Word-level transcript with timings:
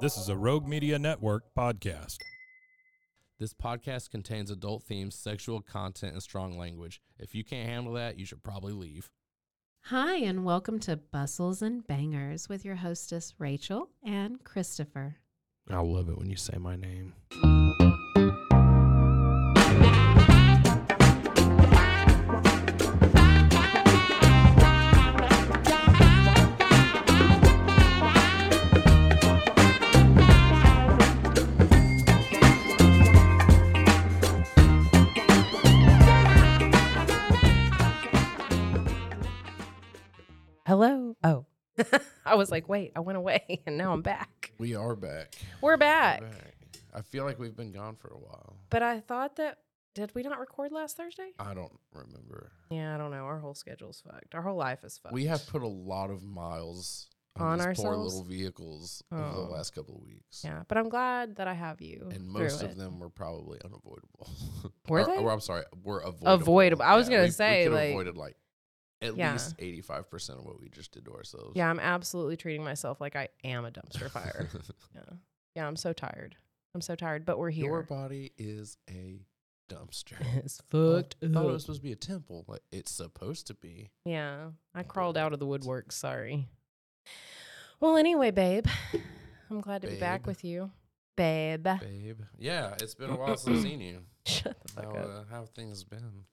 This 0.00 0.16
is 0.16 0.30
a 0.30 0.36
Rogue 0.36 0.66
Media 0.66 0.98
Network 0.98 1.42
podcast. 1.54 2.16
This 3.38 3.52
podcast 3.52 4.08
contains 4.08 4.50
adult 4.50 4.82
themes, 4.82 5.14
sexual 5.14 5.60
content, 5.60 6.14
and 6.14 6.22
strong 6.22 6.56
language. 6.56 7.02
If 7.18 7.34
you 7.34 7.44
can't 7.44 7.68
handle 7.68 7.92
that, 7.92 8.18
you 8.18 8.24
should 8.24 8.42
probably 8.42 8.72
leave. 8.72 9.10
Hi, 9.82 10.14
and 10.16 10.42
welcome 10.46 10.78
to 10.80 10.96
Bustles 10.96 11.60
and 11.60 11.86
Bangers 11.86 12.48
with 12.48 12.64
your 12.64 12.76
hostess, 12.76 13.34
Rachel 13.38 13.90
and 14.02 14.42
Christopher. 14.42 15.16
I 15.68 15.80
love 15.80 16.08
it 16.08 16.16
when 16.16 16.30
you 16.30 16.36
say 16.36 16.56
my 16.56 16.76
name. 16.76 17.12
Hello. 40.80 41.14
Oh, 41.22 41.44
I 42.24 42.36
was 42.36 42.50
like, 42.50 42.66
wait, 42.66 42.92
I 42.96 43.00
went 43.00 43.18
away 43.18 43.60
and 43.66 43.76
now 43.76 43.92
I'm 43.92 44.00
back. 44.00 44.52
We 44.56 44.74
are 44.74 44.96
back. 44.96 45.34
We're 45.60 45.76
back. 45.76 46.22
We're 46.22 46.28
back. 46.30 46.54
I 46.94 47.02
feel 47.02 47.24
like 47.26 47.38
we've 47.38 47.54
been 47.54 47.70
gone 47.70 47.96
for 47.96 48.08
a 48.08 48.16
while. 48.18 48.56
But 48.70 48.82
I 48.82 49.00
thought 49.00 49.36
that, 49.36 49.58
did 49.94 50.14
we 50.14 50.22
not 50.22 50.38
record 50.40 50.72
last 50.72 50.96
Thursday? 50.96 51.32
I 51.38 51.52
don't 51.52 51.78
remember. 51.92 52.52
Yeah, 52.70 52.94
I 52.94 52.96
don't 52.96 53.10
know. 53.10 53.24
Our 53.26 53.38
whole 53.40 53.52
schedule's 53.52 54.00
fucked. 54.00 54.34
Our 54.34 54.40
whole 54.40 54.56
life 54.56 54.82
is 54.82 54.96
fucked. 54.96 55.12
We 55.12 55.26
have 55.26 55.46
put 55.48 55.60
a 55.60 55.68
lot 55.68 56.08
of 56.08 56.22
miles 56.22 57.10
on, 57.36 57.60
On 57.60 57.68
these 57.68 57.78
poor 57.78 57.94
little 57.94 58.24
vehicles 58.24 59.02
over 59.12 59.22
Oh. 59.22 59.44
the 59.48 59.52
last 59.52 59.74
couple 59.74 59.96
of 59.96 60.00
weeks. 60.00 60.40
Yeah, 60.42 60.62
but 60.66 60.78
I'm 60.78 60.88
glad 60.88 61.36
that 61.36 61.46
I 61.46 61.52
have 61.52 61.82
you. 61.82 62.08
And 62.10 62.22
through 62.32 62.42
most 62.42 62.62
it. 62.62 62.70
of 62.70 62.76
them 62.78 62.98
were 63.00 63.10
probably 63.10 63.58
unavoidable. 63.62 64.30
Were 64.88 65.00
Or- 65.02 65.04
they? 65.04 65.18
or 65.18 65.30
I'm 65.30 65.40
sorry, 65.40 65.64
were 65.84 66.00
avoidable. 66.00 66.26
Avoidable. 66.32 66.82
I 66.84 66.96
was 66.96 67.10
gonna 67.10 67.20
we- 67.20 67.26
we 67.26 67.32
say, 67.32 67.64
could've 67.64 67.74
like- 67.74 67.90
avoided 67.90 68.16
like 68.16 68.36
at 69.02 69.16
Yeah. 69.16 69.32
least 69.32 69.56
85% 69.58 70.38
of 70.38 70.44
what 70.44 70.60
we 70.60 70.68
just 70.68 70.92
did 70.92 71.04
to 71.06 71.12
ourselves. 71.14 71.52
Yeah, 71.54 71.70
I'm 71.70 71.80
absolutely 71.80 72.36
treating 72.36 72.62
myself 72.64 73.00
like 73.00 73.16
I 73.16 73.28
am 73.44 73.64
a 73.64 73.70
dumpster 73.70 74.10
fire. 74.10 74.48
yeah. 74.94 75.00
Yeah, 75.56 75.66
I'm 75.66 75.76
so 75.76 75.92
tired. 75.92 76.36
I'm 76.74 76.80
so 76.80 76.94
tired, 76.94 77.24
but 77.24 77.38
we're 77.38 77.50
here. 77.50 77.64
Your 77.66 77.82
body 77.82 78.32
is 78.38 78.76
a 78.88 79.20
dumpster. 79.68 80.14
It's 80.44 80.60
fucked 80.68 81.16
I 81.22 81.28
thought 81.28 81.48
it 81.48 81.52
was 81.52 81.62
supposed 81.62 81.80
to 81.80 81.84
be 81.86 81.92
a 81.92 81.96
temple. 81.96 82.44
Like 82.46 82.62
it's 82.70 82.92
supposed 82.92 83.46
to 83.48 83.54
be. 83.54 83.90
Yeah, 84.04 84.50
I 84.74 84.82
crawled 84.84 85.16
out 85.16 85.32
of 85.32 85.38
the 85.40 85.46
woodwork. 85.46 85.90
Sorry. 85.92 86.46
Well, 87.80 87.96
anyway, 87.96 88.30
babe, 88.30 88.66
I'm 89.50 89.60
glad 89.60 89.82
to 89.82 89.88
be 89.88 89.98
back 89.98 90.26
with 90.26 90.44
you, 90.44 90.70
babe. 91.16 91.64
Babe. 91.80 92.20
Yeah, 92.38 92.74
it's 92.80 92.94
been 92.94 93.10
a 93.10 93.16
while 93.16 93.36
since 93.36 93.58
I've 93.58 93.62
seen 93.70 93.80
you. 93.80 94.00
Shut 94.26 94.56
the 94.60 94.68
fuck 94.72 94.84
How, 94.84 94.90
up. 94.90 95.06
uh, 95.06 95.22
how 95.30 95.40
have 95.40 95.48
things 95.50 95.82
been? 95.82 96.24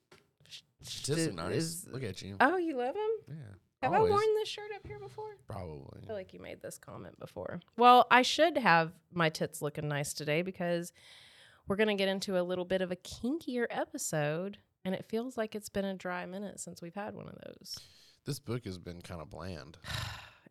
This 1.06 1.18
is 1.18 1.34
nice. 1.34 1.54
is- 1.54 1.86
Look 1.90 2.02
at 2.02 2.20
you. 2.22 2.36
oh, 2.40 2.56
you 2.56 2.76
love 2.76 2.94
him? 2.94 3.10
yeah. 3.28 3.34
Have 3.82 3.92
always. 3.92 4.10
I 4.10 4.14
worn 4.14 4.34
this 4.36 4.48
shirt 4.48 4.70
up 4.74 4.84
here 4.86 4.98
before? 4.98 5.36
Probably. 5.46 6.00
I 6.02 6.06
feel 6.06 6.16
like 6.16 6.32
you 6.34 6.40
made 6.40 6.60
this 6.62 6.78
comment 6.78 7.18
before. 7.20 7.60
Well, 7.76 8.06
I 8.10 8.22
should 8.22 8.58
have 8.58 8.92
my 9.12 9.28
tits 9.28 9.62
looking 9.62 9.86
nice 9.86 10.12
today 10.14 10.42
because 10.42 10.92
we're 11.68 11.76
going 11.76 11.88
to 11.88 11.94
get 11.94 12.08
into 12.08 12.40
a 12.40 12.42
little 12.42 12.64
bit 12.64 12.82
of 12.82 12.90
a 12.90 12.96
kinkier 12.96 13.66
episode. 13.70 14.58
And 14.84 14.94
it 14.96 15.04
feels 15.08 15.36
like 15.36 15.54
it's 15.54 15.68
been 15.68 15.84
a 15.84 15.94
dry 15.94 16.26
minute 16.26 16.58
since 16.58 16.82
we've 16.82 16.94
had 16.94 17.14
one 17.14 17.28
of 17.28 17.36
those. 17.46 17.78
This 18.24 18.38
book 18.40 18.64
has 18.64 18.78
been 18.78 19.00
kind 19.00 19.20
of 19.20 19.30
bland. 19.30 19.76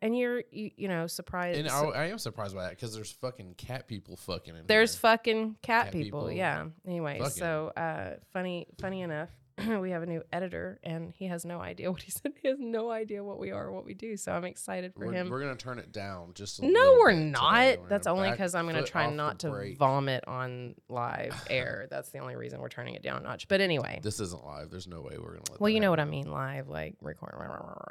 And 0.00 0.16
you're, 0.16 0.44
you, 0.52 0.70
you 0.76 0.86
know, 0.86 1.08
surprised. 1.08 1.58
And 1.58 1.68
I, 1.68 1.80
I 1.82 2.04
am 2.06 2.18
surprised 2.18 2.54
by 2.54 2.62
that 2.62 2.70
because 2.70 2.94
there's 2.94 3.10
fucking 3.10 3.54
cat 3.54 3.88
people 3.88 4.16
fucking 4.16 4.54
in 4.54 4.62
There's 4.68 4.92
here. 4.94 5.00
fucking 5.00 5.56
cat, 5.60 5.86
Cat 5.86 5.92
people. 5.92 6.20
people 6.20 6.30
Yeah. 6.30 6.66
Anyway, 6.86 7.18
fucking. 7.18 7.32
so 7.32 7.72
uh, 7.76 8.10
funny, 8.32 8.68
funny 8.80 9.00
enough, 9.02 9.30
we 9.80 9.90
have 9.90 10.02
a 10.02 10.06
new 10.06 10.22
editor, 10.32 10.78
and 10.82 11.12
he 11.16 11.26
has 11.26 11.44
no 11.44 11.60
idea 11.60 11.90
what 11.90 12.02
he 12.02 12.10
said. 12.12 12.32
He 12.42 12.48
has 12.48 12.58
no 12.60 12.90
idea 12.90 13.22
what 13.24 13.38
we 13.38 13.50
are, 13.50 13.66
or 13.66 13.72
what 13.72 13.84
we 13.84 13.94
do. 13.94 14.16
So 14.16 14.32
I'm 14.32 14.44
excited 14.44 14.94
for 14.94 15.06
we're, 15.06 15.12
him. 15.12 15.30
we're 15.30 15.40
gonna 15.40 15.56
turn 15.56 15.78
it 15.78 15.92
down 15.92 16.32
just 16.34 16.60
a 16.60 16.62
no, 16.66 16.68
little 16.68 16.98
we're 16.98 17.10
bit 17.14 17.18
not. 17.24 17.78
We're 17.80 17.88
That's 17.88 18.06
gonna 18.06 18.18
only 18.18 18.30
because 18.30 18.54
I'm 18.54 18.66
going 18.68 18.76
to 18.82 18.90
try 18.90 19.10
not 19.10 19.40
to 19.40 19.74
vomit 19.78 20.24
on 20.26 20.74
live 20.88 21.34
air. 21.50 21.86
That's 21.90 22.10
the 22.10 22.18
only 22.18 22.36
reason 22.36 22.60
we're 22.60 22.68
turning 22.68 22.94
it 22.94 23.02
down 23.02 23.18
a 23.18 23.20
notch. 23.22 23.48
But 23.48 23.60
anyway, 23.60 24.00
This 24.02 24.20
isn't 24.20 24.44
live. 24.44 24.70
There's 24.70 24.86
no 24.86 25.00
way 25.00 25.16
we're 25.18 25.32
gonna 25.32 25.50
let. 25.50 25.60
well, 25.60 25.70
you 25.70 25.80
know 25.80 25.90
what 25.90 26.00
I 26.00 26.04
mean, 26.04 26.30
live, 26.30 26.68
like 26.68 26.94
record. 27.00 27.34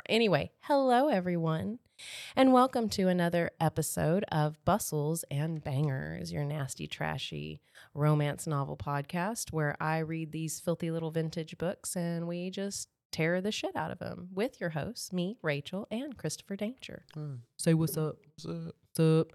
Anyway, 0.08 0.52
hello 0.62 1.08
everyone, 1.10 1.80
and 2.36 2.54
welcome 2.54 2.90
to 2.90 3.08
another 3.08 3.52
episode 3.60 4.24
of 4.32 4.64
Bustles 4.66 5.26
and 5.32 5.64
Bangers, 5.64 6.32
your 6.32 6.44
nasty, 6.44 6.88
trashy 6.88 7.62
romance 7.94 8.46
novel 8.48 8.78
podcast, 8.78 9.52
where 9.52 9.76
I 9.80 10.00
read 10.00 10.32
these 10.32 10.60
filthy 10.60 10.92
little 10.92 11.12
vintage 11.12 11.58
books 11.58 11.96
and 11.96 12.28
we 12.28 12.50
just 12.50 12.90
tear 13.12 13.42
the 13.42 13.52
shit 13.52 13.76
out 13.76 13.92
of 13.92 14.00
them 14.00 14.30
with 14.34 14.60
your 14.60 14.72
hosts, 14.72 15.12
me, 15.12 15.38
Rachel, 15.42 15.88
and 15.90 16.18
Christopher 16.18 16.56
Danger. 16.56 17.06
Hmm. 17.14 17.36
Say 17.58 17.74
what's 17.74 17.98
up. 17.98 18.18
What's 18.36 18.46
up? 18.46 18.76
What's 18.96 19.00
up? 19.00 19.28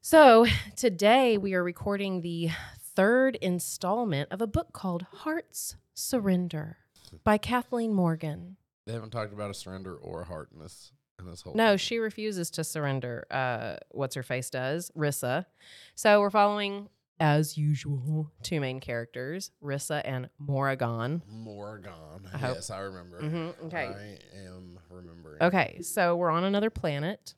So 0.00 0.46
today 0.76 1.36
we 1.36 1.54
are 1.54 1.62
recording 1.62 2.22
the 2.22 2.50
third 2.94 3.36
installment 3.36 4.32
of 4.32 4.40
a 4.40 4.46
book 4.46 4.72
called 4.72 5.06
Hearts 5.12 5.76
Surrender 5.94 6.78
by 7.24 7.38
Kathleen 7.38 7.92
Morgan. 7.92 8.56
They 8.86 8.94
haven't 8.94 9.10
talked 9.10 9.34
about 9.34 9.50
a 9.50 9.54
surrender 9.54 9.94
or 9.94 10.22
a 10.22 10.24
heart 10.24 10.48
in 10.52 10.60
this 10.60 10.92
in 11.18 11.26
this 11.26 11.42
whole. 11.42 11.54
No, 11.54 11.70
thing. 11.70 11.78
she 11.78 11.98
refuses 11.98 12.50
to 12.52 12.64
surrender. 12.64 13.26
Uh, 13.30 13.76
what's 13.90 14.14
her 14.14 14.22
face 14.22 14.50
does 14.50 14.90
Rissa. 14.96 15.46
So 15.94 16.20
we're 16.20 16.30
following, 16.30 16.88
as 17.20 17.58
usual, 17.58 18.30
two 18.42 18.60
main 18.60 18.80
characters, 18.80 19.50
Rissa 19.62 20.00
and 20.04 20.28
Morrigan. 20.38 21.22
I 22.32 22.38
hope- 22.38 22.54
Yes, 22.56 22.70
I 22.70 22.78
remember. 22.80 23.20
Mhm, 23.20 23.54
okay. 23.66 23.78
I 23.86 24.38
am 24.46 24.78
remembering. 24.90 25.42
Okay, 25.42 25.80
so 25.82 26.14
we're 26.16 26.30
on 26.30 26.44
another 26.44 26.70
planet, 26.70 27.34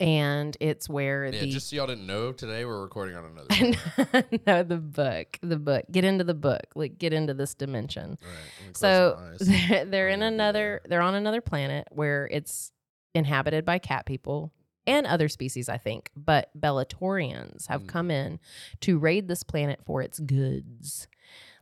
and 0.00 0.56
it's 0.60 0.88
where 0.88 1.24
Yeah, 1.26 1.40
the 1.40 1.46
just 1.46 1.70
so 1.70 1.76
y'all 1.76 1.86
didn't 1.86 2.06
know, 2.06 2.32
today 2.32 2.64
we're 2.64 2.82
recording 2.82 3.14
on 3.16 3.24
another. 3.24 4.26
no, 4.46 4.62
the 4.62 4.76
book, 4.76 5.38
the 5.42 5.56
book. 5.56 5.84
Get 5.90 6.04
into 6.04 6.24
the 6.24 6.34
book. 6.34 6.66
Like 6.74 6.98
get 6.98 7.12
into 7.12 7.32
this 7.32 7.54
dimension. 7.54 8.18
Right, 8.20 8.30
let 8.60 8.66
me 8.68 8.72
close 8.72 9.38
So 9.38 9.44
they're, 9.68 9.84
they're 9.86 10.08
in 10.08 10.22
another. 10.22 10.82
They're 10.86 11.00
on 11.00 11.14
another 11.14 11.40
planet 11.40 11.86
where 11.90 12.28
it's 12.30 12.72
inhabited 13.14 13.64
by 13.64 13.78
cat 13.78 14.06
people 14.06 14.52
and 14.86 15.06
other 15.06 15.28
species, 15.28 15.68
I 15.68 15.78
think. 15.78 16.10
But 16.16 16.50
Bellatorians 16.58 17.68
have 17.68 17.82
Mm. 17.84 17.88
come 17.88 18.10
in 18.10 18.40
to 18.80 18.98
raid 18.98 19.28
this 19.28 19.42
planet 19.42 19.80
for 19.84 20.02
its 20.02 20.18
goods, 20.18 21.08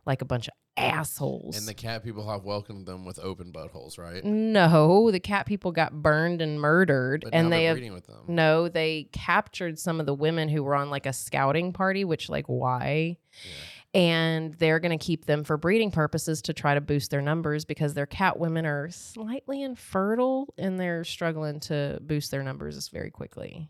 like 0.05 0.21
a 0.21 0.25
bunch 0.25 0.47
of 0.47 0.53
assholes. 0.75 1.55
And 1.57 1.67
the 1.67 1.73
cat 1.75 2.03
people 2.03 2.27
have 2.31 2.43
welcomed 2.43 2.87
them 2.87 3.05
with 3.05 3.19
open 3.19 3.53
buttholes, 3.53 3.97
right? 3.99 4.25
no, 4.25 5.11
the 5.11 5.19
cat 5.19 5.45
people 5.45 5.71
got 5.71 5.93
burned 6.01 6.41
and 6.41 6.59
murdered, 6.59 7.21
But 7.23 7.33
and 7.35 7.53
they 7.53 7.65
have 7.65 7.77
with 7.79 8.07
them. 8.07 8.23
no, 8.27 8.67
they 8.67 9.03
captured 9.11 9.77
some 9.77 9.99
of 9.99 10.05
the 10.07 10.15
women 10.15 10.49
who 10.49 10.63
were 10.63 10.75
on 10.75 10.89
like 10.89 11.05
a 11.05 11.13
scouting 11.13 11.73
party, 11.73 12.03
which 12.03 12.27
like 12.27 12.47
why? 12.47 13.17
Yeah. 13.45 13.51
And 13.93 14.53
they're 14.55 14.79
going 14.79 14.97
to 14.97 15.03
keep 15.03 15.25
them 15.25 15.43
for 15.43 15.55
breeding 15.55 15.91
purposes 15.91 16.41
to 16.43 16.53
try 16.53 16.73
to 16.73 16.81
boost 16.81 17.11
their 17.11 17.21
numbers 17.21 17.63
because 17.63 17.93
their 17.93 18.07
cat 18.07 18.39
women 18.39 18.65
are 18.65 18.89
slightly 18.89 19.61
infertile 19.61 20.53
and 20.57 20.79
they're 20.79 21.03
struggling 21.03 21.59
to 21.61 21.99
boost 22.01 22.31
their 22.31 22.41
numbers 22.41 22.87
very 22.89 23.11
quickly. 23.11 23.69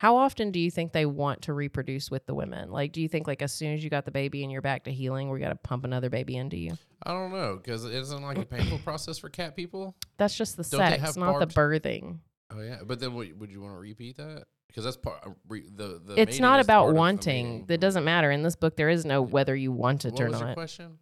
How 0.00 0.16
often 0.16 0.50
do 0.50 0.58
you 0.58 0.70
think 0.70 0.92
they 0.92 1.04
want 1.04 1.42
to 1.42 1.52
reproduce 1.52 2.10
with 2.10 2.24
the 2.24 2.34
women? 2.34 2.70
Like, 2.70 2.92
do 2.92 3.02
you 3.02 3.08
think 3.08 3.26
like 3.26 3.42
as 3.42 3.52
soon 3.52 3.74
as 3.74 3.84
you 3.84 3.90
got 3.90 4.06
the 4.06 4.10
baby 4.10 4.42
and 4.42 4.50
you're 4.50 4.62
back 4.62 4.84
to 4.84 4.90
healing, 4.90 5.28
we 5.28 5.40
got 5.40 5.50
to 5.50 5.56
pump 5.56 5.84
another 5.84 6.08
baby 6.08 6.36
into 6.38 6.56
you? 6.56 6.72
I 7.02 7.12
don't 7.12 7.30
know 7.30 7.60
because 7.62 7.84
it 7.84 7.92
isn't 7.92 8.22
like 8.22 8.38
a 8.38 8.46
painful 8.46 8.78
process 8.84 9.18
for 9.18 9.28
cat 9.28 9.54
people. 9.54 9.94
That's 10.16 10.34
just 10.34 10.56
the 10.56 10.62
Don't 10.62 10.80
sex, 10.80 11.16
not 11.16 11.38
the 11.38 11.46
birthing. 11.46 12.20
Oh 12.50 12.62
yeah, 12.62 12.78
but 12.84 12.98
then 12.98 13.14
would, 13.14 13.38
would 13.38 13.50
you 13.50 13.60
want 13.60 13.74
to 13.74 13.78
repeat 13.78 14.16
that? 14.16 14.46
Because 14.70 14.84
that's 14.84 14.96
part. 14.96 15.18
uh, 15.26 15.30
Re, 15.48 15.62
the 15.74 16.00
the 16.04 16.20
It's 16.20 16.38
not 16.40 16.60
about 16.60 16.80
part 16.82 16.88
of 16.90 16.94
the 16.94 16.98
wanting. 16.98 17.66
That 17.66 17.80
doesn't 17.80 18.04
matter. 18.04 18.30
In 18.30 18.42
this 18.42 18.56
book, 18.56 18.76
there 18.76 18.88
is 18.88 19.04
no 19.04 19.20
whether 19.22 19.54
you 19.56 19.72
want 19.72 20.04
it 20.04 20.12
What 20.14 20.20
or 20.22 20.28
not. 20.28 20.54
question? 20.54 20.98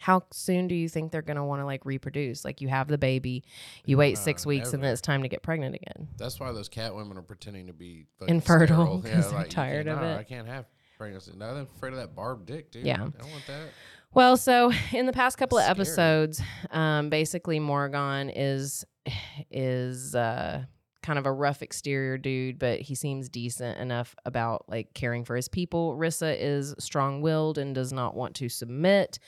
How 0.00 0.22
soon 0.32 0.68
do 0.68 0.76
you 0.76 0.88
think 0.88 1.10
they're 1.10 1.22
gonna 1.22 1.44
want 1.44 1.60
to 1.60 1.66
like 1.66 1.84
reproduce? 1.84 2.44
Like 2.44 2.60
you 2.60 2.68
have 2.68 2.86
the 2.88 2.98
baby, 2.98 3.42
you 3.84 3.96
wait 3.96 4.16
six 4.16 4.46
Uh, 4.46 4.48
weeks, 4.50 4.72
and 4.72 4.82
then 4.82 4.92
it's 4.92 5.00
time 5.00 5.22
to 5.22 5.28
get 5.28 5.42
pregnant 5.42 5.74
again. 5.74 6.08
That's 6.16 6.38
why 6.38 6.52
those 6.52 6.68
cat 6.68 6.94
women 6.94 7.18
are 7.18 7.22
pretending 7.22 7.66
to 7.66 7.72
be 7.72 8.06
Infertile, 8.28 9.00
sterile. 9.00 9.02
'cause 9.22 9.30
they're 9.30 9.40
like, 9.40 9.50
tired 9.50 9.88
of 9.88 9.98
nah, 10.00 10.14
it. 10.14 10.18
I 10.18 10.22
can't 10.22 10.46
have 10.46 10.66
pregnancy. 10.96 11.32
Now 11.36 11.52
they're 11.54 11.64
afraid 11.64 11.90
of 11.94 11.98
that 11.98 12.14
barbed 12.14 12.46
dick, 12.46 12.70
dude. 12.70 12.86
Yeah. 12.86 12.94
I 12.94 12.98
don't 12.98 13.30
want 13.30 13.46
that. 13.48 13.68
Well, 14.14 14.36
so 14.36 14.72
in 14.92 15.06
the 15.06 15.12
past 15.12 15.36
couple 15.36 15.58
of 15.58 15.68
episodes, 15.68 16.40
um, 16.70 17.10
basically 17.10 17.58
Morgan 17.58 18.30
is 18.30 18.84
is 19.50 20.14
uh, 20.14 20.64
kind 21.08 21.18
of 21.18 21.24
a 21.24 21.32
rough 21.32 21.62
exterior 21.62 22.18
dude, 22.18 22.58
but 22.58 22.80
he 22.80 22.94
seems 22.94 23.30
decent 23.30 23.78
enough 23.78 24.14
about 24.26 24.68
like 24.68 24.92
caring 24.92 25.24
for 25.24 25.34
his 25.36 25.48
people. 25.48 25.96
Rissa 25.96 26.36
is 26.38 26.74
strong 26.78 27.22
willed 27.22 27.56
and 27.56 27.74
does 27.74 27.94
not 27.94 28.14
want 28.14 28.34
to 28.36 28.48
submit. 28.50 29.18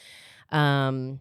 Um, 0.50 1.20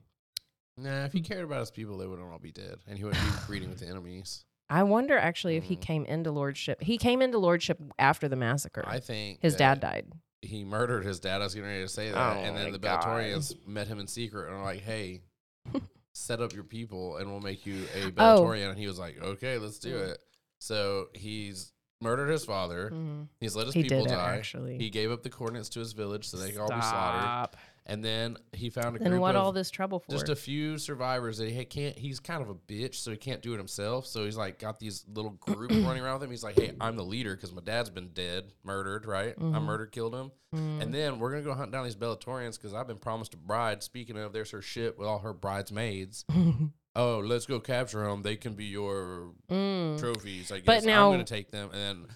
Nah, 0.78 1.06
if 1.06 1.14
he 1.14 1.22
cared 1.22 1.44
about 1.46 1.60
his 1.62 1.72
people, 1.72 1.98
they 1.98 2.08
wouldn't 2.08 2.30
all 2.30 2.40
be 2.40 2.52
dead, 2.52 2.76
and 2.88 2.98
he 2.98 3.04
wouldn't 3.06 3.22
be 3.24 3.32
breeding 3.48 3.70
with 3.70 3.80
the 3.80 3.88
enemies. 3.88 4.44
I 4.70 4.84
wonder 4.84 5.18
actually 5.18 5.56
if 5.56 5.64
he 5.64 5.76
Mm. 5.78 5.82
came 5.82 6.06
into 6.06 6.32
lordship. 6.32 6.82
He 6.82 6.98
came 6.98 7.22
into 7.22 7.38
lordship 7.38 7.80
after 7.98 8.28
the 8.28 8.36
massacre. 8.36 8.84
I 8.86 9.00
think 9.00 9.40
his 9.42 9.56
dad 9.56 9.80
died. 9.80 10.08
He 10.42 10.64
murdered 10.66 11.06
his 11.06 11.20
dad. 11.22 11.40
I 11.42 11.46
was 11.46 11.54
getting 11.56 11.70
ready 11.70 11.84
to 11.84 11.88
say 11.88 12.12
that, 12.12 12.18
Oh 12.18 12.40
and 12.42 12.56
then 12.58 12.72
the 12.74 12.80
God. 12.80 13.02
Bellatorians 13.04 13.56
met 13.66 13.88
him 13.88 14.00
in 14.00 14.08
secret 14.08 14.48
and 14.50 14.58
were 14.58 14.64
like, 14.64 14.82
"Hey, 14.82 15.22
set 16.14 16.42
up 16.42 16.54
your 16.54 16.64
people, 16.64 17.18
and 17.18 17.30
we'll 17.32 17.40
make 17.42 17.66
you 17.66 17.86
a 17.96 18.12
Oh. 18.18 18.50
And 18.52 18.78
he 18.78 18.88
was 18.88 19.00
like, 19.00 19.22
"Okay, 19.22 19.58
let's 19.58 19.80
do 19.80 19.96
Mm. 19.96 20.10
it." 20.12 20.20
So 20.60 21.08
he's 21.14 21.72
murdered 22.02 22.30
his 22.30 22.46
father. 22.46 22.92
Mhm. 22.94 23.28
He's 23.40 23.56
let 23.56 23.66
his 23.66 23.74
He 23.76 23.84
people 23.84 24.04
did 24.04 24.12
it 24.12 24.16
die. 24.16 24.36
actually. 24.38 24.78
He 24.78 24.90
gave 24.90 25.12
up 25.12 25.24
the 25.24 25.30
coordinates 25.30 25.70
to 25.70 25.80
his 25.80 25.94
village 25.94 26.28
so 26.28 26.38
they 26.38 26.52
could 26.52 26.62
all 26.62 26.68
be 26.70 26.74
slaughtered. 26.82 27.22
Stop. 27.22 27.58
And 27.86 28.04
then 28.06 28.38
he 28.54 28.70
found 28.70 28.96
a 28.96 29.00
Then 29.00 29.10
group 29.10 29.22
what 29.22 29.36
of 29.36 29.44
all 29.44 29.52
this 29.52 29.72
trouble 29.72 30.00
for? 30.00 30.12
just 30.12 30.30
a 30.30 30.36
few 30.36 30.78
survivors 30.78 31.40
that 31.40 31.50
he 31.50 31.66
can't. 31.66 31.98
He's 31.98 32.20
kind 32.20 32.42
of 32.44 32.48
a 32.50 32.54
bitch, 32.54 32.96
so 32.96 33.10
he 33.10 33.18
can't 33.18 33.42
do 33.42 33.54
it 33.56 33.58
himself. 33.58 34.06
So 34.06 34.26
he's 34.26 34.38
like 34.38 34.60
got 34.60 34.80
these 34.80 35.04
little 35.12 35.32
group 35.40 35.72
running 35.72 36.04
around 36.04 36.16
with 36.20 36.24
him. 36.26 36.30
He's 36.30 36.44
like, 36.44 36.56
"Hey, 36.60 36.74
I'm 36.80 36.96
the 36.98 37.04
leader 37.04 37.36
because 37.36 37.52
my 37.52 37.62
dad's 37.64 37.90
been 37.90 38.10
dead, 38.10 38.54
murdered, 38.64 39.08
right? 39.08 39.34
I 39.38 39.42
Mhm. 39.42 39.64
murdered, 39.64 39.92
killed 39.92 40.14
him, 40.14 40.32
Mm. 40.56 40.82
and 40.84 40.94
then 40.94 41.20
we're 41.20 41.32
gonna 41.32 41.42
go 41.44 41.56
hunt 41.56 41.72
down 41.72 41.84
these 41.84 41.96
Bellatorians 41.96 42.58
because 42.58 42.76
I've 42.76 42.88
been 42.88 43.00
promised 43.00 43.34
a 43.34 43.38
bride. 43.38 43.82
Speaking 43.82 44.18
of, 44.18 44.34
there's 44.34 44.52
her 44.52 44.62
ship 44.62 45.00
with 45.00 45.08
all 45.08 45.20
her 45.20 45.34
bridesmaids. 45.34 46.26
oh, 47.00 47.20
let's 47.20 47.46
go 47.46 47.60
capture 47.60 48.04
them. 48.08 48.22
They 48.22 48.36
can 48.36 48.54
be 48.54 48.66
your 48.66 49.32
Mm. 49.50 50.00
trophies. 50.00 50.52
I 50.52 50.58
guess 50.58 50.66
But 50.66 50.84
now- 50.84 51.08
I'm 51.08 51.14
gonna 51.14 51.24
take 51.24 51.52
them." 51.52 51.70
And 51.74 52.06
then 52.06 52.08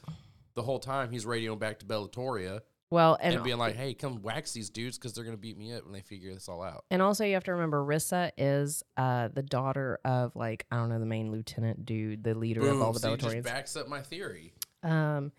the 0.55 0.61
whole 0.63 0.79
time 0.79 1.11
he's 1.11 1.25
radioing 1.25 1.59
back 1.59 1.79
to 1.79 1.85
Bellatoria 1.85 2.61
Well, 2.91 3.17
and, 3.19 3.33
and 3.35 3.43
being 3.43 3.57
like, 3.57 3.75
"Hey, 3.75 3.95
come 3.95 4.21
wax 4.21 4.51
these 4.53 4.69
dudes 4.69 4.97
because 4.99 5.13
they're 5.13 5.23
gonna 5.23 5.35
beat 5.37 5.57
me 5.57 5.73
up 5.73 5.83
when 5.83 5.93
they 5.93 6.01
figure 6.01 6.31
this 6.33 6.47
all 6.47 6.61
out." 6.61 6.85
And 6.91 7.01
also, 7.01 7.25
you 7.25 7.33
have 7.33 7.43
to 7.45 7.53
remember, 7.53 7.83
Rissa 7.83 8.31
is 8.37 8.83
uh, 8.97 9.29
the 9.33 9.41
daughter 9.41 9.99
of 10.05 10.35
like 10.35 10.65
I 10.69 10.75
don't 10.75 10.89
know 10.89 10.99
the 10.99 11.05
main 11.07 11.31
lieutenant 11.31 11.85
dude, 11.85 12.23
the 12.23 12.35
leader 12.35 12.61
of 12.61 12.79
all 12.81 12.93
Boom. 12.93 13.01
the 13.01 13.17
just 13.17 13.35
Bellatorians. 13.35 13.43
backs 13.43 13.75
up 13.75 13.87
my 13.87 14.01
theory. 14.01 14.53
Um, 14.83 15.31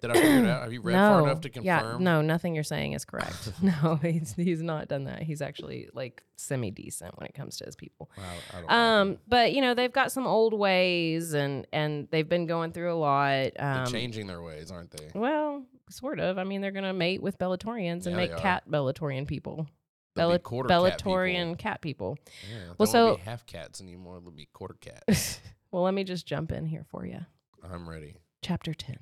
Did 0.00 0.10
I 0.10 0.14
figure 0.14 0.38
it 0.44 0.46
out? 0.46 0.62
Have 0.62 0.72
you 0.72 0.80
read 0.82 0.92
no, 0.94 0.98
far 1.10 1.22
enough 1.24 1.40
to 1.42 1.50
confirm? 1.50 1.64
yeah, 1.66 1.96
no, 1.98 2.22
nothing 2.22 2.54
you're 2.54 2.62
saying 2.64 2.92
is 2.92 3.04
correct. 3.04 3.52
no, 3.62 3.96
he's 4.02 4.32
he's 4.34 4.62
not 4.62 4.88
done 4.88 5.04
that. 5.04 5.22
He's 5.22 5.42
actually 5.42 5.88
like 5.92 6.22
semi 6.36 6.70
decent 6.70 7.18
when 7.18 7.26
it 7.26 7.34
comes 7.34 7.56
to 7.58 7.64
his 7.64 7.74
people. 7.76 8.10
Don't 8.52 8.70
Um, 8.70 9.18
but 9.26 9.52
you 9.52 9.60
know 9.60 9.74
they've 9.74 9.92
got 9.92 10.12
some 10.12 10.26
old 10.26 10.54
ways, 10.54 11.32
and 11.34 11.66
and 11.72 12.08
they've 12.10 12.28
been 12.28 12.46
going 12.46 12.72
through 12.72 12.92
a 12.92 12.96
lot. 12.96 13.50
They're 13.56 13.82
Um, 13.84 13.86
changing 13.86 14.26
their 14.26 14.42
ways, 14.42 14.70
aren't 14.70 14.90
they? 14.92 15.08
well, 15.18 15.64
sort 15.90 16.20
of. 16.20 16.38
I 16.38 16.44
mean, 16.44 16.60
they're 16.60 16.70
gonna 16.70 16.92
mate 16.94 17.22
with 17.22 17.38
Bellatorians 17.38 18.06
and 18.06 18.12
Yeah, 18.12 18.16
make 18.16 18.36
cat 18.36 18.64
Bellatorian 18.70 19.26
people. 19.26 19.66
Bella- 20.14 20.38
quarter 20.38 20.68
cat 20.68 20.78
people. 20.98 21.12
Bellatorian 21.12 21.58
cat 21.58 21.80
people. 21.80 22.16
Yeah, 22.48 22.58
Well, 22.66 22.74
well, 22.78 22.86
so 22.86 23.16
half 23.24 23.44
cats 23.46 23.80
anymore. 23.80 24.20
They'll 24.20 24.30
be 24.30 24.46
quarter 24.52 24.74
cats. 24.80 25.40
well, 25.72 25.82
let 25.82 25.92
me 25.94 26.04
just 26.04 26.24
jump 26.24 26.52
in 26.52 26.66
here 26.66 26.84
for 26.88 27.04
you. 27.04 27.18
I'm 27.64 27.88
ready. 27.88 28.14
Chapter 28.46 28.74
10 28.74 28.98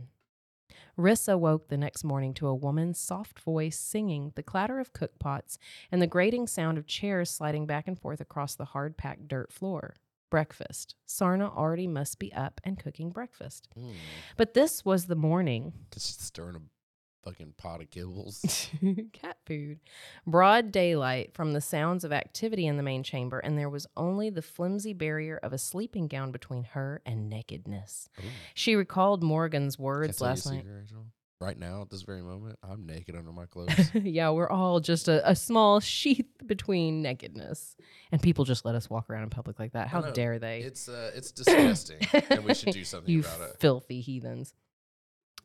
Riss 0.96 1.28
awoke 1.28 1.66
the 1.66 1.76
next 1.76 2.04
morning 2.04 2.32
to 2.34 2.46
a 2.46 2.54
woman's 2.54 3.00
soft 3.00 3.40
voice 3.40 3.76
singing, 3.76 4.30
the 4.36 4.42
clatter 4.44 4.78
of 4.78 4.92
cookpots, 4.92 5.58
and 5.90 6.00
the 6.00 6.06
grating 6.06 6.46
sound 6.46 6.78
of 6.78 6.86
chairs 6.86 7.28
sliding 7.28 7.66
back 7.66 7.88
and 7.88 7.98
forth 7.98 8.20
across 8.20 8.54
the 8.54 8.66
hard 8.66 8.96
packed 8.96 9.26
dirt 9.26 9.52
floor. 9.52 9.96
Breakfast. 10.30 10.94
Sarna 11.08 11.52
already 11.56 11.88
must 11.88 12.20
be 12.20 12.32
up 12.32 12.60
and 12.62 12.78
cooking 12.78 13.10
breakfast. 13.10 13.66
Mm. 13.76 13.94
But 14.36 14.54
this 14.54 14.84
was 14.84 15.06
the 15.06 15.16
morning. 15.16 15.72
Just 15.90 16.24
stirring 16.24 16.54
a 16.54 16.60
fucking 17.24 17.54
pot 17.56 17.80
of 17.80 17.90
kibbles. 17.90 18.42
Cat 19.12 19.36
food. 19.46 19.80
Broad 20.26 20.72
daylight 20.72 21.34
from 21.34 21.52
the 21.52 21.60
sounds 21.60 22.04
of 22.04 22.12
activity 22.12 22.66
in 22.66 22.76
the 22.76 22.82
main 22.82 23.02
chamber, 23.02 23.38
and 23.38 23.58
there 23.58 23.70
was 23.70 23.86
only 23.96 24.30
the 24.30 24.42
flimsy 24.42 24.92
barrier 24.92 25.38
of 25.42 25.52
a 25.52 25.58
sleeping 25.58 26.08
gown 26.08 26.32
between 26.32 26.64
her 26.64 27.00
and 27.06 27.28
nakedness. 27.28 28.08
Ooh. 28.20 28.28
She 28.54 28.74
recalled 28.74 29.22
Morgan's 29.22 29.78
words 29.78 30.18
tell 30.18 30.26
you 30.26 30.28
a 30.28 30.32
last 30.32 30.46
night. 30.46 30.64
Rachel? 30.66 31.06
Right 31.40 31.58
now, 31.58 31.82
at 31.82 31.90
this 31.90 32.02
very 32.02 32.22
moment, 32.22 32.56
I'm 32.62 32.86
naked 32.86 33.16
under 33.16 33.32
my 33.32 33.46
clothes. 33.50 33.90
yeah, 33.94 34.30
we're 34.30 34.48
all 34.48 34.78
just 34.78 35.08
a, 35.08 35.28
a 35.28 35.34
small 35.34 35.80
sheath 35.80 36.30
between 36.46 37.02
nakedness. 37.02 37.74
And 38.12 38.22
people 38.22 38.44
just 38.44 38.64
let 38.64 38.76
us 38.76 38.88
walk 38.88 39.10
around 39.10 39.24
in 39.24 39.30
public 39.30 39.58
like 39.58 39.72
that. 39.72 39.88
How 39.88 40.02
dare 40.02 40.38
they? 40.38 40.60
it's 40.60 40.88
uh, 40.88 41.10
it's 41.16 41.32
disgusting, 41.32 41.98
and 42.30 42.44
we 42.44 42.54
should 42.54 42.72
do 42.72 42.84
something 42.84 43.12
you 43.12 43.20
about 43.20 43.40
it. 43.40 43.56
filthy 43.58 44.00
heathens. 44.00 44.54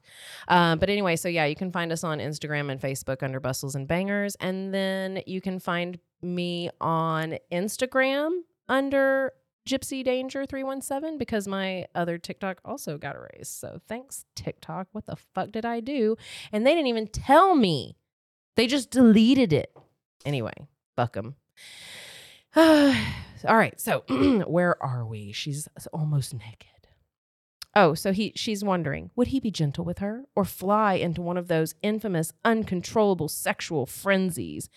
Um, 0.47 0.79
but 0.79 0.89
anyway, 0.89 1.15
so 1.15 1.27
yeah, 1.27 1.45
you 1.45 1.55
can 1.55 1.71
find 1.71 1.91
us 1.91 2.03
on 2.03 2.19
Instagram 2.19 2.71
and 2.71 2.79
Facebook 2.79 3.23
under 3.23 3.39
Bustles 3.39 3.75
and 3.75 3.87
Bangers. 3.87 4.35
And 4.35 4.73
then 4.73 5.21
you 5.25 5.41
can 5.41 5.59
find 5.59 5.99
me 6.21 6.69
on 6.79 7.37
Instagram 7.51 8.41
under 8.69 9.33
Gypsy 9.67 10.03
Danger 10.03 10.45
317 10.45 11.17
because 11.17 11.47
my 11.47 11.87
other 11.95 12.17
TikTok 12.17 12.59
also 12.63 12.97
got 12.97 13.15
erased. 13.15 13.59
So 13.59 13.79
thanks, 13.87 14.25
TikTok. 14.35 14.87
What 14.91 15.05
the 15.07 15.15
fuck 15.15 15.51
did 15.51 15.65
I 15.65 15.79
do? 15.79 16.17
And 16.51 16.65
they 16.65 16.73
didn't 16.73 16.87
even 16.87 17.07
tell 17.07 17.55
me. 17.55 17.97
They 18.55 18.67
just 18.67 18.91
deleted 18.91 19.51
it. 19.51 19.75
Anyway, 20.23 20.53
fuck 20.95 21.13
them. 21.13 21.35
All 22.55 23.57
right, 23.57 23.79
so 23.79 24.03
where 24.47 24.81
are 24.81 25.05
we? 25.05 25.31
She's 25.31 25.67
almost 25.91 26.33
naked. 26.33 26.67
Oh, 27.77 27.93
so 27.93 28.13
he 28.13 28.31
she's 28.37 28.63
wondering, 28.63 29.11
would 29.17 29.27
he 29.27 29.41
be 29.41 29.51
gentle 29.51 29.83
with 29.83 29.99
her 29.99 30.23
or 30.33 30.45
fly 30.45 30.93
into 30.93 31.21
one 31.21 31.35
of 31.35 31.49
those 31.49 31.75
infamous 31.81 32.31
uncontrollable 32.45 33.27
sexual 33.27 33.85
frenzies? 33.85 34.69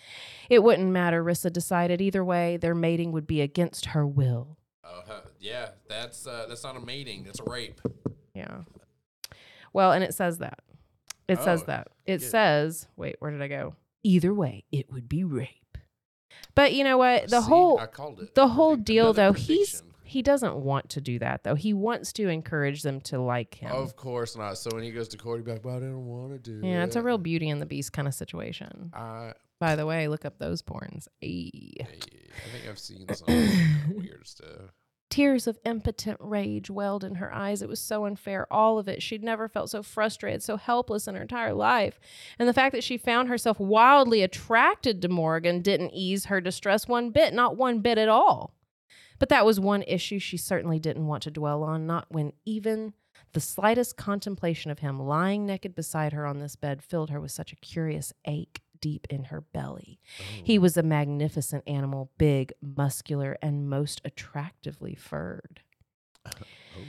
It 0.49 0.63
wouldn't 0.63 0.91
matter, 0.91 1.23
Rissa 1.23 1.53
decided. 1.53 2.01
Either 2.01 2.25
way, 2.25 2.57
their 2.57 2.75
mating 2.75 3.13
would 3.13 3.25
be 3.25 3.39
against 3.39 3.87
her 3.87 4.05
will. 4.05 4.58
Oh, 4.83 5.01
huh, 5.07 5.21
yeah, 5.39 5.69
that's 5.87 6.25
uh, 6.25 6.45
that's 6.47 6.63
not 6.63 6.75
a 6.75 6.79
mating. 6.79 7.23
That's 7.23 7.39
a 7.39 7.43
rape. 7.49 7.81
Yeah. 8.33 8.59
Well, 9.73 9.91
and 9.91 10.03
it 10.03 10.13
says 10.13 10.39
that. 10.39 10.59
It 11.27 11.39
says 11.39 11.61
Oh, 11.63 11.65
that. 11.67 11.87
It 12.05 12.19
good. 12.19 12.29
says, 12.29 12.87
wait, 12.95 13.17
where 13.19 13.29
did 13.31 13.41
I 13.41 13.47
go? 13.47 13.75
Either 14.03 14.33
way, 14.33 14.63
it 14.71 14.91
would 14.91 15.07
be 15.07 15.23
rape. 15.23 15.77
But 16.55 16.73
you 16.73 16.83
know 16.83 16.97
what? 16.97 17.29
The 17.29 17.41
See, 17.41 17.47
whole 17.47 17.79
I 17.79 17.85
called 17.85 18.19
it. 18.21 18.33
the 18.35 18.47
whole 18.47 18.71
Predict- 18.71 18.85
deal 18.87 19.05
another 19.11 19.27
though, 19.27 19.33
he's 19.33 19.83
he 20.03 20.23
doesn't 20.23 20.55
want 20.55 20.89
to 20.89 21.01
do 21.01 21.19
that 21.19 21.43
though. 21.43 21.53
He 21.53 21.71
wants 21.73 22.11
to 22.13 22.27
encourage 22.29 22.81
them 22.81 22.99
to 23.01 23.19
like 23.21 23.53
him. 23.55 23.71
Of 23.71 23.95
course 23.95 24.35
not. 24.35 24.57
So 24.57 24.71
when 24.73 24.83
he 24.83 24.89
goes 24.91 25.07
to 25.09 25.17
court, 25.17 25.37
he'd 25.39 25.45
be 25.45 25.51
like, 25.51 25.61
"But 25.61 25.69
I 25.73 25.79
didn't 25.79 26.07
want 26.07 26.31
to 26.31 26.39
do." 26.39 26.65
yeah, 26.65 26.83
it's 26.83 26.95
a 26.95 27.03
real 27.03 27.19
Beauty 27.19 27.49
and 27.49 27.61
the 27.61 27.67
Beast 27.67 27.93
kind 27.93 28.07
of 28.07 28.13
situation. 28.15 28.89
I, 28.93 29.33
By 29.59 29.75
the 29.75 29.85
way, 29.85 30.07
look 30.07 30.25
up 30.25 30.39
those 30.39 30.61
porns. 30.61 31.07
Ayy. 31.21 31.81
I 31.81 31.85
think 31.85 32.67
I've 32.69 32.79
seen 32.79 33.07
some 33.13 33.93
weird 33.93 34.25
stuff. 34.25 34.71
Tears 35.09 35.47
of 35.47 35.57
impotent 35.65 36.19
rage 36.21 36.69
welled 36.69 37.03
in 37.03 37.15
her 37.15 37.33
eyes. 37.33 37.61
It 37.61 37.67
was 37.67 37.79
so 37.79 38.05
unfair, 38.05 38.47
all 38.53 38.77
of 38.77 38.87
it. 38.87 39.01
She'd 39.01 39.23
never 39.23 39.49
felt 39.49 39.71
so 39.71 39.81
frustrated, 39.81 40.43
so 40.43 40.55
helpless 40.55 41.07
in 41.07 41.15
her 41.15 41.23
entire 41.23 41.53
life. 41.53 41.99
And 42.37 42.47
the 42.47 42.53
fact 42.53 42.73
that 42.73 42.83
she 42.83 42.97
found 42.97 43.27
herself 43.27 43.59
wildly 43.59 44.21
attracted 44.21 45.01
to 45.01 45.09
Morgan 45.09 45.61
didn't 45.61 45.93
ease 45.93 46.25
her 46.25 46.39
distress 46.39 46.87
one 46.87 47.09
bit, 47.09 47.33
not 47.33 47.57
one 47.57 47.79
bit 47.79 47.97
at 47.97 48.07
all. 48.07 48.53
But 49.17 49.29
that 49.29 49.45
was 49.45 49.59
one 49.59 49.81
issue 49.83 50.19
she 50.19 50.37
certainly 50.37 50.79
didn't 50.79 51.07
want 51.07 51.23
to 51.23 51.31
dwell 51.31 51.63
on, 51.63 51.85
not 51.87 52.05
when 52.09 52.31
even 52.45 52.93
the 53.33 53.41
slightest 53.41 53.97
contemplation 53.97 54.71
of 54.71 54.79
him 54.79 55.01
lying 55.01 55.45
naked 55.45 55.75
beside 55.75 56.13
her 56.13 56.25
on 56.25 56.39
this 56.39 56.55
bed 56.55 56.81
filled 56.81 57.09
her 57.09 57.19
with 57.19 57.31
such 57.31 57.51
a 57.51 57.57
curious 57.57 58.13
ache 58.25 58.61
deep 58.81 59.07
in 59.09 59.25
her 59.25 59.41
belly. 59.41 59.99
He 60.43 60.57
oh. 60.57 60.61
was 60.61 60.77
a 60.77 60.83
magnificent 60.83 61.63
animal, 61.67 62.11
big, 62.17 62.53
muscular, 62.61 63.37
and 63.41 63.69
most 63.69 64.01
attractively 64.05 64.95
furred. 64.95 65.61
Oh. 66.77 66.81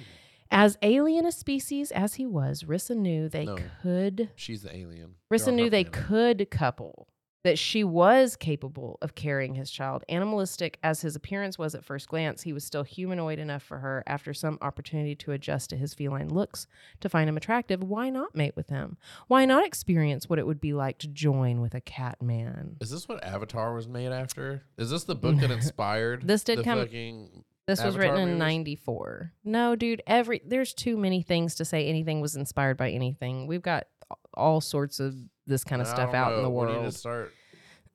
As 0.51 0.77
alien 0.83 1.25
a 1.27 1.33
species 1.33 1.93
as 1.93 2.15
he 2.15 2.27
was, 2.27 2.65
Rissa 2.65 2.97
knew 2.97 3.29
they 3.29 3.45
No. 3.45 3.57
could. 3.83 4.31
She's 4.35 4.63
the 4.63 4.77
alien. 4.77 5.15
Rissa 5.33 5.55
knew 5.55 5.71
they 5.71 5.85
family. 5.85 5.99
could 6.09 6.51
couple. 6.51 7.07
That 7.43 7.59
she 7.59 7.85
was 7.85 8.37
capable 8.37 8.99
of 9.01 9.15
carrying 9.15 9.55
his 9.55 9.71
child. 9.71 10.05
Animalistic 10.11 10.79
as 10.83 11.01
his 11.01 11.17
appearance 11.17 11.59
was 11.59 11.75
at 11.75 11.85
first 11.85 12.07
glance, 12.09 12.43
he 12.43 12.53
was 12.53 12.65
still 12.65 12.83
humanoid 12.83 13.39
enough 13.39 13.63
for 13.63 13.79
her, 13.79 14.03
after 14.07 14.35
some 14.35 14.59
opportunity 14.61 15.15
to 15.17 15.33
adjust 15.33 15.71
to 15.71 15.77
his 15.77 15.95
feline 15.95 16.29
looks, 16.29 16.67
to 17.01 17.09
find 17.09 17.31
him 17.31 17.39
attractive. 17.39 17.83
Why 17.83 18.11
not 18.11 18.37
mate 18.37 18.57
with 18.57 18.69
him? 18.69 18.99
Why 19.27 19.47
not 19.47 19.65
experience 19.65 20.29
what 20.29 20.39
it 20.39 20.47
would 20.47 20.61
be 20.61 20.75
like 20.75 20.99
to 20.99 21.09
join 21.09 21.63
with 21.63 21.73
a 21.75 21.81
cat 21.81 22.21
man? 22.21 22.77
Is 22.81 22.91
this 22.91 23.09
what 23.09 23.25
Avatar 23.25 23.75
was 23.75 23.89
made 23.89 24.13
after? 24.13 24.65
Is 24.77 24.91
this 24.91 25.05
the 25.05 25.15
book 25.15 25.39
that 25.41 25.51
inspired 25.51 26.27
This 26.27 26.45
did 26.45 26.59
the 26.59 26.65
come- 26.65 26.81
fucking 26.81 27.45
This 27.67 27.83
was 27.83 27.95
Avatar 27.97 28.17
written 28.17 28.29
in 28.31 28.39
94. 28.39 29.33
No, 29.45 29.77
dude, 29.77 30.03
every 30.07 30.43
there's 30.45 30.75
too 30.75 30.99
many 30.99 31.23
things 31.23 31.55
to 31.55 31.65
say 31.65 31.87
anything 31.87 32.21
was 32.21 32.37
inspired 32.37 32.77
by 32.77 32.91
anything. 32.91 33.47
We've 33.47 33.63
got 33.63 33.87
all 34.35 34.61
sorts 34.61 35.01
of 35.01 35.15
this 35.47 35.65
kind 35.65 35.83
of 35.83 35.89
stuff 35.89 36.15
out 36.15 36.33
in 36.33 36.39
know. 36.39 36.43
the 36.45 36.51
We 36.51 36.67
need 36.67 36.73
to 36.75 36.79
world. 36.81 36.95
start. 36.95 37.33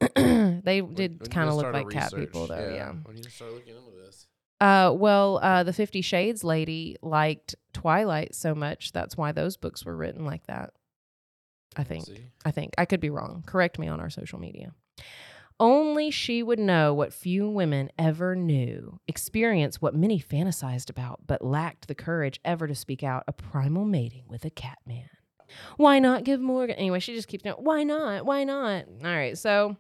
they 0.16 0.82
we- 0.82 0.94
did 0.94 1.30
kind 1.32 1.50
of 1.50 1.56
look 1.56 1.72
like 1.74 1.90
cat 1.90 2.12
research. 2.12 2.20
people 2.20 2.48
though, 2.48 2.74
yeah. 2.74 2.94
We 3.08 3.14
need 3.16 3.24
to 3.24 3.32
start 3.32 3.54
looking 3.54 3.76
into 3.76 3.92
this. 4.06 4.28
Uh 4.62 4.94
well, 4.96 5.40
uh 5.42 5.64
the 5.64 5.74
50 5.74 6.02
Shades 6.02 6.44
lady 6.44 6.98
liked 7.02 7.56
Twilight 7.74 8.36
so 8.36 8.54
much, 8.56 8.92
that's 8.92 9.16
why 9.18 9.32
those 9.32 9.58
books 9.58 9.86
were 9.86 9.96
written 9.96 10.26
like 10.26 10.46
that. 10.48 10.72
I 11.78 11.84
think. 11.84 12.06
See? 12.06 12.26
I 12.46 12.52
think. 12.52 12.74
I 12.78 12.86
could 12.86 13.00
be 13.02 13.10
wrong. 13.10 13.44
Correct 13.46 13.78
me 13.80 13.88
on 13.88 14.00
our 14.00 14.10
social 14.10 14.40
media. 14.40 14.72
Only 15.60 16.12
she 16.12 16.44
would 16.44 16.60
know 16.60 16.94
what 16.94 17.14
few 17.14 17.50
women 17.50 17.90
ever 17.98 18.36
knew, 18.36 19.00
experience 19.08 19.82
what 19.82 19.96
many 19.96 20.20
fantasized 20.20 20.90
about, 20.90 21.22
but 21.28 21.42
lacked 21.44 21.88
the 21.88 21.96
courage 21.96 22.42
ever 22.44 22.68
to 22.68 22.76
speak 22.76 23.04
out 23.04 23.24
a 23.28 23.32
primal 23.32 23.86
mating 23.86 24.24
with 24.28 24.44
a 24.44 24.50
cat 24.50 24.78
man. 24.86 25.08
Why 25.78 26.00
not 26.00 26.24
give 26.24 26.40
Morgan? 26.40 26.76
Anyway, 26.76 27.00
she 27.00 27.14
just 27.14 27.28
keeps 27.28 27.44
going, 27.44 27.56
why 27.58 27.84
not? 27.84 28.26
Why 28.26 28.44
not? 28.44 28.86
All 29.04 29.10
right, 29.10 29.38
so 29.38 29.78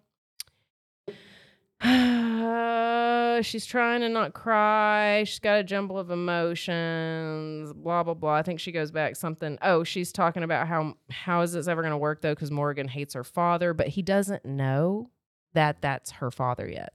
she's 3.44 3.66
trying 3.66 4.02
to 4.02 4.10
not 4.10 4.34
cry. 4.34 5.24
She's 5.26 5.40
got 5.40 5.60
a 5.60 5.64
jumble 5.64 5.98
of 5.98 6.10
emotions, 6.10 7.74
blah 7.74 8.04
blah 8.04 8.14
blah. 8.14 8.36
I 8.36 8.42
think 8.44 8.60
she 8.60 8.72
goes 8.72 8.92
back 8.92 9.16
something. 9.16 9.58
Oh, 9.62 9.84
she's 9.84 10.12
talking 10.12 10.44
about 10.44 10.68
how 10.68 10.96
how 11.10 11.42
is 11.42 11.54
this 11.54 11.68
ever 11.68 11.82
going 11.82 11.92
to 11.92 11.98
work 11.98 12.22
though 12.22 12.36
cuz 12.36 12.52
Morgan 12.52 12.88
hates 12.88 13.14
her 13.14 13.24
father, 13.24 13.74
but 13.74 13.90
he 13.90 14.02
doesn't 14.02 14.46
know 14.46 15.10
that 15.54 15.82
that's 15.82 16.12
her 16.12 16.32
father 16.32 16.68
yet. 16.70 16.94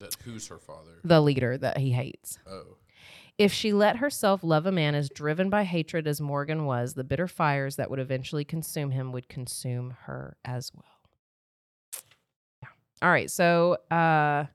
That 0.00 0.16
who's 0.24 0.48
her 0.48 0.58
father? 0.58 1.00
The 1.04 1.20
leader 1.20 1.56
that 1.58 1.78
he 1.78 1.92
hates. 1.92 2.38
Oh, 2.46 2.76
If 3.38 3.52
she 3.52 3.72
let 3.72 3.96
herself 3.96 4.42
love 4.42 4.64
a 4.64 4.72
man 4.72 4.94
as 4.94 5.10
driven 5.10 5.50
by 5.50 5.64
hatred 5.64 6.06
as 6.06 6.20
Morgan 6.20 6.64
was, 6.64 6.94
the 6.94 7.04
bitter 7.04 7.28
fires 7.28 7.76
that 7.76 7.90
would 7.90 7.98
eventually 7.98 8.44
consume 8.44 8.90
him 8.92 9.12
would 9.12 9.28
consume 9.28 9.94
her 10.04 10.36
as 10.44 10.72
well. 10.74 10.84
Yeah. 12.62 12.68
All 13.02 13.10
right. 13.10 13.30
So, 13.30 13.76
uh, 13.90 14.46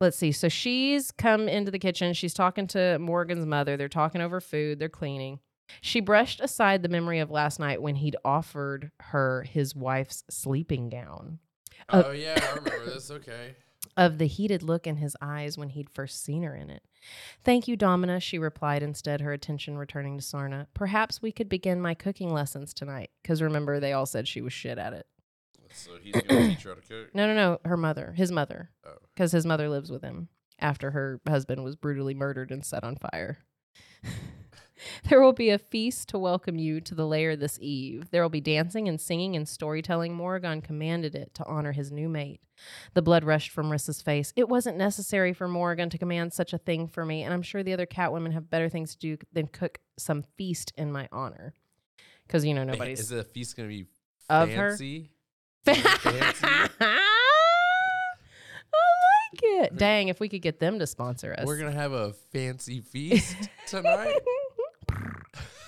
let's 0.00 0.16
see. 0.16 0.30
So 0.30 0.48
she's 0.48 1.10
come 1.10 1.48
into 1.48 1.72
the 1.72 1.78
kitchen. 1.80 2.12
She's 2.12 2.34
talking 2.34 2.68
to 2.68 2.98
Morgan's 3.00 3.46
mother. 3.46 3.76
They're 3.76 3.88
talking 3.88 4.20
over 4.20 4.40
food. 4.40 4.78
They're 4.78 4.88
cleaning. 4.88 5.40
She 5.80 6.00
brushed 6.00 6.40
aside 6.40 6.82
the 6.82 6.88
memory 6.88 7.18
of 7.18 7.30
last 7.30 7.58
night 7.58 7.82
when 7.82 7.96
he'd 7.96 8.16
offered 8.24 8.90
her 9.00 9.42
his 9.42 9.74
wife's 9.74 10.24
sleeping 10.30 10.88
gown 10.88 11.40
Uh, 11.90 12.04
oh 12.06 12.10
yeah, 12.12 12.38
I 12.42 12.54
remember 12.54 12.86
this. 12.86 13.10
Okay. 13.10 13.54
Of 13.98 14.18
the 14.18 14.26
heated 14.26 14.62
look 14.62 14.86
in 14.86 14.96
his 14.96 15.16
eyes 15.20 15.58
when 15.58 15.70
he'd 15.70 15.90
first 15.90 16.22
seen 16.22 16.44
her 16.44 16.54
in 16.54 16.70
it. 16.70 16.82
Thank 17.42 17.66
you, 17.66 17.76
Domina, 17.76 18.20
she 18.20 18.38
replied, 18.38 18.82
instead, 18.82 19.20
her 19.20 19.32
attention 19.32 19.76
returning 19.76 20.16
to 20.16 20.22
Sarna. 20.22 20.68
Perhaps 20.72 21.20
we 21.20 21.32
could 21.32 21.48
begin 21.48 21.80
my 21.80 21.94
cooking 21.94 22.32
lessons 22.32 22.72
tonight. 22.72 23.10
Because 23.22 23.42
remember, 23.42 23.80
they 23.80 23.92
all 23.92 24.06
said 24.06 24.28
she 24.28 24.40
was 24.40 24.52
shit 24.52 24.78
at 24.78 24.92
it. 24.92 25.06
So 25.72 25.92
he's 26.00 26.14
gonna 26.14 26.48
teach 26.48 26.62
her 26.62 26.70
how 26.70 26.76
to 26.76 26.80
cook. 26.80 27.14
No, 27.14 27.26
no, 27.26 27.34
no, 27.34 27.60
her 27.64 27.76
mother, 27.76 28.14
his 28.16 28.30
mother. 28.30 28.70
Oh. 28.86 28.94
Because 29.14 29.32
his 29.32 29.44
mother 29.44 29.68
lives 29.68 29.90
with 29.90 30.02
him 30.02 30.28
after 30.60 30.92
her 30.92 31.20
husband 31.28 31.64
was 31.64 31.76
brutally 31.76 32.14
murdered 32.14 32.52
and 32.52 32.64
set 32.64 32.84
on 32.84 32.96
fire. 32.96 33.38
There 35.08 35.20
will 35.20 35.32
be 35.32 35.50
a 35.50 35.58
feast 35.58 36.08
to 36.10 36.18
welcome 36.18 36.58
you 36.58 36.80
to 36.82 36.94
the 36.94 37.06
lair 37.06 37.36
this 37.36 37.58
eve. 37.60 38.10
There 38.10 38.22
will 38.22 38.28
be 38.28 38.40
dancing 38.40 38.88
and 38.88 39.00
singing 39.00 39.36
and 39.36 39.48
storytelling. 39.48 40.14
Morgan 40.14 40.60
commanded 40.60 41.14
it 41.14 41.34
to 41.34 41.44
honor 41.46 41.72
his 41.72 41.90
new 41.90 42.08
mate. 42.08 42.40
The 42.94 43.02
blood 43.02 43.24
rushed 43.24 43.50
from 43.50 43.70
Rissa's 43.70 44.02
face. 44.02 44.32
It 44.36 44.48
wasn't 44.48 44.76
necessary 44.76 45.32
for 45.32 45.48
Morgan 45.48 45.90
to 45.90 45.98
command 45.98 46.32
such 46.32 46.52
a 46.52 46.58
thing 46.58 46.88
for 46.88 47.04
me, 47.04 47.22
and 47.22 47.32
I'm 47.32 47.42
sure 47.42 47.62
the 47.62 47.72
other 47.72 47.86
catwomen 47.86 48.32
have 48.32 48.50
better 48.50 48.68
things 48.68 48.94
to 48.94 48.98
do 48.98 49.16
than 49.32 49.46
cook 49.46 49.78
some 49.98 50.22
feast 50.36 50.72
in 50.76 50.92
my 50.92 51.08
honor. 51.12 51.54
Because, 52.26 52.44
you 52.44 52.54
know, 52.54 52.64
nobody's. 52.64 53.00
Is 53.00 53.08
the 53.08 53.24
feast 53.24 53.56
gonna 53.56 53.68
be 53.68 53.86
Of 54.28 54.50
her? 54.50 54.70
fancy? 54.76 55.10
I 55.66 55.72
like 59.32 59.40
it. 59.42 59.76
Dang, 59.76 60.08
if 60.08 60.20
we 60.20 60.28
could 60.28 60.42
get 60.42 60.60
them 60.60 60.78
to 60.78 60.86
sponsor 60.86 61.34
us. 61.38 61.46
We're 61.46 61.58
gonna 61.58 61.72
have 61.72 61.92
a 61.92 62.12
fancy 62.32 62.80
feast 62.80 63.36
tonight. 63.66 64.18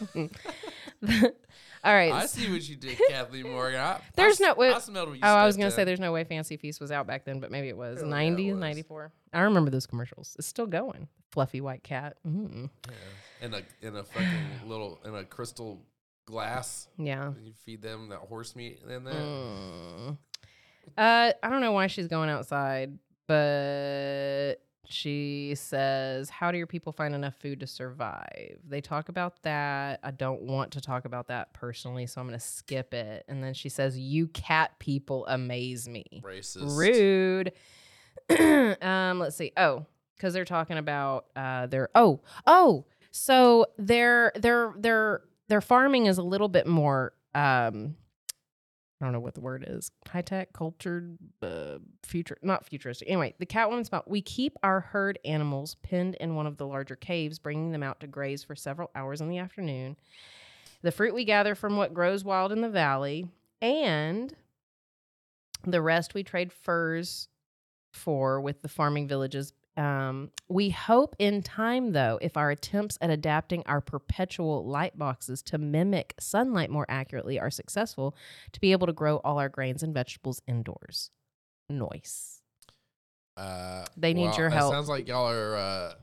All 1.82 1.94
right. 1.94 2.12
I 2.12 2.26
see 2.26 2.50
what 2.50 2.68
you 2.68 2.76
did, 2.76 2.98
Kathleen 3.08 3.50
Morgan. 3.50 3.80
I, 3.80 4.00
There's 4.14 4.40
I, 4.40 4.48
no- 4.48 4.54
wait. 4.54 4.74
I 4.74 4.78
smelled 4.80 5.08
what 5.08 5.14
you 5.18 5.20
Oh, 5.24 5.34
I 5.34 5.46
was 5.46 5.56
gonna 5.56 5.70
say 5.70 5.84
there's 5.84 6.00
no 6.00 6.12
way 6.12 6.24
Fancy 6.24 6.56
Feast 6.56 6.80
was 6.80 6.90
out 6.90 7.06
back 7.06 7.24
then, 7.24 7.40
but 7.40 7.50
maybe 7.50 7.68
it 7.68 7.76
was. 7.76 8.00
Hell 8.00 8.08
yeah, 8.08 8.14
90, 8.14 8.52
94. 8.52 9.12
I 9.32 9.40
remember 9.42 9.70
those 9.70 9.86
commercials. 9.86 10.36
It's 10.38 10.46
still 10.48 10.66
going. 10.66 11.08
Fluffy 11.30 11.60
white 11.60 11.82
cat. 11.82 12.16
Mm. 12.26 12.68
Yeah. 12.88 13.46
In 13.46 13.54
a 13.54 13.62
in 13.80 13.96
a 13.96 14.02
fucking 14.04 14.68
little 14.68 15.00
in 15.04 15.14
a 15.14 15.24
crystal 15.24 15.80
glass. 16.26 16.88
Yeah. 16.98 17.28
And 17.28 17.46
you 17.46 17.52
feed 17.64 17.80
them 17.82 18.08
that 18.10 18.18
horse 18.18 18.54
meat 18.54 18.80
in 18.88 19.04
there. 19.04 19.14
Mm. 19.14 20.18
Uh, 20.98 21.32
I 21.42 21.48
don't 21.48 21.60
know 21.60 21.72
why 21.72 21.86
she's 21.86 22.08
going 22.08 22.28
outside, 22.28 22.98
but 23.26 24.56
she 24.92 25.54
says, 25.56 26.30
"How 26.30 26.50
do 26.50 26.58
your 26.58 26.66
people 26.66 26.92
find 26.92 27.14
enough 27.14 27.34
food 27.40 27.60
to 27.60 27.66
survive?" 27.66 28.58
They 28.68 28.80
talk 28.80 29.08
about 29.08 29.42
that. 29.42 30.00
I 30.02 30.10
don't 30.10 30.42
want 30.42 30.72
to 30.72 30.80
talk 30.80 31.04
about 31.04 31.28
that 31.28 31.52
personally, 31.52 32.06
so 32.06 32.20
I'm 32.20 32.26
going 32.26 32.38
to 32.38 32.44
skip 32.44 32.94
it. 32.94 33.24
And 33.28 33.42
then 33.42 33.54
she 33.54 33.68
says, 33.68 33.98
"You 33.98 34.28
cat 34.28 34.78
people 34.78 35.26
amaze 35.26 35.88
me." 35.88 36.22
Racist. 36.22 36.76
Rude. 36.76 37.52
um, 38.82 39.18
let's 39.18 39.36
see. 39.36 39.52
Oh, 39.56 39.86
because 40.20 40.34
they're 40.34 40.44
talking 40.44 40.76
about 40.76 41.26
uh 41.34 41.66
their 41.66 41.88
oh 41.94 42.20
oh 42.46 42.84
so 43.10 43.66
their 43.78 44.32
their 44.36 44.74
their 44.76 45.22
their 45.48 45.60
farming 45.60 46.06
is 46.06 46.18
a 46.18 46.22
little 46.22 46.48
bit 46.48 46.66
more 46.66 47.14
um 47.34 47.96
I 49.00 49.06
don't 49.06 49.12
know 49.12 49.20
what 49.20 49.34
the 49.34 49.40
word 49.40 49.64
is. 49.66 49.90
High 50.08 50.20
tech, 50.22 50.52
cultured, 50.52 51.16
uh, 51.42 51.78
future, 52.02 52.36
not 52.42 52.66
futuristic. 52.66 53.08
Anyway, 53.08 53.34
the 53.38 53.46
Catwoman's 53.46 53.88
about 53.88 54.10
we 54.10 54.20
keep 54.20 54.56
our 54.62 54.80
herd 54.80 55.18
animals 55.24 55.76
pinned 55.82 56.16
in 56.16 56.34
one 56.34 56.46
of 56.46 56.58
the 56.58 56.66
larger 56.66 56.96
caves, 56.96 57.38
bringing 57.38 57.72
them 57.72 57.82
out 57.82 58.00
to 58.00 58.06
graze 58.06 58.44
for 58.44 58.54
several 58.54 58.90
hours 58.94 59.22
in 59.22 59.28
the 59.28 59.38
afternoon. 59.38 59.96
The 60.82 60.92
fruit 60.92 61.14
we 61.14 61.24
gather 61.24 61.54
from 61.54 61.76
what 61.76 61.94
grows 61.94 62.24
wild 62.24 62.52
in 62.52 62.60
the 62.60 62.68
valley, 62.68 63.26
and 63.62 64.34
the 65.64 65.82
rest 65.82 66.14
we 66.14 66.22
trade 66.22 66.52
furs 66.52 67.28
for 67.92 68.40
with 68.40 68.62
the 68.62 68.68
farming 68.68 69.08
villages 69.08 69.52
Um, 69.76 70.30
we 70.48 70.70
hope 70.70 71.14
in 71.18 71.42
time, 71.42 71.92
though, 71.92 72.18
if 72.20 72.36
our 72.36 72.50
attempts 72.50 72.98
at 73.00 73.08
adapting 73.08 73.62
our 73.66 73.80
perpetual 73.80 74.66
light 74.66 74.98
boxes 74.98 75.42
to 75.44 75.58
mimic 75.58 76.14
sunlight 76.18 76.70
more 76.70 76.86
accurately 76.88 77.38
are 77.38 77.50
successful, 77.50 78.14
to 78.52 78.60
be 78.60 78.72
able 78.72 78.86
to 78.88 78.92
grow 78.92 79.16
all 79.18 79.38
our 79.38 79.48
grains 79.48 79.82
and 79.82 79.94
vegetables 79.94 80.42
indoors. 80.46 81.10
Noise. 81.68 82.42
Uh, 83.36 83.86
They 83.96 84.12
need 84.12 84.26
well, 84.28 84.36
your 84.38 84.50
help. 84.50 84.72
Sounds 84.74 84.88
like 84.88 85.08
y'all 85.08 85.30
are, 85.30 85.56
uh, 85.56 85.94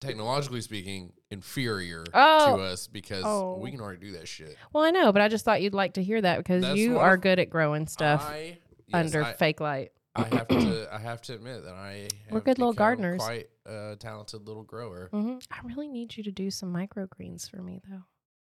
technologically 0.00 0.60
speaking, 0.60 1.12
inferior 1.30 2.04
Oh. 2.12 2.56
to 2.58 2.62
us 2.64 2.88
because 2.88 3.22
Oh. 3.24 3.56
we 3.56 3.70
can 3.70 3.80
already 3.80 4.00
do 4.00 4.12
that 4.18 4.28
shit. 4.28 4.54
Well, 4.72 4.84
I 4.84 4.90
know, 4.90 5.12
but 5.12 5.22
I 5.22 5.28
just 5.28 5.44
thought 5.46 5.62
you'd 5.62 5.72
like 5.72 5.94
to 5.94 6.02
hear 6.02 6.20
that 6.20 6.38
because 6.38 6.62
That's 6.62 6.76
you 6.78 6.98
are 6.98 7.16
good 7.16 7.38
at 7.38 7.48
growing 7.48 7.86
stuff 7.86 8.22
I, 8.28 8.58
yes, 8.88 8.92
under 8.92 9.22
I, 9.22 9.32
fake 9.32 9.60
light. 9.60 9.92
I 10.16 10.22
have 10.34 10.48
to. 10.48 10.88
I 10.94 10.98
have 10.98 11.22
to 11.22 11.34
admit 11.34 11.64
that 11.64 11.74
I. 11.74 12.08
We're 12.30 12.40
good 12.40 12.58
little 12.58 12.72
gardeners. 12.72 13.20
Quite 13.22 13.48
a 13.66 13.96
talented 13.98 14.46
little 14.46 14.62
grower. 14.62 15.10
Mm-hmm. 15.12 15.38
I 15.50 15.66
really 15.66 15.88
need 15.88 16.16
you 16.16 16.22
to 16.24 16.30
do 16.32 16.50
some 16.50 16.72
microgreens 16.72 17.50
for 17.50 17.60
me, 17.62 17.80
though. 17.88 18.02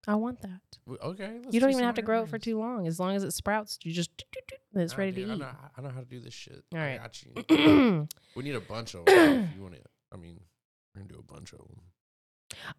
I 0.08 0.16
want 0.16 0.42
that. 0.42 0.62
W- 0.88 1.00
Okay. 1.12 1.40
Let's 1.44 1.54
you 1.54 1.60
don't 1.60 1.70
do 1.70 1.76
even 1.76 1.86
have 1.86 1.94
to 1.96 2.02
grow 2.02 2.24
it 2.24 2.30
for 2.30 2.40
too 2.40 2.58
long. 2.58 2.88
As 2.88 3.00
long 3.00 3.16
as 3.16 3.24
it 3.24 3.32
sprouts, 3.34 3.78
you 3.84 3.92
just 3.92 4.16
doot, 4.18 4.26
doot, 4.32 4.48
doot, 4.48 4.60
and 4.74 4.82
it's 4.82 4.94
Nah, 4.94 4.98
ready 5.00 5.12
dude, 5.12 5.26
to 5.28 5.32
I 5.32 5.36
eat. 5.36 5.40
know, 5.40 5.50
I 5.78 5.82
know 5.82 5.90
how 5.90 6.00
to 6.00 6.06
do 6.08 6.20
this 6.20 6.34
shit. 6.34 6.64
All 6.74 6.80
right, 6.80 6.94
I 6.94 6.98
got 6.98 7.22
you. 7.24 8.08
we 8.36 8.44
need 8.44 8.56
a 8.56 8.60
bunch 8.62 8.96
of 8.96 9.06
them. 9.06 9.44
if 9.52 9.56
you 9.56 9.62
want 9.62 9.76
to? 9.76 9.82
I 10.12 10.18
mean, 10.18 10.40
we're 10.96 11.02
gonna 11.04 11.14
do 11.14 11.20
a 11.20 11.32
bunch 11.34 11.54
of 11.54 11.60
them. 11.60 11.82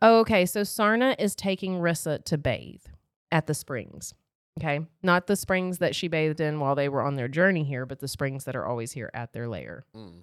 Oh, 0.03 0.19
okay, 0.21 0.45
so 0.45 0.63
Sarna 0.63 1.15
is 1.21 1.37
taking 1.37 1.75
Rissa 1.77 2.25
to 2.25 2.37
bathe 2.37 2.83
at 3.31 3.47
the 3.47 3.55
springs. 3.55 4.15
Okay, 4.59 4.81
not 5.03 5.27
the 5.27 5.37
springs 5.37 5.79
that 5.79 5.95
she 5.95 6.09
bathed 6.09 6.41
in 6.41 6.61
while 6.61 6.75
they 6.75 6.89
were 6.89 7.03
on 7.03 7.17
their 7.17 7.29
journey 7.29 7.65
here, 7.65 7.87
but 7.87 8.01
the 8.01 8.09
springs 8.09 8.45
that 8.45 8.55
are 8.55 8.67
always 8.67 8.93
here 8.93 9.11
at 9.15 9.33
their 9.33 9.49
lair. 9.49 9.85
Mm. 9.97 10.23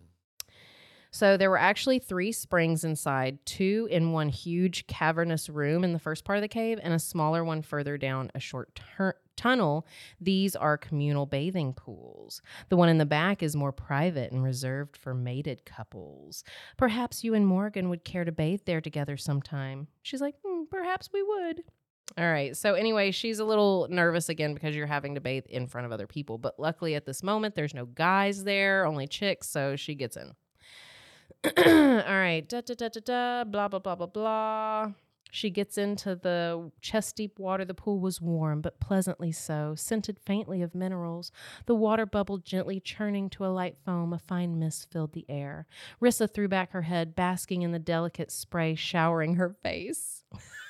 So 1.12 1.38
there 1.38 1.50
were 1.50 1.58
actually 1.58 1.98
three 1.98 2.32
springs 2.32 2.84
inside, 2.84 3.40
two 3.44 3.88
in 3.90 4.12
one 4.12 4.30
huge 4.30 4.86
cavernous 4.86 5.50
room 5.50 5.84
in 5.84 5.94
the 5.94 6.00
first 6.00 6.24
part 6.24 6.38
of 6.38 6.44
the 6.44 6.48
cave, 6.48 6.80
and 6.84 6.94
a 6.94 7.00
smaller 7.00 7.44
one 7.44 7.64
further 7.64 7.98
down 7.98 8.30
a 8.36 8.40
short 8.40 8.76
tur- 8.76 9.18
tunnel. 9.36 9.88
These 10.22 10.56
are 10.56 10.78
communal 10.78 11.26
bathing 11.26 11.74
pools. 11.74 12.44
The 12.70 12.78
one 12.78 12.90
in 12.90 13.00
the 13.00 13.08
back 13.08 13.42
is 13.42 13.56
more 13.56 13.72
private 13.72 14.32
and 14.32 14.44
reserved 14.44 14.96
for 14.96 15.16
mated 15.16 15.66
couples. 15.66 16.44
Perhaps 16.78 17.24
you 17.24 17.34
and 17.34 17.48
Morgan 17.48 17.90
would 17.90 18.04
care 18.04 18.24
to 18.24 18.32
bathe 18.32 18.62
there 18.66 18.82
together 18.82 19.18
sometime. 19.18 19.88
She's 20.04 20.22
like, 20.22 20.36
"Hmm, 20.46 20.66
perhaps 20.70 21.10
we 21.12 21.24
would. 21.24 21.64
All 22.18 22.30
right. 22.30 22.58
So, 22.58 22.74
anyway, 22.74 23.12
she's 23.12 23.40
a 23.40 23.46
little 23.46 23.88
nervous 23.90 24.30
again 24.30 24.54
because 24.54 24.76
you're 24.76 24.88
having 24.88 25.16
to 25.16 25.22
bathe 25.22 25.46
in 25.48 25.68
front 25.68 25.86
of 25.86 25.92
other 25.92 26.08
people. 26.08 26.38
But 26.38 26.60
luckily, 26.60 26.96
at 26.96 27.06
this 27.06 27.24
moment, 27.24 27.56
there's 27.56 27.74
no 27.74 27.86
guys 27.86 28.44
there, 28.44 28.86
only 28.86 29.08
chicks. 29.08 29.48
So 29.48 29.76
she 29.76 29.96
gets 29.96 30.18
in. 30.18 30.34
All 31.58 31.64
right. 31.64 32.44
Da, 32.48 32.62
da, 32.62 32.74
da, 32.74 32.90
da, 32.90 33.00
da, 33.04 33.44
blah, 33.46 33.68
blah, 33.68 33.80
blah, 33.80 33.96
blah, 33.96 34.08
blah. 34.08 34.92
She 35.32 35.52
gets 35.52 35.78
into 35.78 36.16
the 36.16 36.72
chest 36.82 37.16
deep 37.16 37.38
water. 37.38 37.64
The 37.64 37.76
pool 37.76 38.00
was 38.00 38.20
warm, 38.20 38.62
but 38.62 38.80
pleasantly 38.80 39.32
so, 39.32 39.76
scented 39.78 40.20
faintly 40.20 40.64
of 40.64 40.74
minerals. 40.74 41.32
The 41.68 41.76
water 41.76 42.08
bubbled 42.08 42.44
gently, 42.44 42.80
churning 42.80 43.30
to 43.32 43.46
a 43.46 43.48
light 43.48 43.78
foam. 43.86 44.12
A 44.12 44.18
fine 44.18 44.58
mist 44.58 44.92
filled 44.92 45.14
the 45.14 45.28
air. 45.30 45.68
Rissa 46.02 46.34
threw 46.34 46.48
back 46.48 46.72
her 46.72 46.82
head, 46.82 47.16
basking 47.16 47.62
in 47.62 47.72
the 47.72 47.80
delicate 47.80 48.32
spray 48.32 48.74
showering 48.74 49.36
her 49.36 49.56
face. 49.62 50.24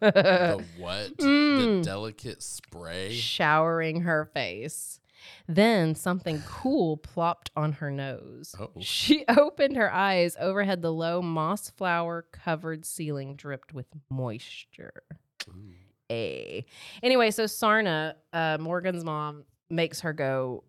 the 0.00 0.64
what? 0.78 1.16
Mm. 1.18 1.78
The 1.78 1.84
delicate 1.84 2.42
spray. 2.42 3.12
showering 3.12 4.02
her 4.02 4.30
face. 4.32 5.00
Then 5.46 5.94
something 5.94 6.42
cool 6.46 6.96
plopped 6.96 7.50
on 7.56 7.72
her 7.72 7.90
nose. 7.90 8.54
Oh. 8.58 8.70
She 8.80 9.24
opened 9.28 9.76
her 9.76 9.92
eyes. 9.92 10.36
Overhead, 10.40 10.82
the 10.82 10.92
low 10.92 11.20
moss 11.20 11.70
flower 11.70 12.26
covered 12.32 12.84
ceiling 12.84 13.36
dripped 13.36 13.74
with 13.74 13.86
moisture. 14.08 15.02
Ooh. 15.48 15.74
A. 16.10 16.64
Anyway, 17.02 17.30
so 17.30 17.44
Sarna, 17.44 18.14
uh, 18.32 18.58
Morgan's 18.58 19.04
mom, 19.04 19.44
makes 19.68 20.00
her 20.00 20.12
go 20.12 20.64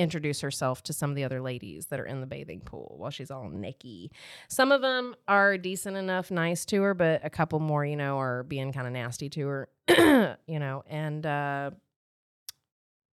introduce 0.00 0.40
herself 0.40 0.82
to 0.84 0.92
some 0.92 1.10
of 1.10 1.16
the 1.16 1.24
other 1.24 1.40
ladies 1.40 1.86
that 1.86 2.00
are 2.00 2.06
in 2.06 2.20
the 2.20 2.26
bathing 2.26 2.60
pool 2.60 2.94
while 2.98 3.10
she's 3.10 3.30
all 3.30 3.48
nicky. 3.48 4.10
Some 4.48 4.72
of 4.72 4.80
them 4.80 5.14
are 5.28 5.58
decent 5.58 5.96
enough, 5.96 6.30
nice 6.30 6.64
to 6.66 6.82
her, 6.82 6.94
but 6.94 7.20
a 7.24 7.30
couple 7.30 7.60
more, 7.60 7.84
you 7.84 7.96
know, 7.96 8.18
are 8.18 8.42
being 8.42 8.72
kind 8.72 8.86
of 8.86 8.92
nasty 8.92 9.28
to 9.30 9.46
her, 9.46 9.68
you 10.46 10.58
know, 10.58 10.82
and 10.88 11.26
uh 11.26 11.70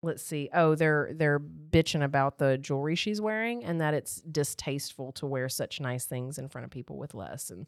let's 0.03 0.23
see. 0.23 0.49
Oh, 0.53 0.73
they're 0.73 1.11
they're 1.13 1.39
bitching 1.39 2.03
about 2.03 2.39
the 2.39 2.57
jewelry 2.57 2.95
she's 2.95 3.21
wearing 3.21 3.63
and 3.63 3.79
that 3.81 3.93
it's 3.93 4.21
distasteful 4.21 5.11
to 5.13 5.27
wear 5.27 5.47
such 5.47 5.79
nice 5.79 6.05
things 6.05 6.37
in 6.39 6.49
front 6.49 6.65
of 6.65 6.71
people 6.71 6.97
with 6.97 7.13
less 7.13 7.51
and 7.51 7.67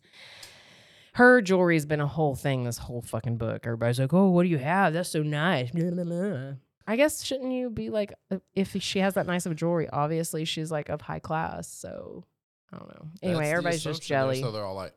her 1.14 1.42
jewelry's 1.42 1.86
been 1.86 2.02
a 2.02 2.08
whole 2.08 2.36
thing 2.36 2.64
this 2.64 2.80
whole 2.80 3.02
fucking 3.04 3.38
book. 3.38 3.68
Everybody's 3.68 4.00
like, 4.00 4.14
"Oh, 4.14 4.30
what 4.30 4.44
do 4.44 4.50
you 4.50 4.58
have? 4.58 4.94
That's 4.94 5.10
so 5.10 5.22
nice." 5.22 5.70
Blah, 5.70 5.92
blah, 5.92 6.04
blah. 6.04 6.54
I 6.88 6.96
guess 6.96 7.24
shouldn't 7.24 7.52
you 7.52 7.70
be 7.70 7.90
like, 7.90 8.14
uh, 8.32 8.40
if 8.54 8.76
she 8.82 9.00
has 9.00 9.14
that 9.14 9.28
nice 9.28 9.46
of 9.46 9.56
jewelry, 9.56 9.90
obviously 9.92 10.46
she's 10.46 10.72
like 10.72 10.90
of 10.90 11.02
high 11.02 11.20
class. 11.20 11.68
So 11.68 12.26
I 12.72 12.78
don't 12.78 12.90
know. 12.90 13.08
Anyway, 13.22 13.40
That's 13.40 13.48
the 13.48 13.52
everybody's 13.52 13.84
just 13.84 14.04
assumption 14.04 14.16
there, 14.16 14.24
jelly. 14.24 14.42
So 14.42 14.52
they're 14.52 14.66
all 14.66 14.76
like, 14.76 14.94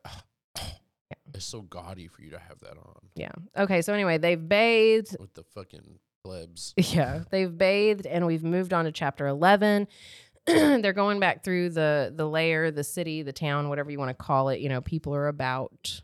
it's 1.33 1.45
so 1.45 1.61
gaudy 1.61 2.07
for 2.07 2.21
you 2.21 2.31
to 2.31 2.39
have 2.39 2.59
that 2.59 2.71
on 2.77 2.97
yeah. 3.15 3.31
Okay. 3.57 3.81
So 3.81 3.93
anyway, 3.93 4.17
they've 4.17 4.47
bathed. 4.47 5.17
with 5.19 5.33
the 5.33 5.43
fucking 5.43 5.99
plebs. 6.23 6.73
Yeah, 6.77 7.23
they've 7.31 7.55
bathed, 7.55 8.05
and 8.05 8.25
we've 8.25 8.43
moved 8.43 8.73
on 8.73 8.85
to 8.85 8.91
chapter 8.91 9.27
eleven. 9.27 9.87
They're 10.45 10.93
going 10.93 11.19
back 11.19 11.43
through 11.43 11.71
the 11.71 12.13
the 12.15 12.27
layer, 12.27 12.71
the 12.71 12.83
city, 12.83 13.23
the 13.23 13.33
town, 13.33 13.69
whatever 13.69 13.91
you 13.91 13.99
want 13.99 14.09
to 14.09 14.23
call 14.23 14.49
it. 14.49 14.59
You 14.59 14.69
know, 14.69 14.81
people 14.81 15.13
are 15.15 15.27
about, 15.27 16.01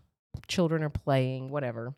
children 0.48 0.84
are 0.84 0.90
playing, 0.90 1.50
whatever. 1.50 1.94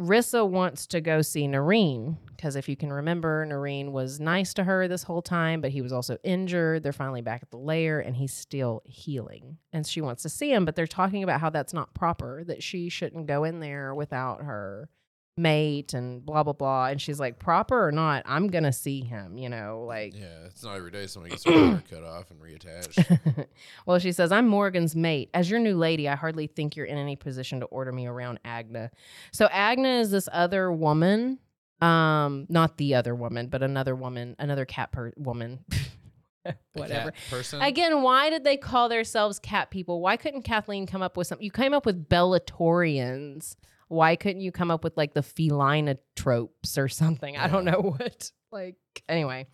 Rissa 0.00 0.48
wants 0.48 0.88
to 0.88 1.00
go 1.00 1.22
see 1.22 1.46
Noreen 1.46 2.18
because 2.26 2.56
if 2.56 2.68
you 2.68 2.76
can 2.76 2.92
remember, 2.92 3.46
Noreen 3.46 3.92
was 3.92 4.18
nice 4.18 4.52
to 4.54 4.64
her 4.64 4.88
this 4.88 5.04
whole 5.04 5.22
time, 5.22 5.60
but 5.60 5.70
he 5.70 5.82
was 5.82 5.92
also 5.92 6.18
injured. 6.24 6.82
They're 6.82 6.92
finally 6.92 7.22
back 7.22 7.42
at 7.42 7.50
the 7.50 7.58
lair 7.58 8.00
and 8.00 8.16
he's 8.16 8.34
still 8.34 8.82
healing. 8.84 9.58
And 9.72 9.86
she 9.86 10.00
wants 10.00 10.22
to 10.24 10.28
see 10.28 10.52
him, 10.52 10.64
but 10.64 10.74
they're 10.74 10.88
talking 10.88 11.22
about 11.22 11.40
how 11.40 11.50
that's 11.50 11.72
not 11.72 11.94
proper, 11.94 12.42
that 12.44 12.62
she 12.62 12.88
shouldn't 12.88 13.26
go 13.26 13.44
in 13.44 13.60
there 13.60 13.94
without 13.94 14.42
her 14.42 14.88
mate 15.36 15.94
and 15.94 16.24
blah, 16.24 16.42
blah, 16.42 16.52
blah. 16.52 16.86
And 16.86 17.00
she's 17.00 17.18
like, 17.18 17.38
proper 17.38 17.86
or 17.86 17.92
not, 17.92 18.22
I'm 18.26 18.48
to 18.48 18.72
see 18.72 19.00
him, 19.00 19.36
you 19.36 19.48
know, 19.48 19.84
like. 19.86 20.14
Yeah, 20.14 20.46
it's 20.46 20.62
not 20.62 20.76
every 20.76 20.90
day 20.90 21.06
somebody 21.06 21.30
gets 21.30 21.44
their 21.44 21.52
hair 21.54 21.82
cut 21.90 22.04
off 22.04 22.30
and 22.30 22.40
reattached. 22.40 23.46
well, 23.86 23.98
she 23.98 24.12
says, 24.12 24.30
I'm 24.30 24.46
Morgan's 24.46 24.94
mate. 24.94 25.30
As 25.34 25.50
your 25.50 25.60
new 25.60 25.76
lady, 25.76 26.08
I 26.08 26.14
hardly 26.14 26.46
think 26.46 26.76
you're 26.76 26.86
in 26.86 26.98
any 26.98 27.16
position 27.16 27.60
to 27.60 27.66
order 27.66 27.92
me 27.92 28.06
around 28.06 28.38
Agna. 28.44 28.90
So 29.32 29.48
Agna 29.50 30.00
is 30.00 30.10
this 30.10 30.28
other 30.32 30.72
woman. 30.72 31.38
Um, 31.80 32.46
not 32.48 32.78
the 32.78 32.94
other 32.94 33.14
woman, 33.14 33.48
but 33.48 33.62
another 33.62 33.94
woman, 33.94 34.36
another 34.38 34.64
cat 34.64 34.92
per- 34.92 35.12
woman. 35.16 35.64
Whatever. 36.74 37.12
person. 37.30 37.60
Again, 37.60 38.02
why 38.02 38.30
did 38.30 38.44
they 38.44 38.56
call 38.56 38.88
themselves 38.88 39.38
cat 39.38 39.70
people? 39.70 40.00
Why 40.00 40.16
couldn't 40.16 40.42
Kathleen 40.42 40.86
come 40.86 41.02
up 41.02 41.16
with 41.16 41.26
something? 41.26 41.44
You 41.44 41.50
came 41.50 41.74
up 41.74 41.86
with 41.86 42.08
Bellatorians. 42.08 43.56
Why 43.88 44.16
couldn't 44.16 44.40
you 44.40 44.52
come 44.52 44.70
up 44.70 44.84
with 44.84 44.96
like 44.96 45.14
the 45.14 45.22
felina 45.22 45.98
tropes 46.16 46.78
or 46.78 46.88
something? 46.88 47.36
I 47.36 47.48
don't 47.48 47.64
know 47.64 47.94
what. 47.98 48.30
Like, 48.50 48.76
anyway. 49.08 49.46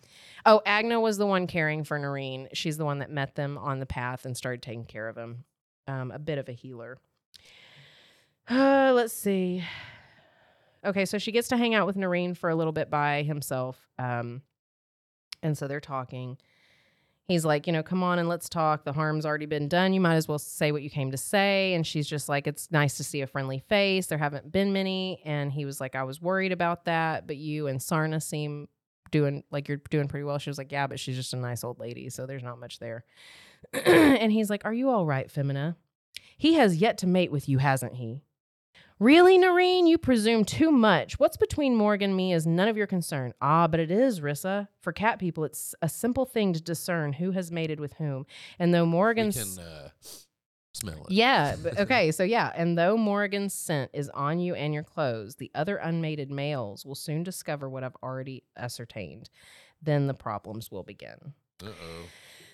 Oh, 0.47 0.61
Agna 0.65 1.01
was 1.01 1.19
the 1.19 1.27
one 1.27 1.47
caring 1.47 1.85
for 1.85 1.99
Noreen. 1.99 2.49
She's 2.53 2.77
the 2.77 2.85
one 2.85 2.99
that 2.99 3.11
met 3.11 3.35
them 3.35 3.59
on 3.59 3.81
the 3.81 3.87
path 3.87 4.25
and 4.25 4.37
started 4.37 4.63
taking 4.63 4.85
care 4.85 5.09
of 5.09 5.17
him. 5.17 5.45
Um, 5.87 6.11
a 6.11 6.19
bit 6.19 6.39
of 6.39 6.49
a 6.49 6.53
healer. 6.53 6.99
Uh, 8.49 8.93
let's 8.95 9.15
see. 9.15 9.65
Okay, 10.85 11.05
so 11.05 11.19
she 11.19 11.33
gets 11.33 11.49
to 11.49 11.57
hang 11.57 11.75
out 11.75 11.87
with 11.87 11.97
Noreen 11.97 12.35
for 12.35 12.49
a 12.49 12.55
little 12.55 12.73
bit 12.73 12.91
by 12.91 13.23
himself. 13.23 13.79
Um, 13.99 14.43
and 15.43 15.57
so 15.57 15.69
they're 15.69 15.81
talking. 15.81 16.39
He's 17.31 17.45
like, 17.45 17.69
you 17.69 17.73
know, 17.73 17.85
come 17.85 18.03
on 18.03 18.19
and 18.19 18.29
let's 18.29 18.49
talk. 18.49 18.83
The 18.83 18.93
harm's 18.93 19.25
already 19.25 19.47
been 19.47 19.69
done. 19.69 19.93
You 19.93 20.01
might 20.01 20.17
as 20.17 20.27
well 20.27 20.41
say 20.41 20.73
what 20.73 20.83
you 20.83 20.91
came 20.91 21.13
to 21.13 21.17
say. 21.17 21.75
And 21.75 21.87
she's 21.87 22.09
just 22.09 22.29
like, 22.29 22.49
it's 22.49 22.73
nice 22.73 22.97
to 22.97 23.05
see 23.05 23.21
a 23.21 23.27
friendly 23.29 23.61
face. 23.61 24.07
There 24.07 24.19
haven't 24.19 24.51
been 24.51 24.73
many. 24.73 25.23
And 25.25 25.53
he 25.53 25.65
was 25.65 25.81
like, 25.81 25.95
I 25.95 26.03
was 26.03 26.21
worried 26.21 26.51
about 26.51 26.87
that, 26.87 27.29
but 27.29 27.37
you 27.37 27.69
and 27.69 27.79
Sarna 27.79 28.21
seem 28.21 28.67
doing 29.13 29.45
like 29.53 29.69
you're 29.69 29.81
doing 29.91 30.09
pretty 30.09 30.25
well. 30.25 30.39
She 30.39 30.51
was 30.51 30.59
like, 30.59 30.73
yeah, 30.73 30.89
but 30.89 30.99
she's 30.99 31.15
just 31.15 31.33
a 31.33 31.37
nice 31.37 31.63
old 31.63 31.79
lady, 31.79 32.11
so 32.11 32.27
there's 32.27 32.43
not 32.43 32.59
much 32.59 32.81
there. 32.81 33.05
and 33.73 34.33
he's 34.33 34.51
like, 34.51 34.65
are 34.65 34.75
you 34.75 34.91
all 34.91 35.07
right, 35.07 35.31
Femina? 35.31 35.77
He 36.37 36.55
has 36.55 36.79
yet 36.79 36.99
to 36.99 37.07
mate 37.07 37.31
with 37.31 37.49
you, 37.49 37.59
hasn't 37.59 37.95
he? 37.95 38.23
Really, 39.01 39.39
Noreen? 39.39 39.87
You 39.87 39.97
presume 39.97 40.45
too 40.45 40.71
much. 40.71 41.19
What's 41.19 41.39
between 41.39 41.75
Morgan 41.75 42.11
and 42.11 42.17
me 42.17 42.35
is 42.35 42.47
none 42.47 42.69
of 42.69 42.77
your 42.77 42.87
concern. 42.87 43.33
Ah, 43.41 43.67
but 43.67 43.81
it 43.81 43.91
is, 43.91 44.21
Rissa. 44.21 44.69
For 44.83 44.93
cat 44.93 45.19
people, 45.19 45.45
it's 45.45 45.75
a 45.81 45.89
simple 45.89 46.27
thing 46.27 46.53
to 46.53 46.61
discern 46.61 47.15
who 47.15 47.31
has 47.31 47.51
mated 47.51 47.81
with 47.81 47.95
whom. 47.95 48.27
And 48.59 48.75
though 48.75 48.85
we 48.85 48.91
Morgan's 48.91 49.57
can 49.57 49.65
uh, 49.65 49.89
smell 50.75 51.07
it. 51.09 51.13
yeah. 51.13 51.57
But, 51.63 51.81
okay. 51.81 52.13
So 52.13 52.25
yeah, 52.25 52.53
and 52.55 52.77
though 52.77 52.99
Morgan's 52.99 53.55
scent 53.55 53.91
is 53.95 54.11
on 54.11 54.39
you 54.39 54.55
and 54.55 54.75
your 54.75 54.85
clothes, 54.85 55.37
the 55.37 55.51
other 55.55 55.77
unmated 55.77 56.31
males 56.31 56.85
will 56.85 56.95
soon 56.95 57.23
discover 57.23 57.71
what 57.71 57.83
I've 57.83 57.97
already 58.03 58.45
ascertained. 58.59 59.31
Then 59.81 60.09
the 60.09 60.15
problems 60.15 60.71
will 60.71 60.83
begin. 60.83 61.33
Uh 61.63 61.69
oh. 61.69 62.05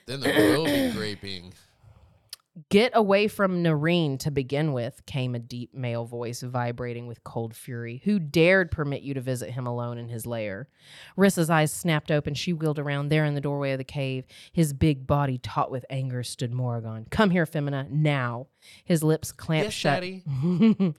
Then 0.06 0.20
there 0.20 0.56
will 0.56 0.64
be 0.66 0.92
graping. 0.94 1.54
Get 2.70 2.92
away 2.94 3.28
from 3.28 3.62
Noreen 3.62 4.16
to 4.18 4.30
begin 4.30 4.72
with, 4.72 5.04
came 5.04 5.34
a 5.34 5.38
deep 5.38 5.74
male 5.74 6.06
voice 6.06 6.40
vibrating 6.40 7.06
with 7.06 7.22
cold 7.22 7.54
fury. 7.54 8.00
Who 8.04 8.18
dared 8.18 8.70
permit 8.70 9.02
you 9.02 9.12
to 9.12 9.20
visit 9.20 9.50
him 9.50 9.66
alone 9.66 9.98
in 9.98 10.08
his 10.08 10.24
lair? 10.26 10.68
Rissa's 11.18 11.50
eyes 11.50 11.70
snapped 11.70 12.10
open. 12.10 12.32
She 12.32 12.54
wheeled 12.54 12.78
around. 12.78 13.08
There 13.08 13.26
in 13.26 13.34
the 13.34 13.42
doorway 13.42 13.72
of 13.72 13.78
the 13.78 13.84
cave, 13.84 14.24
his 14.52 14.72
big 14.72 15.06
body 15.06 15.36
taut 15.36 15.70
with 15.70 15.84
anger, 15.90 16.22
stood 16.22 16.52
Morrigan. 16.52 17.06
Come 17.10 17.28
here, 17.28 17.44
Femina, 17.44 17.88
now. 17.90 18.46
His 18.84 19.02
lips 19.02 19.32
clamped 19.32 19.66
Yes, 19.66 19.74
shut. 19.74 20.02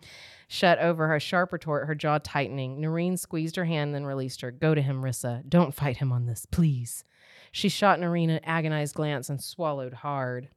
Shut 0.47 0.79
over 0.79 1.09
her 1.09 1.19
sharp 1.19 1.51
retort, 1.51 1.87
her 1.87 1.95
jaw 1.95 2.19
tightening. 2.19 2.79
Noreen 2.79 3.17
squeezed 3.17 3.57
her 3.57 3.65
hand, 3.65 3.93
then 3.93 4.05
released 4.05 4.39
her. 4.41 4.51
Go 4.51 4.73
to 4.73 4.81
him, 4.81 5.01
Rissa. 5.01 5.43
Don't 5.49 5.73
fight 5.73 5.97
him 5.97 6.13
on 6.13 6.25
this, 6.25 6.45
please. 6.45 7.03
She 7.51 7.67
shot 7.67 7.99
Noreen 7.99 8.29
an 8.29 8.39
agonized 8.45 8.95
glance 8.95 9.29
and 9.29 9.43
swallowed 9.43 9.93
hard. 9.93 10.49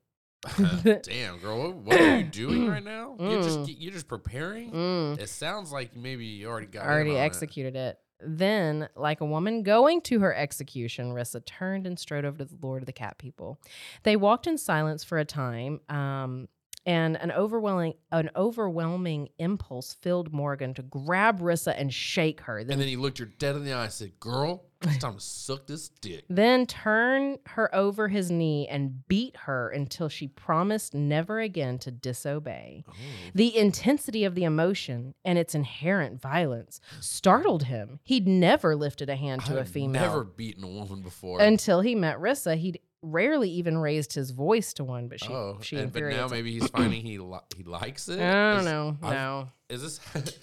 Damn, 1.02 1.38
girl, 1.38 1.58
what, 1.58 1.74
what 1.76 2.00
are 2.00 2.18
you 2.18 2.24
doing 2.24 2.68
right 2.68 2.82
now? 2.84 3.16
You're 3.20 3.42
just 3.42 3.58
Mm. 3.60 3.76
you're 3.78 3.92
just 3.92 4.08
preparing. 4.08 4.72
Mm. 4.72 5.18
It 5.20 5.28
sounds 5.28 5.70
like 5.72 5.94
maybe 5.96 6.24
you 6.24 6.48
already 6.48 6.66
got 6.66 6.86
already 6.86 7.10
on 7.10 7.16
it. 7.16 7.20
executed 7.20 7.76
it. 7.76 7.98
Then, 8.22 8.88
like 8.96 9.20
a 9.22 9.24
woman 9.26 9.62
going 9.62 10.02
to 10.02 10.20
her 10.20 10.34
execution, 10.34 11.12
Rissa 11.12 11.44
turned 11.44 11.86
and 11.86 11.98
strode 11.98 12.24
over 12.26 12.36
to 12.38 12.44
the 12.44 12.58
Lord 12.60 12.82
of 12.82 12.86
the 12.86 12.92
Cat 12.92 13.16
People. 13.18 13.58
They 14.02 14.14
walked 14.16 14.46
in 14.46 14.58
silence 14.58 15.04
for 15.04 15.18
a 15.18 15.24
time, 15.24 15.80
um, 15.88 16.48
and 16.86 17.16
an 17.16 17.32
overwhelming 17.32 17.94
an 18.12 18.30
overwhelming 18.36 19.28
impulse 19.38 19.94
filled 19.94 20.32
Morgan 20.32 20.74
to 20.74 20.82
grab 20.82 21.40
Rissa 21.40 21.74
and 21.76 21.92
shake 21.92 22.40
her. 22.42 22.62
Then 22.64 22.72
And 22.74 22.80
then 22.82 22.88
he 22.88 22.96
looked 22.96 23.18
her 23.18 23.24
dead 23.26 23.56
in 23.56 23.64
the 23.64 23.72
eye 23.72 23.84
and 23.84 23.92
said, 23.92 24.18
"Girl, 24.20 24.64
it's 24.82 24.98
time 24.98 25.14
to 25.14 25.20
suck 25.20 25.66
this 25.66 25.88
dick." 26.00 26.24
then 26.28 26.66
turn 26.66 27.38
her 27.46 27.74
over 27.74 28.08
his 28.08 28.30
knee 28.30 28.66
and 28.68 29.06
beat 29.08 29.36
her 29.38 29.68
until 29.68 30.08
she 30.08 30.26
promised 30.28 30.94
never 30.94 31.40
again 31.40 31.78
to 31.80 31.90
disobey. 31.90 32.84
Oh. 32.88 32.92
The 33.34 33.56
intensity 33.56 34.24
of 34.24 34.34
the 34.34 34.44
emotion 34.44 35.14
and 35.24 35.38
its 35.38 35.54
inherent 35.54 36.20
violence 36.20 36.80
startled 37.00 37.64
him. 37.64 38.00
He'd 38.04 38.26
never 38.26 38.74
lifted 38.76 39.08
a 39.10 39.16
hand 39.16 39.44
to 39.46 39.56
a 39.58 39.60
I've 39.60 39.68
female. 39.68 40.02
Never 40.02 40.24
beaten 40.24 40.64
a 40.64 40.68
woman 40.68 41.02
before. 41.02 41.40
Until 41.40 41.80
he 41.80 41.94
met 41.94 42.18
Rissa, 42.18 42.56
he'd 42.56 42.80
rarely 43.02 43.48
even 43.50 43.78
raised 43.78 44.12
his 44.12 44.30
voice 44.30 44.74
to 44.74 44.84
one, 44.84 45.08
but 45.08 45.18
she, 45.20 45.32
oh, 45.32 45.58
she 45.62 45.76
and, 45.76 45.90
but 45.90 46.02
now 46.02 46.24
him. 46.26 46.30
maybe 46.30 46.52
he's 46.52 46.68
finding 46.68 47.00
he 47.00 47.16
li- 47.18 47.38
he 47.56 47.62
likes 47.62 48.08
it. 48.10 48.20
I 48.20 48.50
don't 48.52 48.58
Is- 48.60 48.64
know. 48.66 48.96
I've- 49.02 49.14
No, 49.14 49.48
Is 49.70 49.82
this 49.82 50.00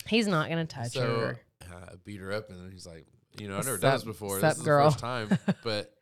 he's 0.08 0.26
not 0.28 0.50
gonna 0.50 0.66
touch 0.66 0.94
so? 0.94 1.02
her. 1.20 1.40
Uh, 1.72 1.96
beat 2.04 2.20
her 2.20 2.32
up, 2.34 2.50
and 2.50 2.60
then 2.60 2.72
he's 2.72 2.88
like, 2.88 3.06
"You 3.40 3.48
know, 3.50 3.58
I've 3.58 3.66
never 3.66 3.78
Sup- 3.78 3.82
done 3.82 3.94
this 3.96 4.04
before. 4.04 4.40
this 4.40 4.58
is 4.58 4.64
girl." 4.64 4.86
the 4.86 4.92
first 4.92 5.00
time." 5.00 5.38
But 5.64 5.94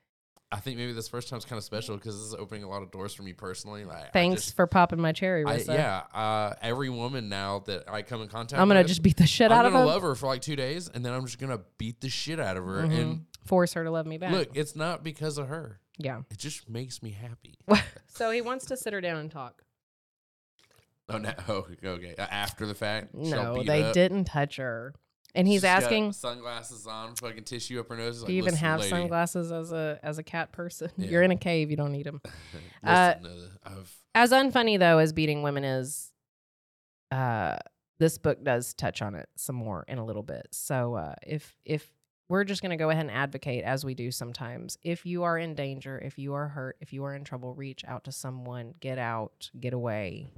I 0.51 0.57
think 0.59 0.77
maybe 0.77 0.93
this 0.93 1.07
first 1.07 1.27
time's 1.27 1.43
kind 1.43 1.57
of 1.57 1.63
special 1.63 1.95
because 1.97 2.15
this 2.15 2.27
is 2.27 2.33
opening 2.35 2.63
a 2.63 2.69
lot 2.69 2.81
of 2.83 2.91
doors 2.91 3.13
for 3.13 3.23
me 3.23 3.33
personally. 3.33 3.83
Like, 3.83 4.13
Thanks 4.13 4.43
just- 4.45 4.55
for 4.55 4.67
popping 4.67 5.01
my 5.01 5.11
cherry, 5.11 5.43
I, 5.45 5.57
yeah, 5.67 6.03
uh, 6.13 6.53
every 6.61 6.89
woman 6.89 7.27
now 7.29 7.59
that 7.65 7.89
I 7.91 8.03
come 8.03 8.21
in 8.21 8.27
contact, 8.29 8.61
I'm 8.61 8.67
gonna 8.67 8.81
with, 8.81 8.87
just 8.87 9.01
beat 9.01 9.17
the 9.17 9.25
shit 9.27 9.51
I'm 9.51 9.57
out 9.59 9.65
of 9.65 9.73
gonna 9.73 9.85
love 9.85 10.03
her 10.03 10.15
for 10.15 10.27
like 10.27 10.41
two 10.41 10.55
days, 10.55 10.87
and 10.87 11.03
then 11.05 11.13
I'm 11.13 11.25
just 11.25 11.39
gonna 11.39 11.61
beat 11.77 11.99
the 12.01 12.09
shit 12.09 12.39
out 12.39 12.57
of 12.57 12.63
her. 12.65 12.83
Mhm. 12.83 13.01
And 13.01 13.25
Force 13.43 13.73
her 13.73 13.83
to 13.83 13.91
love 13.91 14.05
me 14.05 14.17
back. 14.17 14.31
look, 14.31 14.49
it's 14.55 14.75
not 14.75 15.03
because 15.03 15.37
of 15.37 15.47
her. 15.47 15.79
yeah. 15.97 16.21
It 16.29 16.37
just 16.37 16.69
makes 16.69 17.01
me 17.03 17.11
happy. 17.11 17.57
so 18.07 18.31
he 18.31 18.41
wants 18.41 18.65
to 18.67 18.77
sit 18.77 18.93
her 18.93 19.01
down 19.01 19.17
and 19.17 19.31
talk. 19.31 19.61
Oh 21.09 21.17
no! 21.19 21.33
Oh, 21.47 21.67
okay. 21.83 22.15
Uh, 22.17 22.25
After 22.31 22.65
the 22.65 22.73
fact, 22.73 23.13
No, 23.13 23.61
they 23.63 23.83
up. 23.83 23.93
didn't 23.93 24.25
touch 24.25 24.55
her. 24.57 24.93
And 25.35 25.47
he's 25.47 25.57
She's 25.57 25.63
asking, 25.65 26.13
sunglasses 26.13 26.87
on, 26.87 27.15
fucking 27.15 27.43
tissue 27.43 27.79
up 27.79 27.89
her 27.89 27.97
nose. 27.97 28.19
He's 28.19 28.25
"Do 28.25 28.33
you 28.33 28.37
even 28.39 28.55
have 28.55 28.79
lady, 28.79 28.89
sunglasses 28.89 29.51
as 29.51 29.71
a 29.71 29.99
as 30.01 30.17
a 30.17 30.23
cat 30.23 30.51
person? 30.51 30.89
Yeah. 30.97 31.09
You're 31.09 31.23
in 31.23 31.31
a 31.31 31.35
cave. 31.37 31.69
You 31.69 31.77
don't 31.77 31.91
need 31.91 32.05
them." 32.05 32.21
Uh, 32.83 32.87
uh, 32.87 33.15
I've 33.65 33.91
As 34.13 34.31
unfunny 34.31 34.77
though 34.77 34.99
as 34.99 35.11
beating 35.11 35.41
women 35.41 35.63
is, 35.63 36.11
uh, 37.11 37.57
this 37.97 38.19
book 38.19 38.43
does 38.43 38.75
touch 38.75 39.01
on 39.01 39.15
it 39.15 39.27
some 39.35 39.55
more 39.55 39.83
in 39.87 39.97
a 39.97 40.05
little 40.05 40.21
bit. 40.21 40.47
So 40.51 40.93
uh, 40.93 41.15
if 41.25 41.57
if 41.65 41.91
we're 42.29 42.43
just 42.43 42.61
gonna 42.61 42.77
go 42.77 42.91
ahead 42.91 43.05
and 43.05 43.11
advocate 43.11 43.63
as 43.63 43.83
we 43.83 43.95
do 43.95 44.11
sometimes, 44.11 44.77
if 44.83 45.05
you 45.05 45.23
are 45.23 45.37
in 45.37 45.55
danger, 45.55 45.97
if 45.99 46.19
you 46.19 46.33
are 46.35 46.47
hurt, 46.47 46.77
if 46.79 46.93
you 46.93 47.03
are 47.05 47.15
in 47.15 47.23
trouble, 47.23 47.55
reach 47.55 47.83
out 47.87 48.03
to 48.03 48.11
someone. 48.11 48.75
Get 48.79 48.99
out. 48.99 49.49
Get 49.59 49.73
away. 49.73 50.31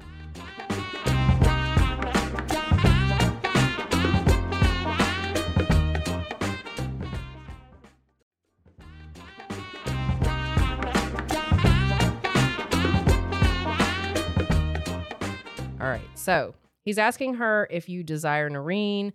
Right. 15.97 16.17
So 16.17 16.55
he's 16.83 16.97
asking 16.97 17.35
her 17.35 17.67
if 17.71 17.89
you 17.89 18.03
desire 18.03 18.49
Noreen. 18.49 19.13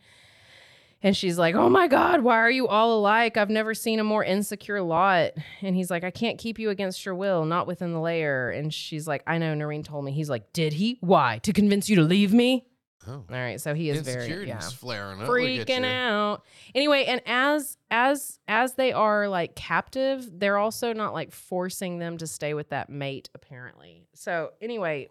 And 1.05 1.17
she's 1.17 1.37
like, 1.37 1.55
Oh 1.57 1.69
my 1.69 1.89
God, 1.89 2.21
why 2.21 2.37
are 2.37 2.51
you 2.51 2.69
all 2.69 2.99
alike? 2.99 3.37
I've 3.37 3.51
never 3.51 3.75
seen 3.75 3.99
a 3.99 4.05
more 4.05 4.23
insecure 4.23 4.81
lot. 4.81 5.33
And 5.61 5.75
he's 5.75 5.91
like, 5.91 6.05
I 6.05 6.13
can't 6.13 6.39
keep 6.39 6.59
you 6.59 6.71
against 6.71 7.05
your 7.05 7.17
will, 7.17 7.45
not 7.45 7.67
within 7.67 7.93
the 7.93 8.01
layer. 8.01 8.51
And 8.51 8.73
she's 8.73 9.09
like, 9.09 9.23
I 9.27 9.39
know, 9.39 9.55
Noreen 9.55 9.83
told 9.83 10.05
me. 10.05 10.13
He's 10.13 10.31
like, 10.31 10.53
Did 10.53 10.75
he? 10.75 10.99
Why? 11.01 11.39
To 11.43 11.53
convince 11.53 11.89
you 11.89 11.97
to 11.97 12.03
leave 12.03 12.33
me? 12.33 12.67
Oh, 13.09 13.13
All 13.13 13.25
right. 13.31 13.61
So 13.61 13.75
he 13.75 13.91
is 13.91 14.01
very 14.01 14.47
yeah 14.47 14.61
flaring 14.61 15.21
up. 15.21 15.29
Freaking 15.29 15.85
out. 15.85 16.43
Anyway, 16.75 17.05
and 17.05 17.21
as 17.27 17.77
as 17.91 18.39
as 18.49 18.75
they 18.75 18.93
are 18.93 19.29
like 19.29 19.55
captive, 19.55 20.29
they're 20.39 20.59
also 20.59 20.93
not 20.93 21.13
like 21.13 21.33
forcing 21.33 21.99
them 21.99 22.19
to 22.19 22.27
stay 22.27 22.55
with 22.55 22.71
that 22.71 22.89
mate 22.91 23.29
apparently. 23.35 24.07
So 24.15 24.53
anyway, 24.61 25.09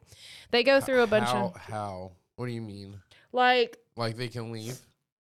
they 0.52 0.64
go 0.64 0.80
through 0.80 1.02
a 1.04 1.08
bunch 1.08 1.30
how, 1.30 1.54
of 1.56 1.56
How? 1.58 2.12
What 2.36 2.46
do 2.48 2.52
you 2.52 2.62
mean? 2.62 3.00
like 3.32 3.78
Like 3.96 4.18
they 4.18 4.28
can 4.28 4.52
leave? 4.52 4.78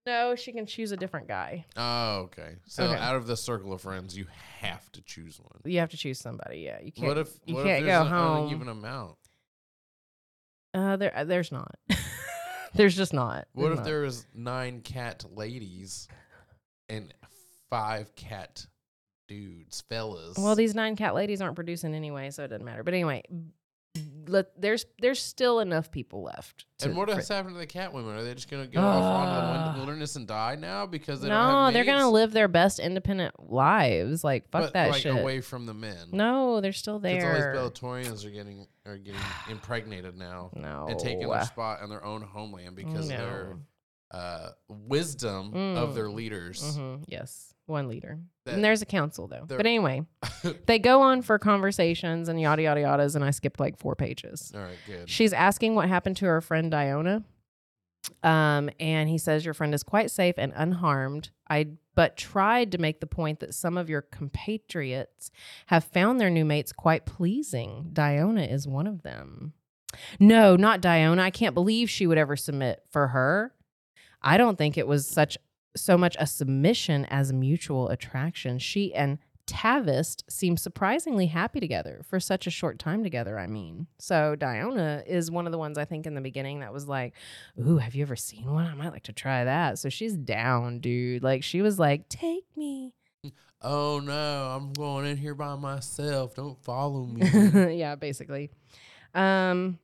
no, 0.07 0.35
she 0.35 0.51
can 0.51 0.65
choose 0.65 0.91
a 0.91 0.97
different 0.97 1.27
guy. 1.27 1.65
Oh, 1.77 2.21
okay. 2.21 2.55
So 2.65 2.85
Okay. 2.85 2.99
out 2.99 3.15
of 3.15 3.27
the 3.27 3.37
circle 3.37 3.71
of 3.73 3.81
friends, 3.81 4.17
you 4.17 4.25
have 4.59 4.91
to 4.93 5.01
choose 5.03 5.39
one. 5.39 5.61
You 5.63 5.79
have 5.79 5.91
to 5.91 5.97
choose 5.97 6.19
somebody. 6.19 6.59
Yeah, 6.59 6.79
you 6.81 6.91
can't. 6.91 7.07
What 7.07 7.17
if 7.19 7.29
you 7.45 7.55
what 7.55 7.65
can't 7.65 7.81
if 7.81 7.85
there's 7.85 7.99
go 7.99 8.05
an 8.05 8.11
home? 8.11 8.45
uneven 8.47 8.67
amount? 8.69 9.17
Uh, 10.73 10.95
there, 10.97 11.15
uh, 11.15 11.23
there's 11.25 11.51
not. 11.51 11.75
there's 12.75 12.95
just 12.95 13.13
not. 13.13 13.47
What 13.53 13.63
There's 13.63 13.71
if 13.73 13.77
not. 13.79 13.85
there 13.85 14.01
was 14.01 14.25
nine 14.33 14.81
cat 14.81 15.25
ladies 15.33 16.07
and 16.89 17.13
five 17.69 18.15
cat 18.15 18.65
dudes, 19.27 19.81
fellas? 19.89 20.37
Well, 20.37 20.55
these 20.55 20.75
nine 20.75 20.95
cat 20.95 21.15
ladies 21.15 21.41
aren't 21.41 21.55
producing 21.55 21.95
anyway, 21.95 22.29
so 22.31 22.43
it 22.43 22.49
doesn't 22.49 22.65
matter. 22.65 22.83
But 22.83 22.93
anyway, 22.93 23.23
let, 24.27 24.59
there's 24.59 24.85
there's 24.99 25.21
still 25.21 25.59
enough 25.59 25.91
people 25.91 26.21
left. 26.23 26.65
To, 26.79 26.85
and 26.87 26.97
what 26.97 27.09
for- 27.09 27.15
has 27.15 27.27
happened 27.27 27.55
to 27.55 27.59
the 27.59 27.65
cat 27.67 27.91
women? 27.93 28.15
Are 28.15 28.23
they 28.23 28.33
just 28.33 28.49
gonna 28.49 28.67
go 28.67 28.79
off 28.81 29.03
onto 29.03 29.31
the 29.33 29.71
Uh, 29.71 29.77
wilderness 29.77 30.15
and 30.15 30.25
die 30.27 30.55
now 30.55 30.85
because 30.85 31.21
they 31.21 31.27
don't 31.29 31.37
no, 31.37 31.65
have 31.65 31.73
they're 31.73 31.83
gonna 31.85 32.09
live 32.09 32.31
their 32.31 32.47
best 32.47 32.79
independent 32.79 33.33
lives. 33.51 34.23
Like 34.23 34.49
fuck 34.49 34.61
but, 34.63 34.73
that 34.73 34.91
like, 34.91 35.01
shit. 35.01 35.15
away 35.15 35.41
from 35.41 35.65
the 35.65 35.73
men. 35.73 36.07
No, 36.11 36.61
they're 36.61 36.71
still 36.71 36.99
Because 36.99 37.23
all 37.23 37.31
there. 37.33 37.53
these 37.53 37.59
Bellatorians 37.81 38.25
are 38.25 38.29
getting 38.31 38.67
are 38.85 38.97
getting 38.97 39.19
impregnated 39.49 40.15
now 40.15 40.51
no, 40.55 40.87
and 40.89 40.97
taking 40.99 41.27
their 41.27 41.43
spot 41.43 41.81
in 41.83 41.89
their 41.89 42.03
own 42.05 42.21
homeland 42.21 42.75
because 42.75 43.09
of 43.09 43.17
their 43.17 43.57
No. 44.13 44.17
uh, 44.19 44.49
wisdom 44.69 45.53
of 45.77 45.93
their 45.95 46.09
leaders. 46.09 46.77
Mhm, 46.77 47.03
Yes, 47.07 47.50
one 47.65 47.87
leader. 47.87 48.19
That- 48.45 48.55
and 48.55 48.63
there's 48.63 48.81
a 48.81 48.85
council 48.85 49.27
though. 49.27 49.45
But 49.47 49.65
anyway, 49.65 50.05
they 50.65 50.79
go 50.79 51.01
on 51.01 51.21
for 51.21 51.37
conversations 51.39 52.27
and 52.29 52.39
yada 52.39 52.63
yada 52.63 52.81
yadas, 52.81 53.15
and 53.15 53.23
I 53.23 53.31
skipped 53.31 53.59
like 53.59 53.77
four 53.77 53.95
pages. 53.95 54.51
All 54.55 54.61
right, 54.61 54.77
good. 54.87 55.09
She's 55.09 55.33
asking 55.33 55.75
what 55.75 55.87
happened 55.89 56.17
to 56.17 56.25
her 56.25 56.41
friend 56.41 56.71
Diona. 56.71 57.23
Um, 58.23 58.69
and 58.79 59.07
he 59.09 59.17
says 59.19 59.45
your 59.45 59.53
friend 59.53 59.73
is 59.75 59.83
quite 59.83 60.09
safe 60.09 60.35
and 60.37 60.53
unharmed. 60.55 61.29
I 61.49 61.67
but 61.93 62.15
tried 62.17 62.71
to 62.71 62.77
make 62.77 62.99
the 63.01 63.05
point 63.07 63.41
that 63.41 63.53
some 63.53 63.77
of 63.77 63.89
your 63.89 64.01
compatriots 64.01 65.29
have 65.67 65.83
found 65.83 66.19
their 66.19 66.29
new 66.29 66.45
mates 66.45 66.71
quite 66.71 67.05
pleasing. 67.05 67.89
Diona 67.93 68.49
is 68.51 68.67
one 68.67 68.87
of 68.87 69.03
them. 69.03 69.53
No, 70.19 70.55
not 70.55 70.81
Diona. 70.81 71.19
I 71.19 71.31
can't 71.31 71.53
believe 71.53 71.89
she 71.89 72.07
would 72.07 72.17
ever 72.17 72.35
submit 72.37 72.81
for 72.89 73.09
her. 73.09 73.53
I 74.21 74.37
don't 74.37 74.57
think 74.57 74.77
it 74.77 74.87
was 74.87 75.05
such 75.05 75.37
so 75.75 75.97
much 75.97 76.15
a 76.19 76.27
submission 76.27 77.05
as 77.05 77.31
mutual 77.31 77.89
attraction. 77.89 78.59
She 78.59 78.93
and 78.93 79.19
Tavist 79.47 80.23
seem 80.29 80.55
surprisingly 80.55 81.25
happy 81.27 81.59
together 81.59 82.01
for 82.07 82.19
such 82.19 82.47
a 82.47 82.51
short 82.51 82.79
time 82.79 83.03
together. 83.03 83.37
I 83.37 83.47
mean, 83.47 83.87
so 83.99 84.35
Diona 84.37 85.05
is 85.05 85.29
one 85.31 85.45
of 85.45 85.51
the 85.51 85.57
ones 85.57 85.77
I 85.77 85.85
think 85.85 86.05
in 86.05 86.13
the 86.13 86.21
beginning 86.21 86.59
that 86.59 86.71
was 86.71 86.87
like, 86.87 87.13
Ooh, 87.59 87.77
have 87.77 87.95
you 87.95 88.03
ever 88.03 88.15
seen 88.15 88.51
one? 88.51 88.65
I 88.65 88.73
might 88.75 88.91
like 88.93 89.03
to 89.03 89.13
try 89.13 89.43
that. 89.43 89.79
So 89.79 89.89
she's 89.89 90.15
down, 90.15 90.79
dude. 90.79 91.23
Like, 91.23 91.43
she 91.43 91.61
was 91.61 91.79
like, 91.79 92.07
Take 92.07 92.45
me. 92.55 92.93
oh 93.61 93.99
no, 93.99 94.13
I'm 94.55 94.73
going 94.73 95.05
in 95.07 95.17
here 95.17 95.35
by 95.35 95.55
myself. 95.55 96.35
Don't 96.35 96.61
follow 96.63 97.05
me. 97.05 97.75
yeah, 97.77 97.95
basically. 97.95 98.51
Um, 99.13 99.79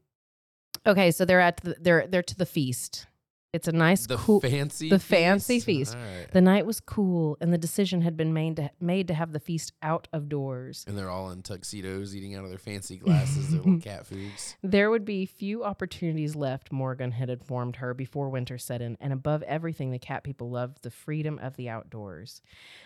okay, 0.85 1.11
so 1.11 1.25
they're 1.25 1.41
at 1.41 1.57
the, 1.57 1.75
they're 1.79 2.07
they're 2.07 2.23
to 2.23 2.37
the 2.37 2.45
feast. 2.45 3.07
It's 3.57 3.67
a 3.67 3.71
nice, 3.71 4.05
The 4.05 4.17
cool. 4.17 4.39
fancy 4.39 4.87
the 4.89 4.99
fancy 4.99 5.59
feast. 5.59 5.95
Right. 5.95 6.27
The 6.31 6.41
night 6.41 6.67
was 6.67 6.79
cool, 6.79 7.37
and 7.41 7.51
the 7.51 7.57
decision 7.57 8.01
had 8.01 8.15
been 8.15 8.31
made 8.33 8.55
to 8.57 8.69
made 8.79 9.07
to 9.07 9.15
have 9.15 9.33
the 9.33 9.39
feast 9.39 9.73
out 9.81 10.07
of 10.13 10.29
doors. 10.29 10.85
And 10.87 10.95
they're 10.95 11.09
all 11.09 11.31
in 11.31 11.41
tuxedos 11.41 12.15
eating 12.15 12.35
out 12.35 12.43
of 12.43 12.49
their 12.51 12.59
fancy 12.59 12.97
glasses, 12.97 13.49
their 13.49 13.61
little 13.61 13.79
cat 13.81 14.05
foods. 14.05 14.55
There 14.61 14.91
would 14.91 15.05
be 15.05 15.25
few 15.25 15.63
opportunities 15.63 16.35
left, 16.35 16.71
Morgan 16.71 17.11
had 17.13 17.31
informed 17.31 17.77
her 17.77 17.95
before 17.95 18.29
winter 18.29 18.59
set 18.59 18.79
in, 18.81 18.95
and 19.01 19.11
above 19.11 19.41
everything, 19.43 19.89
the 19.89 19.97
cat 19.99 20.23
people 20.23 20.51
loved 20.51 20.83
the 20.83 20.91
freedom 20.91 21.39
of 21.41 21.55
the 21.55 21.67
outdoors. 21.67 22.41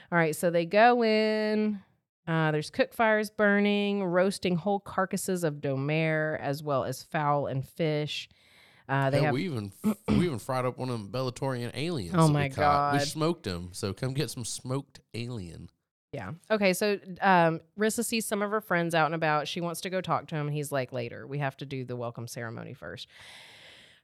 All 0.10 0.18
right, 0.18 0.36
so 0.36 0.50
they 0.50 0.66
go 0.66 1.04
in. 1.04 1.82
Uh, 2.28 2.52
there's 2.52 2.70
cook 2.70 2.94
fires 2.94 3.30
burning, 3.30 4.06
roasting 4.06 4.56
whole 4.56 4.80
carcasses 4.80 5.44
of 5.44 5.56
domer 5.56 6.40
as 6.40 6.64
well 6.64 6.86
as 6.86 7.04
fowl 7.04 7.48
and 7.48 7.68
fish. 7.68 8.30
Uh, 8.90 9.10
they 9.10 9.18
Yeah, 9.20 9.26
have 9.26 9.34
we 9.34 9.46
even 9.46 9.72
we 10.08 10.26
even 10.26 10.40
fried 10.40 10.66
up 10.66 10.78
one 10.78 10.90
of 10.90 10.98
them 11.00 11.10
Bellatorian 11.10 11.72
aliens. 11.74 12.16
Oh 12.16 12.28
that 12.28 12.28
we 12.28 12.34
my 12.34 12.50
caught. 12.50 12.94
We 12.94 13.00
smoked 13.00 13.44
them. 13.44 13.70
So 13.72 13.94
come 13.94 14.14
get 14.14 14.30
some 14.30 14.46
smoked 14.46 15.00
alien. 15.14 15.70
Yeah. 16.14 16.32
Okay. 16.50 16.74
So 16.74 17.00
um, 17.22 17.62
Rissa 17.80 18.04
sees 18.04 18.26
some 18.26 18.42
of 18.42 18.52
her 18.52 18.62
friends 18.62 18.94
out 18.94 19.06
and 19.06 19.16
about. 19.16 19.48
She 19.48 19.62
wants 19.62 19.82
to 19.82 19.90
go 19.90 20.02
talk 20.02 20.28
to 20.28 20.36
him. 20.36 20.48
And 20.48 20.56
he's 20.56 20.72
like, 20.72 20.92
later. 20.92 21.26
We 21.26 21.38
have 21.38 21.56
to 21.58 21.66
do 21.66 21.86
the 21.86 21.96
welcome 21.96 22.28
ceremony 22.28 22.74
first. 22.74 23.08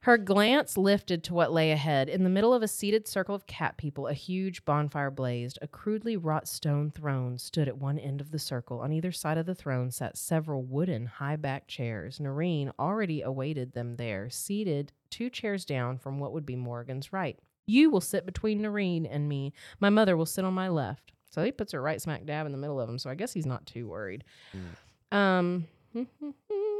Her 0.08 0.16
glance 0.16 0.78
lifted 0.78 1.22
to 1.24 1.34
what 1.34 1.52
lay 1.52 1.70
ahead. 1.70 2.08
In 2.08 2.24
the 2.24 2.30
middle 2.30 2.54
of 2.54 2.62
a 2.62 2.66
seated 2.66 3.06
circle 3.06 3.34
of 3.34 3.46
cat 3.46 3.76
people, 3.76 4.06
a 4.06 4.14
huge 4.14 4.64
bonfire 4.64 5.10
blazed. 5.10 5.58
A 5.60 5.68
crudely 5.68 6.16
wrought 6.16 6.48
stone 6.48 6.90
throne 6.90 7.36
stood 7.36 7.68
at 7.68 7.76
one 7.76 7.98
end 7.98 8.22
of 8.22 8.30
the 8.30 8.38
circle. 8.38 8.80
On 8.80 8.90
either 8.90 9.12
side 9.12 9.36
of 9.36 9.44
the 9.44 9.54
throne 9.54 9.90
sat 9.90 10.16
several 10.16 10.62
wooden, 10.62 11.04
high 11.04 11.36
backed 11.36 11.68
chairs. 11.68 12.20
Noreen 12.20 12.72
already 12.78 13.20
awaited 13.20 13.74
them 13.74 13.96
there, 13.96 14.30
seated 14.30 14.92
two 15.10 15.28
chairs 15.28 15.66
down 15.66 15.98
from 15.98 16.18
what 16.18 16.32
would 16.32 16.46
be 16.46 16.56
Morgan's 16.56 17.12
right. 17.12 17.38
You 17.66 17.90
will 17.90 18.00
sit 18.00 18.24
between 18.24 18.62
Noreen 18.62 19.04
and 19.04 19.28
me. 19.28 19.52
My 19.78 19.90
mother 19.90 20.16
will 20.16 20.24
sit 20.24 20.46
on 20.46 20.54
my 20.54 20.70
left. 20.70 21.12
So 21.28 21.44
he 21.44 21.52
puts 21.52 21.72
her 21.72 21.82
right 21.82 22.00
smack 22.00 22.24
dab 22.24 22.46
in 22.46 22.52
the 22.52 22.56
middle 22.56 22.80
of 22.80 22.88
them. 22.88 22.98
So 22.98 23.10
I 23.10 23.14
guess 23.14 23.34
he's 23.34 23.44
not 23.44 23.66
too 23.66 23.88
worried. 23.88 24.24
Mm. 24.56 25.14
Um, 25.14 25.66
hmm, 25.92 26.04
hmm, 26.18 26.30
hmm. 26.50 26.77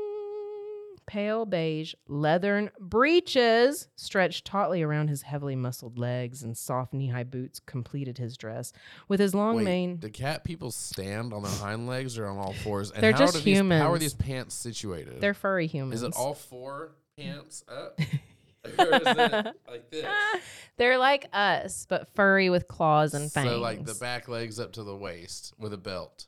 Pale 1.09 1.47
beige 1.47 1.95
leathern 2.07 2.71
breeches 2.79 3.89
stretched 3.97 4.45
tautly 4.45 4.83
around 4.83 5.09
his 5.09 5.23
heavily 5.23 5.57
muscled 5.57 5.99
legs, 5.99 6.43
and 6.43 6.57
soft 6.57 6.93
knee-high 6.93 7.25
boots 7.25 7.61
completed 7.61 8.19
his 8.19 8.37
dress. 8.37 8.73
With 9.09 9.19
his 9.19 9.35
long 9.35 9.57
Wait, 9.57 9.65
mane, 9.65 9.97
do 9.97 10.11
cat 10.11 10.45
people 10.45 10.71
stand 10.71 11.33
on 11.33 11.43
their 11.43 11.53
hind 11.53 11.89
legs 11.89 12.19
or 12.19 12.27
on 12.27 12.37
all 12.37 12.53
fours? 12.53 12.91
And 12.91 13.03
They're 13.03 13.13
how 13.13 13.19
just 13.19 13.35
do 13.35 13.41
these, 13.41 13.59
How 13.59 13.91
are 13.91 13.99
these 13.99 14.15
pants 14.15 14.55
situated? 14.55 15.21
they're 15.21 15.35
furry 15.35 15.67
humans. 15.67 16.03
Is 16.03 16.09
it 16.09 16.15
all 16.15 16.35
four 16.35 16.93
pants 17.17 17.65
up? 17.67 17.99
or 18.79 18.85
is 18.85 19.03
it 19.05 19.57
like 19.67 19.91
this? 19.91 20.07
They're 20.77 20.99
like 20.99 21.27
us, 21.33 21.87
but 21.89 22.09
furry 22.15 22.51
with 22.51 22.69
claws 22.69 23.15
and 23.15 23.33
fangs. 23.33 23.49
So 23.49 23.59
like 23.59 23.85
the 23.85 23.95
back 23.95 24.29
legs 24.29 24.61
up 24.61 24.73
to 24.75 24.85
the 24.85 24.95
waist 24.95 25.55
with 25.59 25.73
a 25.73 25.79
belt. 25.79 26.27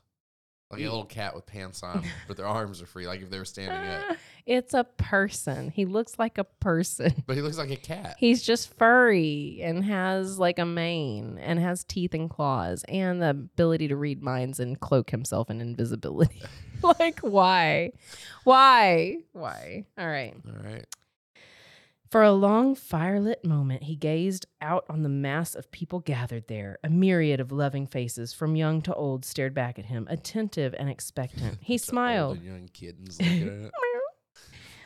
Like 0.71 0.81
a 0.81 0.83
little 0.85 1.05
cat 1.05 1.35
with 1.35 1.45
pants 1.45 1.83
on, 1.83 2.03
but 2.27 2.37
their 2.37 2.47
arms 2.47 2.81
are 2.81 2.85
free, 2.85 3.07
like 3.07 3.21
if 3.21 3.29
they 3.29 3.37
were 3.37 3.45
standing 3.45 3.89
up. 3.89 4.17
It's 4.47 4.73
a 4.73 4.83
person. 4.83 5.69
He 5.69 5.85
looks 5.85 6.17
like 6.17 6.39
a 6.39 6.43
person. 6.43 7.23
But 7.27 7.35
he 7.35 7.43
looks 7.43 7.59
like 7.59 7.69
a 7.69 7.75
cat. 7.75 8.15
He's 8.17 8.41
just 8.41 8.75
furry 8.75 9.59
and 9.61 9.85
has 9.85 10.39
like 10.39 10.57
a 10.57 10.65
mane 10.65 11.37
and 11.39 11.59
has 11.59 11.83
teeth 11.83 12.15
and 12.15 12.27
claws 12.27 12.83
and 12.87 13.21
the 13.21 13.29
ability 13.29 13.89
to 13.89 13.95
read 13.95 14.23
minds 14.23 14.59
and 14.59 14.79
cloak 14.79 15.11
himself 15.11 15.51
in 15.51 15.61
invisibility. 15.61 16.41
like, 16.99 17.19
why? 17.19 17.91
Why? 18.43 19.17
Why? 19.33 19.85
All 19.95 20.07
right. 20.07 20.33
All 20.43 20.63
right. 20.71 20.87
For 22.11 22.23
a 22.23 22.33
long 22.33 22.75
firelit 22.75 23.45
moment, 23.45 23.83
he 23.83 23.95
gazed 23.95 24.45
out 24.61 24.83
on 24.89 25.01
the 25.01 25.07
mass 25.07 25.55
of 25.55 25.71
people 25.71 26.01
gathered 26.01 26.49
there. 26.49 26.77
A 26.83 26.89
myriad 26.89 27.39
of 27.39 27.53
loving 27.53 27.87
faces, 27.87 28.33
from 28.33 28.57
young 28.57 28.81
to 28.81 28.93
old, 28.93 29.23
stared 29.23 29.53
back 29.53 29.79
at 29.79 29.85
him, 29.85 30.07
attentive 30.09 30.75
and 30.77 30.89
expectant. 30.89 31.59
He 31.61 31.77
smiled. 31.77 32.41
young 32.41 32.67
kittens 32.73 33.17
looking 33.17 33.43
at 33.43 33.47
it. 33.47 33.71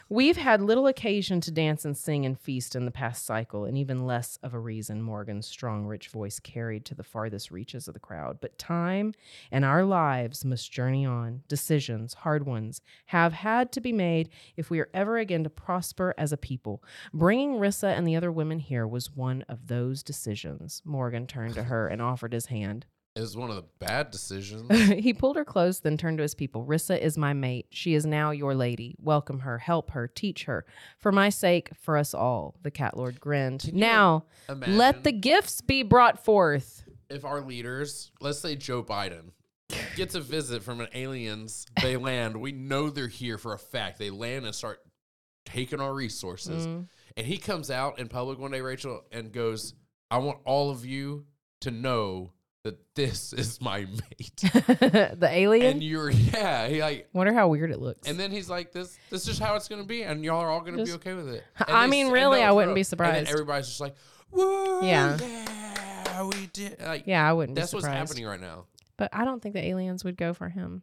We've 0.08 0.38
had 0.38 0.62
little 0.62 0.86
occasion 0.86 1.42
to 1.42 1.52
dance 1.52 1.84
and 1.84 1.98
sing 1.98 2.28
and 2.28 2.40
feast 2.40 2.76
in 2.76 2.86
the 2.86 2.92
past 2.92 3.26
cycle, 3.26 3.66
and 3.66 3.76
even 3.76 4.06
less 4.06 4.38
of 4.44 4.54
a 4.54 4.60
reason, 4.60 5.02
Morgan's 5.02 5.48
strong, 5.48 5.88
rich 5.88 6.10
voice 6.10 6.40
carried 6.40 6.86
to 6.86 6.94
the 6.94 7.04
farthest 7.04 7.50
reaches 7.50 7.88
of 7.88 7.96
the 7.96 8.00
crowd. 8.00 8.38
But 8.40 8.60
time 8.60 9.16
and 9.52 9.66
our 9.66 9.84
lives 9.84 10.46
must 10.46 10.72
journey 10.72 11.08
on. 11.08 11.42
Decisions, 11.48 12.14
hard 12.14 12.46
ones, 12.46 12.82
have 13.08 13.34
had 13.34 13.72
to 13.72 13.82
be 13.82 13.92
made 13.92 14.30
if 14.56 14.70
we 14.70 14.80
are 14.80 14.90
ever 14.94 15.18
again 15.18 15.44
to 15.44 15.50
prosper 15.50 16.14
as 16.20 16.32
a 16.32 16.38
people. 16.38 16.84
Bringing 17.12 17.54
Rissa 17.54 17.98
and 17.98 18.08
the 18.08 18.16
other 18.16 18.32
women 18.32 18.60
here 18.60 18.86
was 18.86 19.16
one 19.16 19.42
of 19.50 19.66
those 19.66 20.04
decisions. 20.04 20.84
Morgan 20.86 21.26
turned 21.26 21.56
to 21.56 21.64
her 21.64 21.88
and 21.88 22.00
offered 22.00 22.34
his 22.34 22.46
hand. 22.46 22.86
Was 23.16 23.38
one 23.38 23.50
of 23.50 23.56
the 23.56 23.66
bad 23.80 24.12
decisions. 24.12 24.70
he 24.90 25.14
pulled 25.14 25.38
her 25.38 25.46
close, 25.46 25.80
then 25.80 25.96
turned 25.96 26.18
to 26.18 26.22
his 26.22 26.36
people. 26.36 26.66
Rissa 26.66 27.00
is 27.00 27.18
my 27.18 27.32
mate. 27.32 27.68
She 27.70 27.94
is 27.94 28.06
now 28.06 28.32
your 28.32 28.54
lady. 28.54 28.96
Welcome 29.00 29.40
her, 29.40 29.58
help 29.58 29.92
her, 29.92 30.08
teach 30.08 30.44
her. 30.46 30.66
For 30.98 31.14
my 31.14 31.30
sake, 31.30 31.70
for 31.80 31.96
us 31.96 32.14
all. 32.14 32.56
The 32.62 32.72
cat 32.72 32.98
lord 32.98 33.22
grinned. 33.22 33.74
Now, 33.74 34.26
Imagine 34.50 34.78
let 34.78 35.04
the 35.06 35.14
gifts 35.14 35.62
be 35.62 35.82
brought 35.82 36.24
forth. 36.26 36.84
if 37.10 37.24
our 37.24 37.40
leaders, 37.40 38.12
let's 38.20 38.40
say 38.40 38.58
Joe 38.58 38.84
Biden, 38.84 39.32
gets 39.96 40.16
a 40.16 40.22
visit 40.22 40.62
from 40.62 40.82
an 40.82 40.90
aliens, 40.94 41.66
they 41.82 41.96
land. 41.96 42.36
We 42.36 42.52
know 42.52 42.90
they're 42.90 43.08
here 43.08 43.38
for 43.38 43.54
a 43.54 43.60
fact. 43.60 43.98
They 43.98 44.10
land 44.10 44.46
and 44.46 44.54
start 44.54 44.80
taking 45.46 45.80
our 45.80 45.94
resources. 45.94 46.68
Mm. 46.68 46.88
And 47.16 47.26
he 47.26 47.38
comes 47.38 47.72
out 47.72 47.98
in 47.98 48.10
public 48.10 48.40
one 48.40 48.52
day, 48.52 48.62
Rachel, 48.62 49.04
and 49.12 49.32
goes, 49.32 49.74
I 50.12 50.18
want 50.18 50.40
all 50.44 50.70
of 50.70 50.86
you 50.86 51.26
to 51.62 51.72
know 51.72 52.34
that 52.66 52.78
this 52.96 53.32
is 53.32 53.62
my 53.62 53.82
mate. 53.86 54.36
the 54.42 55.30
alien? 55.32 55.74
and 55.74 55.84
you're 55.84 56.10
yeah, 56.10 56.68
he 56.68 56.82
like 56.82 57.08
Wonder 57.14 57.32
how 57.34 57.48
weird 57.48 57.72
it 57.72 57.80
looks. 57.80 58.08
and 58.10 58.20
then 58.20 58.32
he's 58.32 58.50
like, 58.50 58.72
"This, 58.74 58.98
this 59.10 59.28
is 59.28 59.40
how 59.40 59.56
it's 59.56 59.68
gonna 59.70 59.84
be, 59.86 60.04
and 60.04 60.24
y'all 60.26 60.42
are 60.42 60.50
all 60.50 60.62
gonna 60.62 60.78
Just- 60.84 60.92
be 60.92 60.96
okay 60.96 61.14
with 61.14 61.30
it." 61.34 61.44
I 61.60 61.84
And 61.84 61.92
they 61.94 62.04
mean, 62.04 62.12
really, 62.12 62.42
I 62.44 62.52
wouldn't 62.52 62.70
real. 62.70 62.76
be 62.76 62.82
And 62.82 62.88
surprised. 62.88 63.28
then 63.28 63.34
everybody's 63.34 63.68
just 63.68 63.80
like, 63.80 63.96
"Whoa, 64.32 64.82
Yeah. 64.82 65.18
yeah, 65.22 66.24
we 66.28 66.48
did." 66.52 66.82
Like, 66.82 67.04
yeah, 67.08 67.28
I 67.28 67.32
wouldn't 67.34 67.56
that's 67.56 67.74
what's 67.74 67.86
happening 67.86 68.26
right 68.26 68.42
now. 68.42 68.66
But 68.98 69.10
I 69.14 69.24
don't 69.26 69.42
think 69.42 69.54
the 69.56 69.64
aliens 69.66 70.04
would 70.04 70.18
go 70.18 70.34
for 70.34 70.50
him. 70.50 70.82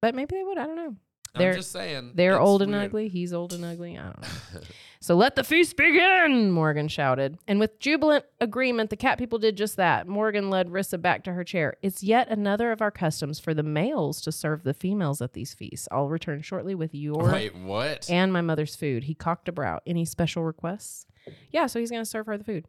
But 0.00 0.14
maybe 0.14 0.36
they 0.36 0.44
would. 0.44 0.58
I 0.58 0.66
don't 0.66 0.76
know. 0.76 0.96
I'm 1.34 1.38
They're- 1.38 1.54
just 1.54 1.72
saying, 1.72 2.12
They're 2.14 2.38
old 2.38 2.60
and 2.62 2.74
ugly. 2.74 3.08
He's 3.08 3.32
old 3.32 3.52
and 3.54 3.64
ugly. 3.64 3.98
I 3.98 4.02
don't 4.04 4.20
know. 4.22 4.60
So 5.02 5.16
let 5.16 5.34
the 5.34 5.42
feast 5.42 5.76
begin, 5.76 6.52
Morgan 6.52 6.86
shouted. 6.86 7.36
And 7.48 7.58
with 7.58 7.80
jubilant 7.80 8.24
agreement, 8.40 8.88
the 8.88 8.96
cat 8.96 9.18
people 9.18 9.40
did 9.40 9.56
just 9.56 9.74
that. 9.76 10.06
Morgan 10.06 10.48
led 10.48 10.68
Rissa 10.68 11.02
back 11.02 11.24
to 11.24 11.32
her 11.32 11.42
chair. 11.42 11.74
It's 11.82 12.04
yet 12.04 12.28
another 12.28 12.70
of 12.70 12.80
our 12.80 12.92
customs 12.92 13.40
for 13.40 13.52
the 13.52 13.64
males 13.64 14.20
to 14.20 14.30
serve 14.30 14.62
the 14.62 14.72
females 14.72 15.20
at 15.20 15.32
these 15.32 15.54
feasts. 15.54 15.88
I'll 15.90 16.08
return 16.08 16.40
shortly 16.40 16.76
with 16.76 16.94
your 16.94 17.32
Wait, 17.32 17.52
what? 17.56 18.08
and 18.08 18.32
my 18.32 18.42
mother's 18.42 18.76
food. 18.76 19.02
He 19.04 19.14
cocked 19.14 19.48
a 19.48 19.52
brow. 19.52 19.80
Any 19.88 20.04
special 20.04 20.44
requests? 20.44 21.04
Yeah, 21.50 21.66
so 21.66 21.80
he's 21.80 21.90
going 21.90 22.02
to 22.04 22.08
serve 22.08 22.26
her 22.26 22.38
the 22.38 22.44
food. 22.44 22.66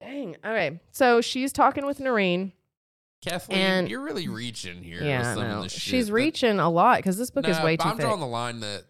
Dang. 0.00 0.36
Okay. 0.44 0.80
So 0.90 1.20
she's 1.20 1.52
talking 1.52 1.86
with 1.86 2.00
Noreen. 2.00 2.52
Kathleen, 3.24 3.58
and- 3.60 3.88
you're 3.88 4.02
really 4.02 4.26
reaching 4.26 4.82
here. 4.82 5.04
Yeah, 5.04 5.18
with 5.20 5.26
I 5.28 5.34
some 5.34 5.42
know. 5.48 5.56
of 5.58 5.62
this 5.62 5.72
shit. 5.74 5.82
She's 5.82 6.06
That- 6.08 6.12
reaching 6.14 6.58
a 6.58 6.68
lot 6.68 6.96
because 6.98 7.16
this 7.16 7.30
book 7.30 7.46
is 7.46 7.60
way 7.60 7.76
but 7.76 7.84
too 7.84 7.88
I'm 7.90 7.96
thick. 7.96 8.06
drawing 8.06 8.18
the 8.18 8.26
line 8.26 8.58
that 8.58 8.82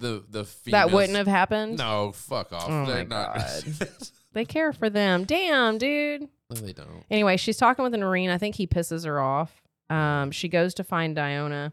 the 0.00 0.24
the 0.28 0.46
that 0.72 0.90
wouldn't 0.90 1.16
have 1.16 1.26
happened. 1.28 1.78
No, 1.78 2.10
fuck 2.12 2.52
off. 2.52 2.66
Oh 2.68 2.86
They're 2.86 3.04
my 3.04 3.16
not. 3.22 3.34
God. 3.36 3.88
They 4.32 4.44
care 4.44 4.72
for 4.72 4.88
them. 4.88 5.24
Damn, 5.24 5.76
dude. 5.76 6.22
no, 6.50 6.54
they 6.60 6.72
don't. 6.72 7.04
Anyway, 7.10 7.36
she's 7.36 7.56
talking 7.56 7.82
with 7.82 7.92
Noreen. 7.94 8.30
I 8.30 8.38
think 8.38 8.54
he 8.54 8.64
pisses 8.64 9.04
her 9.04 9.18
off. 9.20 9.60
Um, 9.88 10.30
she 10.30 10.48
goes 10.48 10.72
to 10.74 10.84
find 10.84 11.16
Diona. 11.16 11.72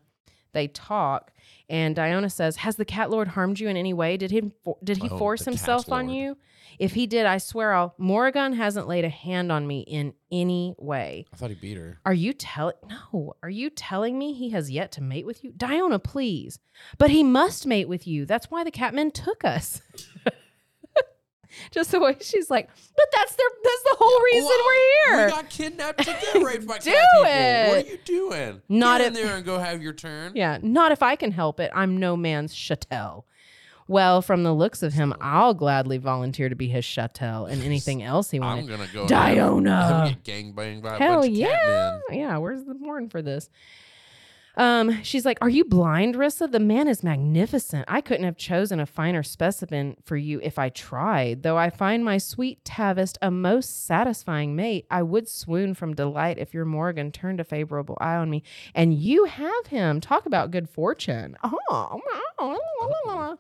They 0.53 0.67
talk, 0.67 1.31
and 1.69 1.95
Diona 1.95 2.31
says, 2.31 2.57
"Has 2.57 2.75
the 2.77 2.85
cat 2.85 3.09
lord 3.09 3.29
harmed 3.29 3.59
you 3.59 3.67
in 3.67 3.77
any 3.77 3.93
way? 3.93 4.17
Did 4.17 4.31
he 4.31 4.51
did 4.83 4.97
he 4.97 5.09
Oh, 5.09 5.17
force 5.17 5.45
himself 5.45 5.91
on 5.91 6.07
lord. 6.07 6.17
you? 6.17 6.37
If 6.79 6.93
he 6.93 7.07
did, 7.07 7.25
I 7.25 7.39
swear 7.39 7.73
I'll. 7.73 7.95
Morgan 7.97 8.53
hasn't 8.53 8.87
laid 8.87 9.03
a 9.05 9.09
hand 9.09 9.51
on 9.51 9.65
me 9.65 9.79
in 9.81 10.13
any 10.31 10.75
way. 10.77 11.25
I 11.33 11.35
thought 11.37 11.49
he 11.49 11.55
beat 11.55 11.77
her. 11.77 11.99
Are 12.05 12.13
you 12.13 12.33
telling? 12.33 12.75
No. 12.87 13.33
Are 13.41 13.49
you 13.49 13.69
telling 13.69 14.19
me 14.19 14.33
he 14.33 14.49
has 14.51 14.69
yet 14.69 14.91
to 14.93 15.01
mate 15.01 15.25
with 15.25 15.43
you, 15.43 15.51
Diona? 15.51 16.01
Please, 16.03 16.59
but 16.97 17.09
he 17.09 17.23
must 17.23 17.65
mate 17.65 17.87
with 17.89 18.05
you. 18.05 18.25
That's 18.25 18.51
why 18.51 18.63
the 18.63 18.71
catmen 18.71 19.11
took 19.13 19.43
us." 19.43 19.81
Just 21.71 21.91
the 21.91 21.99
way 21.99 22.15
she's 22.21 22.49
like, 22.49 22.69
but 22.95 23.05
that's 23.13 23.35
their 23.35 23.47
that's 23.63 23.83
the 23.83 23.95
whole 23.99 24.23
reason 24.23 24.43
Well, 24.45 24.65
we're 24.65 25.17
here. 25.17 25.25
We 25.25 25.31
got 25.31 25.49
kidnapped 25.49 25.99
to 25.99 26.05
get 26.05 26.43
raped 26.43 26.67
by 26.67 26.77
Do 26.79 26.91
cat 26.91 27.05
people. 27.13 27.75
What 27.77 27.85
are 27.85 27.89
you 27.89 27.97
doing? 28.05 28.61
Not 28.69 28.99
Get 28.99 29.11
if- 29.13 29.19
in 29.19 29.25
there 29.27 29.35
and 29.37 29.45
go 29.45 29.57
have 29.59 29.81
your 29.81 29.93
turn. 29.93 30.33
Yeah, 30.35 30.57
not 30.61 30.91
if 30.91 31.01
I 31.03 31.15
can 31.15 31.31
help 31.31 31.59
it. 31.59 31.71
I'm 31.73 31.97
no 31.97 32.15
man's 32.17 32.53
chattel. 32.53 33.25
Well, 33.89 34.21
from 34.21 34.43
the 34.43 34.51
looks 34.53 34.83
of 34.83 34.91
him, 34.91 35.13
I'll 35.21 35.53
gladly 35.53 35.97
volunteer 35.97 36.49
to 36.49 36.55
be 36.55 36.67
his 36.67 36.85
chattel 36.85 37.45
and 37.45 37.63
anything 37.63 38.03
else 38.03 38.29
he 38.29 38.39
wants. 38.39 38.67
I'm 38.69 38.69
gonna 38.77 38.89
go. 38.91 39.05
Diona. 39.07 39.91
I'm 39.91 40.07
get 40.23 40.23
gangbanged 40.55 40.81
by 40.81 40.95
a 40.95 40.99
Hell 40.99 41.25
yeah. 41.25 41.99
Yeah, 42.11 42.37
where's 42.37 42.65
the 42.65 42.73
morn 42.73 43.07
for 43.09 43.21
this? 43.21 43.49
Um, 44.57 45.03
she's 45.03 45.23
like, 45.23 45.37
Are 45.41 45.49
you 45.49 45.63
blind, 45.63 46.15
Rissa? 46.15 46.51
The 46.51 46.59
man 46.59 46.87
is 46.87 47.03
magnificent. 47.03 47.85
I 47.87 48.01
couldn't 48.01 48.25
have 48.25 48.37
chosen 48.37 48.79
a 48.79 48.85
finer 48.85 49.23
specimen 49.23 49.95
for 50.03 50.17
you 50.17 50.39
if 50.41 50.57
I 50.59 50.69
tried. 50.69 51.43
Though 51.43 51.57
I 51.57 51.69
find 51.69 52.03
my 52.03 52.17
sweet 52.17 52.63
Tavist 52.65 53.17
a 53.21 53.29
most 53.31 53.85
satisfying 53.85 54.55
mate, 54.55 54.87
I 54.89 55.03
would 55.03 55.29
swoon 55.29 55.75
from 55.75 55.93
delight 55.93 56.39
if 56.39 56.53
your 56.53 56.65
Morgan 56.65 57.11
turned 57.11 57.39
a 57.39 57.43
favorable 57.43 57.97
eye 58.01 58.15
on 58.15 58.29
me. 58.29 58.43
And 58.73 58.93
you 58.93 59.25
have 59.25 59.67
him. 59.67 60.01
Talk 60.01 60.25
about 60.25 60.51
good 60.51 60.69
fortune. 60.69 61.37
Oh. 61.43 63.37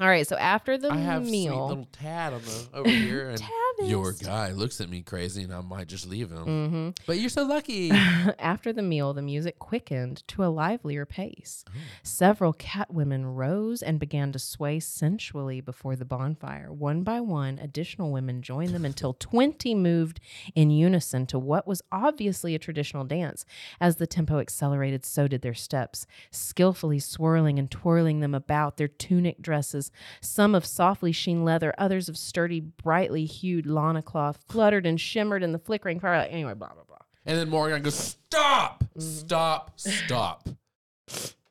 All 0.00 0.08
right, 0.08 0.26
so 0.26 0.36
after 0.36 0.76
the 0.76 0.90
I 0.92 0.96
have 0.96 1.22
sweet 1.22 1.30
meal, 1.30 1.68
little 1.68 1.88
Tad 1.92 2.32
on 2.32 2.42
the 2.42 2.68
over 2.78 2.88
here, 3.08 3.28
and 3.30 3.40
Tavis. 3.40 3.88
your 3.90 4.10
guy 4.12 4.50
looks 4.50 4.80
at 4.80 4.88
me 4.88 5.02
crazy, 5.02 5.44
and 5.44 5.54
I 5.54 5.60
might 5.60 5.86
just 5.86 6.04
leave 6.08 6.32
him. 6.32 6.42
hmm 6.44 6.88
But 7.06 7.18
you're 7.20 7.28
so 7.30 7.44
lucky. 7.44 7.90
After 8.40 8.72
the 8.72 8.82
meal, 8.82 9.12
the 9.14 9.22
music 9.22 9.60
quickened 9.60 10.26
to 10.28 10.42
a 10.44 10.46
livelier 10.46 11.06
pace. 11.06 11.64
Several 12.02 12.52
cat 12.52 12.92
women 12.92 13.24
rose 13.24 13.82
and 13.82 14.00
began 14.00 14.32
to 14.32 14.38
sway 14.40 14.80
sensually 14.80 15.60
before 15.60 15.94
the 15.94 16.04
bonfire. 16.04 16.72
One 16.72 17.04
by 17.04 17.20
one, 17.20 17.60
additional 17.60 18.10
women 18.10 18.42
joined 18.42 18.70
them 18.74 18.84
until 18.84 19.14
20 19.20 19.76
moved 19.76 20.18
in 20.56 20.70
unison 20.72 21.24
to 21.26 21.38
what 21.38 21.68
was 21.68 21.82
obviously 21.92 22.56
a 22.56 22.58
traditional 22.58 23.04
dance. 23.04 23.44
As 23.80 23.96
the 23.96 24.08
tempo 24.08 24.40
accelerated, 24.40 25.04
so 25.04 25.28
did 25.28 25.42
their 25.42 25.54
steps, 25.54 26.04
skillfully 26.32 26.98
swirling 26.98 27.60
and 27.60 27.70
twirling 27.70 28.18
them 28.18 28.34
about 28.34 28.76
their 28.76 28.88
tunic 28.88 29.40
dresses, 29.40 29.83
some 30.20 30.54
of 30.54 30.64
softly 30.64 31.12
sheen 31.12 31.44
leather, 31.44 31.74
others 31.78 32.08
of 32.08 32.16
sturdy, 32.16 32.60
brightly 32.60 33.24
hued 33.24 33.66
lana 33.66 34.02
cloth, 34.02 34.38
fluttered 34.48 34.86
and 34.86 35.00
shimmered 35.00 35.42
in 35.42 35.52
the 35.52 35.58
flickering 35.58 36.00
firelight. 36.00 36.30
Anyway, 36.32 36.54
blah, 36.54 36.72
blah, 36.72 36.84
blah. 36.84 36.96
And 37.26 37.38
then 37.38 37.48
Morgan 37.48 37.82
goes, 37.82 37.94
Stop! 37.94 38.84
Mm-hmm. 38.84 39.00
Stop! 39.00 39.72
Stop! 39.76 40.48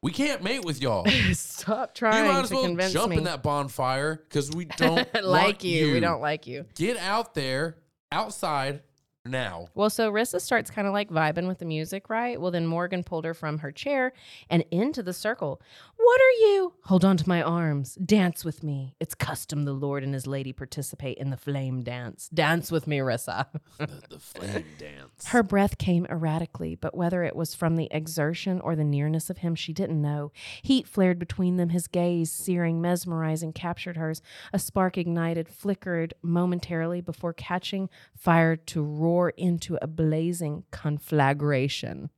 We 0.02 0.12
can't 0.12 0.44
mate 0.44 0.66
with 0.66 0.82
y'all. 0.82 1.06
Stop 1.34 1.92
You 1.92 1.94
trying 1.96 2.28
might 2.28 2.42
as 2.42 2.50
to 2.50 2.56
well 2.56 2.66
convince 2.66 2.92
jump 2.94 3.12
me. 3.12 3.18
in 3.18 3.24
that 3.24 3.42
bonfire 3.42 4.16
because 4.28 4.52
we 4.52 4.66
don't 4.78 5.08
like 5.24 5.24
want 5.46 5.64
you. 5.64 5.94
We 5.94 6.00
don't 6.02 6.22
like 6.22 6.46
you. 6.46 6.66
Get 6.76 6.98
out 6.98 7.34
there, 7.34 7.78
outside 8.12 8.82
now. 9.26 9.68
Well, 9.74 9.90
so 9.90 10.12
Rissa 10.12 10.42
starts 10.42 10.70
kind 10.70 10.86
of 10.86 10.94
like 10.94 11.10
vibing 11.10 11.48
with 11.48 11.60
the 11.60 11.66
music, 11.66 12.10
right? 12.10 12.40
Well, 12.40 12.52
then 12.52 12.68
Morgan 12.68 13.04
pulled 13.04 13.24
her 13.24 13.34
from 13.34 13.60
her 13.60 13.72
chair 13.72 14.12
and 14.50 14.66
into 14.70 15.02
the 15.02 15.14
circle. 15.14 15.62
What 15.96 16.20
are 16.22 16.32
you? 16.46 16.74
Hold 16.84 17.06
on 17.06 17.16
to 17.16 17.30
my 17.30 17.42
arms. 17.42 17.96
Dance 17.96 18.44
with 18.44 18.64
me. 18.64 18.96
It's 19.00 19.16
custom 19.16 19.64
the 19.64 19.72
Lord 19.72 20.04
and 20.04 20.14
his 20.14 20.28
lady 20.28 20.52
participate 20.52 21.18
in 21.18 21.30
the 21.30 21.38
flame 21.38 21.84
dance. 21.84 22.28
Dance 22.34 22.70
with 22.70 22.86
me, 22.88 22.98
Rissa. 22.98 23.48
The, 23.84 24.02
the 24.10 24.20
flame 24.20 24.66
dance. 24.78 25.28
Her 25.28 25.44
breath 25.44 25.78
came 25.78 26.06
erratically, 26.10 26.76
but 26.76 26.96
whether 26.96 27.24
it 27.24 27.36
was 27.36 27.54
from 27.56 27.76
the 27.76 27.90
exertion 27.92 28.62
or 28.62 28.76
the 28.76 28.84
nearness 28.84 29.30
of 29.30 29.40
him, 29.40 29.56
she 29.56 29.74
didn't 29.74 30.02
know. 30.02 30.32
Heat 30.62 30.88
flared 30.88 31.20
between 31.20 31.58
them, 31.58 31.70
his 31.70 31.88
gaze, 31.88 32.32
searing, 32.32 32.80
mesmerizing, 32.82 33.52
captured 33.52 33.98
hers. 33.98 34.22
A 34.54 34.60
spark 34.60 34.98
ignited, 34.98 35.50
flickered 35.50 36.14
momentarily 36.22 37.02
before 37.02 37.34
catching 37.34 37.90
fire 38.16 38.56
to 38.56 38.84
roar 38.84 39.13
into 39.38 39.78
a 39.82 39.88
blazing 39.88 40.64
conflagration. 40.72 42.10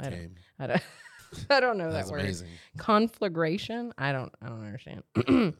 I 0.00 0.10
don't- 0.10 0.38
I 0.60 0.66
don't, 0.66 0.82
I 1.50 1.60
don't 1.60 1.78
know 1.78 1.92
That's 1.92 2.08
that 2.08 2.12
word. 2.12 2.20
amazing. 2.22 2.48
Conflagration? 2.78 3.92
I 3.98 4.12
don't 4.12 4.32
I 4.42 4.48
don't 4.48 4.64
understand. 4.64 5.02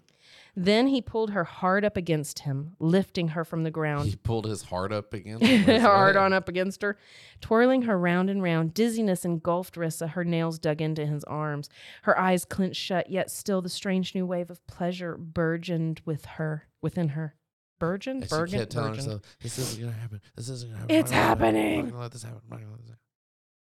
then 0.56 0.88
he 0.88 1.00
pulled 1.00 1.30
her 1.30 1.44
hard 1.44 1.84
up 1.84 1.96
against 1.96 2.40
him, 2.40 2.74
lifting 2.80 3.28
her 3.28 3.44
from 3.44 3.62
the 3.62 3.70
ground 3.70 4.08
He 4.08 4.16
pulled 4.16 4.46
his 4.46 4.62
heart 4.62 4.92
up 4.92 5.14
against 5.14 5.44
her. 5.66 5.80
hard 5.80 6.16
on 6.16 6.32
up 6.32 6.48
against 6.48 6.82
her, 6.82 6.98
twirling 7.40 7.82
her 7.82 7.96
round 7.98 8.28
and 8.28 8.42
round. 8.42 8.74
Dizziness 8.74 9.24
engulfed 9.24 9.76
Rissa. 9.76 10.08
Her 10.10 10.24
nails 10.24 10.58
dug 10.58 10.80
into 10.82 11.06
his 11.06 11.22
arms. 11.24 11.68
Her 12.02 12.18
eyes 12.18 12.44
clenched 12.44 12.80
shut, 12.82 13.08
yet 13.10 13.30
still 13.30 13.62
the 13.62 13.68
strange 13.68 14.14
new 14.16 14.26
wave 14.26 14.50
of 14.50 14.66
pleasure 14.66 15.16
burgeoned 15.16 16.00
with 16.04 16.24
her 16.24 16.66
within 16.82 17.10
her. 17.10 17.36
Burgeoned? 17.78 18.22
And 18.22 18.30
she 18.30 18.36
Burgeoned? 18.36 18.60
kept 18.62 18.72
telling 18.72 18.90
Burgeoned. 18.92 19.06
herself, 19.06 19.36
"This 19.40 19.58
isn't 19.58 19.80
gonna 19.80 19.92
happen. 19.96 20.20
This 20.36 20.48
isn't 20.48 20.68
gonna 20.70 20.80
happen. 20.80 20.96
It's 20.96 21.12
I'm 21.12 21.16
not 21.16 21.38
gonna 21.38 21.44
let- 21.46 21.54
happening." 21.54 21.78
I'm 21.78 21.84
not 21.84 21.90
gonna 21.90 22.02
let 22.02 22.12
this 22.12 22.22
happen. 22.22 22.40
I'm 22.44 22.50
not 22.50 22.58
gonna 22.60 22.70
let 22.72 22.80
this 22.80 22.88
happen." 22.90 23.00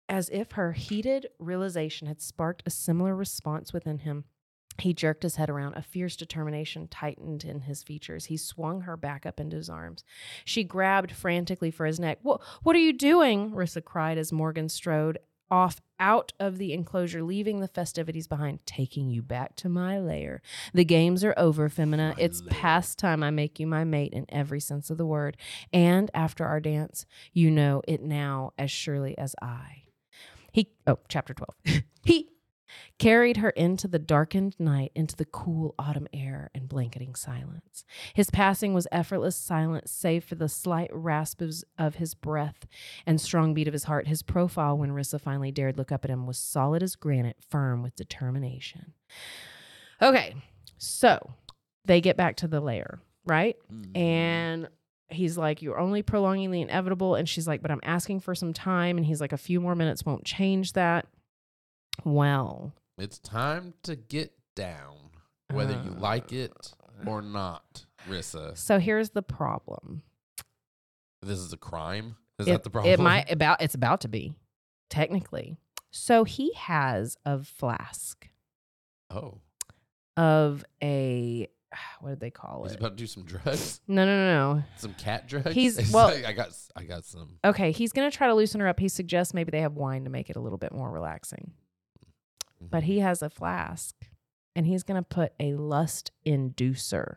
As 0.08 0.28
if 0.30 0.52
her 0.52 0.72
heated 0.72 1.26
realization 1.38 2.06
had 2.08 2.20
sparked 2.20 2.62
a 2.64 2.70
similar 2.70 3.14
response 3.14 3.72
within 3.72 3.98
him. 3.98 4.24
He 4.78 4.94
jerked 4.94 5.24
his 5.24 5.36
head 5.36 5.50
around. 5.50 5.74
A 5.74 5.82
fierce 5.82 6.16
determination 6.16 6.86
tightened 6.88 7.44
in 7.44 7.62
his 7.62 7.82
features. 7.82 8.26
He 8.26 8.36
swung 8.36 8.82
her 8.82 8.96
back 8.96 9.26
up 9.26 9.40
into 9.40 9.56
his 9.56 9.68
arms. 9.68 10.04
She 10.44 10.62
grabbed 10.62 11.10
frantically 11.12 11.72
for 11.72 11.84
his 11.84 11.98
neck. 11.98 12.20
What, 12.22 12.40
what 12.62 12.76
are 12.76 12.80
you 12.80 12.92
doing? 12.92 13.50
Rissa 13.50 13.84
cried 13.84 14.18
as 14.18 14.32
Morgan 14.32 14.68
strode 14.68 15.18
off 15.50 15.80
out 16.00 16.32
of 16.38 16.58
the 16.58 16.72
enclosure, 16.72 17.22
leaving 17.22 17.60
the 17.60 17.68
festivities 17.68 18.26
behind, 18.26 18.64
taking 18.66 19.10
you 19.10 19.22
back 19.22 19.56
to 19.56 19.68
my 19.68 19.98
lair. 19.98 20.40
The 20.72 20.84
games 20.84 21.24
are 21.24 21.34
over, 21.36 21.68
Femina. 21.68 22.14
My 22.16 22.22
it's 22.22 22.40
lair. 22.40 22.50
past 22.50 22.98
time 22.98 23.22
I 23.22 23.30
make 23.30 23.58
you 23.58 23.66
my 23.66 23.84
mate 23.84 24.12
in 24.12 24.26
every 24.28 24.60
sense 24.60 24.90
of 24.90 24.98
the 24.98 25.06
word. 25.06 25.36
And 25.72 26.10
after 26.14 26.44
our 26.44 26.60
dance, 26.60 27.06
you 27.32 27.50
know 27.50 27.82
it 27.88 28.02
now 28.02 28.52
as 28.58 28.70
surely 28.70 29.16
as 29.18 29.34
I. 29.42 29.82
He, 30.52 30.70
oh, 30.86 30.98
chapter 31.08 31.34
12. 31.34 31.82
he 32.04 32.30
carried 32.98 33.38
her 33.38 33.50
into 33.50 33.88
the 33.88 33.98
darkened 33.98 34.54
night, 34.58 34.92
into 34.94 35.16
the 35.16 35.24
cool 35.24 35.74
autumn 35.78 36.08
air 36.12 36.50
and 36.54 36.68
blanketing 36.68 37.14
silence. 37.14 37.84
His 38.14 38.30
passing 38.30 38.74
was 38.74 38.86
effortless 38.92 39.36
silence, 39.36 39.90
save 39.90 40.24
for 40.24 40.34
the 40.34 40.48
slight 40.48 40.90
rasps 40.92 41.64
of 41.78 41.96
his 41.96 42.14
breath 42.14 42.66
and 43.06 43.20
strong 43.20 43.54
beat 43.54 43.68
of 43.68 43.72
his 43.74 43.84
heart. 43.84 44.06
His 44.06 44.22
profile, 44.22 44.76
when 44.76 44.90
Rissa 44.90 45.20
finally 45.20 45.50
dared 45.50 45.78
look 45.78 45.92
up 45.92 46.04
at 46.04 46.10
him, 46.10 46.26
was 46.26 46.38
solid 46.38 46.82
as 46.82 46.96
granite, 46.96 47.36
firm 47.48 47.82
with 47.82 47.96
determination. 47.96 48.92
Okay, 50.00 50.34
so 50.76 51.32
they 51.84 52.00
get 52.00 52.16
back 52.16 52.36
to 52.36 52.48
the 52.48 52.60
lair, 52.60 53.00
right? 53.26 53.56
Mm-hmm. 53.72 53.96
And 53.96 54.68
he's 55.08 55.36
like, 55.36 55.62
You're 55.62 55.78
only 55.78 56.02
prolonging 56.02 56.50
the 56.50 56.62
inevitable. 56.62 57.14
And 57.14 57.28
she's 57.28 57.48
like, 57.48 57.62
But 57.62 57.70
I'm 57.70 57.80
asking 57.82 58.20
for 58.20 58.34
some 58.34 58.52
time. 58.52 58.96
And 58.96 59.06
he's 59.06 59.20
like, 59.20 59.32
A 59.32 59.38
few 59.38 59.60
more 59.60 59.74
minutes 59.74 60.04
won't 60.04 60.24
change 60.24 60.74
that. 60.74 61.06
Well, 62.04 62.74
It's 62.96 63.18
time 63.18 63.74
to 63.84 63.96
get 63.96 64.32
down, 64.56 64.96
whether 65.52 65.72
you 65.72 65.92
uh, 65.96 66.00
like 66.00 66.32
it 66.32 66.72
or 67.06 67.22
not, 67.22 67.86
Rissa. 68.08 68.56
so 68.56 68.78
here's 68.78 69.10
the 69.10 69.22
problem. 69.22 70.02
This 71.22 71.38
is 71.38 71.52
a 71.52 71.56
crime. 71.56 72.16
Is 72.38 72.46
it, 72.46 72.50
that 72.52 72.64
the 72.64 72.70
problem? 72.70 72.92
It 72.92 73.00
might 73.00 73.30
about 73.32 73.60
it's 73.62 73.74
about 73.74 74.00
to 74.02 74.08
be, 74.08 74.34
technically. 74.90 75.56
So 75.90 76.24
he 76.24 76.52
has 76.54 77.16
a 77.24 77.42
flask 77.42 78.28
Oh, 79.10 79.38
of 80.16 80.64
a 80.82 81.48
what 82.00 82.10
did 82.10 82.20
they 82.20 82.30
call 82.30 82.62
he's 82.64 82.72
it? 82.72 82.74
He's 82.76 82.80
about 82.80 82.96
to 82.96 83.02
do 83.02 83.06
some 83.06 83.24
drugs, 83.24 83.80
No, 83.88 84.04
no, 84.04 84.16
no, 84.16 84.54
no. 84.56 84.62
some 84.76 84.94
cat 84.94 85.26
drugs. 85.28 85.52
He's- 85.54 85.76
He's 85.78 85.92
well- 85.92 86.08
like, 86.14 86.24
I 86.24 86.32
got, 86.32 86.50
I 86.76 86.84
got 86.84 87.04
some. 87.04 87.38
Okay, 87.44 87.72
he's 87.72 87.92
gonna 87.92 88.10
try 88.10 88.26
to 88.28 88.34
loosen 88.34 88.60
her 88.60 88.68
up. 88.68 88.78
He 88.80 88.88
suggests 88.88 89.34
maybe 89.34 89.50
they 89.50 89.60
have 89.62 89.74
wine 89.74 90.04
to 90.04 90.10
make 90.10 90.30
it 90.30 90.36
a 90.36 90.40
little 90.40 90.58
bit 90.58 90.72
more 90.72 90.90
relaxing. 90.90 91.52
But 92.60 92.78
mm-hmm. 92.78 92.86
he 92.86 92.98
has 93.00 93.22
a 93.22 93.30
flask 93.30 93.94
and 94.56 94.66
he's 94.66 94.82
going 94.82 95.00
to 95.00 95.08
put 95.08 95.32
a 95.38 95.54
lust 95.54 96.10
inducer 96.26 97.16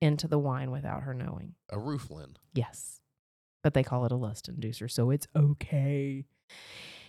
into 0.00 0.28
the 0.28 0.38
wine 0.38 0.70
without 0.70 1.02
her 1.02 1.14
knowing. 1.14 1.54
a 1.68 1.76
rooflin. 1.76 2.36
Yes. 2.54 3.00
But 3.62 3.74
they 3.74 3.82
call 3.82 4.06
it 4.06 4.12
a 4.12 4.16
lust 4.16 4.50
inducer, 4.50 4.90
so 4.90 5.10
it's 5.10 5.26
okay. 5.36 6.24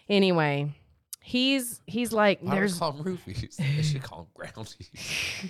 Anyway, 0.10 0.74
he's 1.22 1.82
he's 1.86 2.12
like 2.12 2.40
Why 2.42 2.56
there's 2.56 2.78
call 2.78 2.92
them 2.92 3.06
roofies? 3.06 3.56
they 3.76 3.82
should 3.82 4.04
call 4.04 4.28
them 4.36 4.48
groundies. 4.48 5.50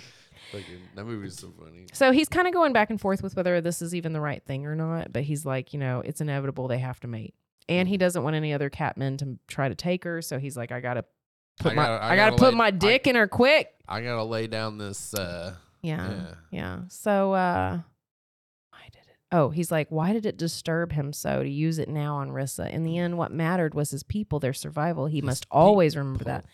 Fucking, 0.52 0.80
that 0.94 1.04
movie 1.04 1.26
is 1.26 1.36
so 1.36 1.52
funny. 1.58 1.86
so 1.92 2.12
he's 2.12 2.28
kind 2.28 2.46
of 2.46 2.52
going 2.52 2.72
back 2.72 2.90
and 2.90 3.00
forth 3.00 3.22
with 3.22 3.34
whether 3.34 3.60
this 3.60 3.80
is 3.80 3.94
even 3.94 4.12
the 4.12 4.20
right 4.20 4.44
thing 4.44 4.66
or 4.66 4.76
not, 4.76 5.12
but 5.12 5.22
he's 5.22 5.46
like, 5.46 5.72
you 5.72 5.78
know, 5.78 6.02
it's 6.04 6.20
inevitable 6.20 6.68
they 6.68 6.78
have 6.78 7.00
to 7.00 7.08
mate. 7.08 7.34
And 7.68 7.88
he 7.88 7.94
mm-hmm. 7.94 8.00
doesn't 8.00 8.22
want 8.22 8.36
any 8.36 8.52
other 8.52 8.68
catmen 8.68 9.18
to 9.18 9.38
try 9.48 9.68
to 9.68 9.74
take 9.74 10.04
her, 10.04 10.20
so 10.20 10.38
he's 10.38 10.56
like 10.56 10.70
I 10.70 10.80
got 10.80 10.94
to 10.94 11.04
put 11.58 11.72
I 11.72 11.74
my 11.74 11.82
gotta- 11.86 12.04
I, 12.04 12.10
I 12.12 12.16
got 12.16 12.24
to 12.26 12.30
gotta 12.32 12.40
put 12.40 12.52
lay- 12.54 12.58
my 12.58 12.66
I- 12.66 12.70
dick 12.70 13.06
in 13.06 13.16
her 13.16 13.26
quick. 13.28 13.68
I 13.88 14.00
gotta 14.00 14.24
lay 14.24 14.46
down 14.46 14.78
this. 14.78 15.14
uh 15.14 15.54
Yeah. 15.82 16.08
Yeah. 16.10 16.34
Yeah. 16.50 16.78
So 16.88 17.32
uh 17.34 17.70
why 17.70 17.78
did 17.78 17.80
it 17.80 17.91
Oh, 19.34 19.48
he's 19.48 19.72
like, 19.72 19.88
why 19.88 20.12
did 20.12 20.26
it 20.26 20.36
disturb 20.36 20.92
him 20.92 21.14
so 21.14 21.42
to 21.42 21.48
use 21.48 21.78
it 21.78 21.88
now 21.88 22.16
on 22.16 22.30
Rissa? 22.30 22.70
In 22.70 22.82
the 22.82 22.96
mm. 22.96 22.98
end, 22.98 23.18
what 23.18 23.32
mattered 23.32 23.74
was 23.74 23.90
his 23.90 24.02
people, 24.02 24.38
their 24.38 24.52
survival. 24.52 25.06
He 25.06 25.16
His 25.18 25.24
must 25.24 25.46
always 25.50 25.96
remember 25.96 26.24
that. 26.24 26.44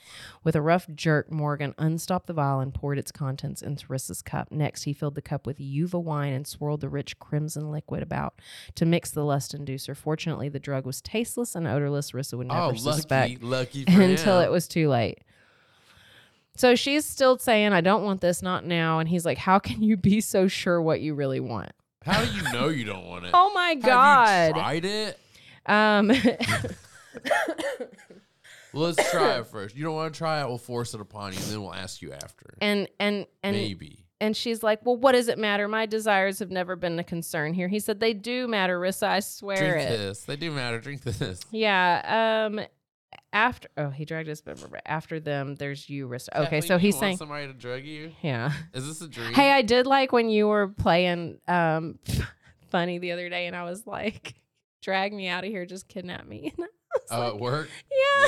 With 0.45 0.55
a 0.55 0.63
rough 0.63 0.87
jerk, 0.95 1.31
Morgan 1.33 1.75
unstopped 1.77 2.29
the 2.29 2.33
vial 2.33 2.61
and 2.61 2.73
poured 2.73 2.97
its 2.99 3.11
contents 3.11 3.63
into 3.63 3.89
Rissa's 3.89 4.23
cup. 4.23 4.53
Next, 4.53 4.85
he 4.85 4.93
filled 4.93 5.17
the 5.17 5.23
cup 5.23 5.45
with 5.45 5.59
Yuva 5.59 6.01
wine 6.01 6.33
and 6.33 6.47
swirled 6.47 6.81
the 6.81 6.89
rich 6.89 7.19
crimson 7.19 7.73
liquid 7.73 8.01
about 8.01 8.35
to 8.77 8.87
mix 8.87 9.11
the 9.11 9.25
lust 9.25 9.59
inducer. 9.59 9.97
Fortunately, 9.97 10.49
the 10.49 10.61
drug 10.61 10.87
was 10.87 11.01
tasteless 11.01 11.57
and 11.57 11.67
odorless. 11.67 12.13
Rissa 12.13 12.39
would 12.39 12.47
never 12.47 12.61
Oh, 12.61 12.75
suspect 12.75 13.43
lucky, 13.43 13.85
lucky 13.89 14.03
until 14.05 14.39
him. 14.39 14.45
it 14.45 14.53
was 14.53 14.69
too 14.69 14.89
late. 14.89 15.19
So 16.55 16.75
she's 16.75 17.05
still 17.05 17.39
saying, 17.39 17.73
I 17.73 17.81
don't 17.81 18.03
want 18.05 18.21
this, 18.21 18.43
not 18.43 18.65
now. 18.65 18.99
And 18.99 19.09
he's 19.09 19.25
like, 19.25 19.39
How 19.39 19.59
can 19.59 19.83
you 19.83 19.97
be 19.97 20.21
so 20.21 20.47
sure 20.49 20.81
what 20.81 21.01
you 21.01 21.15
really 21.15 21.41
want? 21.41 21.73
How 22.09 22.25
do 22.25 22.33
you 22.33 22.43
know 22.53 22.69
you 22.69 22.85
don't 22.85 23.07
want 23.07 23.27
it? 23.27 23.31
Oh 23.35 23.53
my 23.55 23.69
Have 23.69 23.77
you 23.77 23.83
God. 23.83 24.55
tried 24.55 24.85
it? 24.85 25.19
Um, 25.67 26.09
let's 28.73 29.11
try 29.11 29.39
it 29.39 29.47
first. 29.47 29.77
You 29.77 29.85
don't 29.85 29.95
want 29.95 30.13
to 30.15 30.19
try 30.19 30.41
it? 30.43 30.49
We'll 30.49 30.59
force 30.59 30.95
it 30.95 31.01
upon 31.01 31.33
you, 31.33 31.39
and 31.39 31.47
then 31.49 31.63
we'll 31.63 31.75
ask 31.75 32.03
you 32.03 32.13
after. 32.13 32.55
And 32.61 32.89
and 32.99 33.27
and 33.43 33.57
Maybe. 33.57 34.07
and 34.21 34.37
she's 34.37 34.63
like, 34.63 34.85
"Well, 34.85 34.97
what 34.97 35.13
does 35.13 35.29
it 35.29 35.39
matter? 35.39 35.69
My 35.69 35.87
desires 35.87 36.39
have 36.39 36.51
never 36.51 36.77
been 36.77 36.99
a 36.99 37.05
concern 37.05 37.55
here." 37.55 37.69
He 37.69 37.81
said, 37.81 38.01
"They 38.01 38.15
do 38.15 38.49
matter, 38.49 38.79
Rissa. 38.81 39.09
I 39.09 39.21
swear 39.21 39.57
Drink 39.59 39.91
it." 39.91 39.99
this. 39.99 40.25
They 40.25 40.37
do 40.37 40.51
matter. 40.51 40.81
Drink 40.81 41.03
this. 41.03 41.41
Yeah. 41.51 42.47
Um. 42.51 42.61
After 43.33 43.69
oh, 43.77 43.91
he 43.91 44.05
dragged 44.05 44.29
us. 44.29 44.41
But 44.41 44.59
after 44.87 45.21
them, 45.21 45.55
there's 45.57 45.89
you, 45.89 46.09
Rissa. 46.09 46.29
Okay, 46.35 46.43
Kathleen, 46.45 46.63
so 46.63 46.75
you 46.75 46.81
he's 46.81 46.95
want 46.95 47.01
saying, 47.03 47.17
somebody 47.19 47.47
to 47.47 47.53
drug 47.53 47.85
you. 47.85 48.13
yeah. 48.23 48.53
Is 48.75 48.87
this 48.87 49.01
a 49.01 49.09
dream? 49.09 49.33
Hey, 49.35 49.51
I 49.53 49.63
did 49.63 49.87
like 49.87 50.13
when 50.13 50.29
you 50.31 50.47
were 50.49 50.69
playing 50.69 51.39
um 51.49 51.99
funny 52.71 52.99
the 52.99 53.13
other 53.13 53.29
day, 53.29 53.47
and 53.47 53.55
I 53.57 53.65
was 53.65 53.87
like, 53.87 54.35
"Drag 54.83 55.13
me 55.13 55.29
out 55.29 55.45
of 55.45 55.51
here, 55.51 55.67
just 55.67 55.89
kidnap 55.89 56.27
me." 56.27 56.53
And 57.11 57.11
I 57.11 57.17
Oh, 57.17 57.21
like, 57.21 57.35
at 57.35 57.41
work. 57.41 57.69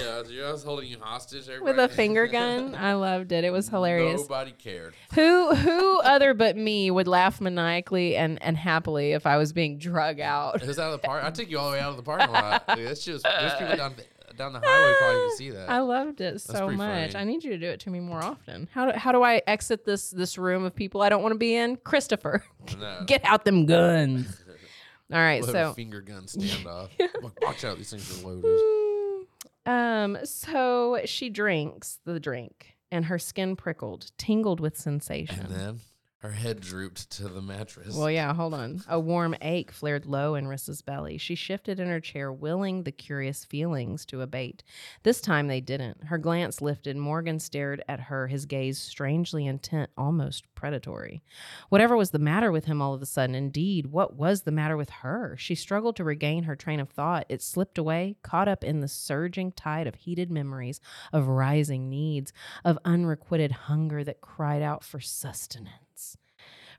yeah. 0.03 0.22
Yeah, 0.28 0.45
I 0.49 0.53
was 0.53 0.62
holding 0.62 0.89
you 0.89 0.99
hostage 1.01 1.49
With 1.62 1.78
a 1.78 1.89
finger 1.89 2.26
gun, 2.39 2.74
I 2.74 2.93
loved 2.93 3.33
it. 3.33 3.43
It 3.43 3.51
was 3.51 3.68
hilarious. 3.70 4.20
Nobody 4.20 4.53
cared. 4.53 4.95
Who 5.14 5.55
who 5.55 5.99
other 6.01 6.35
but 6.35 6.57
me 6.59 6.91
would 6.91 7.09
laugh 7.09 7.41
maniacally 7.41 8.16
and, 8.16 8.41
and 8.43 8.57
happily 8.59 9.12
if 9.12 9.26
I 9.26 9.39
was 9.39 9.53
being 9.55 9.78
drug 9.78 10.20
out? 10.20 10.62
It 10.62 10.68
was 10.68 10.78
out 10.78 10.93
of 10.93 11.01
the 11.01 11.07
park. 11.07 11.24
I 11.24 11.31
took 11.31 11.51
you 11.51 11.59
all 11.59 11.70
the 11.70 11.78
way 11.78 11.81
out 11.83 11.91
of 11.91 11.97
the 11.97 12.03
parking 12.03 12.31
lot. 12.31 12.66
Dude, 12.76 12.87
that's 12.87 13.03
just 13.03 13.24
there's 13.24 13.55
people 13.55 13.76
down 13.76 13.95
the, 13.97 14.05
down 14.41 14.53
the 14.53 14.61
highway 14.61 14.95
probably 14.99 15.20
can 15.28 15.36
see 15.36 15.51
that. 15.51 15.68
I 15.70 15.78
loved 15.80 16.20
it 16.20 16.41
so 16.41 16.64
pretty 16.66 16.76
much. 16.76 17.12
funny. 17.12 17.22
I 17.22 17.24
need 17.24 17.45
you 17.45 17.51
to 17.51 17.59
do 17.59 17.66
it 17.68 17.80
to 17.80 17.91
me 17.91 18.01
more 18.01 18.22
often. 18.22 18.68
How 18.72 18.91
do, 18.91 18.99
how 18.99 19.12
do 19.12 19.22
I 19.22 19.41
exit 19.47 19.84
this 19.84 20.11
this 20.11 20.36
room 20.38 20.64
of 20.64 20.74
people 20.74 21.03
I 21.03 21.09
don't 21.09 21.22
want 21.22 21.32
to 21.34 21.38
be 21.38 21.55
in? 21.55 21.76
Christopher, 21.76 22.43
No. 22.78 23.03
get 23.07 23.24
out 23.24 23.45
them 23.45 23.66
guns. 23.66 24.43
All 25.12 25.18
right, 25.18 25.43
We'll 25.43 25.53
have 25.55 25.66
a 25.66 25.70
so 25.70 25.74
finger 25.74 26.01
gun 26.01 26.22
standoff. 26.24 26.88
Watch 27.43 27.64
out, 27.64 27.76
these 27.76 27.91
things 27.91 28.22
are 28.24 28.28
loaded. 28.28 29.26
um 29.66 30.16
so 30.24 31.01
she 31.05 31.28
drinks 31.30 31.99
the 32.05 32.18
drink 32.20 32.76
and 32.93 33.05
her 33.07 33.18
skin 33.18 33.57
prickled, 33.57 34.11
tingled 34.18 34.61
with 34.61 34.76
sensation. 34.76 35.47
And 35.47 35.55
then 35.55 35.80
her 36.21 36.33
head 36.33 36.61
drooped 36.61 37.11
to 37.12 37.29
the 37.29 37.41
mattress. 37.41 37.97
Well, 37.97 38.11
yeah, 38.11 38.35
hold 38.35 38.53
on. 38.53 38.83
A 38.87 39.01
warm 39.01 39.35
ache 39.41 39.73
flared 39.73 40.05
low 40.05 40.35
in 40.35 40.47
Rissa's 40.47 40.83
belly. 40.83 41.16
She 41.16 41.35
shifted 41.35 41.81
in 41.81 41.89
her 41.89 41.99
chair, 41.99 42.31
willing 42.31 42.83
the 42.83 42.93
curious 42.93 43.47
feelings 43.47 44.05
to 44.07 44.21
abate. 44.21 44.62
This 45.03 45.23
time 45.23 45.49
they 45.49 45.62
didn't. 45.62 46.05
Her 46.05 46.18
glance 46.18 46.61
lifted. 46.61 46.99
Morgan 46.99 47.39
stared 47.39 47.83
at 47.89 48.01
her, 48.01 48.27
his 48.27 48.45
gaze 48.45 48.79
strangely 48.79 49.47
intent, 49.47 49.89
almost 49.97 50.45
predatory. 50.55 51.23
Whatever 51.71 51.97
was 51.97 52.11
the 52.11 52.18
matter 52.18 52.53
with 52.53 52.66
him 52.66 52.83
all 52.83 52.93
of 52.93 53.01
a 53.01 53.07
sudden, 53.07 53.35
indeed, 53.35 53.87
what 53.87 54.14
was 54.14 54.43
the 54.43 54.53
matter 54.53 54.77
with 54.77 54.91
her? 54.91 55.37
She 55.39 55.55
struggled 55.55 55.97
to 55.97 56.05
regain 56.05 56.43
her 56.43 56.55
train 56.55 56.81
of 56.81 56.91
thought. 56.91 57.25
It 57.31 57.41
slipped 57.41 57.79
away, 57.79 58.16
caught 58.23 58.47
up 58.47 58.62
in 58.62 58.81
the 58.81 58.89
surging 58.89 59.53
tide 59.53 59.87
of 59.87 59.95
heated 59.95 60.31
memories, 60.31 60.81
of 61.14 61.29
rising 61.29 61.89
needs, 61.89 62.31
of 62.62 62.79
unrequited 62.85 63.53
hunger 63.53 64.05
that 64.05 64.21
cried 64.21 64.61
out 64.61 64.85
for 64.85 65.01
sustenance. 65.01 65.89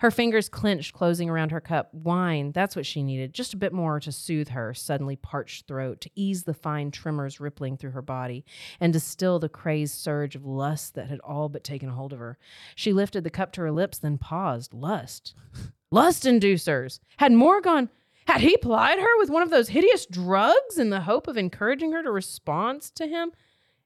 Her 0.01 0.09
fingers 0.09 0.49
clenched, 0.49 0.93
closing 0.95 1.29
around 1.29 1.51
her 1.51 1.61
cup. 1.61 1.93
Wine, 1.93 2.53
that's 2.53 2.75
what 2.75 2.87
she 2.87 3.03
needed. 3.03 3.35
Just 3.35 3.53
a 3.53 3.57
bit 3.57 3.71
more 3.71 3.99
to 3.99 4.11
soothe 4.11 4.49
her 4.49 4.73
suddenly 4.73 5.15
parched 5.15 5.67
throat, 5.67 6.01
to 6.01 6.09
ease 6.15 6.41
the 6.41 6.55
fine 6.55 6.89
tremors 6.89 7.39
rippling 7.39 7.77
through 7.77 7.91
her 7.91 8.01
body, 8.01 8.43
and 8.79 8.93
to 8.93 8.99
still 8.99 9.37
the 9.37 9.47
crazed 9.47 9.93
surge 9.93 10.35
of 10.35 10.43
lust 10.43 10.95
that 10.95 11.07
had 11.07 11.19
all 11.19 11.49
but 11.49 11.63
taken 11.63 11.89
hold 11.89 12.13
of 12.13 12.17
her. 12.17 12.39
She 12.73 12.91
lifted 12.91 13.23
the 13.23 13.29
cup 13.29 13.51
to 13.51 13.61
her 13.61 13.71
lips, 13.71 13.99
then 13.99 14.17
paused. 14.17 14.73
Lust. 14.73 15.35
Lust 15.91 16.23
inducers. 16.23 16.99
Had 17.17 17.31
Morgan. 17.31 17.87
Had 18.25 18.41
he 18.41 18.57
plied 18.57 18.97
her 18.97 19.19
with 19.19 19.29
one 19.29 19.43
of 19.43 19.51
those 19.51 19.69
hideous 19.69 20.07
drugs 20.07 20.79
in 20.79 20.89
the 20.89 21.01
hope 21.01 21.27
of 21.27 21.37
encouraging 21.37 21.91
her 21.91 22.01
to 22.01 22.09
respond 22.09 22.81
to 22.95 23.05
him? 23.05 23.33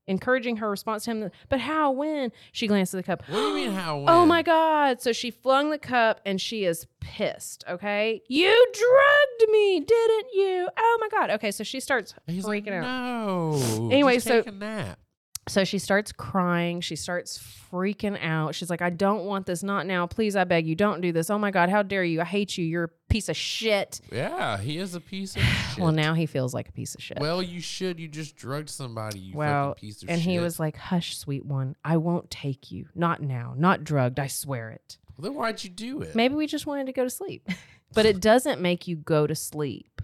Encouraging 0.07 0.57
her 0.57 0.69
response 0.69 1.05
to 1.05 1.11
him. 1.11 1.31
But 1.49 1.59
how? 1.61 1.91
When? 1.91 2.31
She 2.51 2.67
glanced 2.67 2.93
at 2.93 2.97
the 2.97 3.03
cup. 3.03 3.23
what 3.27 3.37
do 3.39 3.47
you 3.47 3.55
mean 3.55 3.71
how? 3.71 3.97
When? 3.97 4.09
Oh 4.09 4.25
my 4.25 4.41
God. 4.43 5.01
So 5.01 5.11
she 5.13 5.31
flung 5.31 5.69
the 5.71 5.77
cup 5.79 6.21
and 6.25 6.39
she 6.39 6.63
is 6.65 6.85
pissed. 6.99 7.63
Okay. 7.69 8.21
You 8.27 8.51
drugged 8.73 9.51
me, 9.51 9.79
didn't 9.79 10.27
you? 10.33 10.69
Oh 10.77 10.97
my 11.01 11.07
God. 11.09 11.29
Okay. 11.31 11.51
So 11.51 11.63
she 11.63 11.79
starts 11.79 12.13
He's 12.27 12.45
freaking 12.45 12.67
like, 12.67 12.83
out. 12.83 12.83
no. 13.27 13.89
Anyway, 13.91 14.19
so- 14.19 14.41
take 14.41 14.47
a 14.47 14.51
nap. 14.51 14.99
So 15.47 15.63
she 15.63 15.77
starts 15.77 16.11
crying. 16.11 16.81
She 16.81 16.95
starts 16.95 17.37
freaking 17.71 18.17
out. 18.19 18.55
She's 18.55 18.69
like, 18.69 18.81
I 18.81 18.89
don't 18.89 19.25
want 19.25 19.45
this. 19.45 19.61
Not 19.61 19.85
now. 19.85 20.07
Please, 20.07 20.35
I 20.35 20.43
beg 20.43 20.65
you. 20.65 20.73
Don't 20.75 21.01
do 21.01 21.11
this. 21.11 21.29
Oh 21.29 21.37
my 21.37 21.51
God. 21.51 21.69
How 21.69 21.83
dare 21.83 22.03
you? 22.03 22.21
I 22.21 22.23
hate 22.25 22.57
you. 22.57 22.65
You're 22.65 22.85
a 22.85 22.89
piece 23.09 23.29
of 23.29 23.37
shit. 23.37 24.01
Yeah, 24.11 24.57
he 24.57 24.77
is 24.79 24.95
a 24.95 24.99
piece 24.99 25.35
of 25.35 25.41
shit. 25.73 25.83
Well, 25.83 25.91
now 25.91 26.15
he 26.15 26.25
feels 26.25 26.53
like 26.55 26.69
a 26.69 26.71
piece 26.71 26.95
of 26.95 27.03
shit. 27.03 27.19
Well, 27.19 27.43
you 27.43 27.61
should. 27.61 27.99
You 27.99 28.07
just 28.07 28.35
drugged 28.35 28.69
somebody. 28.71 29.19
You 29.19 29.35
Well, 29.37 29.69
fucking 29.73 29.81
piece 29.87 29.95
of 29.97 30.01
shit. 30.01 30.09
and 30.09 30.21
shit. 30.21 30.31
he 30.31 30.39
was 30.39 30.59
like, 30.59 30.77
Hush, 30.77 31.15
sweet 31.17 31.45
one. 31.45 31.75
I 31.85 31.97
won't 31.97 32.31
take 32.31 32.71
you. 32.71 32.87
Not 32.95 33.21
now. 33.21 33.53
Not 33.55 33.83
drugged. 33.83 34.19
I 34.19 34.27
swear 34.27 34.71
it. 34.71 34.97
Well, 35.17 35.29
then 35.29 35.35
why'd 35.35 35.63
you 35.63 35.69
do 35.69 36.01
it? 36.01 36.15
Maybe 36.15 36.33
we 36.33 36.47
just 36.47 36.65
wanted 36.65 36.87
to 36.87 36.91
go 36.91 37.03
to 37.03 37.09
sleep. 37.09 37.47
But 37.93 38.05
it 38.05 38.19
doesn't 38.19 38.59
make 38.59 38.89
you 38.89 38.97
go 38.97 39.25
to 39.25 39.35
sleep. 39.35 39.94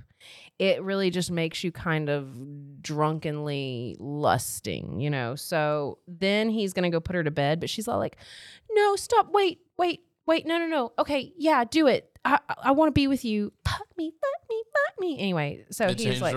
It 0.62 0.84
really 0.84 1.09
just 1.09 1.32
makes 1.32 1.64
you 1.64 1.72
kind 1.72 2.07
of 2.07 2.30
drunkenly 2.84 3.95
lusting, 3.99 4.99
you 4.99 5.09
know. 5.09 5.36
So 5.36 5.97
then 6.07 6.51
he's 6.51 6.72
going 6.72 6.84
to 6.84 6.89
go 6.95 6.99
put 6.99 7.16
her 7.16 7.24
to 7.24 7.32
bed, 7.32 7.59
but 7.59 7.68
she's 7.68 7.88
all 7.88 7.97
like, 7.97 8.16
"No, 8.72 8.95
stop. 8.95 9.32
Wait. 9.32 9.62
Wait. 9.78 10.01
Wait. 10.28 10.45
No, 10.45 10.59
no, 10.59 10.68
no. 10.68 10.91
Okay. 10.99 11.34
Yeah, 11.36 11.64
do 11.64 11.88
it. 11.88 12.16
I 12.24 12.38
I 12.62 12.72
want 12.74 12.89
to 12.89 12.91
be 12.91 13.07
with 13.07 13.26
you. 13.26 13.51
Fuck 13.66 13.88
me. 13.97 14.12
Fuck 14.12 14.49
me. 14.49 14.64
Fuck 14.72 14.99
me." 14.99 15.18
Anyway, 15.18 15.66
so 15.72 15.88
It 15.88 15.99
he's 15.99 16.22
like, 16.22 16.36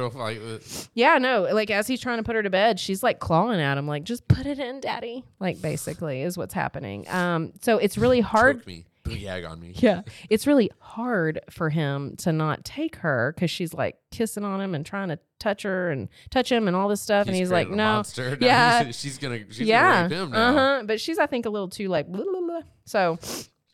yeah, 0.94 1.18
no, 1.18 1.42
like 1.52 1.70
as 1.70 1.86
he's 1.86 2.00
trying 2.00 2.16
to 2.16 2.22
put 2.22 2.34
her 2.34 2.42
to 2.42 2.48
bed, 2.48 2.80
she's 2.80 3.02
like 3.02 3.18
clawing 3.20 3.60
at 3.60 3.76
him, 3.76 3.86
like, 3.86 4.04
just 4.04 4.26
put 4.26 4.46
it 4.46 4.58
in, 4.58 4.80
daddy. 4.80 5.22
Like, 5.38 5.60
basically, 5.60 6.22
is 6.22 6.38
what's 6.38 6.54
happening. 6.54 7.06
Um, 7.10 7.52
so 7.60 7.76
it's 7.76 7.98
really 7.98 8.20
hard. 8.22 8.64
Choke 9.08 9.44
on 9.50 9.60
me. 9.60 9.72
Yeah, 9.76 10.02
it's 10.30 10.46
really 10.46 10.70
hard 10.80 11.40
for 11.50 11.70
him 11.70 12.16
to 12.18 12.32
not 12.32 12.64
take 12.64 12.96
her 12.96 13.32
because 13.34 13.50
she's 13.50 13.74
like 13.74 13.96
kissing 14.10 14.44
on 14.44 14.60
him 14.60 14.74
and 14.74 14.84
trying 14.84 15.08
to 15.08 15.18
touch 15.38 15.62
her 15.62 15.90
and 15.90 16.08
touch 16.30 16.50
him 16.50 16.66
and 16.68 16.76
all 16.76 16.88
this 16.88 17.00
stuff, 17.00 17.26
and 17.26 17.36
he's 17.36 17.50
like, 17.50 17.68
no, 17.68 17.76
monster. 17.76 18.36
Yeah. 18.40 18.82
he's- 18.84 19.00
she's 19.00 19.18
gonna 19.18 19.40
she's 19.50 19.60
yeah, 19.60 20.08
gonna 20.08 20.14
rape 20.14 20.24
him 20.26 20.30
now. 20.32 20.48
uh 20.48 20.52
huh. 20.52 20.82
But 20.86 21.00
she's, 21.00 21.18
I 21.18 21.26
think, 21.26 21.46
a 21.46 21.50
little 21.50 21.68
too 21.68 21.88
like, 21.88 22.06
blah, 22.06 22.24
blah, 22.24 22.40
blah. 22.40 22.60
so, 22.84 23.18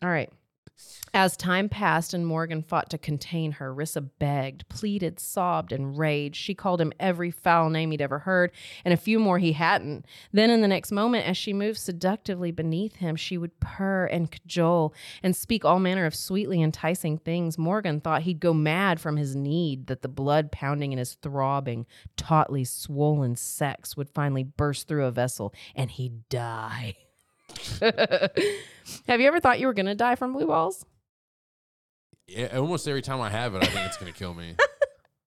all 0.01 0.09
right. 0.09 0.29
As 1.13 1.35
time 1.35 1.67
passed 1.67 2.13
and 2.13 2.25
Morgan 2.25 2.61
fought 2.61 2.89
to 2.91 2.97
contain 2.97 3.53
her, 3.53 3.75
Rissa 3.75 4.09
begged, 4.17 4.67
pleaded, 4.69 5.19
sobbed, 5.19 5.73
and 5.73 5.97
raged. 5.97 6.37
She 6.37 6.55
called 6.55 6.79
him 6.79 6.93
every 7.01 7.31
foul 7.31 7.69
name 7.69 7.91
he'd 7.91 8.01
ever 8.01 8.19
heard, 8.19 8.51
and 8.85 8.93
a 8.93 8.97
few 8.97 9.19
more 9.19 9.37
he 9.37 9.51
hadn't. 9.51 10.05
Then, 10.31 10.49
in 10.49 10.61
the 10.61 10.69
next 10.69 10.89
moment, 10.89 11.27
as 11.27 11.35
she 11.35 11.51
moved 11.51 11.79
seductively 11.79 12.51
beneath 12.51 12.95
him, 12.95 13.17
she 13.17 13.37
would 13.37 13.59
purr 13.59 14.05
and 14.05 14.31
cajole 14.31 14.93
and 15.21 15.35
speak 15.35 15.65
all 15.65 15.79
manner 15.79 16.05
of 16.05 16.15
sweetly 16.15 16.61
enticing 16.61 17.17
things. 17.17 17.57
Morgan 17.57 17.99
thought 17.99 18.21
he'd 18.21 18.39
go 18.39 18.53
mad 18.53 19.01
from 19.01 19.17
his 19.17 19.35
need, 19.35 19.87
that 19.87 20.03
the 20.03 20.07
blood 20.07 20.49
pounding 20.49 20.93
in 20.93 20.97
his 20.97 21.15
throbbing, 21.15 21.85
tautly 22.15 22.63
swollen 22.63 23.35
sex 23.35 23.97
would 23.97 24.09
finally 24.09 24.43
burst 24.43 24.87
through 24.87 25.05
a 25.05 25.11
vessel 25.11 25.53
and 25.75 25.91
he'd 25.91 26.29
die. 26.29 26.95
Have 29.07 29.19
you 29.21 29.27
ever 29.27 29.39
thought 29.39 29.59
you 29.59 29.67
were 29.67 29.73
going 29.73 29.85
to 29.85 29.95
die 29.95 30.15
from 30.15 30.33
blue 30.33 30.47
balls? 30.47 30.85
Yeah, 32.27 32.57
almost 32.57 32.87
every 32.87 33.01
time 33.01 33.19
I 33.21 33.29
have 33.29 33.55
it, 33.55 33.63
I 33.63 33.65
think 33.67 33.85
it's 33.85 33.97
gonna 33.97 34.11
kill 34.11 34.33
me. 34.33 34.55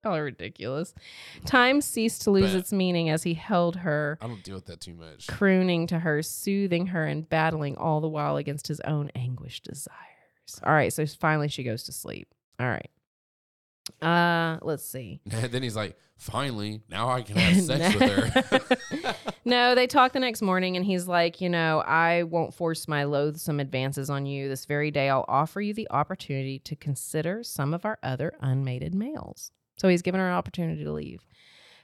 Oh, 0.07 0.19
ridiculous. 0.19 0.93
Time 1.47 1.81
ceased 1.81 2.21
to 2.23 2.31
lose 2.31 2.55
its 2.55 2.75
meaning 2.75 3.09
as 3.09 3.23
he 3.23 3.33
held 3.33 3.77
her, 3.77 4.19
I 4.21 4.27
don't 4.27 4.45
deal 4.45 4.57
with 4.57 4.67
that 4.67 4.83
too 4.83 4.93
much. 4.93 5.27
crooning 5.29 5.87
to 5.87 5.99
her, 5.99 6.21
soothing 6.23 6.89
her, 6.89 7.07
and 7.07 7.27
battling 7.27 7.79
all 7.79 8.03
the 8.03 8.09
while 8.09 8.37
against 8.37 8.67
his 8.67 8.81
own 8.81 9.11
anguished 9.15 9.65
desires. 9.65 10.61
All 10.63 10.75
right, 10.75 10.93
so 10.93 11.07
finally 11.07 11.49
she 11.49 11.63
goes 11.65 11.85
to 11.85 11.93
sleep. 11.93 12.29
All 12.61 12.69
right. 12.69 12.91
Uh, 14.01 14.59
let's 14.63 14.85
see. 14.85 15.21
then 15.27 15.63
he's 15.63 15.77
like, 15.77 15.97
finally, 16.17 16.81
now 16.89 17.11
I 17.11 17.23
can 17.23 17.37
have 17.39 17.63
sex 17.63 17.95
with 17.95 18.11
her. 19.03 19.15
no, 19.45 19.75
they 19.75 19.87
talk 19.87 20.13
the 20.13 20.21
next 20.21 20.43
morning, 20.43 20.77
and 20.77 20.85
he's 20.85 21.07
like, 21.07 21.41
you 21.41 21.49
know, 21.49 21.81
I 21.87 22.23
won't 22.23 22.55
force 22.55 22.89
my 22.89 23.05
loathsome 23.05 23.61
advances 23.61 24.09
on 24.11 24.27
you. 24.27 24.49
This 24.49 24.65
very 24.65 24.91
day, 24.91 25.09
I'll 25.11 25.25
offer 25.29 25.61
you 25.61 25.75
the 25.75 25.89
opportunity 25.91 26.59
to 26.61 26.77
consider 26.77 27.43
some 27.43 27.75
of 27.75 27.85
our 27.85 27.99
other 28.03 28.33
unmated 28.41 28.95
males. 28.95 29.51
So 29.77 29.89
he's 29.89 30.03
given 30.03 30.21
her 30.21 30.29
an 30.29 30.35
opportunity 30.35 30.85
to 30.85 30.93
leave. 30.93 31.25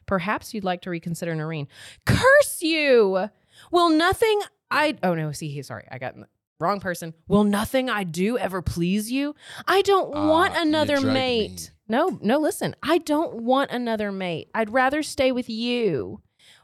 Perhaps 0.06 0.54
you'd 0.54 0.64
like 0.64 0.82
to 0.82 0.90
reconsider 0.90 1.34
Noreen. 1.34 1.68
Curse 2.06 2.62
you! 2.62 3.28
Will 3.70 3.90
nothing 3.90 4.40
I 4.70 4.96
oh 5.02 5.14
no, 5.14 5.32
see 5.32 5.48
he 5.50 5.62
sorry, 5.62 5.86
I 5.90 5.98
got 5.98 6.14
the 6.16 6.26
wrong 6.58 6.80
person. 6.80 7.14
Will 7.28 7.44
nothing 7.44 7.90
I 7.90 8.04
do 8.04 8.38
ever 8.38 8.62
please 8.62 9.10
you? 9.10 9.34
I 9.66 9.82
don't 9.82 10.10
want 10.10 10.54
Ah, 10.56 10.62
another 10.62 11.00
mate. 11.00 11.50
me. 11.50 11.68
No, 11.90 12.18
no, 12.22 12.38
listen. 12.38 12.74
I 12.82 12.98
don't 12.98 13.42
want 13.42 13.70
another 13.70 14.12
mate. 14.12 14.48
I'd 14.54 14.72
rather 14.72 15.02
stay 15.02 15.32
with 15.32 15.50
you. 15.50 16.20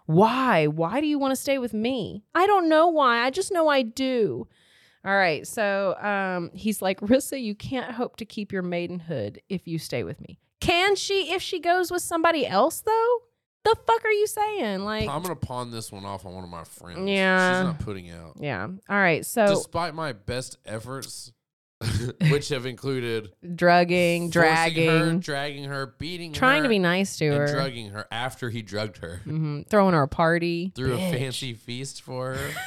Why? 0.06 0.66
Why 0.66 1.00
do 1.00 1.06
you 1.06 1.18
want 1.18 1.32
to 1.32 1.36
stay 1.36 1.58
with 1.58 1.74
me? 1.74 2.22
I 2.34 2.46
don't 2.46 2.68
know 2.68 2.88
why. 2.88 3.24
I 3.24 3.30
just 3.30 3.52
know 3.52 3.68
I 3.68 3.82
do. 3.82 4.46
All 5.04 5.16
right. 5.16 5.46
So 5.46 5.96
um, 6.00 6.50
he's 6.54 6.80
like, 6.80 7.00
Rissa, 7.00 7.42
you 7.42 7.54
can't 7.54 7.92
hope 7.92 8.16
to 8.16 8.24
keep 8.24 8.52
your 8.52 8.62
maidenhood 8.62 9.40
if 9.48 9.66
you 9.66 9.78
stay 9.78 10.04
with 10.04 10.20
me. 10.20 10.38
Can 10.60 10.96
she 10.96 11.32
if 11.32 11.42
she 11.42 11.60
goes 11.60 11.90
with 11.90 12.02
somebody 12.02 12.46
else, 12.46 12.80
though? 12.80 13.18
the 13.66 13.76
fuck 13.86 14.04
are 14.04 14.12
you 14.12 14.26
saying? 14.26 14.84
Like, 14.84 15.08
I'm 15.08 15.22
gonna 15.22 15.34
pawn 15.34 15.70
this 15.70 15.90
one 15.90 16.04
off 16.04 16.24
on 16.24 16.34
one 16.34 16.44
of 16.44 16.50
my 16.50 16.64
friends. 16.64 17.08
Yeah. 17.08 17.60
she's 17.60 17.66
not 17.66 17.78
putting 17.80 18.10
out. 18.10 18.36
yeah. 18.38 18.62
All 18.64 18.96
right. 18.96 19.26
So 19.26 19.46
Despite 19.46 19.94
my 19.94 20.12
best 20.12 20.58
efforts, 20.64 21.32
which 22.30 22.48
have 22.48 22.64
included 22.64 23.30
drugging, 23.54 24.30
dragging, 24.30 24.88
her, 24.88 25.12
dragging 25.14 25.64
her, 25.64 25.94
beating 25.98 26.32
trying 26.32 26.62
to 26.62 26.68
be 26.70 26.78
nice 26.78 27.18
to 27.18 27.26
and 27.26 27.36
her, 27.36 27.46
drugging 27.48 27.90
her 27.90 28.06
after 28.10 28.48
he 28.48 28.62
drugged 28.62 28.98
her. 28.98 29.20
hmm 29.24 29.60
throwing 29.68 29.94
her 29.94 30.02
a 30.02 30.08
party. 30.08 30.72
threw 30.74 30.94
a 30.94 30.98
fancy 30.98 31.52
feast 31.52 32.00
for 32.02 32.34
her. 32.34 32.50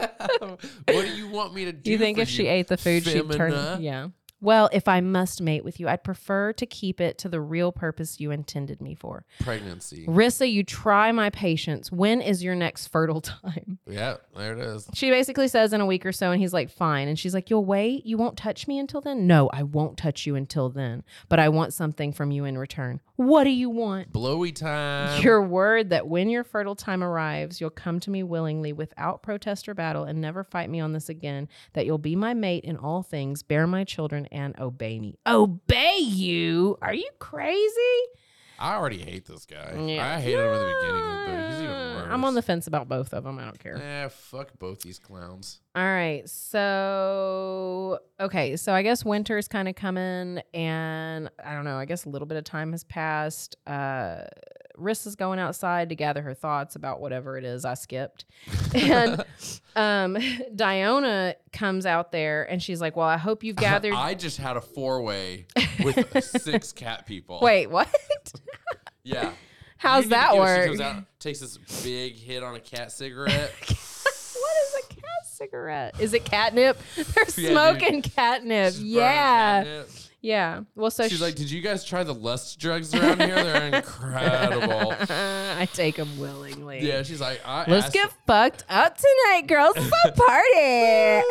what 0.38 0.60
do 0.86 1.14
you 1.14 1.28
want 1.28 1.54
me 1.54 1.66
to 1.66 1.72
do? 1.72 1.82
Do 1.82 1.90
you 1.90 1.98
think 1.98 2.18
if 2.18 2.28
she 2.28 2.46
ate 2.46 2.68
the 2.68 2.76
food, 2.76 3.04
she'd 3.04 3.30
turn? 3.30 3.82
Yeah. 3.82 4.08
Well, 4.40 4.68
if 4.72 4.88
I 4.88 5.00
must 5.00 5.42
mate 5.42 5.64
with 5.64 5.78
you, 5.78 5.88
I'd 5.88 6.02
prefer 6.04 6.52
to 6.54 6.66
keep 6.66 7.00
it 7.00 7.18
to 7.18 7.28
the 7.28 7.40
real 7.40 7.72
purpose 7.72 8.20
you 8.20 8.30
intended 8.30 8.80
me 8.80 8.94
for. 8.94 9.24
pregnancy? 9.40 10.06
Rissa, 10.06 10.50
you 10.50 10.64
try 10.64 11.12
my 11.12 11.30
patience. 11.30 11.92
When 11.92 12.20
is 12.20 12.42
your 12.42 12.54
next 12.54 12.88
fertile 12.88 13.20
time? 13.42 13.78
Yeah, 13.86 14.16
there 14.36 14.52
it 14.54 14.58
is. 14.58 14.88
She 14.94 15.10
basically 15.10 15.48
says 15.48 15.72
in 15.72 15.80
a 15.80 15.86
week 15.86 16.06
or 16.06 16.12
so, 16.12 16.30
and 16.30 16.40
he's 16.40 16.52
like, 16.52 16.70
fine. 16.70 17.08
And 17.08 17.18
she's 17.18 17.34
like, 17.34 17.50
you'll 17.50 17.64
wait? 17.64 18.06
You 18.06 18.16
won't 18.16 18.36
touch 18.36 18.66
me 18.66 18.78
until 18.78 19.00
then? 19.00 19.26
No, 19.26 19.48
I 19.52 19.62
won't 19.62 19.98
touch 19.98 20.26
you 20.26 20.36
until 20.36 20.70
then. 20.70 21.04
But 21.28 21.38
I 21.38 21.48
want 21.48 21.72
something 21.74 22.12
from 22.12 22.30
you 22.30 22.44
in 22.44 22.56
return. 22.56 23.00
What 23.20 23.44
do 23.44 23.50
you 23.50 23.68
want? 23.68 24.10
Blowy 24.14 24.50
time. 24.50 25.20
Your 25.20 25.42
word 25.42 25.90
that 25.90 26.08
when 26.08 26.30
your 26.30 26.42
fertile 26.42 26.74
time 26.74 27.04
arrives, 27.04 27.60
you'll 27.60 27.68
come 27.68 28.00
to 28.00 28.10
me 28.10 28.22
willingly 28.22 28.72
without 28.72 29.22
protest 29.22 29.68
or 29.68 29.74
battle 29.74 30.04
and 30.04 30.22
never 30.22 30.42
fight 30.42 30.70
me 30.70 30.80
on 30.80 30.94
this 30.94 31.10
again. 31.10 31.46
That 31.74 31.84
you'll 31.84 31.98
be 31.98 32.16
my 32.16 32.32
mate 32.32 32.64
in 32.64 32.78
all 32.78 33.02
things, 33.02 33.42
bear 33.42 33.66
my 33.66 33.84
children, 33.84 34.24
and 34.32 34.58
obey 34.58 34.98
me. 34.98 35.18
Obey 35.26 35.98
you? 35.98 36.78
Are 36.80 36.94
you 36.94 37.10
crazy? 37.18 37.68
I 38.58 38.76
already 38.76 39.02
hate 39.02 39.26
this 39.26 39.44
guy. 39.44 39.74
Yeah. 39.78 40.14
I 40.16 40.18
hated 40.18 40.40
him 40.40 40.54
in 40.54 40.58
the 40.58 40.74
beginning 40.80 41.02
book. 41.02 41.50
He's. 41.50 41.59
I'm 42.10 42.24
on 42.24 42.34
the 42.34 42.42
fence 42.42 42.66
about 42.66 42.88
both 42.88 43.12
of 43.12 43.24
them. 43.24 43.38
I 43.38 43.44
don't 43.44 43.58
care. 43.58 43.76
Eh, 43.76 44.08
fuck 44.08 44.58
both 44.58 44.80
these 44.82 44.98
clowns. 44.98 45.60
All 45.74 45.82
right. 45.84 46.28
So, 46.28 48.00
okay. 48.18 48.56
So, 48.56 48.72
I 48.72 48.82
guess 48.82 49.04
winter's 49.04 49.48
kind 49.48 49.68
of 49.68 49.74
coming, 49.74 50.40
and 50.52 51.30
I 51.44 51.54
don't 51.54 51.64
know. 51.64 51.76
I 51.76 51.84
guess 51.84 52.04
a 52.04 52.08
little 52.08 52.26
bit 52.26 52.36
of 52.38 52.44
time 52.44 52.72
has 52.72 52.84
passed. 52.84 53.56
Uh, 53.66 54.24
Rissa's 54.80 55.14
going 55.14 55.38
outside 55.38 55.90
to 55.90 55.94
gather 55.94 56.22
her 56.22 56.34
thoughts 56.34 56.74
about 56.74 57.00
whatever 57.00 57.36
it 57.36 57.44
is 57.44 57.64
I 57.64 57.74
skipped. 57.74 58.24
And 58.72 59.24
um, 59.74 60.14
Diona 60.54 61.34
comes 61.52 61.84
out 61.84 62.12
there 62.12 62.44
and 62.48 62.62
she's 62.62 62.80
like, 62.80 62.96
Well, 62.96 63.06
I 63.08 63.16
hope 63.16 63.42
you've 63.42 63.56
gathered. 63.70 63.94
I 63.94 64.14
just 64.14 64.38
had 64.38 64.56
a 64.56 64.60
four 64.60 65.02
way 65.02 65.46
with 65.84 66.24
six 66.24 66.72
cat 66.72 67.04
people. 67.04 67.40
Wait, 67.42 67.66
what? 67.66 67.88
Yeah. 69.02 69.32
How's 69.80 70.04
You 70.04 70.10
that 70.10 70.36
work? 70.36 70.60
She 70.62 70.66
comes 70.68 70.80
out, 70.82 71.04
takes 71.18 71.40
this 71.40 71.56
big 71.82 72.14
hit 72.14 72.42
on 72.42 72.54
a 72.54 72.60
cat 72.60 72.92
cigarette. 72.92 73.50
what 73.60 73.72
is 73.72 74.74
a 74.84 74.86
cat 74.94 75.24
cigarette? 75.24 75.94
Is 75.98 76.12
it 76.12 76.22
catnip? 76.26 76.76
They're 76.96 77.04
Yeah, 77.08 77.24
dude. 77.24 77.34
smoking 77.52 78.02
catnip. 78.02 78.74
She's 78.74 78.82
Yeah. 78.82 79.62
catnip. 79.64 79.88
Yeah. 80.22 80.62
Well, 80.74 80.90
so 80.90 81.08
She's 81.08 81.18
sh- 81.18 81.22
like, 81.22 81.34
"Did 81.34 81.50
you 81.50 81.60
guys 81.62 81.82
try 81.84 82.02
the 82.04 82.12
lust 82.14 82.58
drugs 82.58 82.94
around 82.94 83.20
here? 83.22 83.34
They're 83.42 83.74
incredible." 83.74 84.94
I 85.08 85.66
take 85.72 85.96
them 85.96 86.18
willingly. 86.18 86.80
Yeah, 86.86 87.02
she's 87.02 87.20
like, 87.20 87.40
I 87.46 87.64
Let's 87.70 87.86
asked- 87.86 87.94
get 87.94 88.12
fucked 88.26 88.64
up 88.68 88.96
tonight, 88.98 89.46
girls. 89.46 89.74
It's 89.76 89.86
a 89.86 90.12
party. 90.16 91.22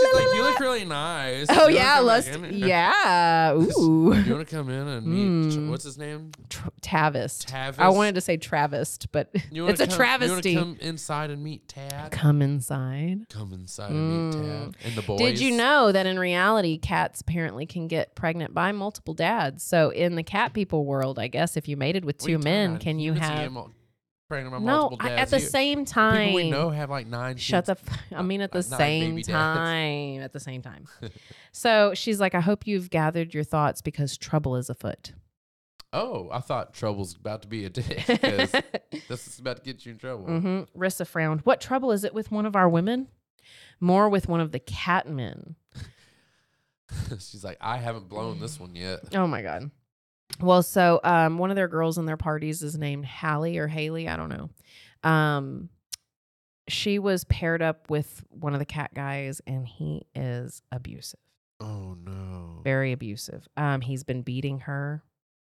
She's 0.00 0.14
like, 0.14 0.34
"You 0.36 0.42
look 0.42 0.60
really 0.60 0.84
nice." 0.84 1.46
Oh 1.48 1.54
You 1.54 1.60
wanna 1.60 1.74
yeah, 1.74 1.96
come 1.96 2.06
let's. 2.06 2.26
back 2.28 2.36
in 2.36 2.44
here?" 2.54 2.66
Yeah. 2.68 3.52
Ooh. 3.54 4.14
You 4.14 4.34
want 4.34 4.46
to 4.48 4.56
come 4.56 4.68
in 4.68 4.88
and 4.88 5.06
meet? 5.06 5.58
Mm. 5.58 5.70
What's 5.70 5.84
his 5.84 5.96
name? 5.98 6.30
Tra- 6.50 6.70
Tavis. 6.82 7.44
Tavis. 7.46 7.78
I 7.78 7.88
wanted 7.88 8.14
to 8.16 8.20
say 8.20 8.36
Travest, 8.36 9.06
but 9.10 9.30
You 9.50 9.62
wanna 9.62 9.72
it's 9.72 9.80
a 9.80 9.86
come, 9.86 9.96
travesty. 9.96 10.50
You 10.52 10.58
want 10.58 10.78
to 10.78 10.84
come 10.84 10.88
inside 10.88 11.30
and 11.30 11.42
meet 11.42 11.66
Tad? 11.68 12.10
Come 12.12 12.42
inside. 12.42 13.26
Come 13.30 13.52
inside 13.52 13.90
and 13.90 14.32
meet. 14.34 14.42
Tad 14.46 14.76
and 14.84 14.94
the 14.94 15.02
boys. 15.02 15.18
Did 15.18 15.40
you 15.40 15.56
know 15.56 15.92
that 15.92 16.06
in 16.06 16.18
reality, 16.18 16.78
cats 16.78 17.20
apparently 17.22 17.66
can 17.66 17.88
get 17.88 18.14
pregnant 18.34 18.52
by 18.54 18.72
multiple 18.72 19.14
dads? 19.14 19.62
So 19.62 19.90
in 19.90 20.16
the 20.16 20.22
cat 20.24 20.52
people 20.52 20.84
world, 20.84 21.18
I 21.18 21.28
guess 21.28 21.56
if 21.56 21.68
you 21.68 21.76
mated 21.76 22.04
with 22.04 22.16
What 22.20 22.28
are 22.28 22.30
you 22.32 22.38
two 22.38 22.44
men, 22.44 22.78
can 22.78 22.98
you 22.98 23.12
can 23.14 23.22
have? 23.22 23.52
mul- 23.52 23.70
pregnant 24.28 24.52
by 24.52 24.58
No, 24.58 24.64
multiple 24.88 25.06
I- 25.06 25.12
at 25.12 25.28
the 25.30 25.38
You- 25.38 25.46
same 25.46 25.84
time. 25.84 26.16
People 26.30 26.34
we 26.34 26.50
know 26.50 26.70
have 26.70 26.90
like 26.90 27.06
nine. 27.06 27.36
Shut 27.36 27.66
kids. 27.66 27.80
the. 27.80 27.92
F- 27.92 27.98
I 28.16 28.22
mean, 28.22 28.40
at 28.40 28.50
the 28.50 28.58
Uh, 28.58 28.62
same 28.62 29.22
time. 29.22 30.20
At 30.20 30.32
the 30.32 30.40
same 30.40 30.62
time. 30.62 30.86
so 31.52 31.94
she's 31.94 32.18
like, 32.20 32.34
I 32.34 32.40
hope 32.40 32.66
you've 32.66 32.90
gathered 32.90 33.32
your 33.34 33.44
thoughts 33.44 33.80
because 33.82 34.16
trouble 34.16 34.56
is 34.56 34.68
afoot. 34.68 35.12
Oh, 35.92 36.28
I 36.32 36.40
thought 36.40 36.74
trouble's 36.74 37.14
about 37.14 37.42
to 37.42 37.48
be 37.48 37.64
a 37.66 37.70
dick 37.70 38.04
because 38.08 38.50
this 39.08 39.28
is 39.28 39.38
about 39.38 39.58
to 39.58 39.62
get 39.62 39.86
you 39.86 39.92
in 39.92 39.98
trouble. 39.98 40.24
Mm-hmm. 40.26 40.76
Rissa 40.80 41.06
frowned. 41.06 41.42
What 41.42 41.60
trouble 41.60 41.92
is 41.92 42.02
it 42.02 42.12
with 42.12 42.32
one 42.32 42.46
of 42.46 42.56
our 42.56 42.68
women? 42.68 43.06
More 43.78 44.08
with 44.08 44.26
one 44.28 44.40
of 44.40 44.50
the 44.50 44.58
catmen. 44.58 45.54
She's 47.18 47.44
like, 47.44 47.58
I 47.60 47.78
haven't 47.78 48.08
blown 48.08 48.40
this 48.40 48.58
one 48.60 48.74
yet. 48.74 49.00
Oh 49.14 49.26
my 49.26 49.42
god. 49.42 49.70
Well, 50.40 50.62
so 50.62 51.00
um, 51.04 51.38
one 51.38 51.50
of 51.50 51.56
their 51.56 51.68
girls 51.68 51.96
in 51.98 52.06
their 52.06 52.16
parties 52.16 52.62
is 52.62 52.76
named 52.76 53.04
Hallie 53.06 53.58
or 53.58 53.68
Haley. 53.68 54.08
I 54.08 54.16
don't 54.16 54.28
know. 54.30 54.50
Um, 55.08 55.68
she 56.68 56.98
was 56.98 57.24
paired 57.24 57.62
up 57.62 57.88
with 57.90 58.24
one 58.30 58.52
of 58.54 58.58
the 58.58 58.64
cat 58.64 58.92
guys, 58.94 59.40
and 59.46 59.66
he 59.66 60.06
is 60.14 60.62
abusive, 60.72 61.20
Oh 61.60 61.94
no. 61.94 62.60
very 62.64 62.92
abusive. 62.92 63.46
Um, 63.56 63.80
he's 63.82 64.02
been 64.02 64.22
beating 64.22 64.60
her 64.60 65.02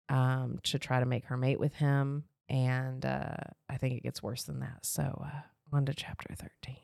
um, 0.10 0.60
to 0.64 0.80
try 0.80 1.00
to 1.00 1.06
make 1.06 1.26
her 1.26 1.38
mate 1.38 1.60
with 1.60 1.76
him, 1.76 2.24
and 2.50 3.06
uh, 3.06 3.36
I 3.70 3.78
think 3.78 3.96
it 3.96 4.04
gets 4.04 4.22
worse 4.24 4.44
than 4.44 4.60
that. 4.62 4.80
So 4.86 5.04
uh, 5.24 5.76
on 5.76 5.86
to 5.86 5.94
chapter 5.94 6.34
thirteen. 6.36 6.78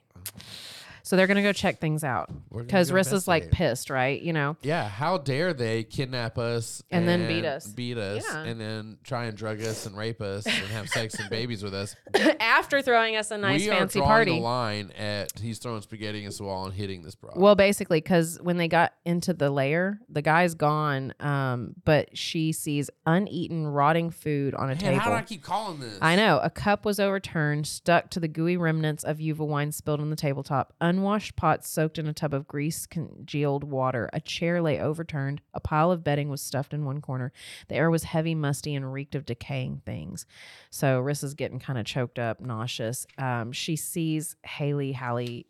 So 1.08 1.16
they're 1.16 1.26
gonna 1.28 1.42
go 1.42 1.54
check 1.54 1.80
things 1.80 2.04
out 2.04 2.30
We're 2.50 2.60
gonna 2.60 2.66
because 2.66 2.92
go 2.92 2.98
Rissa's 2.98 3.30
like 3.30 3.44
investigate. 3.44 3.70
pissed, 3.70 3.90
right? 3.90 4.22
You 4.22 4.34
know. 4.34 4.58
Yeah, 4.62 4.90
how 4.90 5.18
dare 5.18 5.54
they 5.54 5.84
kidnap 5.86 6.38
us 6.38 6.84
And 6.92 7.08
then 7.08 7.28
beat 7.28 7.46
us. 7.46 7.66
beat 7.68 7.98
us, 7.98 8.26
Yeah. 8.30 8.44
and 8.44 8.60
then 8.60 8.98
try 9.04 9.26
and 9.26 9.38
drug 9.38 9.62
us 9.62 9.86
and 9.86 9.96
rape 9.98 10.22
us 10.22 10.46
and 10.46 10.54
have 10.68 10.90
sex 10.90 11.16
and 11.18 11.30
babies 11.30 11.64
with 11.64 11.74
us? 11.74 11.96
After 12.42 12.82
throwing 12.82 13.16
us 13.16 13.32
a 13.32 13.38
nice 13.38 13.62
we 13.62 13.68
fancy 13.70 14.00
are 14.00 14.04
drawing 14.04 14.10
party. 14.26 14.38
a 14.38 14.42
line 14.42 14.92
at 14.98 15.32
he's 15.40 15.60
throwing 15.60 15.82
spaghetti 15.82 16.20
against 16.20 16.40
the 16.40 16.44
wall 16.44 16.66
and 16.66 16.74
hitting 16.74 17.04
this 17.04 17.16
problem. 17.16 17.42
Well, 17.42 17.56
basically, 17.56 18.02
because 18.02 18.38
when 18.42 18.58
they 18.58 18.68
got 18.68 18.92
into 19.06 19.34
the 19.34 19.50
lair, 19.50 20.02
the 20.10 20.22
guy's 20.22 20.56
gone, 20.56 21.14
um, 21.22 21.74
but 21.86 22.18
she 22.18 22.52
sees 22.52 22.90
uneaten, 23.06 23.66
rotting 23.66 24.10
food 24.10 24.54
on 24.56 24.66
a 24.66 24.68
Man, 24.76 24.78
table. 24.78 25.00
how 25.00 25.10
do 25.12 25.16
I 25.16 25.22
keep 25.22 25.42
calling 25.42 25.80
this? 25.80 25.98
I 26.02 26.18
know. 26.18 26.40
A 26.44 26.50
cup 26.50 26.84
was 26.84 27.00
overturned, 27.00 27.66
stuck 27.66 28.10
to 28.10 28.20
the 28.20 28.28
gooey 28.28 28.58
remnants 28.58 29.06
of 29.06 29.20
Yuva 29.20 29.48
wine 29.48 29.72
spilled 29.72 30.02
on 30.02 30.10
the 30.10 30.16
tabletop. 30.18 30.74
Unwashed 30.98 31.36
pots 31.36 31.70
soaked 31.70 32.00
in 32.00 32.08
a 32.08 32.14
tub 32.14 32.34
of 32.34 32.48
grease 32.48 32.88
congealed 32.88 33.64
water. 33.64 34.10
A 34.14 34.20
chair 34.20 34.62
lay 34.64 34.80
overturned. 34.80 35.42
A 35.54 35.60
pile 35.60 35.92
of 35.92 36.04
bedding 36.04 36.28
was 36.28 36.42
stuffed 36.42 36.74
in 36.74 36.86
one 36.86 37.02
corner. 37.02 37.32
The 37.68 37.76
air 37.76 37.92
was 37.92 38.04
heavy, 38.04 38.34
musty, 38.34 38.74
and 38.74 38.92
reeked 38.92 39.14
of 39.14 39.24
decaying 39.26 39.84
things. 39.86 40.26
So 40.72 41.00
Rissa's 41.00 41.36
getting 41.36 41.60
kind 41.60 41.78
of 41.78 41.86
choked 41.86 42.18
up, 42.18 42.40
nauseous. 42.42 43.06
Um, 43.20 43.52
she 43.52 43.76
sees 43.76 44.36
Haley 44.44 44.92
Hallie 44.94 45.46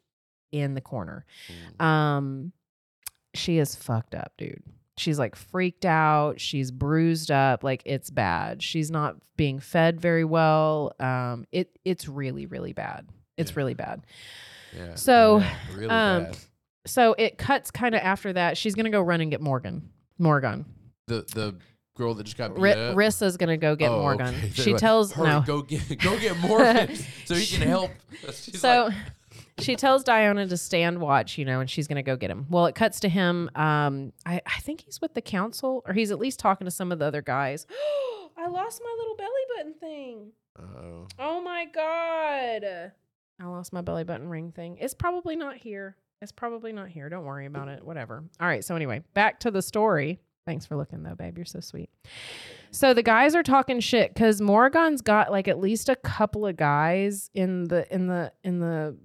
in 0.51 0.73
the 0.73 0.81
corner. 0.81 1.25
Mm. 1.79 1.83
Um, 1.85 2.51
she 3.33 3.57
is 3.57 3.73
fucked 3.73 4.13
up, 4.15 4.33
dude. 4.37 4.63
She's 4.97 5.17
like 5.19 5.35
freaked 5.37 5.85
out. 5.85 6.41
She's 6.41 6.71
bruised 6.71 7.31
up. 7.31 7.63
Like 7.63 7.83
it's 7.85 8.09
bad. 8.09 8.61
She's 8.61 8.91
not 8.91 9.15
being 9.37 9.59
fed 9.59 10.01
very 10.01 10.25
well. 10.25 10.93
Um, 10.99 11.45
it 11.53 11.79
it's 11.85 12.09
really 12.09 12.47
really 12.47 12.73
bad. 12.73 13.07
It's 13.37 13.51
Yeah. 13.51 13.57
really 13.57 13.75
bad. 13.75 14.01
Yeah, 14.75 14.95
So, 14.95 15.39
yeah, 15.39 15.55
really 15.73 15.89
um, 15.89 16.23
bad. 16.25 16.37
So 16.85 17.15
it 17.17 17.37
cuts 17.37 17.69
kind 17.71 17.95
of 17.95 18.01
after 18.01 18.33
that. 18.33 18.57
She's 18.57 18.73
gonna 18.75 18.89
go 18.89 19.01
run 19.01 19.21
and 19.21 19.29
get 19.29 19.41
Morgan. 19.41 19.89
Morgan. 20.17 20.65
The 21.07 21.21
the 21.33 21.55
girl 21.95 22.13
that 22.13 22.23
just 22.23 22.37
got 22.37 22.55
beat 22.55 22.61
R-. 22.61 22.93
Rissa's 22.93 23.37
gonna 23.37 23.57
go 23.57 23.75
get 23.75 23.91
Oh, 23.91 23.99
Morgan. 24.01 24.27
okay. 24.27 24.49
She 24.51 24.71
like, 24.71 24.79
tells 24.79 25.15
no. 25.17 25.43
go 25.45 25.61
get 25.61 25.99
go 25.99 26.17
get 26.19 26.37
Morgan 26.37 26.95
so 27.25 27.35
he 27.35 27.45
can 27.45 27.67
help. 27.67 27.91
She's 28.33 28.61
so 28.61 28.85
like, 28.85 28.95
she 29.59 29.75
tells 29.75 30.03
Diana 30.03 30.47
to 30.47 30.55
stand 30.57 30.99
watch, 30.99 31.37
you 31.37 31.43
know, 31.45 31.59
and 31.59 31.69
she's 31.69 31.87
gonna 31.87 32.03
go 32.03 32.15
get 32.15 32.29
him. 32.31 32.45
Well, 32.49 32.67
it 32.67 32.75
cuts 32.75 32.99
to 33.01 33.09
him. 33.09 33.49
Um, 33.55 34.13
I, 34.25 34.41
I 34.45 34.59
think 34.59 34.81
he's 34.81 35.01
with 35.01 35.13
the 35.13 35.21
council, 35.21 35.83
or 35.87 35.93
he's 35.93 36.11
at 36.11 36.19
least 36.19 36.39
talking 36.39 36.65
to 36.65 36.71
some 36.71 36.91
of 36.91 36.99
the 36.99 37.05
other 37.05 37.21
guys. 37.21 37.65
I 38.37 38.47
lost 38.47 38.81
my 38.83 38.95
little 38.97 39.15
belly 39.15 39.31
button 39.57 39.73
thing. 39.73 40.31
oh, 40.59 41.07
Oh 41.19 41.41
my 41.41 41.65
god. 41.65 42.91
I 43.39 43.45
lost 43.45 43.71
my 43.73 43.81
belly 43.81 44.03
button 44.03 44.29
ring 44.29 44.51
thing. 44.51 44.77
It's 44.79 44.93
probably 44.93 45.35
not 45.35 45.57
here. 45.57 45.95
It's 46.21 46.31
probably 46.31 46.73
not 46.73 46.89
here. 46.89 47.09
Don't 47.09 47.25
worry 47.25 47.45
about 47.45 47.67
it. 47.67 47.83
Whatever. 47.83 48.23
All 48.39 48.47
right. 48.47 48.63
So 48.65 48.75
anyway, 48.75 49.03
back 49.13 49.39
to 49.41 49.51
the 49.51 49.61
story. 49.61 50.19
Thanks 50.47 50.65
for 50.65 50.75
looking 50.75 51.03
though, 51.03 51.13
babe. 51.13 51.37
You're 51.37 51.45
so 51.45 51.59
sweet. 51.59 51.89
So 52.71 52.93
the 52.93 53.03
guys 53.03 53.35
are 53.35 53.43
talking 53.43 53.79
shit 53.79 54.13
because 54.13 54.41
Morgan's 54.41 55.01
got 55.01 55.29
like 55.29 55.47
at 55.47 55.59
least 55.59 55.89
a 55.89 55.95
couple 55.95 56.47
of 56.47 56.55
guys 56.55 57.29
in 57.33 57.65
the 57.65 57.93
in 57.93 58.07
the 58.07 58.31
in 58.43 58.59
the 58.59 58.97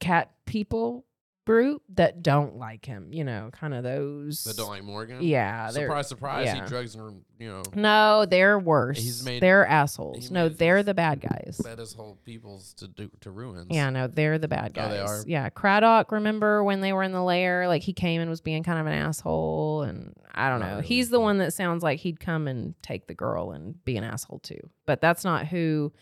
cat 0.00 0.30
people 0.46 1.04
group 1.48 1.82
that 1.94 2.22
don't 2.22 2.56
like 2.56 2.84
him. 2.84 3.08
You 3.12 3.24
know, 3.24 3.48
kind 3.52 3.72
of 3.74 3.82
those 3.82 4.44
That 4.44 4.56
don't 4.56 4.68
like 4.68 4.84
Morgan. 4.84 5.22
Yeah, 5.22 5.68
Surprise, 5.70 6.06
surprise. 6.06 6.44
yeah. 6.46 6.62
He 6.62 6.68
drugs 6.68 6.94
you 6.94 7.48
know 7.48 7.62
no, 7.74 8.26
they're 8.26 8.58
worse. 8.58 8.98
He's 8.98 9.24
made- 9.24 9.40
they're 9.42 9.66
assholes. 9.66 10.30
No, 10.30 10.48
they're 10.48 10.82
the 10.82 10.92
bad 10.94 11.20
guys. 11.20 11.60
led 11.64 11.78
his 11.78 11.92
whole 11.94 12.18
peoples 12.24 12.74
to 12.74 12.88
do 12.88 13.10
to 13.20 13.30
ruins. 13.30 13.68
Yeah, 13.70 13.88
no, 13.90 14.06
they're 14.08 14.38
the 14.38 14.48
bad 14.48 14.72
Oh, 14.76 14.80
guys. 14.82 14.90
they 14.90 14.98
are? 15.00 15.22
Yeah, 15.26 15.48
Craddock. 15.48 16.12
Remember 16.12 16.62
when 16.62 16.80
they 16.80 16.92
were 16.92 17.02
in 17.02 17.12
the 17.12 17.22
lair? 17.22 17.66
Like 17.68 17.82
he 17.82 17.92
came 17.92 18.20
and 18.20 18.28
was 18.28 18.40
being 18.40 18.62
kind 18.62 18.78
of 18.78 18.86
an 18.86 18.92
asshole, 18.92 19.82
and 19.82 20.14
I 20.34 20.50
don't 20.50 20.60
know. 20.60 20.76
really. 20.76 20.86
He's 20.86 21.08
the 21.10 21.20
one 21.20 21.38
that 21.38 21.54
sounds 21.54 21.82
like 21.82 22.00
he'd 22.00 22.20
come 22.20 22.46
and 22.46 22.74
take 22.82 23.06
the 23.06 23.14
girl 23.14 23.52
and 23.52 23.82
be 23.84 23.96
an 23.96 24.04
asshole 24.04 24.40
too. 24.40 24.60
But 24.84 25.00
that's 25.00 25.24
not 25.24 25.46
who 25.46 25.92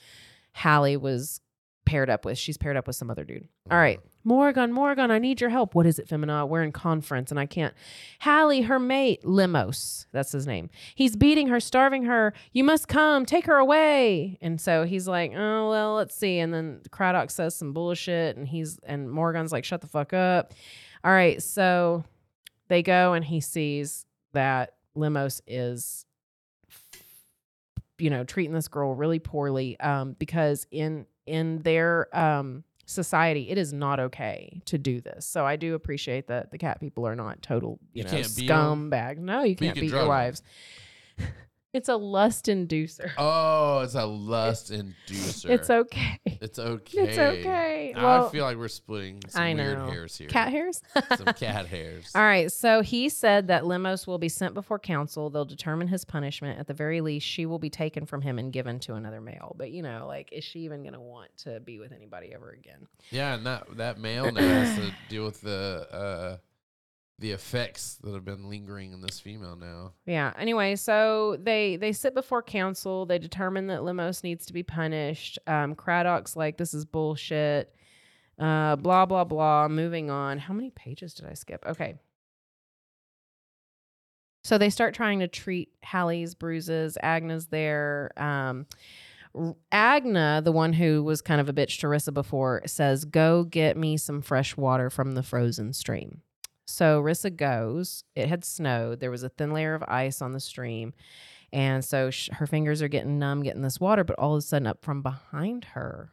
Hallie 0.55 0.97
was 0.97 1.40
paired 1.84 2.11
up 2.11 2.24
with. 2.24 2.38
She's 2.38 2.57
paired 2.57 2.76
up 2.76 2.86
with 2.86 2.97
some 2.97 3.11
other 3.11 3.24
dude. 3.24 3.47
All 3.70 3.78
right, 3.78 3.99
mm-hmm. 3.99 4.09
Morgan, 4.27 4.72
Morgan, 4.72 5.12
I 5.12 5.20
need 5.20 5.41
your 5.41 5.51
help. 5.51 5.77
What 5.77 5.87
is 5.87 6.01
it, 6.01 6.09
Femina? 6.09 6.45
We're 6.45 6.64
in 6.64 6.72
conference 6.72 7.31
and 7.31 7.39
I 7.39 7.47
can't. 7.47 7.72
Hallie, 8.18 8.62
her 8.62 8.81
mate, 8.81 9.22
Limos, 9.22 10.07
that's 10.11 10.33
his 10.33 10.49
name. 10.49 10.68
He's 10.97 11.14
beating 11.14 11.47
her, 11.47 11.61
starving 11.61 12.03
her. 12.07 12.35
You 12.53 12.64
must 12.64 12.89
come, 12.89 13.24
take 13.24 13.47
her 13.47 13.55
away. 13.55 14.37
And 14.41 14.61
so 14.61 14.83
he's 14.83 15.07
like, 15.07 15.33
oh 15.33 15.70
well, 15.70 15.95
let's 15.95 16.16
see. 16.16 16.41
And 16.41 16.53
then 16.53 16.81
Craddock 16.91 17.31
says 17.31 17.55
some 17.55 17.72
bullshit, 17.72 18.37
and 18.37 18.49
he's 18.49 18.81
and 18.83 19.09
Morgan's 19.09 19.53
like, 19.53 19.64
shut 19.64 19.81
the 19.81 19.87
fuck 19.87 20.12
up. 20.12 20.53
All 21.05 21.12
right, 21.12 21.41
so 21.41 22.03
they 22.66 22.83
go 22.83 23.12
and 23.12 23.24
he 23.24 23.41
sees 23.41 24.07
that 24.33 24.74
Limos 24.97 25.41
is 25.47 26.05
you 27.99 28.11
know 28.11 28.24
treating 28.24 28.53
this 28.53 28.66
girl 28.66 28.93
really 28.93 29.20
poorly 29.20 29.79
um 29.81 30.16
because 30.18 30.66
in 30.72 31.07
in 31.27 31.62
their 31.62 32.09
um 32.12 32.64
society 32.87 33.51
it 33.51 33.59
is 33.59 33.72
not 33.72 33.99
okay 34.01 34.62
to 34.64 34.78
do 34.78 35.01
this. 35.01 35.26
So 35.26 35.45
i 35.45 35.57
do 35.57 35.74
appreciate 35.74 36.28
that 36.28 36.51
the 36.53 36.59
cat 36.59 36.80
people 36.80 37.07
are 37.07 37.16
not 37.16 37.43
total 37.43 37.78
you, 37.93 37.99
You 37.99 38.05
know 38.05 38.11
can't 38.11 38.37
beat 38.37 38.51
'em? 38.51 38.91
scumbags. 38.91 39.18
No 39.18 39.43
you 39.43 39.57
can't 39.57 39.74
can 39.74 39.80
beat 39.82 39.91
your 39.93 40.07
wives 40.09 40.43
it's 41.77 41.89
a 41.89 41.97
lust 41.97 42.47
inducer 42.47 43.11
Oh, 43.18 43.81
it's 43.81 43.95
a 43.95 44.05
lust 44.35 44.72
inducer. 44.72 45.51
it's 45.51 45.70
okay 45.70 46.18
It's 46.24 46.59
okay. 46.59 46.99
it's 47.03 47.18
okay 47.18 47.93
I 47.97 48.29
feel 48.31 48.45
like 48.45 48.57
we're 48.57 48.68
splitting 48.68 49.22
some 49.29 49.43
I 49.43 49.55
weird 49.55 49.79
know. 49.79 49.87
hairs 49.91 50.16
here. 50.16 50.29
cat 50.29 50.51
hairs 50.51 50.83
some 51.16 51.27
cat 51.35 51.66
hairs. 51.66 52.11
All 52.14 52.22
right. 52.22 52.51
So 52.51 52.81
he 52.83 53.09
said 53.09 53.49
that 53.49 53.62
Limos 53.64 54.07
will 54.07 54.18
be 54.18 54.29
sent 54.29 54.55
before 54.55 54.79
council. 54.79 55.31
They'll 55.31 55.45
determine 55.45 55.89
his 55.89 56.05
punishment. 56.05 56.59
At 56.59 56.66
the 56.66 56.74
very 56.74 57.01
least, 57.01 57.27
she 57.27 57.47
will 57.47 57.59
be 57.59 57.70
taken 57.70 58.07
from 58.07 58.22
him 58.22 58.39
and 58.39 58.53
given 58.53 58.79
to 58.81 58.95
another 58.95 59.20
male. 59.20 59.55
But, 59.59 59.70
you 59.70 59.83
know, 59.83 60.05
like, 60.07 60.33
is 60.33 60.45
she 60.45 60.61
even 60.61 60.83
going 60.83 60.95
to 60.95 61.01
want 61.01 61.31
to 61.39 61.61
be 61.61 61.79
with 61.79 61.93
anybody 61.93 62.33
ever 62.35 62.51
again? 62.51 62.87
Yeah, 63.11 63.35
and 63.35 63.47
that 63.47 63.77
that 63.77 63.99
male 63.99 64.31
now 64.33 64.41
has 64.41 64.77
to 64.79 64.93
deal 65.09 65.24
with 65.24 65.41
the 65.41 65.87
uh 65.93 66.37
the 67.19 67.33
effects 67.33 67.99
that 68.03 68.12
have 68.12 68.25
been 68.25 68.49
lingering 68.49 68.93
in 68.93 69.01
this 69.01 69.21
female 69.21 69.57
now. 69.57 69.93
Yeah. 70.05 70.33
Anyway, 70.39 70.77
so 70.77 71.39
they 71.41 71.77
they 71.77 71.93
sit 71.93 72.14
before 72.14 72.43
council. 72.43 73.07
They 73.07 73.19
determine 73.19 73.69
that 73.69 73.81
Limos 73.81 74.23
needs 74.23 74.47
to 74.47 74.53
be 74.53 74.62
punished. 74.62 75.39
Um, 75.47 75.75
Craddock's 75.75 76.37
like, 76.37 76.59
this 76.59 76.75
is 76.75 76.85
bullshit. 76.85 77.75
Uh, 78.39 78.77
blah 78.77 79.07
blah 79.07 79.25
blah. 79.25 79.69
Moving 79.69 80.11
on. 80.11 80.39
How 80.39 80.53
many 80.53 80.71
pages 80.71 81.14
did 81.14 81.27
I 81.27 81.35
skip? 81.35 81.64
Okay. 81.67 81.95
So 84.45 84.59
they 84.59 84.71
start 84.71 84.95
trying 84.95 85.21
to 85.21 85.29
treat 85.29 85.71
Hallie's 85.85 86.35
bruises. 86.35 86.97
Agna's 87.03 87.47
there. 87.47 88.12
Um, 88.17 88.67
Agna, 89.73 90.41
the 90.45 90.53
one 90.53 90.73
who 90.73 91.03
was 91.03 91.21
kind 91.21 91.41
of 91.41 91.49
a 91.49 91.53
bitch 91.53 91.81
to 91.81 91.89
Rissa 91.89 92.14
before, 92.14 92.62
says, 92.67 93.05
"Go 93.05 93.43
get 93.45 93.77
me 93.77 93.97
some 93.97 94.23
fresh 94.23 94.57
water 94.57 94.89
from 94.91 95.12
the 95.12 95.23
frozen 95.23 95.73
stream." 95.73 96.23
So 96.67 97.03
Rissa 97.03 97.35
goes. 97.35 98.05
It 98.14 98.29
had 98.29 98.45
snowed. 98.45 99.01
There 99.01 99.11
was 99.11 99.23
a 99.23 99.29
thin 99.29 99.53
layer 99.53 99.75
of 99.75 99.85
ice 99.87 100.21
on 100.21 100.33
the 100.33 100.41
stream. 100.41 100.93
And 101.53 101.85
so 101.85 102.11
sh- 102.11 102.29
her 102.33 102.47
fingers 102.47 102.83
are 102.83 102.89
getting 102.89 103.19
numb 103.19 103.43
getting 103.43 103.62
this 103.62 103.81
water, 103.81 104.05
but 104.05 104.19
all 104.19 104.35
of 104.35 104.39
a 104.39 104.43
sudden, 104.43 104.67
up 104.67 104.83
from 104.83 105.01
behind 105.01 105.64
her, 105.73 106.12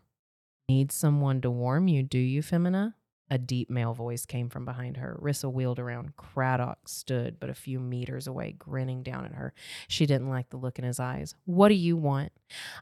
need 0.69 0.91
someone 0.91 1.41
to 1.41 1.49
warm 1.49 1.87
you, 1.87 2.03
do 2.03 2.19
you, 2.19 2.41
Femina? 2.41 2.95
A 3.33 3.39
deep 3.39 3.67
male 3.67 3.95
voice 3.95 4.27
came 4.27 4.47
from 4.47 4.63
behind 4.63 4.97
her. 4.97 5.17
Rissa 5.19 5.51
wheeled 5.51 5.79
around. 5.79 6.15
Craddock 6.17 6.87
stood 6.87 7.39
but 7.39 7.49
a 7.49 7.55
few 7.55 7.79
meters 7.79 8.27
away, 8.27 8.51
grinning 8.59 9.01
down 9.01 9.25
at 9.25 9.33
her. 9.33 9.55
She 9.87 10.05
didn't 10.05 10.29
like 10.29 10.51
the 10.51 10.57
look 10.57 10.77
in 10.77 10.85
his 10.85 10.99
eyes. 10.99 11.33
What 11.45 11.69
do 11.69 11.73
you 11.73 11.97
want? 11.97 12.31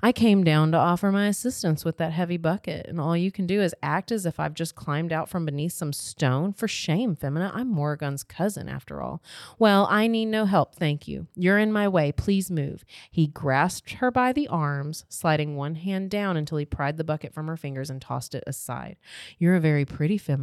I 0.04 0.12
came 0.12 0.44
down 0.44 0.74
to 0.74 0.78
offer 0.78 1.10
my 1.10 1.28
assistance 1.28 1.86
with 1.86 1.96
that 2.00 2.12
heavy 2.12 2.36
bucket, 2.36 2.86
and 2.88 3.00
all 3.00 3.16
you 3.16 3.32
can 3.32 3.48
do 3.48 3.62
is 3.62 3.74
act 3.82 4.12
as 4.12 4.26
if 4.26 4.42
I've 4.42 4.54
just 4.54 4.76
climbed 4.76 5.14
out 5.14 5.30
from 5.30 5.46
beneath 5.46 5.72
some 5.72 5.94
stone. 5.94 6.52
For 6.52 6.68
shame, 6.68 7.16
Femina. 7.16 7.50
I'm 7.54 7.70
Morrigan's 7.70 8.24
cousin, 8.24 8.68
after 8.68 9.02
all. 9.02 9.24
Well, 9.58 9.88
I 9.90 10.08
need 10.08 10.26
no 10.26 10.44
help, 10.44 10.76
thank 10.76 11.08
you. 11.08 11.28
You're 11.34 11.60
in 11.60 11.72
my 11.72 11.88
way. 11.88 12.12
Please 12.12 12.52
move. 12.52 12.84
He 13.10 13.28
grasped 13.28 13.92
her 13.94 14.12
by 14.12 14.34
the 14.34 14.50
arms, 14.50 15.06
sliding 15.08 15.56
one 15.56 15.76
hand 15.76 16.10
down 16.10 16.36
until 16.36 16.58
he 16.58 16.66
pried 16.66 16.98
the 16.98 17.06
bucket 17.06 17.34
from 17.34 17.48
her 17.48 17.56
fingers 17.56 17.90
and 17.90 18.02
tossed 18.02 18.36
it 18.36 18.44
aside. 18.46 18.98
You're 19.38 19.56
a 19.56 19.62
very 19.62 19.86
pretty 19.86 20.18
Femina. 20.18 20.41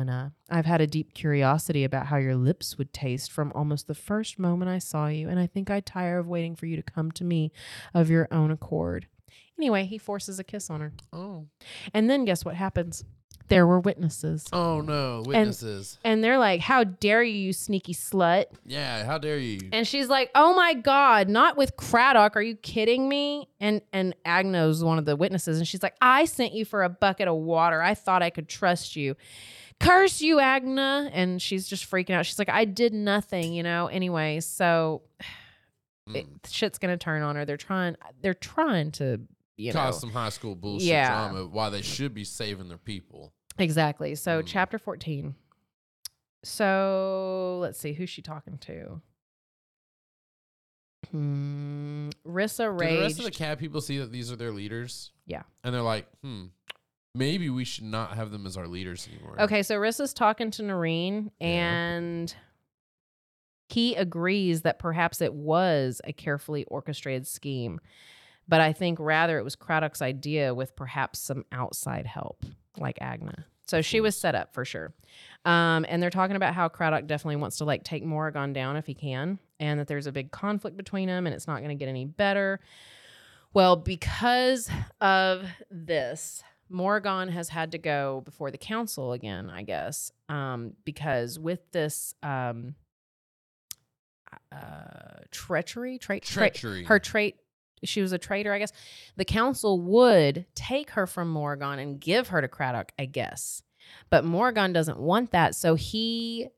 I've 0.50 0.66
had 0.66 0.80
a 0.80 0.86
deep 0.86 1.14
curiosity 1.14 1.84
about 1.84 2.06
how 2.06 2.16
your 2.16 2.36
lips 2.36 2.78
would 2.78 2.92
taste 2.92 3.30
from 3.30 3.52
almost 3.54 3.86
the 3.86 3.94
first 3.94 4.38
moment 4.38 4.70
I 4.70 4.78
saw 4.78 5.08
you, 5.08 5.28
and 5.28 5.38
I 5.38 5.46
think 5.46 5.70
I'd 5.70 5.86
tire 5.86 6.18
of 6.18 6.28
waiting 6.28 6.54
for 6.56 6.66
you 6.66 6.76
to 6.76 6.82
come 6.82 7.10
to 7.12 7.24
me 7.24 7.52
of 7.94 8.10
your 8.10 8.28
own 8.30 8.50
accord. 8.50 9.06
Anyway, 9.58 9.84
he 9.84 9.98
forces 9.98 10.38
a 10.38 10.44
kiss 10.44 10.70
on 10.70 10.80
her. 10.80 10.92
Oh. 11.12 11.46
And 11.92 12.08
then 12.08 12.24
guess 12.24 12.44
what 12.44 12.54
happens? 12.54 13.04
There 13.48 13.66
were 13.66 13.80
witnesses. 13.80 14.46
Oh 14.52 14.82
no, 14.82 15.22
witnesses. 15.24 15.98
And 16.04 16.22
they're 16.22 16.38
like, 16.38 16.60
How 16.60 16.84
dare 16.84 17.22
you, 17.22 17.34
you 17.34 17.52
sneaky 17.54 17.94
slut? 17.94 18.44
yeah, 18.66 19.04
how 19.04 19.16
dare 19.16 19.38
you? 19.38 19.70
And 19.72 19.86
she's 19.86 20.08
like, 20.08 20.30
"Oh 20.34 20.54
my 20.54 20.74
god, 20.74 21.30
not 21.30 21.56
with 21.56 21.74
Craddock. 21.76 22.36
Are 22.36 22.42
you 22.42 22.56
kidding 22.56 23.08
me?" 23.08 23.48
And 23.58 23.80
and 23.90 24.14
Agna's 24.26 24.84
one 24.84 24.98
of 24.98 25.06
the 25.06 25.16
witnesses 25.16 25.56
and 25.56 25.66
she's 25.66 25.82
like, 25.82 25.94
"I 26.00 26.26
sent 26.26 26.52
you 26.52 26.66
for 26.66 26.82
a 26.84 26.90
bucket 26.90 27.26
of 27.26 27.36
water. 27.36 27.80
I 27.80 27.94
thought 27.94 28.22
I 28.22 28.28
could 28.28 28.48
trust 28.48 28.96
you." 28.96 29.16
Curse 29.80 30.20
you, 30.20 30.40
Agna. 30.40 31.08
And 31.12 31.40
she's 31.40 31.68
just 31.68 31.88
freaking 31.90 32.10
out. 32.10 32.26
She's 32.26 32.38
like, 32.38 32.48
"I 32.48 32.64
did 32.64 32.92
nothing, 32.92 33.52
you 33.52 33.62
know." 33.62 33.86
Anyway, 33.86 34.40
so 34.40 35.02
it, 36.14 36.26
Mm. 36.26 36.38
shit's 36.50 36.78
going 36.78 36.96
to 36.96 37.02
turn 37.02 37.22
on 37.22 37.36
her. 37.36 37.44
They're 37.44 37.56
trying 37.56 37.96
they're 38.20 38.34
trying 38.34 38.90
to, 38.92 39.20
you 39.56 39.72
know. 39.72 39.80
Cause 39.80 40.00
some 40.00 40.10
high 40.12 40.30
school 40.30 40.54
bullshit 40.54 40.88
Yeah. 40.88 41.08
drama 41.30 41.46
why 41.46 41.70
they 41.70 41.82
should 41.82 42.14
be 42.14 42.24
saving 42.24 42.68
their 42.68 42.78
people. 42.78 43.32
Exactly. 43.58 44.14
So 44.14 44.42
Mm. 44.42 44.46
chapter 44.46 44.78
14. 44.78 45.34
So 46.44 47.58
let's 47.60 47.78
see 47.78 47.92
who's 47.92 48.08
she 48.10 48.22
talking 48.22 48.58
to? 48.58 49.00
Hmm. 51.10 52.10
Rissa 52.26 52.78
Do 52.78 52.84
the 52.86 53.00
rest 53.00 53.12
of 53.12 53.16
the 53.18 53.24
raged. 53.24 53.36
cat 53.38 53.58
people 53.58 53.80
see 53.80 53.98
that 53.98 54.12
these 54.12 54.30
are 54.32 54.36
their 54.36 54.52
leaders? 54.52 55.12
Yeah. 55.26 55.42
And 55.64 55.74
they're 55.74 55.82
like, 55.82 56.06
hmm, 56.22 56.46
maybe 57.14 57.48
we 57.50 57.64
should 57.64 57.84
not 57.84 58.16
have 58.16 58.30
them 58.30 58.46
as 58.46 58.56
our 58.56 58.66
leaders 58.68 59.08
anymore. 59.12 59.40
Okay, 59.40 59.62
so 59.62 59.76
Rissa's 59.76 60.12
talking 60.14 60.50
to 60.52 60.62
Noreen, 60.62 61.30
Yeah. 61.40 61.46
and 61.46 62.34
he 63.68 63.94
agrees 63.94 64.62
that 64.62 64.78
perhaps 64.78 65.20
it 65.20 65.34
was 65.34 66.00
a 66.04 66.12
carefully 66.12 66.64
orchestrated 66.64 67.26
scheme, 67.26 67.80
but 68.46 68.60
I 68.60 68.72
think 68.72 68.98
rather 69.00 69.38
it 69.38 69.42
was 69.44 69.56
Craddock's 69.56 70.00
idea 70.00 70.54
with 70.54 70.74
perhaps 70.74 71.18
some 71.18 71.44
outside 71.52 72.06
help, 72.06 72.44
like 72.78 72.98
Agna. 73.00 73.44
So 73.66 73.82
she 73.82 74.00
was 74.00 74.16
set 74.16 74.34
up 74.34 74.54
for 74.54 74.64
sure. 74.64 74.94
Um, 75.44 75.84
and 75.90 76.02
they're 76.02 76.08
talking 76.08 76.36
about 76.36 76.54
how 76.54 76.68
Craddock 76.70 77.06
definitely 77.06 77.36
wants 77.36 77.58
to 77.58 77.66
like 77.66 77.84
take 77.84 78.02
Morrigan 78.02 78.54
down 78.54 78.76
if 78.76 78.86
he 78.86 78.94
can, 78.94 79.38
and 79.60 79.78
that 79.78 79.86
there's 79.88 80.06
a 80.06 80.12
big 80.12 80.30
conflict 80.30 80.78
between 80.78 81.06
them, 81.08 81.26
and 81.26 81.34
it's 81.34 81.46
not 81.46 81.58
going 81.58 81.68
to 81.68 81.74
get 81.74 81.88
any 81.88 82.06
better. 82.06 82.60
Well, 83.52 83.76
because 83.76 84.70
of 85.02 85.44
this, 85.70 86.42
Morgan 86.70 87.28
has 87.28 87.48
had 87.48 87.72
to 87.72 87.78
go 87.78 88.22
before 88.24 88.50
the 88.50 88.58
council 88.58 89.12
again, 89.12 89.50
I 89.50 89.62
guess, 89.62 90.12
um, 90.28 90.72
because 90.84 91.38
with 91.38 91.60
this 91.72 92.14
um, 92.22 92.74
uh, 94.52 95.20
treachery, 95.30 95.98
tra- 95.98 96.20
Treachery. 96.20 96.84
her 96.84 96.98
trait, 96.98 97.36
she 97.84 98.02
was 98.02 98.12
a 98.12 98.18
traitor, 98.18 98.52
I 98.52 98.58
guess. 98.58 98.72
The 99.16 99.24
council 99.24 99.80
would 99.80 100.46
take 100.54 100.90
her 100.90 101.06
from 101.06 101.28
Morgan 101.30 101.78
and 101.78 102.00
give 102.00 102.28
her 102.28 102.40
to 102.40 102.48
Craddock, 102.48 102.92
I 102.98 103.06
guess, 103.06 103.62
but 104.10 104.24
Morgan 104.24 104.72
doesn't 104.72 104.98
want 104.98 105.30
that, 105.32 105.54
so 105.54 105.74
he 105.74 106.48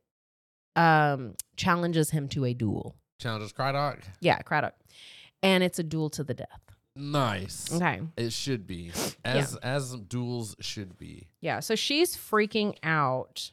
um, 0.76 1.34
challenges 1.56 2.10
him 2.10 2.28
to 2.28 2.44
a 2.44 2.54
duel. 2.54 2.96
Challenges 3.18 3.52
Crydoc. 3.52 3.98
Yeah, 4.20 4.38
Craddock, 4.38 4.74
and 5.42 5.62
it's 5.62 5.78
a 5.78 5.82
duel 5.84 6.10
to 6.10 6.24
the 6.24 6.34
death. 6.34 6.69
Nice. 7.00 7.72
Okay. 7.72 8.00
It 8.16 8.32
should 8.32 8.66
be. 8.66 8.92
As 9.24 9.56
as 9.56 9.94
duels 9.94 10.56
should 10.60 10.98
be. 10.98 11.28
Yeah, 11.40 11.60
so 11.60 11.74
she's 11.74 12.16
freaking 12.16 12.76
out, 12.82 13.50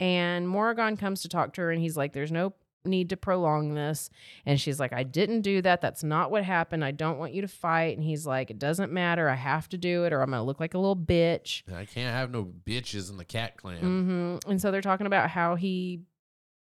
and 0.00 0.48
Morgan 0.48 0.96
comes 0.96 1.22
to 1.22 1.28
talk 1.28 1.52
to 1.54 1.62
her, 1.62 1.70
and 1.70 1.80
he's 1.80 1.96
like, 1.96 2.12
"There's 2.12 2.32
no 2.32 2.54
need 2.84 3.10
to 3.10 3.16
prolong 3.16 3.74
this. 3.74 4.10
And 4.46 4.60
she's 4.60 4.80
like, 4.80 4.92
I 4.92 5.02
didn't 5.02 5.42
do 5.42 5.62
that. 5.62 5.80
That's 5.80 6.02
not 6.02 6.30
what 6.30 6.44
happened. 6.44 6.84
I 6.84 6.90
don't 6.90 7.18
want 7.18 7.32
you 7.32 7.42
to 7.42 7.48
fight. 7.48 7.96
And 7.96 8.04
he's 8.04 8.26
like, 8.26 8.50
It 8.50 8.58
doesn't 8.58 8.92
matter. 8.92 9.28
I 9.28 9.34
have 9.34 9.68
to 9.70 9.78
do 9.78 10.04
it 10.04 10.12
or 10.12 10.22
I'm 10.22 10.30
to 10.32 10.42
look 10.42 10.60
like 10.60 10.74
a 10.74 10.78
little 10.78 10.96
bitch. 10.96 11.62
I 11.72 11.84
can't 11.84 12.14
have 12.14 12.30
no 12.30 12.44
bitches 12.44 13.10
in 13.10 13.16
the 13.16 13.24
cat 13.24 13.56
clan. 13.56 13.82
Mm-hmm. 13.82 14.50
And 14.50 14.60
so 14.60 14.70
they're 14.70 14.80
talking 14.80 15.06
about 15.06 15.30
how 15.30 15.54
he, 15.54 16.00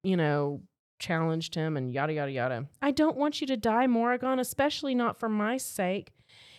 you 0.04 0.18
know, 0.18 0.62
challenged 1.00 1.56
him 1.56 1.78
and 1.78 1.92
yada, 1.92 2.14
yada, 2.14 2.32
yada. 2.32 2.68
I 2.82 2.92
don't 2.92 3.18
want 3.18 3.42
you 3.42 3.48
to 3.48 3.58
die, 3.58 3.88
Morrigan, 3.88 4.40
especially 4.40 4.96
not 4.96 5.20
for 5.20 5.30
my 5.30 5.58
sake. 5.58 6.12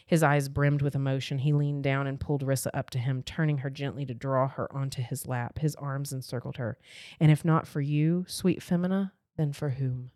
His 0.07 0.23
eyes 0.23 0.49
brimmed 0.49 0.81
with 0.81 0.95
emotion. 0.95 1.39
He 1.39 1.53
leaned 1.53 1.85
down 1.85 2.07
and 2.07 2.19
pulled 2.19 2.43
Rissa 2.43 2.71
up 2.73 2.89
to 2.91 2.99
him, 2.99 3.23
turning 3.23 3.59
her 3.59 3.69
gently 3.69 4.07
to 4.07 4.15
draw 4.15 4.49
her 4.49 4.75
onto 4.75 5.03
his 5.03 5.27
lap. 5.27 5.59
His 5.59 5.75
arms 5.77 6.15
encircled 6.15 6.57
her. 6.57 6.79
And 7.21 7.31
if 7.31 7.45
not 7.45 7.67
for 7.67 7.83
you, 7.83 8.25
sweet 8.27 8.63
Femina, 8.63 9.13
then 9.37 9.53
for 9.53 9.69
whom? 9.69 10.11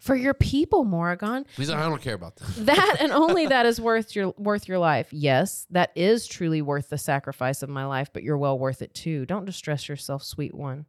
For 0.00 0.16
your 0.16 0.34
people, 0.34 0.84
Morrigan. 0.84 1.46
He's 1.56 1.70
like, 1.70 1.78
I 1.78 1.88
don't 1.88 2.02
care 2.02 2.14
about 2.14 2.36
that. 2.36 2.66
That 2.66 2.96
and 3.00 3.12
only 3.12 3.46
that 3.46 3.66
is 3.66 3.80
worth 3.80 4.16
your 4.16 4.34
worth 4.36 4.66
your 4.66 4.78
life. 4.78 5.08
Yes, 5.12 5.66
that 5.70 5.92
is 5.94 6.26
truly 6.26 6.62
worth 6.62 6.88
the 6.88 6.98
sacrifice 6.98 7.62
of 7.62 7.68
my 7.68 7.84
life, 7.84 8.10
but 8.12 8.22
you're 8.22 8.38
well 8.38 8.58
worth 8.58 8.82
it 8.82 8.94
too. 8.94 9.26
Don't 9.26 9.44
distress 9.44 9.88
yourself, 9.88 10.24
sweet 10.24 10.54
one. 10.54 10.86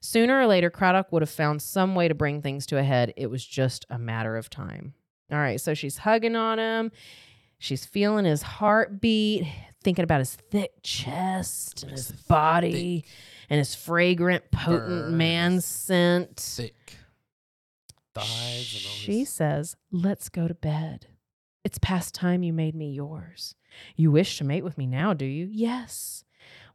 Sooner 0.00 0.40
or 0.40 0.46
later, 0.46 0.70
Craddock 0.70 1.10
would 1.12 1.22
have 1.22 1.30
found 1.30 1.60
some 1.60 1.94
way 1.94 2.08
to 2.08 2.14
bring 2.14 2.40
things 2.40 2.66
to 2.66 2.78
a 2.78 2.82
head. 2.82 3.12
It 3.16 3.28
was 3.28 3.44
just 3.44 3.84
a 3.90 3.98
matter 3.98 4.36
of 4.36 4.48
time. 4.48 4.94
All 5.30 5.38
right, 5.38 5.60
so 5.60 5.74
she's 5.74 5.98
hugging 5.98 6.36
on 6.36 6.58
him. 6.58 6.92
She's 7.58 7.84
feeling 7.84 8.24
his 8.24 8.42
heartbeat, 8.42 9.44
thinking 9.82 10.04
about 10.04 10.20
his 10.20 10.36
thick 10.36 10.70
chest 10.82 11.82
and 11.82 11.92
his 11.92 12.12
body 12.12 13.04
and 13.50 13.58
his 13.58 13.74
fragrant, 13.74 14.50
potent 14.52 14.88
burns. 14.88 15.14
man 15.14 15.60
scent. 15.60 16.36
Thick 16.38 16.96
thighs 18.14 18.74
and 18.76 18.86
all 18.86 18.92
She 18.92 19.24
says, 19.24 19.76
Let's 19.90 20.28
go 20.28 20.46
to 20.46 20.54
bed. 20.54 21.08
It's 21.64 21.78
past 21.78 22.14
time 22.14 22.42
you 22.42 22.52
made 22.52 22.74
me 22.74 22.92
yours. 22.92 23.54
You 23.96 24.10
wish 24.12 24.38
to 24.38 24.44
mate 24.44 24.64
with 24.64 24.78
me 24.78 24.86
now, 24.86 25.12
do 25.12 25.26
you? 25.26 25.48
Yes. 25.50 26.24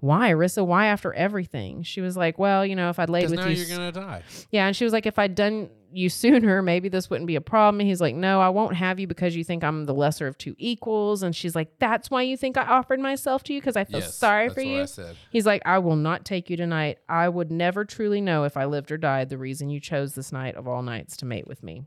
Why, 0.04 0.32
Rissa? 0.32 0.66
Why 0.68 0.88
after 0.88 1.14
everything? 1.14 1.84
She 1.84 2.02
was 2.02 2.18
like, 2.18 2.38
Well, 2.38 2.66
you 2.66 2.76
know, 2.76 2.90
if 2.90 3.00
I'd 3.00 3.10
laid 3.10 3.30
with 3.30 3.40
now 3.40 3.48
you. 3.48 3.56
you're 3.56 3.70
gonna 3.78 3.90
die. 3.90 4.22
yeah. 4.52 4.68
And 4.68 4.76
she 4.76 4.84
was 4.84 4.92
like, 4.92 5.06
If 5.06 5.18
I'd 5.18 5.34
done 5.34 5.70
you 5.94 6.10
sooner, 6.10 6.62
maybe 6.62 6.90
this 6.90 7.10
wouldn't 7.10 7.26
be 7.26 7.38
a 7.38 7.42
problem. 7.42 7.80
And 7.80 7.88
he's 7.88 8.02
like, 8.02 8.14
No, 8.14 8.42
I 8.42 8.50
won't 8.50 8.76
have 8.76 9.00
you 9.00 9.08
because 9.08 9.34
you 9.34 9.46
think 9.46 9.64
I'm 9.64 9.86
the 9.86 9.94
lesser 9.94 10.28
of 10.28 10.38
two 10.38 10.56
equals. 10.58 11.24
And 11.24 11.34
she's 11.34 11.56
like, 11.56 11.80
That's 11.80 12.12
why 12.12 12.24
you 12.24 12.36
think 12.36 12.58
I 12.58 12.64
offered 12.64 13.00
myself 13.00 13.44
to 13.44 13.54
you 13.54 13.62
because 13.62 13.78
I 13.78 13.86
feel 13.86 14.02
yes, 14.02 14.14
sorry 14.14 14.50
that's 14.50 14.56
for 14.56 14.60
what 14.66 14.70
you. 14.70 14.82
I 14.82 14.86
said. 14.86 15.16
He's 15.32 15.46
like, 15.46 15.62
I 15.66 15.80
will 15.80 15.96
not 15.96 16.26
take 16.26 16.50
you 16.50 16.58
tonight. 16.58 16.98
I 17.08 17.30
would 17.30 17.50
never 17.50 17.86
truly 17.86 18.20
know 18.20 18.44
if 18.44 18.58
I 18.58 18.66
lived 18.66 18.92
or 18.92 18.98
died 18.98 19.30
the 19.30 19.38
reason 19.38 19.70
you 19.70 19.80
chose 19.80 20.16
this 20.16 20.34
night 20.34 20.56
of 20.58 20.68
all 20.68 20.82
nights 20.84 21.16
to 21.18 21.26
mate 21.26 21.48
with 21.48 21.64
me. 21.64 21.84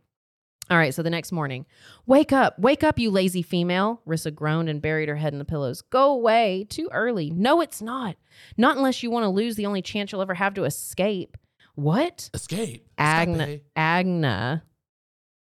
All 0.68 0.76
right, 0.76 0.92
so 0.92 1.02
the 1.02 1.10
next 1.10 1.30
morning, 1.30 1.64
wake 2.06 2.32
up, 2.32 2.58
wake 2.58 2.82
up, 2.82 2.98
you 2.98 3.10
lazy 3.10 3.42
female. 3.42 4.00
Rissa 4.06 4.34
groaned 4.34 4.68
and 4.68 4.82
buried 4.82 5.08
her 5.08 5.14
head 5.14 5.32
in 5.32 5.38
the 5.38 5.44
pillows. 5.44 5.80
Go 5.80 6.10
away, 6.12 6.66
too 6.68 6.88
early. 6.92 7.30
No, 7.30 7.60
it's 7.60 7.80
not. 7.80 8.16
Not 8.56 8.76
unless 8.76 9.00
you 9.02 9.10
want 9.10 9.22
to 9.24 9.28
lose 9.28 9.54
the 9.54 9.66
only 9.66 9.80
chance 9.82 10.10
you'll 10.10 10.22
ever 10.22 10.34
have 10.34 10.54
to 10.54 10.64
escape. 10.64 11.36
What? 11.76 12.30
Escape. 12.34 12.88
Agna, 12.98 13.60
Agna, 13.76 14.64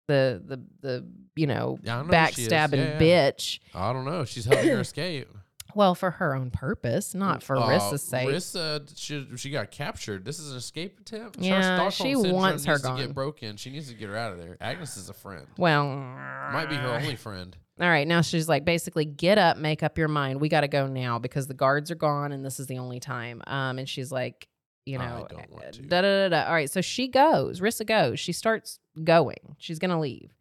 the 0.07 0.41
the 0.45 0.61
the 0.81 1.07
you 1.35 1.47
know 1.47 1.79
know 1.83 2.03
who 2.03 2.11
she 2.31 2.43
is. 2.43 2.47
backstabbing 2.49 2.77
Yeah, 2.77 2.99
yeah. 3.03 3.31
bitch. 3.31 3.59
I 3.73 3.93
don't 3.93 4.05
know. 4.05 4.23
She's 4.25 4.45
helping 4.45 4.67
her 4.69 4.79
escape. 4.81 5.29
Well, 5.75 5.93
for 5.95 6.11
her 6.11 6.33
own 6.35 6.49
purpose, 6.51 7.13
not 7.13 7.43
for 7.43 7.55
Uh, 7.57 7.67
Rissa's 7.67 8.01
sake. 8.01 8.27
Rissa, 8.27 8.91
she, 8.95 9.27
she 9.35 9.49
got 9.49 9.69
captured. 9.71 10.25
This 10.25 10.39
is 10.39 10.51
an 10.51 10.57
escape 10.57 10.99
attempt. 10.99 11.37
Yeah, 11.39 11.89
she 11.89 12.15
wants 12.15 12.65
her 12.65 12.73
needs 12.73 12.83
to 12.83 12.95
get 12.97 13.13
broken. 13.13 13.57
She 13.57 13.69
needs 13.69 13.87
to 13.89 13.93
get 13.95 14.09
her 14.09 14.15
out 14.17 14.33
of 14.33 14.39
there. 14.39 14.57
Agnes 14.61 14.97
is 14.97 15.09
a 15.09 15.13
friend. 15.13 15.45
well, 15.57 15.85
Might 15.87 16.67
be 16.69 16.75
her 16.75 16.89
only 16.89 17.15
friend. 17.15 17.55
All 17.79 17.87
right, 17.87 18.07
now 18.07 18.21
she's 18.21 18.49
like, 18.49 18.65
basically, 18.65 19.05
get 19.05 19.37
up, 19.37 19.57
make 19.57 19.83
up 19.83 19.99
your 19.99 20.07
mind. 20.07 20.41
We 20.41 20.49
got 20.49 20.61
to 20.61 20.67
go 20.67 20.87
now 20.87 21.19
because 21.19 21.45
the 21.45 21.53
guards 21.53 21.91
are 21.91 21.95
gone, 21.95 22.31
and 22.31 22.43
this 22.43 22.59
is 22.59 22.65
the 22.65 22.79
only 22.79 22.99
time. 22.99 23.43
Um, 23.45 23.77
and 23.77 23.87
she's 23.87 24.11
like, 24.11 24.47
you 24.87 24.97
I 24.97 25.05
know, 25.05 25.27
don't 25.29 25.51
want 25.51 25.73
to. 25.73 25.81
da 25.83 26.01
da 26.01 26.27
da 26.27 26.29
da. 26.29 26.47
All 26.47 26.53
right, 26.53 26.71
so 26.71 26.81
she 26.81 27.07
goes. 27.07 27.59
Rissa 27.59 27.85
goes. 27.85 28.19
She 28.19 28.31
starts 28.31 28.79
going. 29.03 29.55
She's 29.59 29.77
gonna 29.77 29.99
leave, 29.99 30.31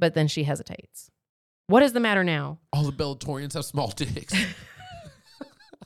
but 0.00 0.14
then 0.14 0.26
she 0.26 0.42
hesitates. 0.44 1.07
What 1.68 1.82
is 1.82 1.92
the 1.92 2.00
matter 2.00 2.24
now? 2.24 2.58
All 2.72 2.82
the 2.84 2.92
Bellatorians 2.92 3.52
have 3.52 3.64
small 3.66 3.88
dicks. 3.88 4.32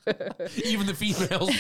Even 0.65 0.87
the 0.87 0.95
females. 0.95 1.51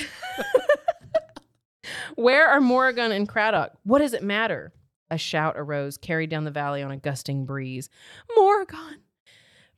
Where 2.14 2.49
are 2.49 2.61
Morrigan 2.61 3.11
and 3.11 3.29
Craddock? 3.29 3.73
What 3.83 3.99
does 3.99 4.14
it 4.14 4.23
matter? 4.23 4.73
A 5.11 5.18
shout 5.18 5.55
arose, 5.57 5.97
carried 5.97 6.31
down 6.31 6.45
the 6.45 6.53
valley 6.53 6.85
on 6.85 6.93
a 6.93 6.97
gusting 6.97 7.47
breeze. 7.47 7.89
Morrigan! 8.37 9.01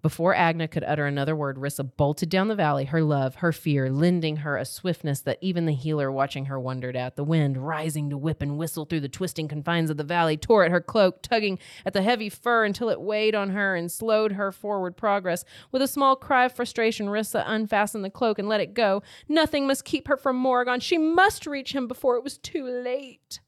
Before 0.04 0.34
Agna 0.34 0.68
could 0.68 0.84
utter 0.84 1.06
another 1.06 1.34
word, 1.34 1.56
Rissa 1.56 1.90
bolted 1.96 2.28
down 2.28 2.48
the 2.48 2.54
valley, 2.54 2.84
her 2.84 3.00
love, 3.00 3.36
her 3.36 3.52
fear, 3.52 3.88
lending 3.88 4.36
her 4.36 4.58
a 4.58 4.66
swiftness 4.66 5.22
that 5.22 5.38
even 5.40 5.64
the 5.64 5.72
healer 5.72 6.12
watching 6.12 6.44
her 6.44 6.60
wondered 6.60 6.94
at. 6.94 7.16
The 7.16 7.24
wind, 7.24 7.56
rising 7.56 8.10
to 8.10 8.18
whip 8.18 8.42
and 8.42 8.58
whistle 8.58 8.84
through 8.84 9.00
the 9.00 9.08
twisting 9.08 9.48
confines 9.48 9.88
of 9.88 9.96
the 9.96 10.04
valley, 10.04 10.36
tore 10.36 10.62
at 10.62 10.70
her 10.70 10.82
cloak, 10.82 11.22
tugging 11.22 11.58
at 11.86 11.94
the 11.94 12.02
heavy 12.02 12.28
fur 12.28 12.66
until 12.66 12.90
it 12.90 13.00
weighed 13.00 13.34
on 13.34 13.48
her 13.48 13.74
and 13.74 13.90
slowed 13.90 14.32
her 14.32 14.52
forward 14.52 14.94
progress. 14.94 15.42
With 15.72 15.80
a 15.80 15.88
small 15.88 16.16
cry 16.16 16.44
of 16.44 16.52
frustration, 16.52 17.06
Rissa 17.06 17.42
unfastened 17.46 18.04
the 18.04 18.10
cloak 18.10 18.38
and 18.38 18.46
let 18.46 18.60
it 18.60 18.74
go. 18.74 19.02
Nothing 19.26 19.66
must 19.66 19.86
keep 19.86 20.08
her 20.08 20.18
from 20.18 20.36
Morrigan. 20.36 20.80
She 20.80 20.98
must 20.98 21.46
reach 21.46 21.74
him 21.74 21.88
before 21.88 22.16
it 22.16 22.22
was 22.24 22.36
too 22.36 22.66
late. 22.66 23.40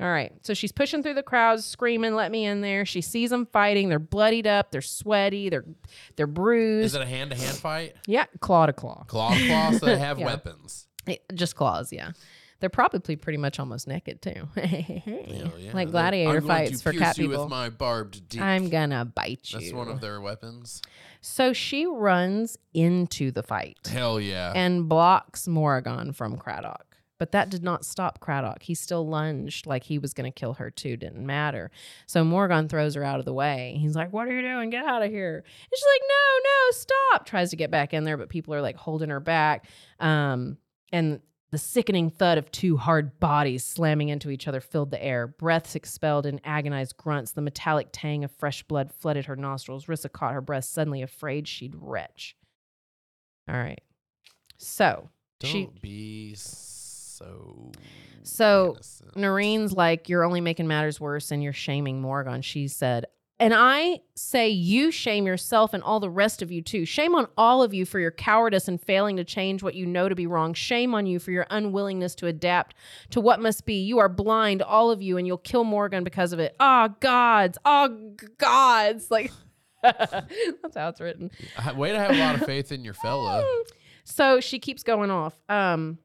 All 0.00 0.08
right. 0.08 0.32
So 0.42 0.54
she's 0.54 0.70
pushing 0.70 1.02
through 1.02 1.14
the 1.14 1.22
crowds, 1.22 1.64
screaming, 1.64 2.14
"Let 2.14 2.30
me 2.30 2.44
in 2.44 2.60
there!" 2.60 2.84
She 2.84 3.00
sees 3.00 3.30
them 3.30 3.46
fighting. 3.46 3.88
They're 3.88 3.98
bloodied 3.98 4.46
up. 4.46 4.70
They're 4.70 4.80
sweaty. 4.80 5.48
They're 5.48 5.64
they're 6.16 6.26
bruised. 6.28 6.86
Is 6.86 6.94
it 6.94 7.02
a 7.02 7.06
hand 7.06 7.30
to 7.32 7.36
hand 7.36 7.56
fight? 7.56 7.96
yeah, 8.06 8.26
claw 8.40 8.66
to 8.66 8.72
claw. 8.72 9.04
Claw 9.08 9.34
to 9.34 9.46
claw, 9.48 9.72
so 9.72 9.86
they 9.86 9.98
have 10.08 10.18
Yeah. 10.20 10.26
weapons. 10.26 10.86
Eh, 11.08 11.16
Just 11.34 11.56
claws. 11.56 11.92
Yeah. 11.92 12.12
They're 12.60 12.68
probably 12.70 13.14
pretty 13.14 13.36
much 13.38 13.60
almost 13.60 13.86
naked 13.86 14.20
too. 14.20 14.48
Hell 14.56 15.52
yeah. 15.58 15.70
Like 15.72 15.90
gladiator 15.92 16.38
I'm 16.38 16.46
going 16.46 16.46
fights 16.66 16.78
to 16.78 16.82
for 16.82 16.92
cat 16.92 17.16
you 17.16 17.28
people. 17.28 17.44
with 17.44 17.50
my 17.50 17.68
barbed 17.70 18.28
dick. 18.28 18.40
I'm 18.40 18.68
gonna 18.68 19.04
bite 19.04 19.52
you. 19.52 19.60
That's 19.60 19.72
one 19.72 19.88
of 19.88 20.00
their 20.00 20.20
weapons. 20.20 20.82
so 21.20 21.52
she 21.52 21.86
runs 21.86 22.58
into 22.74 23.30
the 23.30 23.44
fight. 23.44 23.78
Hell 23.88 24.20
yeah. 24.20 24.52
and 24.56 24.88
blocks 24.88 25.46
Morrigan 25.46 26.12
from 26.12 26.36
Craddock. 26.36 26.87
But 27.18 27.32
that 27.32 27.50
did 27.50 27.62
not 27.62 27.84
stop 27.84 28.20
Craddock. 28.20 28.62
He 28.62 28.74
still 28.74 29.06
lunged 29.06 29.66
like 29.66 29.84
he 29.84 29.98
was 29.98 30.14
going 30.14 30.30
to 30.30 30.38
kill 30.38 30.54
her 30.54 30.70
too. 30.70 30.96
Didn't 30.96 31.26
matter. 31.26 31.70
So 32.06 32.24
Morrigan 32.24 32.68
throws 32.68 32.94
her 32.94 33.04
out 33.04 33.18
of 33.18 33.24
the 33.24 33.32
way. 33.32 33.76
He's 33.80 33.96
like, 33.96 34.12
"What 34.12 34.28
are 34.28 34.32
you 34.32 34.42
doing? 34.42 34.70
Get 34.70 34.84
out 34.84 35.02
of 35.02 35.10
here!" 35.10 35.36
And 35.36 35.72
she's 35.74 35.86
like, 35.94 36.02
"No, 36.08 36.38
no, 36.44 36.70
stop!" 36.70 37.26
Tries 37.26 37.50
to 37.50 37.56
get 37.56 37.70
back 37.70 37.92
in 37.92 38.04
there, 38.04 38.16
but 38.16 38.28
people 38.28 38.54
are 38.54 38.62
like 38.62 38.76
holding 38.76 39.10
her 39.10 39.20
back. 39.20 39.66
Um, 39.98 40.58
and 40.92 41.20
the 41.50 41.58
sickening 41.58 42.10
thud 42.10 42.36
of 42.36 42.50
two 42.50 42.76
hard 42.76 43.18
bodies 43.20 43.64
slamming 43.64 44.10
into 44.10 44.30
each 44.30 44.46
other 44.46 44.60
filled 44.60 44.90
the 44.90 45.02
air. 45.02 45.26
Breaths 45.26 45.74
expelled 45.74 46.26
in 46.26 46.40
agonized 46.44 46.96
grunts. 46.98 47.32
The 47.32 47.40
metallic 47.40 47.88
tang 47.90 48.22
of 48.22 48.30
fresh 48.30 48.62
blood 48.64 48.92
flooded 48.92 49.26
her 49.26 49.36
nostrils. 49.36 49.86
Rissa 49.86 50.12
caught 50.12 50.34
her 50.34 50.42
breath, 50.42 50.64
suddenly 50.64 51.00
afraid 51.00 51.48
she'd 51.48 51.74
retch. 51.74 52.36
All 53.48 53.56
right. 53.56 53.80
So 54.58 55.08
Don't 55.40 55.50
she 55.50 55.68
be 55.80 56.34
so. 57.18 57.72
So, 58.22 58.72
innocent. 58.72 59.16
Noreen's 59.16 59.72
like, 59.72 60.08
You're 60.08 60.24
only 60.24 60.40
making 60.40 60.66
matters 60.66 61.00
worse 61.00 61.30
and 61.30 61.42
you're 61.42 61.52
shaming 61.52 62.00
Morgan. 62.00 62.42
She 62.42 62.68
said, 62.68 63.06
and 63.40 63.54
I 63.54 64.00
say 64.16 64.48
you 64.48 64.90
shame 64.90 65.24
yourself 65.24 65.72
and 65.72 65.80
all 65.84 66.00
the 66.00 66.10
rest 66.10 66.42
of 66.42 66.50
you 66.50 66.60
too. 66.60 66.84
Shame 66.84 67.14
on 67.14 67.28
all 67.36 67.62
of 67.62 67.72
you 67.72 67.86
for 67.86 68.00
your 68.00 68.10
cowardice 68.10 68.66
and 68.66 68.80
failing 68.80 69.16
to 69.16 69.22
change 69.24 69.62
what 69.62 69.76
you 69.76 69.86
know 69.86 70.08
to 70.08 70.16
be 70.16 70.26
wrong. 70.26 70.54
Shame 70.54 70.92
on 70.92 71.06
you 71.06 71.20
for 71.20 71.30
your 71.30 71.46
unwillingness 71.48 72.16
to 72.16 72.26
adapt 72.26 72.74
to 73.10 73.20
what 73.20 73.40
must 73.40 73.64
be. 73.64 73.80
You 73.80 74.00
are 74.00 74.08
blind, 74.08 74.60
all 74.60 74.90
of 74.90 75.00
you, 75.02 75.16
and 75.18 75.26
you'll 75.26 75.38
kill 75.38 75.62
Morgan 75.62 76.02
because 76.02 76.32
of 76.32 76.40
it. 76.40 76.56
Ah, 76.58 76.88
gods. 76.98 77.58
Ah, 77.64 77.88
g- 77.88 78.26
gods. 78.38 79.08
Like, 79.18 79.30
that's 79.82 80.74
how 80.74 80.88
it's 80.88 81.00
written. 81.00 81.30
Way 81.76 81.92
to 81.92 81.98
have 81.98 82.10
a 82.10 82.18
lot 82.18 82.34
of 82.34 82.44
faith 82.44 82.72
in 82.72 82.84
your 82.84 82.94
fella. 82.94 83.44
So 84.10 84.40
she 84.40 84.58
keeps 84.58 84.82
going 84.82 85.10
off. 85.10 85.38
Um, 85.50 85.98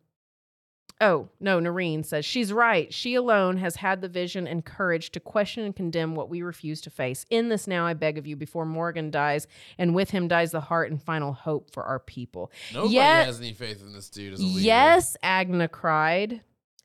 oh, 1.04 1.30
no, 1.40 1.60
Noreen 1.60 2.04
says 2.04 2.26
she's 2.26 2.54
right. 2.54 2.94
She 2.94 3.16
alone 3.16 3.58
has 3.58 3.76
had 3.76 4.02
the 4.02 4.08
vision 4.08 4.48
and 4.48 4.64
courage 4.64 5.12
to 5.12 5.20
question 5.20 5.64
and 5.64 5.76
condemn 5.76 6.16
what 6.16 6.30
we 6.30 6.42
refuse 6.42 6.82
to 6.82 6.90
face. 6.90 7.26
In 7.30 7.50
this 7.50 7.68
now, 7.68 7.86
I 7.86 7.94
beg 7.94 8.18
of 8.18 8.26
you, 8.26 8.36
before 8.36 8.66
Morgan 8.66 9.12
dies, 9.12 9.48
and 9.78 9.94
with 9.94 10.10
him 10.12 10.28
dies 10.28 10.52
the 10.52 10.62
heart 10.62 10.90
and 10.92 11.02
final 11.02 11.34
hope 11.34 11.72
for 11.72 11.84
our 11.84 12.00
people. 12.00 12.52
Nobody 12.74 12.96
Yeah. 12.96 13.26
has 13.26 13.40
any 13.40 13.54
faith 13.54 13.82
in 13.82 13.94
this 13.94 14.10
dude 14.10 14.34
as 14.34 14.40
a 14.40 14.44
leader. 14.44 14.60
Yes, 14.62 15.18
Agna 15.22 15.68
cried, 15.68 16.42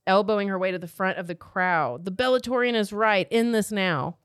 elbowing 0.07 0.49
her 0.49 0.59
way 0.59 0.71
to 0.73 0.79
the 0.79 0.89
front 0.89 1.19
of 1.19 1.27
the 1.27 1.35
crowd. 1.35 2.05
The 2.05 2.13
Bellatorian 2.13 2.75
is 2.75 2.93
right. 2.93 3.27
In 3.31 3.53
this 3.53 3.71
now. 3.71 4.17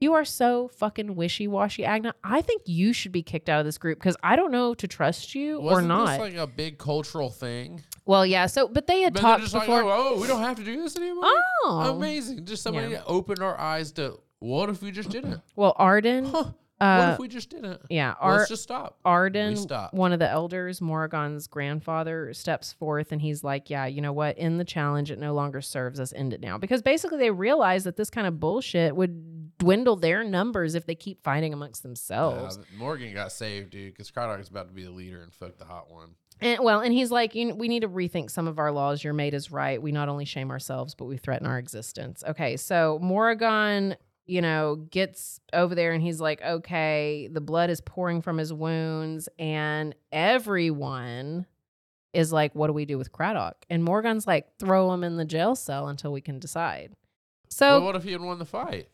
You 0.00 0.14
are 0.14 0.24
so 0.24 0.68
fucking 0.68 1.14
wishy 1.14 1.46
washy, 1.46 1.84
Agna. 1.84 2.14
I 2.24 2.40
think 2.40 2.62
you 2.64 2.94
should 2.94 3.12
be 3.12 3.22
kicked 3.22 3.50
out 3.50 3.60
of 3.60 3.66
this 3.66 3.76
group 3.76 3.98
because 3.98 4.16
I 4.22 4.34
don't 4.34 4.50
know 4.50 4.72
to 4.74 4.88
trust 4.88 5.34
you 5.34 5.58
or 5.58 5.62
Wasn't 5.62 5.88
not. 5.88 6.06
this 6.12 6.18
like 6.18 6.34
a 6.36 6.46
big 6.46 6.78
cultural 6.78 7.28
thing? 7.28 7.82
well, 8.06 8.24
yeah. 8.24 8.46
So, 8.46 8.66
but 8.66 8.86
they 8.86 9.02
had 9.02 9.12
But 9.12 9.20
talked 9.20 9.42
just 9.42 9.52
before. 9.52 9.84
like, 9.84 9.92
oh, 9.92 10.14
oh, 10.16 10.20
we 10.20 10.26
don't 10.26 10.40
have 10.42 10.56
to 10.56 10.64
do 10.64 10.80
this 10.82 10.96
anymore. 10.96 11.24
oh, 11.24 11.92
Amazing. 11.96 12.46
Just 12.46 12.62
somebody 12.62 12.92
Yeah. 12.92 13.02
opened 13.06 13.40
our 13.42 13.58
eyes 13.60 13.92
to 13.92 14.18
what 14.38 14.70
if 14.70 14.80
we 14.82 14.90
just 14.90 15.10
didn't? 15.10 15.42
well, 15.54 15.74
Arden. 15.76 16.24
Huh. 16.24 16.44
What 16.80 16.86
Uh, 16.86 17.10
if 17.12 17.18
we 17.18 17.28
just 17.28 17.50
didn't? 17.50 17.80
yeah, 17.90 18.14
Ar- 18.20 18.38
Let's 18.38 18.48
just 18.48 18.62
stop. 18.62 18.98
Arden, 19.04 19.56
one 19.92 20.12
of 20.12 20.18
the 20.18 20.28
elders, 20.30 20.80
Morrigan's 20.80 21.46
grandfather, 21.46 22.32
steps 22.34 22.72
forth 22.72 23.12
and 23.12 23.20
he's 23.20 23.44
like, 23.44 23.68
Yeah, 23.70 23.86
you 23.86 24.00
know 24.00 24.12
what? 24.12 24.38
In 24.38 24.56
the 24.58 24.64
challenge, 24.64 25.10
it 25.10 25.18
no 25.18 25.34
longer 25.34 25.60
serves 25.60 26.00
us. 26.00 26.12
End 26.14 26.32
it 26.32 26.40
now. 26.40 26.58
Because 26.58 26.82
basically, 26.82 27.18
they 27.18 27.30
realize 27.30 27.84
that 27.84 27.96
this 27.96 28.08
kind 28.10 28.26
of 28.26 28.40
bullshit 28.40 28.96
would 28.96 29.58
dwindle 29.58 29.96
their 29.96 30.24
numbers 30.24 30.74
if 30.74 30.86
they 30.86 30.94
keep 30.94 31.22
fighting 31.22 31.52
amongst 31.52 31.82
themselves. 31.82 32.58
Yeah, 32.72 32.78
Morgan 32.78 33.12
got 33.12 33.30
saved, 33.30 33.70
dude, 33.70 33.92
because 33.92 34.10
Craddock 34.10 34.40
is 34.40 34.48
about 34.48 34.68
to 34.68 34.72
be 34.74 34.84
the 34.84 34.90
leader 34.90 35.22
and 35.22 35.32
fuck 35.34 35.58
the 35.58 35.66
hot 35.66 35.90
one. 35.90 36.14
And 36.40 36.60
well, 36.64 36.80
and 36.80 36.94
he's 36.94 37.10
like, 37.10 37.34
we 37.34 37.44
need 37.68 37.80
to 37.82 37.88
rethink 37.90 38.30
some 38.30 38.48
of 38.48 38.58
our 38.58 38.72
laws. 38.72 39.04
Your 39.04 39.12
mate 39.12 39.34
is 39.34 39.50
right. 39.52 39.82
We 39.82 39.92
not 39.92 40.08
only 40.08 40.24
shame 40.24 40.50
ourselves, 40.50 40.94
but 40.94 41.04
we 41.04 41.18
threaten 41.18 41.46
our 41.46 41.58
existence. 41.58 42.24
Okay, 42.26 42.56
so 42.56 42.98
Morrigan, 43.02 43.96
you 44.30 44.40
know, 44.40 44.76
gets 44.76 45.40
over 45.52 45.74
there 45.74 45.92
and 45.92 46.00
he's 46.02 46.20
like, 46.20 46.40
okay, 46.42 47.28
the 47.32 47.40
blood 47.40 47.68
is 47.68 47.80
pouring 47.80 48.22
from 48.22 48.38
his 48.38 48.52
wounds, 48.52 49.28
and 49.38 49.94
everyone 50.12 51.46
is 52.12 52.32
like, 52.32 52.54
what 52.54 52.68
do 52.68 52.72
we 52.72 52.84
do 52.84 52.96
with 52.96 53.12
Craddock? 53.12 53.64
And 53.68 53.82
Morgan's 53.82 54.26
like, 54.26 54.56
throw 54.58 54.92
him 54.92 55.04
in 55.04 55.16
the 55.16 55.24
jail 55.24 55.54
cell 55.56 55.88
until 55.88 56.12
we 56.12 56.20
can 56.20 56.38
decide. 56.38 56.94
So 57.48 57.78
well, 57.78 57.86
what 57.86 57.96
if 57.96 58.04
he 58.04 58.12
had 58.12 58.20
won 58.20 58.38
the 58.38 58.44
fight? 58.44 58.88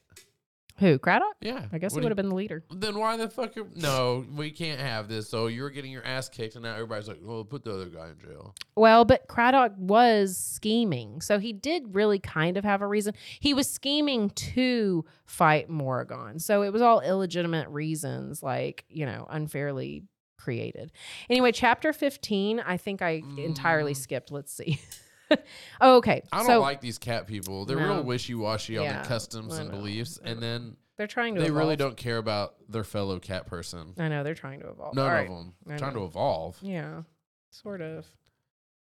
Who 0.79 0.99
Craddock? 0.99 1.37
Yeah, 1.41 1.65
I 1.73 1.79
guess 1.79 1.95
he 1.95 2.01
would 2.01 2.11
have 2.11 2.17
been 2.17 2.29
the 2.29 2.35
leader. 2.35 2.65
Then 2.71 2.99
why 2.99 3.17
the 3.17 3.29
fuck? 3.29 3.57
Are, 3.57 3.67
no, 3.75 4.25
we 4.35 4.51
can't 4.51 4.81
have 4.81 5.09
this. 5.09 5.29
So 5.29 5.47
you're 5.47 5.71
getting 5.71 5.91
your 5.91 6.05
ass 6.05 6.29
kicked, 6.29 6.55
and 6.55 6.65
now 6.65 6.75
everybody's 6.75 7.09
like, 7.09 7.21
"Well, 7.23 7.45
put 7.45 7.65
the 7.65 7.73
other 7.75 7.87
guy 7.87 8.09
in 8.11 8.19
jail." 8.19 8.55
Well, 8.77 9.05
but 9.05 9.27
Craddock 9.29 9.73
was 9.79 10.37
scheming. 10.37 11.21
So 11.21 11.39
he 11.39 11.53
did 11.53 11.95
really 11.95 12.19
kind 12.19 12.57
of 12.57 12.65
have 12.65 12.83
a 12.83 12.87
reason. 12.87 13.15
He 13.41 13.55
was 13.55 13.69
scheming 13.71 14.31
to 14.31 15.05
fight 15.25 15.69
Morrigan. 15.71 16.39
So 16.39 16.63
it 16.63 16.73
was 16.73 16.83
all 16.83 17.01
illegitimate 17.01 17.69
reasons, 17.69 18.43
like, 18.43 18.85
you 18.89 19.07
know, 19.07 19.27
unfairly 19.31 20.05
created. 20.39 20.93
Anyway, 21.31 21.51
chapter 21.53 21.93
15, 21.93 22.61
I 22.61 22.77
think 22.77 23.03
I 23.03 23.23
entirely 23.39 23.95
Mm. 23.95 23.97
skipped. 23.97 24.31
Let's 24.31 24.53
see. 24.53 24.79
oh, 25.81 25.97
okay. 25.97 26.23
I 26.33 26.39
don't 26.39 26.47
so 26.47 26.61
like 26.61 26.81
these 26.81 26.99
cat 26.99 27.27
people. 27.27 27.65
They're 27.65 27.79
No. 27.79 27.95
real 27.97 28.03
wishy 28.05 28.35
washy 28.35 28.79
on 28.79 28.85
Yeah, 28.85 28.93
their 28.95 29.05
customs 29.05 29.59
and 29.59 29.71
beliefs, 29.71 30.19
and 30.23 30.41
then 30.43 30.77
they're 30.97 31.07
trying 31.07 31.35
to 31.35 31.41
they 31.43 31.51
really 31.51 31.77
don't 31.77 31.97
care 31.97 32.19
about 32.19 32.55
their 32.69 32.85
fellow 32.85 33.19
cat 33.19 33.47
person. 33.47 33.95
I 33.99 34.09
know, 34.09 34.23
they're 34.23 34.35
trying 34.35 34.61
to 34.61 34.71
evolve. 34.71 34.95
None 34.95 35.05
All 35.05 35.11
of 35.11 35.17
right. 35.19 35.29
them 35.29 35.55
I 35.69 35.77
trying 35.77 35.95
know. 35.95 36.01
to 36.01 36.05
evolve. 36.07 36.59
Yeah, 36.63 37.03
sort 37.51 37.81
of. 37.81 38.07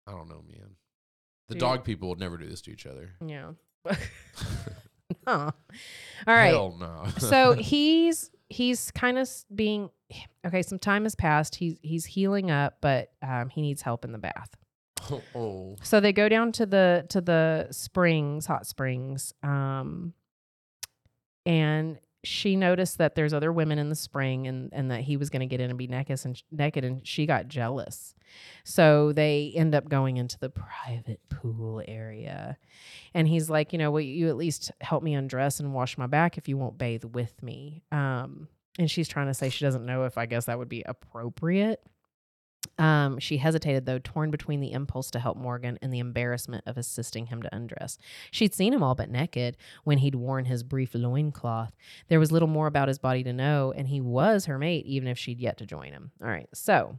I 0.07 0.11
don't 0.11 0.27
know, 0.29 0.43
man. 0.47 0.71
The 1.49 1.55
Dude. 1.55 1.59
dog 1.61 1.83
people 1.83 2.09
would 2.09 2.19
never 2.19 2.37
do 2.37 2.47
this 2.47 2.61
to 2.61 2.71
each 2.71 2.85
other. 2.85 3.11
Yeah. 3.25 3.51
huh. 5.25 5.51
All 6.27 6.33
right. 6.35 6.47
Hell 6.49 6.75
no. 6.79 7.05
so 7.17 7.53
he's 7.53 8.31
he's 8.49 8.91
kind 8.91 9.17
of 9.17 9.29
being 9.53 9.89
okay 10.45 10.63
some 10.63 10.79
time 10.79 11.03
has 11.03 11.13
passed 11.13 11.53
he's 11.53 11.77
he's 11.83 12.03
healing 12.03 12.49
up 12.49 12.77
but 12.81 13.11
um, 13.21 13.47
he 13.49 13.61
needs 13.61 13.83
help 13.83 14.03
in 14.03 14.11
the 14.11 14.17
bath 14.17 14.49
oh, 15.35 15.75
so 15.81 15.99
they 15.99 16.13
go 16.13 16.29
down 16.29 16.51
to 16.53 16.65
the 16.65 17.05
to 17.09 17.21
the 17.21 17.67
springs 17.71 18.45
hot 18.45 18.65
springs 18.65 19.33
um 19.43 20.13
and 21.45 21.99
she 22.23 22.55
noticed 22.55 22.97
that 22.97 23.15
there's 23.15 23.33
other 23.33 23.51
women 23.51 23.79
in 23.79 23.89
the 23.89 23.95
spring 23.95 24.47
and 24.47 24.69
and 24.73 24.91
that 24.91 25.01
he 25.01 25.15
was 25.15 25.29
going 25.29 25.39
to 25.39 25.45
get 25.45 25.61
in 25.61 25.69
and 25.69 25.79
be 25.79 25.87
naked 25.87 26.19
and 26.25 26.41
naked 26.51 26.83
and 26.83 27.07
she 27.07 27.25
got 27.25 27.47
jealous. 27.47 28.13
So 28.65 29.13
they 29.13 29.53
end 29.55 29.73
up 29.73 29.87
going 29.87 30.17
into 30.17 30.37
the 30.37 30.49
private 30.49 31.21
pool 31.29 31.81
area. 31.87 32.57
And 33.13 33.27
he's 33.27 33.49
like 33.49 33.71
you 33.71 33.79
know 33.79 33.91
will 33.91 34.01
you 34.01 34.27
at 34.27 34.35
least 34.35 34.71
help 34.81 35.01
me 35.01 35.13
undress 35.13 35.59
and 35.59 35.73
wash 35.73 35.97
my 35.97 36.07
back 36.07 36.37
if 36.37 36.49
you 36.49 36.57
won't 36.57 36.77
bathe 36.77 37.05
with 37.05 37.41
me? 37.41 37.83
Um 37.91 38.49
and 38.77 38.89
she's 38.89 39.07
trying 39.07 39.27
to 39.27 39.33
say 39.33 39.49
she 39.49 39.65
doesn't 39.65 39.85
know 39.85 40.05
if 40.05 40.17
i 40.17 40.25
guess 40.25 40.45
that 40.45 40.57
would 40.57 40.69
be 40.69 40.83
appropriate 40.83 41.83
um, 42.79 43.19
she 43.19 43.37
hesitated, 43.37 43.85
though, 43.85 43.99
torn 43.99 44.31
between 44.31 44.61
the 44.61 44.71
impulse 44.71 45.11
to 45.11 45.19
help 45.19 45.37
Morgan 45.37 45.77
and 45.81 45.93
the 45.93 45.99
embarrassment 45.99 46.63
of 46.65 46.77
assisting 46.77 47.25
him 47.25 47.41
to 47.41 47.53
undress. 47.53 47.97
She'd 48.31 48.55
seen 48.55 48.73
him 48.73 48.81
all 48.81 48.95
but 48.95 49.11
naked 49.11 49.57
when 49.83 49.97
he'd 49.97 50.15
worn 50.15 50.45
his 50.45 50.63
brief 50.63 50.95
loincloth. 50.95 51.75
There 52.07 52.21
was 52.21 52.31
little 52.31 52.47
more 52.47 52.67
about 52.67 52.87
his 52.87 52.97
body 52.97 53.21
to 53.23 53.33
know, 53.33 53.73
and 53.75 53.89
he 53.89 53.99
was 53.99 54.45
her 54.45 54.57
mate, 54.57 54.85
even 54.85 55.09
if 55.09 55.17
she'd 55.19 55.41
yet 55.41 55.57
to 55.57 55.65
join 55.65 55.91
him. 55.91 56.11
All 56.23 56.29
right, 56.29 56.47
so 56.53 56.97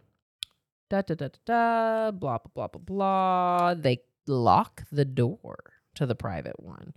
da 0.90 1.00
da 1.00 1.14
da 1.14 1.28
da 1.28 1.38
da, 1.46 2.10
blah 2.10 2.38
blah 2.38 2.50
blah 2.54 2.68
blah 2.68 2.82
blah. 2.84 3.74
They 3.74 4.02
lock 4.26 4.82
the 4.92 5.06
door 5.06 5.58
to 5.94 6.04
the 6.04 6.14
private 6.14 6.60
one. 6.60 6.92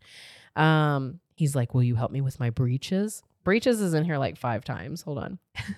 Um, 0.58 1.22
he's 1.36 1.56
like, 1.56 1.74
"Will 1.74 1.84
you 1.84 1.96
help 1.96 2.12
me 2.12 2.20
with 2.20 2.38
my 2.38 2.50
breeches?" 2.50 3.24
Breeches 3.46 3.80
is 3.80 3.94
in 3.94 4.04
here 4.04 4.18
like 4.18 4.38
five 4.38 4.66
times. 4.66 5.04
Hold 5.04 5.20
on. 5.20 5.40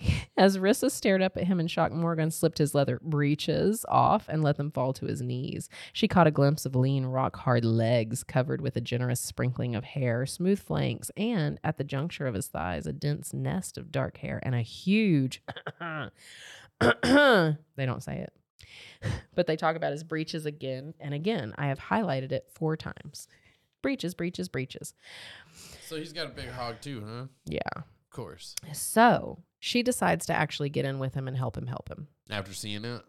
As 0.36 0.58
Rissa 0.58 0.90
stared 0.90 1.22
up 1.22 1.36
at 1.36 1.44
him 1.44 1.60
in 1.60 1.66
shock, 1.66 1.92
Morgan 1.92 2.30
slipped 2.30 2.58
his 2.58 2.74
leather 2.74 3.00
breeches 3.02 3.84
off 3.88 4.26
and 4.28 4.42
let 4.42 4.56
them 4.56 4.70
fall 4.70 4.92
to 4.94 5.06
his 5.06 5.22
knees. 5.22 5.68
She 5.92 6.08
caught 6.08 6.26
a 6.26 6.32
glimpse 6.32 6.66
of 6.66 6.76
lean, 6.76 7.06
rock 7.06 7.36
hard 7.36 7.64
legs 7.64 8.24
covered 8.24 8.60
with 8.60 8.76
a 8.76 8.80
generous 8.80 9.20
sprinkling 9.20 9.74
of 9.74 9.84
hair, 9.84 10.26
smooth 10.26 10.60
flanks, 10.60 11.10
and 11.16 11.58
at 11.64 11.78
the 11.78 11.84
juncture 11.84 12.26
of 12.26 12.34
his 12.34 12.46
thighs, 12.46 12.86
a 12.86 12.92
dense 12.92 13.32
nest 13.32 13.78
of 13.78 13.92
dark 13.92 14.18
hair 14.18 14.40
and 14.42 14.54
a 14.54 14.62
huge. 14.62 15.42
they 15.80 17.86
don't 17.86 18.02
say 18.02 18.18
it, 18.18 18.32
but 19.34 19.46
they 19.46 19.56
talk 19.56 19.76
about 19.76 19.92
his 19.92 20.04
breeches 20.04 20.46
again 20.46 20.94
and 21.00 21.14
again. 21.14 21.54
I 21.58 21.66
have 21.66 21.80
highlighted 21.80 22.32
it 22.32 22.48
four 22.52 22.76
times. 22.76 23.28
Breeches, 23.80 24.14
breeches, 24.14 24.48
breeches. 24.48 24.94
so 25.86 25.96
he's 25.96 26.12
got 26.12 26.26
a 26.26 26.30
big 26.30 26.48
hog 26.48 26.80
too, 26.80 27.04
huh? 27.06 27.26
Yeah. 27.46 27.60
Of 27.76 28.10
course. 28.10 28.56
So 28.72 29.38
she 29.58 29.82
decides 29.82 30.26
to 30.26 30.32
actually 30.32 30.68
get 30.68 30.84
in 30.84 30.98
with 30.98 31.14
him 31.14 31.28
and 31.28 31.36
help 31.36 31.56
him 31.56 31.66
help 31.66 31.88
him. 31.88 32.08
After 32.30 32.52
seeing 32.52 32.84
it, 32.84 33.02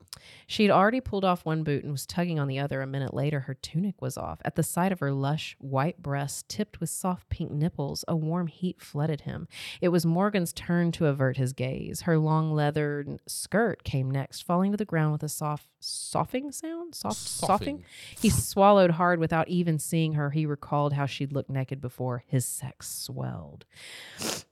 She'd 0.48 0.72
already 0.72 1.02
pulled 1.02 1.26
off 1.26 1.46
one 1.46 1.64
boot 1.64 1.84
and 1.84 1.92
was 1.92 2.06
tugging 2.06 2.40
on 2.40 2.48
the 2.48 2.60
other. 2.60 2.82
A 2.82 2.88
minute 2.88 3.14
later, 3.14 3.42
her 3.42 3.54
tunic 3.54 4.02
was 4.02 4.18
off. 4.18 4.40
At 4.44 4.56
the 4.56 4.64
sight 4.64 4.92
of 4.92 5.00
her 5.00 5.12
lush 5.12 5.56
white 5.60 6.02
breasts 6.02 6.44
tipped 6.48 6.80
with 6.80 6.90
soft 6.90 7.30
pink 7.30 7.52
nipples, 7.52 8.04
a 8.08 8.16
warm 8.16 8.48
heat 8.48 8.82
flooded 8.82 9.22
him. 9.22 9.48
It 9.82 9.90
was 9.90 10.06
Morgan's 10.06 10.54
turn 10.54 10.92
to 10.94 11.06
avert 11.06 11.38
his 11.38 11.54
gaze. 11.54 12.02
Her 12.02 12.18
long 12.18 12.52
leathered 12.52 13.20
skirt 13.28 13.84
came 13.84 14.10
next, 14.10 14.42
falling 14.42 14.72
to 14.72 14.78
the 14.78 14.86
ground 14.86 15.12
with 15.12 15.24
a 15.24 15.30
soft, 15.30 15.68
soughing 15.80 16.52
sound? 16.52 16.96
Soft, 16.96 17.18
soughing? 17.18 17.84
He 18.20 18.30
swallowed 18.30 18.92
hard 18.92 19.20
without 19.20 19.48
even 19.48 19.80
seeing 19.80 20.14
her. 20.14 20.32
He 20.32 20.46
recalled 20.46 20.94
how 20.94 21.06
she'd 21.06 21.32
looked 21.32 21.50
naked 21.50 21.80
before. 21.82 22.24
His 22.28 22.46
sex 22.46 22.90
swelled. 22.90 23.66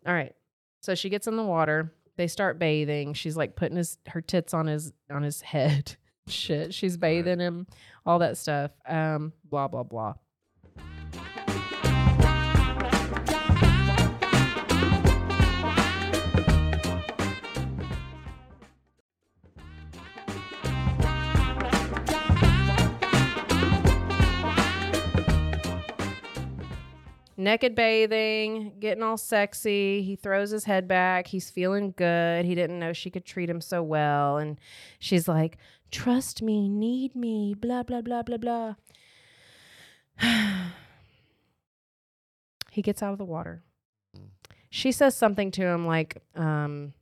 All 0.05 0.13
right. 0.13 0.35
So 0.81 0.95
she 0.95 1.09
gets 1.09 1.27
in 1.27 1.37
the 1.37 1.43
water. 1.43 1.93
They 2.17 2.27
start 2.27 2.59
bathing. 2.59 3.13
She's 3.13 3.37
like 3.37 3.55
putting 3.55 3.77
his 3.77 3.97
her 4.07 4.21
tits 4.21 4.53
on 4.53 4.67
his 4.67 4.93
on 5.11 5.23
his 5.23 5.41
head. 5.53 5.95
Shit. 6.27 6.73
She's 6.73 6.97
bathing 6.97 7.39
him, 7.39 7.67
all 8.05 8.19
that 8.19 8.37
stuff. 8.37 8.71
Um, 8.87 9.33
blah 9.49 9.67
blah 9.67 9.83
blah. 9.83 10.15
Naked 27.37 27.75
bathing, 27.75 28.73
getting 28.79 29.03
all 29.03 29.17
sexy. 29.17 30.01
He 30.01 30.15
throws 30.15 30.49
his 30.49 30.65
head 30.65 30.87
back. 30.87 31.27
He's 31.27 31.49
feeling 31.49 31.93
good. 31.95 32.45
He 32.45 32.55
didn't 32.55 32.79
know 32.79 32.93
she 32.93 33.09
could 33.09 33.25
treat 33.25 33.49
him 33.49 33.61
so 33.61 33.81
well. 33.83 34.37
And 34.37 34.59
she's 34.99 35.27
like, 35.27 35.57
Trust 35.89 36.41
me, 36.41 36.67
need 36.67 37.15
me, 37.15 37.53
blah, 37.53 37.83
blah, 37.83 38.01
blah, 38.01 38.21
blah, 38.21 38.37
blah. 38.37 38.75
he 42.71 42.81
gets 42.81 43.01
out 43.01 43.13
of 43.13 43.17
the 43.17 43.25
water. 43.25 43.63
She 44.69 44.91
says 44.91 45.15
something 45.15 45.49
to 45.51 45.65
him 45.65 45.87
like, 45.87 46.21
um, 46.35 46.93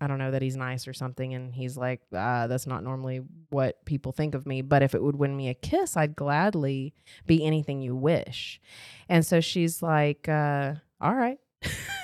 I 0.00 0.06
don't 0.06 0.18
know, 0.18 0.30
that 0.30 0.42
he's 0.42 0.56
nice 0.56 0.86
or 0.86 0.92
something. 0.92 1.34
And 1.34 1.54
he's 1.54 1.76
like, 1.76 2.00
ah, 2.14 2.46
that's 2.46 2.66
not 2.66 2.84
normally 2.84 3.20
what 3.50 3.84
people 3.84 4.12
think 4.12 4.34
of 4.34 4.46
me. 4.46 4.62
But 4.62 4.82
if 4.82 4.94
it 4.94 5.02
would 5.02 5.16
win 5.16 5.36
me 5.36 5.48
a 5.48 5.54
kiss, 5.54 5.96
I'd 5.96 6.16
gladly 6.16 6.94
be 7.26 7.44
anything 7.44 7.82
you 7.82 7.96
wish. 7.96 8.60
And 9.08 9.26
so 9.26 9.40
she's 9.40 9.82
like, 9.82 10.28
uh, 10.28 10.74
all 11.00 11.14
right. 11.14 11.38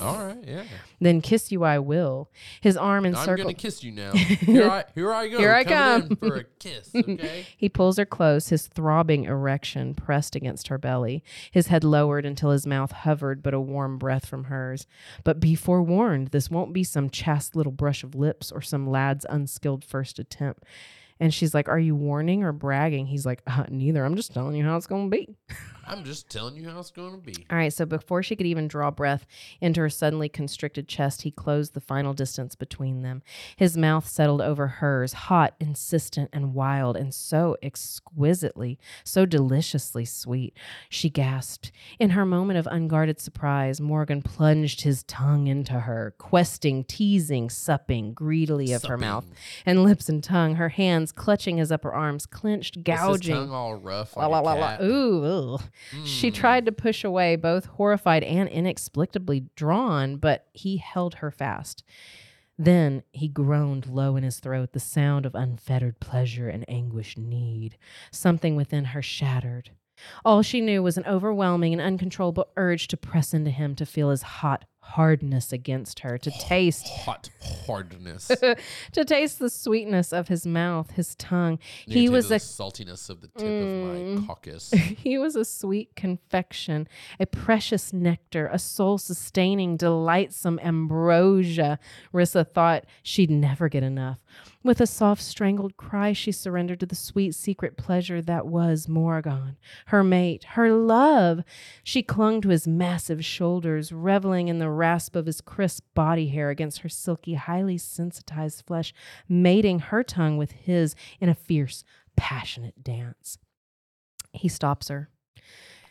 All 0.00 0.24
right, 0.26 0.38
yeah. 0.46 0.64
Then 1.00 1.20
kiss 1.20 1.50
you 1.52 1.64
I 1.64 1.78
will. 1.78 2.30
His 2.60 2.76
arm 2.76 3.04
I'm 3.04 3.14
encircled. 3.14 3.38
gonna 3.38 3.54
kiss 3.54 3.82
you 3.82 3.92
now. 3.92 4.12
Here 4.14 4.70
I 4.70 4.84
here 4.94 5.12
I 5.12 5.28
go. 5.28 5.38
Here 5.38 5.54
I 5.54 5.64
coming 5.64 6.08
come. 6.08 6.16
for 6.16 6.36
a 6.36 6.44
kiss. 6.44 6.90
Okay. 6.96 7.46
He 7.56 7.68
pulls 7.68 7.96
her 7.98 8.04
close, 8.04 8.48
his 8.48 8.66
throbbing 8.66 9.24
erection 9.24 9.94
pressed 9.94 10.34
against 10.36 10.68
her 10.68 10.78
belly, 10.78 11.22
his 11.50 11.68
head 11.68 11.84
lowered 11.84 12.24
until 12.26 12.50
his 12.50 12.66
mouth 12.66 12.92
hovered 12.92 13.42
but 13.42 13.54
a 13.54 13.60
warm 13.60 13.98
breath 13.98 14.26
from 14.26 14.44
hers. 14.44 14.86
But 15.24 15.40
be 15.40 15.54
forewarned, 15.54 16.28
this 16.28 16.50
won't 16.50 16.72
be 16.72 16.84
some 16.84 17.10
chaste 17.10 17.54
little 17.56 17.72
brush 17.72 18.02
of 18.02 18.14
lips 18.14 18.50
or 18.52 18.60
some 18.62 18.86
lad's 18.88 19.26
unskilled 19.28 19.84
first 19.84 20.18
attempt. 20.18 20.64
And 21.18 21.32
she's 21.32 21.54
like, 21.54 21.68
Are 21.68 21.78
you 21.78 21.94
warning 21.94 22.42
or 22.42 22.52
bragging? 22.52 23.06
He's 23.06 23.26
like, 23.26 23.42
uh, 23.46 23.64
Neither. 23.68 24.04
I'm 24.04 24.16
just 24.16 24.32
telling 24.32 24.56
you 24.56 24.64
how 24.64 24.76
it's 24.76 24.86
going 24.86 25.10
to 25.10 25.16
be. 25.16 25.36
I'm 25.88 26.04
just 26.04 26.28
telling 26.28 26.56
you 26.56 26.68
how 26.68 26.80
it's 26.80 26.90
gonna 26.90 27.16
be. 27.18 27.46
All 27.48 27.56
right, 27.56 27.72
so 27.72 27.86
before 27.86 28.22
she 28.22 28.34
could 28.34 28.46
even 28.46 28.66
draw 28.66 28.90
breath 28.90 29.24
into 29.60 29.80
her 29.80 29.88
suddenly 29.88 30.28
constricted 30.28 30.88
chest, 30.88 31.22
he 31.22 31.30
closed 31.30 31.74
the 31.74 31.80
final 31.80 32.12
distance 32.12 32.54
between 32.56 33.02
them. 33.02 33.22
His 33.56 33.76
mouth 33.76 34.06
settled 34.08 34.40
over 34.40 34.66
hers, 34.66 35.12
hot, 35.12 35.54
insistent, 35.60 36.30
and 36.32 36.54
wild, 36.54 36.96
and 36.96 37.14
so 37.14 37.56
exquisitely, 37.62 38.78
so 39.04 39.26
deliciously 39.26 40.04
sweet. 40.04 40.56
She 40.88 41.08
gasped. 41.08 41.70
In 41.98 42.10
her 42.10 42.26
moment 42.26 42.58
of 42.58 42.66
unguarded 42.66 43.20
surprise, 43.20 43.80
Morgan 43.80 44.22
plunged 44.22 44.80
his 44.80 45.04
tongue 45.04 45.46
into 45.46 45.80
her, 45.80 46.14
questing, 46.18 46.82
teasing, 46.84 47.48
supping 47.48 48.12
greedily 48.12 48.72
of 48.72 48.84
her 48.84 48.98
mouth 48.98 49.24
and 49.64 49.84
lips 49.84 50.08
and 50.08 50.22
tongue, 50.22 50.56
her 50.56 50.70
hands 50.70 51.05
clutching 51.12 51.56
his 51.58 51.70
upper 51.72 51.92
arms, 51.92 52.26
clenched, 52.26 52.82
gouging. 52.84 53.50
all 53.50 53.74
rough 53.76 54.16
La, 54.16 54.26
like 54.26 54.44
la, 54.44 54.52
la, 54.52 54.58
la. 54.60 54.66
cat? 54.76 54.82
Ooh, 54.82 55.24
ugh. 55.54 55.62
She 56.04 56.30
Mm. 56.30 56.34
tried 56.34 56.66
to 56.66 56.72
push 56.72 57.04
away, 57.04 57.36
both 57.36 57.66
horrified 57.66 58.22
and 58.24 58.48
inexplicably 58.48 59.46
drawn, 59.56 60.16
but 60.16 60.46
he 60.52 60.76
held 60.78 61.16
her 61.16 61.30
fast. 61.30 61.82
Then 62.58 63.02
he 63.12 63.28
groaned 63.28 63.86
low 63.86 64.16
in 64.16 64.22
his 64.24 64.40
throat, 64.40 64.72
the 64.72 64.80
sound 64.80 65.26
of 65.26 65.34
unfettered 65.34 66.00
pleasure 66.00 66.48
and 66.48 66.64
anguished 66.68 67.18
need. 67.18 67.76
Something 68.10 68.56
within 68.56 68.86
her 68.86 69.02
shattered. 69.02 69.70
All 70.24 70.42
she 70.42 70.60
knew 70.60 70.82
was 70.82 70.96
an 70.98 71.06
overwhelming 71.06 71.72
and 71.72 71.80
uncontrollable 71.82 72.48
urge 72.56 72.88
to 72.88 72.96
press 72.96 73.32
into 73.34 73.50
him, 73.50 73.74
to 73.76 73.86
feel 73.86 74.10
his 74.10 74.22
hot 74.22 74.64
hardness 74.90 75.52
against 75.52 76.00
her, 76.00 76.16
to 76.18 76.30
taste 76.30 76.86
hot 77.04 77.30
hardness. 77.66 78.28
to 78.92 79.04
taste 79.04 79.38
the 79.38 79.50
sweetness 79.50 80.12
of 80.12 80.28
his 80.28 80.46
mouth, 80.46 80.92
his 80.92 81.14
tongue. 81.16 81.58
You 81.86 82.00
He 82.00 82.08
was 82.08 82.30
a 82.30 82.36
saltiness 82.36 83.10
of 83.10 83.20
the 83.20 83.28
tip 83.28 83.46
of 83.46 83.66
Mm. 83.66 84.20
my 84.20 84.26
caucus. 84.26 84.70
he 84.98 85.18
was 85.18 85.36
a 85.36 85.44
sweet 85.44 85.94
confection, 85.96 86.88
a 87.20 87.26
precious 87.26 87.92
nectar, 87.92 88.48
a 88.52 88.58
soul 88.58 88.98
sustaining, 88.98 89.76
delightsome 89.76 90.58
ambrosia. 90.62 91.78
Rissa 92.12 92.46
thought 92.46 92.84
she'd 93.02 93.30
never 93.30 93.68
get 93.68 93.82
enough. 93.82 94.18
With 94.62 94.80
a 94.80 94.86
soft, 94.86 95.22
strangled 95.22 95.76
cry, 95.76 96.12
she 96.12 96.32
surrendered 96.32 96.80
to 96.80 96.86
the 96.86 96.96
sweet, 96.96 97.34
secret 97.36 97.76
pleasure 97.76 98.20
that 98.22 98.46
was 98.48 98.88
Morgan, 98.88 99.56
her 99.86 100.02
mate, 100.02 100.42
her 100.50 100.72
love. 100.72 101.44
She 101.84 102.02
clung 102.02 102.40
to 102.40 102.48
his 102.48 102.66
massive 102.66 103.24
shoulders, 103.24 103.92
reveling 103.92 104.48
in 104.48 104.58
the 104.58 104.68
rasp 104.76 105.16
of 105.16 105.26
his 105.26 105.40
crisp 105.40 105.84
body 105.94 106.28
hair 106.28 106.50
against 106.50 106.80
her 106.80 106.88
silky, 106.88 107.34
highly 107.34 107.78
sensitized 107.78 108.64
flesh, 108.66 108.92
mating 109.28 109.80
her 109.80 110.02
tongue 110.02 110.36
with 110.36 110.52
his 110.52 110.94
in 111.20 111.28
a 111.28 111.34
fierce, 111.34 111.82
passionate 112.16 112.84
dance. 112.84 113.38
He 114.32 114.48
stops 114.48 114.88
her. 114.88 115.10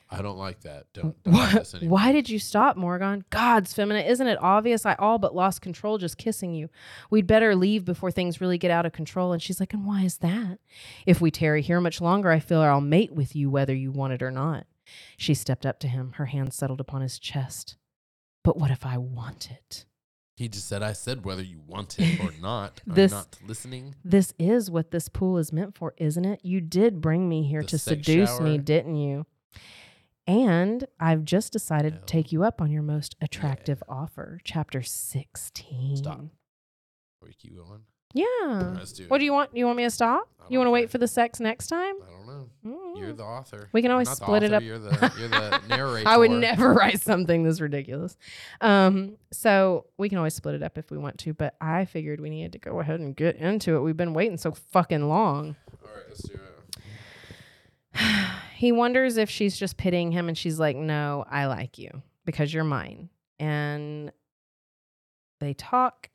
I 0.10 0.22
don't 0.22 0.38
like 0.38 0.62
that. 0.62 0.86
Don't, 0.94 1.22
don't 1.24 1.24
do 1.24 1.32
Why, 1.32 1.64
anymore. 1.74 1.98
why 1.98 2.12
did 2.12 2.30
you 2.30 2.38
stop, 2.38 2.78
Morgan? 2.78 3.26
Gods, 3.32 3.74
Femina, 3.74 4.02
isn't 4.02 4.28
it 4.28 4.38
obvious? 4.42 4.86
I 4.86 4.94
all 4.96 5.18
but 5.18 5.36
lost 5.36 5.62
control 5.62 5.98
just 5.98 6.18
kissing 6.18 6.54
you. 6.54 6.70
We'd 7.10 7.26
better 7.26 7.56
leave 7.56 7.86
before 7.86 8.12
things 8.12 8.40
really 8.40 8.60
get 8.60 8.72
out 8.72 8.86
of 8.86 8.94
control. 8.94 9.34
And 9.34 9.42
she's 9.42 9.60
like, 9.60 9.74
And 9.74 9.86
why 9.86 10.04
is 10.04 10.20
that? 10.20 10.60
If 11.08 11.22
we 11.22 11.32
tarry 11.32 11.62
here 11.64 11.82
much 11.82 12.02
longer, 12.02 12.30
I 12.30 12.40
feel 12.40 12.62
I'll 12.62 12.82
mate 12.82 13.14
with 13.14 13.36
you 13.36 13.50
whether 13.50 13.74
you 13.74 13.92
want 13.92 14.14
it 14.14 14.22
or 14.22 14.32
not. 14.32 14.68
She 15.18 15.34
stepped 15.34 15.66
up 15.66 15.80
to 15.80 15.88
him, 15.88 16.14
her 16.18 16.28
hand 16.28 16.54
settled 16.54 16.80
upon 16.80 17.02
his 17.02 17.18
chest. 17.18 17.76
But 18.46 18.58
what 18.58 18.70
if 18.70 18.86
I 18.86 19.00
want 19.00 19.50
it? 19.50 19.86
He 20.38 20.48
just 20.48 20.68
said, 20.68 20.84
I 20.84 20.94
said 20.94 21.26
whether 21.26 21.42
you 21.42 21.60
want 21.66 21.98
it 21.98 22.20
or 22.20 22.32
not. 22.42 22.80
This- 22.86 23.12
you 23.12 23.18
not 23.18 23.38
listening? 23.46 23.96
This 24.06 24.34
is 24.38 24.70
what 24.70 24.92
this 24.92 25.10
pool 25.10 25.40
is 25.40 25.52
meant 25.52 25.76
for, 25.76 25.96
isn't 25.98 26.24
it? 26.24 26.42
You 26.44 26.62
did 26.62 27.02
bring 27.02 27.28
me 27.28 27.44
here 27.44 27.62
The 27.62 27.70
to 27.70 27.78
seduce 27.80 28.40
me, 28.40 28.60
didn't 28.60 28.98
you? 28.98 29.26
And 30.28 30.86
I've 31.00 31.24
just 31.26 31.54
decided 31.54 31.94
to 31.94 32.06
take 32.06 32.32
you 32.32 32.44
up 32.44 32.62
on 32.62 32.72
your 32.72 32.82
most 32.84 33.16
attractive 33.20 33.82
offer. 33.90 34.40
Chapter 34.44 34.84
16. 34.84 35.98
Stop. 35.98 36.18
Before 36.18 37.30
you 37.30 37.34
keep 37.38 37.56
going. 37.56 37.82
Yeah. 38.14 38.74
Let's 38.78 38.94
do 38.94 39.08
What 39.08 39.18
do 39.18 39.26
you 39.26 39.34
want? 39.34 39.56
You 39.58 39.66
want 39.66 39.78
me 39.78 39.84
to 39.84 39.92
stop? 39.92 40.30
You 40.50 40.60
want 40.60 40.68
to 40.68 40.72
wait 40.72 40.90
for 40.92 41.00
the 41.00 41.08
sex 41.08 41.40
next 41.40 41.68
time? 41.68 41.96
I 42.02 42.12
don't 42.12 42.25
know. 42.64 42.72
Mm. 42.72 43.00
You're 43.00 43.14
the 43.14 43.24
author. 43.24 43.70
We 43.72 43.82
can 43.82 43.92
always 43.92 44.08
not 44.08 44.18
split 44.18 44.44
it 44.44 44.54
up. 44.54 44.64
You're 44.64 44.80
the, 44.80 45.12
you're 45.18 45.28
the 45.28 45.62
narrator. 45.70 46.08
I 46.08 46.18
would 46.18 46.32
never 46.32 46.74
write 46.74 47.02
something 47.02 47.44
this 47.44 47.60
ridiculous. 47.60 48.18
Um, 48.62 49.18
so 49.32 49.86
we 49.98 50.10
can 50.10 50.18
always 50.18 50.34
split 50.34 50.56
it 50.56 50.64
up 50.64 50.78
if 50.78 50.92
we 50.92 50.98
want 50.98 51.18
to, 51.20 51.34
but 51.34 51.56
I 51.60 51.86
figured 51.86 52.22
we 52.22 52.30
needed 52.30 52.54
to 52.54 52.60
go 52.60 52.80
ahead 52.80 53.00
and 53.00 53.16
get 53.16 53.36
into 53.38 53.76
it. 53.76 53.82
We've 53.82 53.98
been 53.98 54.14
waiting 54.14 54.38
so 54.38 54.52
fucking 54.52 55.08
long. 55.08 55.56
All 55.84 55.90
right, 55.94 56.04
let's 56.08 56.24
do 56.24 56.34
it. 56.34 56.42
he 58.56 58.72
wonders 58.72 59.18
if 59.18 59.30
she's 59.30 59.58
just 59.58 59.78
pitying 59.78 60.12
him 60.12 60.28
and 60.28 60.38
she's 60.38 60.60
like, 60.60 60.76
No, 60.76 61.26
I 61.30 61.46
like 61.46 61.78
you 61.78 62.02
because 62.26 62.54
you're 62.54 62.64
mine. 62.64 63.10
And 63.40 64.12
they 65.40 65.54
talk. 65.54 66.10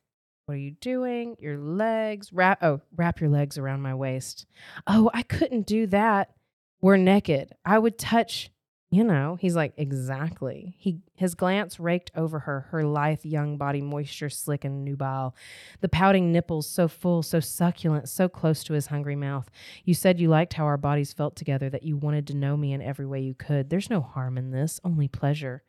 What 0.51 0.55
are 0.55 0.59
you 0.59 0.75
doing? 0.81 1.37
Your 1.39 1.57
legs. 1.57 2.33
Wrap 2.33 2.61
oh, 2.61 2.81
wrap 2.97 3.21
your 3.21 3.29
legs 3.29 3.57
around 3.57 3.81
my 3.81 3.95
waist. 3.95 4.45
Oh, 4.85 5.09
I 5.13 5.23
couldn't 5.23 5.65
do 5.65 5.87
that. 5.87 6.33
We're 6.81 6.97
naked. 6.97 7.53
I 7.63 7.79
would 7.79 7.97
touch, 7.97 8.51
you 8.89 9.05
know. 9.05 9.37
He's 9.39 9.55
like, 9.55 9.71
exactly. 9.77 10.75
He 10.77 10.99
his 11.21 11.35
glance 11.35 11.79
raked 11.79 12.09
over 12.15 12.39
her, 12.39 12.61
her 12.71 12.83
lithe 12.83 13.23
young 13.23 13.55
body 13.55 13.79
moisture 13.79 14.27
slick 14.27 14.65
and 14.65 14.83
nubile. 14.83 15.35
The 15.79 15.87
pouting 15.87 16.31
nipples 16.31 16.67
so 16.67 16.87
full, 16.87 17.21
so 17.21 17.39
succulent, 17.39 18.09
so 18.09 18.27
close 18.27 18.63
to 18.63 18.73
his 18.73 18.87
hungry 18.87 19.15
mouth. 19.15 19.47
You 19.85 19.93
said 19.93 20.19
you 20.19 20.29
liked 20.29 20.53
how 20.53 20.65
our 20.65 20.77
bodies 20.77 21.13
felt 21.13 21.35
together, 21.35 21.69
that 21.69 21.83
you 21.83 21.95
wanted 21.95 22.25
to 22.27 22.33
know 22.35 22.57
me 22.57 22.73
in 22.73 22.81
every 22.81 23.05
way 23.05 23.21
you 23.21 23.35
could. 23.35 23.69
There's 23.69 23.87
no 23.87 24.01
harm 24.01 24.35
in 24.35 24.49
this, 24.49 24.79
only 24.83 25.07
pleasure. 25.07 25.61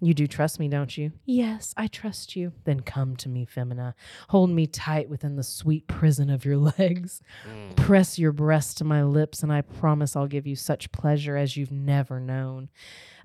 You 0.00 0.14
do 0.14 0.28
trust 0.28 0.60
me, 0.60 0.68
don't 0.68 0.96
you? 0.96 1.10
Yes, 1.24 1.74
I 1.76 1.88
trust 1.88 2.36
you. 2.36 2.52
Then 2.62 2.78
come 2.78 3.16
to 3.16 3.28
me, 3.28 3.44
Femina. 3.44 3.96
Hold 4.28 4.50
me 4.50 4.68
tight 4.68 5.08
within 5.08 5.34
the 5.34 5.42
sweet 5.42 5.88
prison 5.88 6.30
of 6.30 6.44
your 6.44 6.56
legs. 6.78 7.20
Mm. 7.48 7.74
Press 7.74 8.16
your 8.16 8.30
breast 8.30 8.78
to 8.78 8.84
my 8.84 9.02
lips, 9.02 9.42
and 9.42 9.52
I 9.52 9.62
promise 9.62 10.14
I'll 10.14 10.28
give 10.28 10.46
you 10.46 10.54
such 10.54 10.92
pleasure 10.92 11.36
as 11.36 11.56
you've 11.56 11.72
never 11.72 12.20
known. 12.20 12.68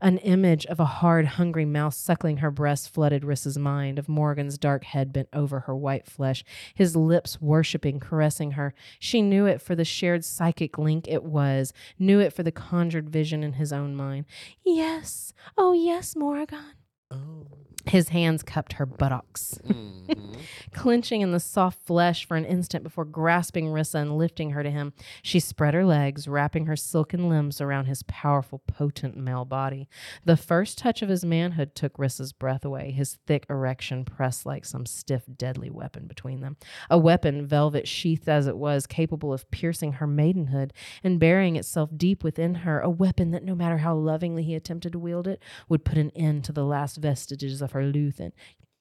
An 0.02 0.18
image 0.20 0.66
of 0.66 0.80
a 0.80 0.86
hard, 0.86 1.26
hungry 1.26 1.66
mouth 1.66 1.94
suckling 1.94 2.38
her 2.38 2.52
breast 2.52 2.94
flooded 2.94 3.24
Rissa's 3.24 3.58
mind, 3.58 3.98
of 3.98 4.10
Morgan's 4.10 4.58
dark 4.58 4.84
head 4.84 5.14
bent 5.14 5.30
over 5.34 5.62
her 5.62 5.76
white 5.76 6.06
flesh, 6.06 6.44
his 6.74 6.96
lips 6.96 7.42
worshipping, 7.42 8.00
caressing 8.00 8.52
her. 8.52 8.74
She 9.00 9.22
knew 9.22 9.46
it 9.46 9.62
for 9.62 9.76
the 9.76 9.86
shared 9.86 10.26
psychic 10.26 10.78
link 10.78 11.08
it 11.08 11.24
was, 11.24 11.74
knew 11.98 12.20
it 12.20 12.34
for 12.34 12.44
the 12.44 12.52
conjured 12.52 13.10
vision 13.10 13.44
in 13.44 13.54
his 13.54 13.72
own 13.72 13.96
mind. 13.96 14.26
Yes, 14.64 15.34
oh 15.58 15.74
yes, 15.74 16.16
Morgan. 16.16 16.74
Oh. 17.12 17.48
His 17.88 18.10
hands 18.10 18.44
cupped 18.44 18.74
her 18.74 18.86
buttocks 18.86 19.60
Mhm. 19.68 20.36
clenching 20.74 21.22
in 21.22 21.32
the 21.32 21.40
soft 21.40 21.82
flesh 21.86 22.26
for 22.26 22.36
an 22.38 22.46
instant 22.46 22.84
before 22.84 23.06
grasping 23.06 23.68
Rissa 23.68 23.96
and 24.02 24.18
lifting 24.18 24.52
her 24.52 24.64
to 24.64 24.70
him. 24.70 24.94
She 25.22 25.40
spread 25.40 25.74
her 25.74 25.86
legs, 25.86 26.28
wrapping 26.28 26.66
her 26.66 26.76
silken 26.76 27.30
limbs 27.30 27.62
around 27.62 27.86
his 27.86 28.04
powerful, 28.04 28.60
potent 28.68 29.16
male 29.18 29.46
body. 29.46 29.88
The 30.26 30.38
first 30.38 30.78
touch 30.78 31.02
of 31.02 31.10
his 31.10 31.24
manhood 31.26 31.76
took 31.76 31.98
Rissa's 31.98 32.34
breath 32.34 32.66
away, 32.66 32.92
his 32.92 33.18
thick 33.28 33.46
erection 33.50 34.04
pressed 34.06 34.46
like 34.46 34.66
some 34.66 34.86
stiff, 34.86 35.24
deadly 35.38 35.70
weapon 35.70 36.08
between 36.08 36.42
them. 36.42 36.58
A 36.90 36.98
weapon, 36.98 37.46
velvet 37.46 37.88
sheathed 37.88 38.28
as 38.30 38.48
it 38.48 38.58
was, 38.58 38.86
capable 38.88 39.34
of 39.34 39.50
piercing 39.52 39.94
her 39.94 40.08
maidenhood 40.08 40.74
and 41.04 41.20
burying 41.20 41.56
itself 41.56 41.90
deep 41.96 42.24
within 42.24 42.56
her. 42.56 42.80
A 42.80 42.90
weapon 42.90 43.32
that, 43.32 43.44
no 43.44 43.56
matter 43.56 43.78
how 43.78 43.96
lovingly 43.96 44.44
he 44.44 44.56
attempted 44.56 44.92
to 44.94 45.00
wield 45.00 45.28
it, 45.28 45.42
would 45.70 45.86
put 45.86 45.98
an 45.98 46.12
end 46.16 46.44
to 46.46 46.52
the 46.52 46.66
last 46.66 46.98
vestiges 46.98 47.62
of 47.62 47.72
her 47.76 47.82
youth 47.90 48.20
and 48.20 48.34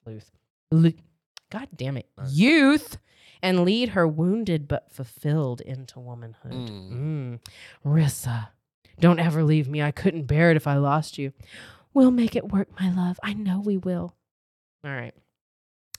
youth. 0.07 0.31
Lu- 0.71 0.93
God 1.51 1.69
damn 1.77 1.97
it, 1.97 2.09
youth, 2.29 2.97
and 3.43 3.65
lead 3.65 3.91
her 3.91 4.09
wounded 4.09 4.67
but 4.67 4.91
fulfilled 4.91 5.61
into 5.61 6.01
womanhood. 6.01 6.53
Mm. 6.53 6.93
Mm. 6.93 7.41
Rissa, 7.85 8.49
don't 8.99 9.21
ever 9.21 9.45
leave 9.45 9.69
me. 9.69 9.83
I 9.83 9.91
couldn't 9.91 10.25
bear 10.25 10.51
it 10.51 10.57
if 10.57 10.67
I 10.67 10.77
lost 10.77 11.19
you. 11.19 11.33
We'll 11.93 12.11
make 12.11 12.35
it 12.35 12.51
work, 12.51 12.69
my 12.81 12.91
love. 12.93 13.21
I 13.23 13.35
know 13.35 13.61
we 13.61 13.77
will. 13.77 14.15
All 14.85 14.91
right. 14.91 15.15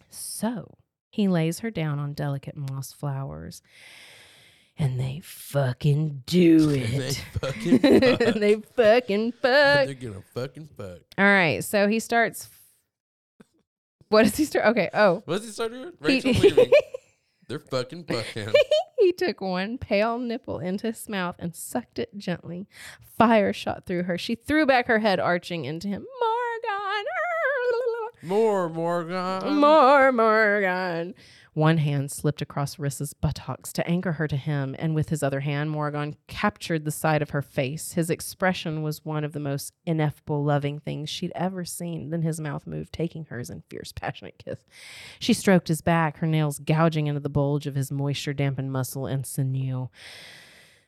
So 0.10 0.78
he 1.10 1.28
lays 1.28 1.60
her 1.60 1.72
down 1.72 2.00
on 2.00 2.14
delicate 2.14 2.58
moss 2.58 2.92
flowers. 2.92 3.62
And 4.78 5.00
they 5.00 5.22
fucking 5.24 6.24
do 6.26 6.70
it. 6.72 6.92
They 6.92 7.40
fucking 7.40 7.80
fuck. 8.26 8.36
they 8.36 8.56
fucking 8.56 9.32
fuck. 9.32 9.42
They're 9.42 9.94
gonna 9.94 10.24
fucking 10.34 10.70
fuck. 10.76 10.98
All 11.18 11.24
right. 11.26 11.64
So 11.64 11.88
he 11.88 12.00
starts 12.02 12.50
what 14.16 14.24
does 14.24 14.36
he 14.38 14.46
start? 14.46 14.66
Okay. 14.68 14.90
Oh, 14.94 15.22
What 15.26 15.38
does 15.38 15.46
he 15.46 15.52
start 15.52 15.72
doing? 15.72 15.92
He- 16.06 16.22
Rachel. 16.22 16.66
They're 17.48 17.60
fucking 17.60 18.06
fucking. 18.06 18.54
he 19.00 19.12
took 19.12 19.40
one 19.40 19.78
pale 19.78 20.18
nipple 20.18 20.58
into 20.58 20.88
his 20.88 21.08
mouth 21.08 21.36
and 21.38 21.56
sucked 21.56 22.00
it 22.00 22.18
gently. 22.18 22.68
Fire 23.20 23.54
shot 23.54 23.86
through 23.86 24.04
her. 24.04 24.18
She 24.18 24.34
threw 24.34 24.66
back 24.66 24.88
her 24.88 24.98
head, 25.00 25.20
arching 25.20 25.66
into 25.66 25.88
him. 25.88 26.06
Morgan! 26.22 27.06
More 28.24 28.70
Morgan. 28.70 29.60
More 29.60 30.12
Morgan. 30.12 31.14
One 31.56 31.78
hand 31.78 32.12
slipped 32.12 32.42
across 32.42 32.76
Rissa's 32.76 33.14
buttocks 33.14 33.72
to 33.74 33.88
anchor 33.88 34.12
her 34.12 34.28
to 34.28 34.36
him, 34.36 34.76
and 34.78 34.94
with 34.94 35.08
his 35.08 35.24
other 35.24 35.40
hand, 35.40 35.72
Morgan 35.72 36.18
captured 36.28 36.84
the 36.84 36.92
side 36.92 37.22
of 37.22 37.30
her 37.30 37.42
face. 37.42 37.94
His 37.94 38.10
expression 38.10 38.84
was 38.84 39.06
one 39.06 39.24
of 39.24 39.32
the 39.32 39.40
most 39.40 39.72
ineffable, 39.86 40.44
loving 40.44 40.82
things 40.82 41.10
she'd 41.10 41.32
ever 41.34 41.64
seen. 41.64 42.10
Then 42.10 42.24
his 42.24 42.42
mouth 42.42 42.68
moved, 42.68 42.92
taking 42.92 43.24
hers 43.28 43.50
in 43.50 43.64
fierce, 43.70 43.94
passionate 43.94 44.38
kiss. 44.38 44.66
She 45.18 45.34
stroked 45.34 45.70
his 45.70 45.80
back, 45.80 46.18
her 46.18 46.28
nails 46.28 46.60
gouging 46.60 47.08
into 47.08 47.22
the 47.22 47.30
bulge 47.30 47.68
of 47.68 47.76
his 47.76 47.90
moisture 47.90 48.34
dampened 48.34 48.74
muscle 48.74 49.06
and 49.06 49.26
sinew. 49.26 49.88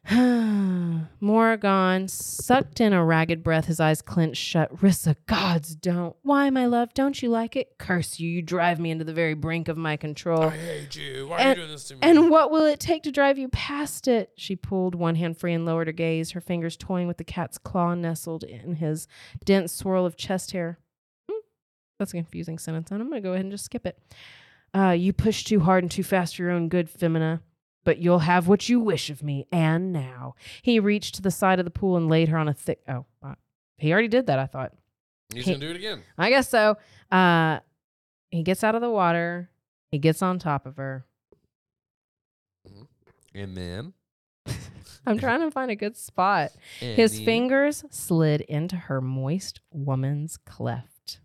Morgan 1.20 2.08
sucked 2.08 2.80
in 2.80 2.94
a 2.94 3.04
ragged 3.04 3.44
breath, 3.44 3.66
his 3.66 3.82
eyes 3.82 4.02
clenched 4.02 4.42
shut. 4.42 4.74
Rissa, 4.78 5.18
gods 5.26 5.76
don't. 5.76 6.16
Why, 6.22 6.50
my 6.50 6.66
love, 6.66 6.94
don't 6.94 7.22
you 7.22 7.30
like 7.30 7.58
it? 7.58 7.78
Curse 7.78 8.18
you, 8.18 8.30
you 8.30 8.42
drive 8.42 8.80
me 8.80 8.92
into 8.92 9.04
the 9.04 9.14
very 9.14 9.34
brink 9.34 9.68
of 9.68 9.76
my 9.76 9.98
control. 9.98 10.44
I 10.44 10.58
hate 10.58 10.96
you. 10.96 11.28
Why 11.28 11.44
are 11.44 11.50
you 11.50 11.56
doing 11.56 11.72
this 11.72 11.90
to 11.90 11.96
me? 11.96 12.00
And 12.04 12.30
what 12.30 12.52
will 12.52 12.66
it 12.66 12.80
take 12.80 13.04
to 13.04 13.12
drive 13.12 13.38
you 13.38 13.50
past 13.50 14.08
it? 14.08 14.32
She 14.38 14.56
pulled 14.56 14.96
one 14.96 15.16
hand 15.16 15.38
free 15.38 15.54
and 15.54 15.66
lowered 15.66 15.88
her 15.88 15.94
gaze, 15.94 16.32
her 16.32 16.42
fingers 16.42 16.78
toying 16.78 17.08
with 17.08 17.18
the 17.18 17.26
cat's 17.26 17.58
claw 17.58 17.94
nestled 17.94 18.46
in 18.46 18.76
his 18.76 19.08
dense 19.44 19.74
swirl 19.74 20.06
of 20.06 20.16
chest 20.16 20.52
hair. 20.52 20.80
Hmm, 21.30 21.40
that's 22.00 22.14
a 22.14 22.18
confusing 22.18 22.60
sentence, 22.60 22.92
and 22.92 23.02
I'm 23.02 23.10
going 23.10 23.22
to 23.22 23.28
go 23.28 23.34
ahead 23.34 23.44
and 23.44 23.52
just 23.52 23.66
skip 23.66 23.86
it. 23.86 24.00
Uh, 24.74 24.92
you 24.92 25.12
push 25.12 25.44
too 25.44 25.60
hard 25.60 25.84
and 25.84 25.92
too 25.92 26.04
fast 26.04 26.38
for 26.38 26.44
your 26.44 26.52
own 26.52 26.70
good, 26.70 26.90
Femina, 26.90 27.42
but 27.88 28.00
you'll 28.00 28.20
have 28.20 28.50
what 28.50 28.68
you 28.68 28.82
wish 28.82 29.10
of 29.10 29.24
me, 29.24 29.48
and 29.50 29.94
now. 29.94 30.36
He 30.62 30.78
reached 30.78 31.16
to 31.16 31.22
the 31.22 31.32
side 31.32 31.58
of 31.58 31.64
the 31.64 31.72
pool 31.72 31.96
and 31.96 32.10
laid 32.10 32.28
her 32.28 32.38
on 32.38 32.50
a 32.50 32.54
thick. 32.54 32.82
Oh, 32.86 33.06
uh, 33.24 33.36
he 33.78 33.94
already 33.94 34.10
did 34.10 34.28
that, 34.28 34.38
I 34.40 34.46
thought. 34.46 34.74
He's 35.34 35.46
he- 35.46 35.54
gonna 35.54 35.66
do 35.66 35.70
it 35.70 35.78
again. 35.78 36.04
I 36.18 36.30
guess 36.30 36.50
so. 36.50 36.76
Uh, 37.10 37.60
he 38.30 38.44
gets 38.44 38.62
out 38.66 38.76
of 38.76 38.82
the 38.82 38.90
water, 38.90 39.50
he 39.90 40.00
gets 40.00 40.22
on 40.22 40.38
top 40.38 40.66
of 40.66 40.76
her. 40.76 41.06
And 43.34 43.56
then 43.56 43.94
I'm 45.06 45.18
trying 45.18 45.40
to 45.40 45.50
find 45.50 45.72
a 45.72 45.76
good 45.78 45.96
spot. 45.96 46.52
His 46.82 47.22
fingers 47.22 47.86
slid 47.90 48.42
into 48.42 48.76
her 48.76 49.00
moist 49.00 49.62
woman's 49.72 50.36
cleft, 50.36 51.22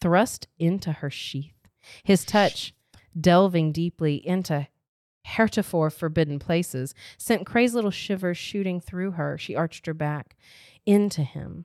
thrust 0.00 0.48
into 0.58 0.90
her 0.90 1.10
sheath. 1.10 1.68
His 2.02 2.24
touch, 2.24 2.72
delving 3.20 3.72
deeply 3.72 4.26
into 4.26 4.68
heretofore 5.36 5.90
forbidden 5.90 6.38
places, 6.38 6.94
sent 7.16 7.46
crazy 7.46 7.74
little 7.74 7.90
shivers 7.90 8.36
shooting 8.36 8.80
through 8.80 9.12
her. 9.12 9.36
She 9.38 9.54
arched 9.54 9.86
her 9.86 9.94
back 9.94 10.36
into 10.86 11.22
him. 11.22 11.64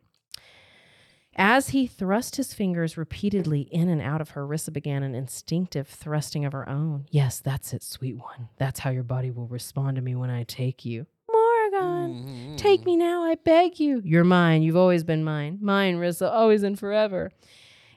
As 1.36 1.70
he 1.70 1.88
thrust 1.88 2.36
his 2.36 2.54
fingers 2.54 2.96
repeatedly 2.96 3.62
in 3.72 3.90
and 3.90 4.00
out 4.02 4.22
of 4.22 4.32
her, 4.32 4.46
Rissa 4.48 4.72
began 4.72 5.02
an 5.02 5.16
instinctive 5.16 5.88
thrusting 5.88 6.46
of 6.46 6.54
her 6.54 6.70
own. 6.70 7.06
Yes, 7.10 7.40
that's 7.40 7.74
it, 7.74 7.82
sweet 7.82 8.18
one. 8.18 8.50
That's 8.58 8.82
how 8.82 8.92
your 8.92 9.02
body 9.04 9.32
will 9.32 9.48
respond 9.48 9.96
to 9.96 10.02
me 10.04 10.14
when 10.16 10.30
I 10.30 10.44
take 10.44 10.86
you. 10.86 11.08
Morgan, 11.32 12.54
Mhm. 12.54 12.58
Take 12.58 12.86
me 12.86 12.96
now, 12.96 13.24
I 13.24 13.34
beg 13.36 13.80
you. 13.80 14.00
You're 14.06 14.24
mine. 14.24 14.62
You've 14.62 14.76
always 14.78 15.04
been 15.04 15.24
mine. 15.24 15.58
Mine, 15.60 15.98
Rissa, 15.98 16.30
always 16.32 16.62
and 16.62 16.78
forever. 16.78 17.32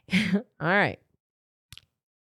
All 0.32 0.42
right. 0.60 0.98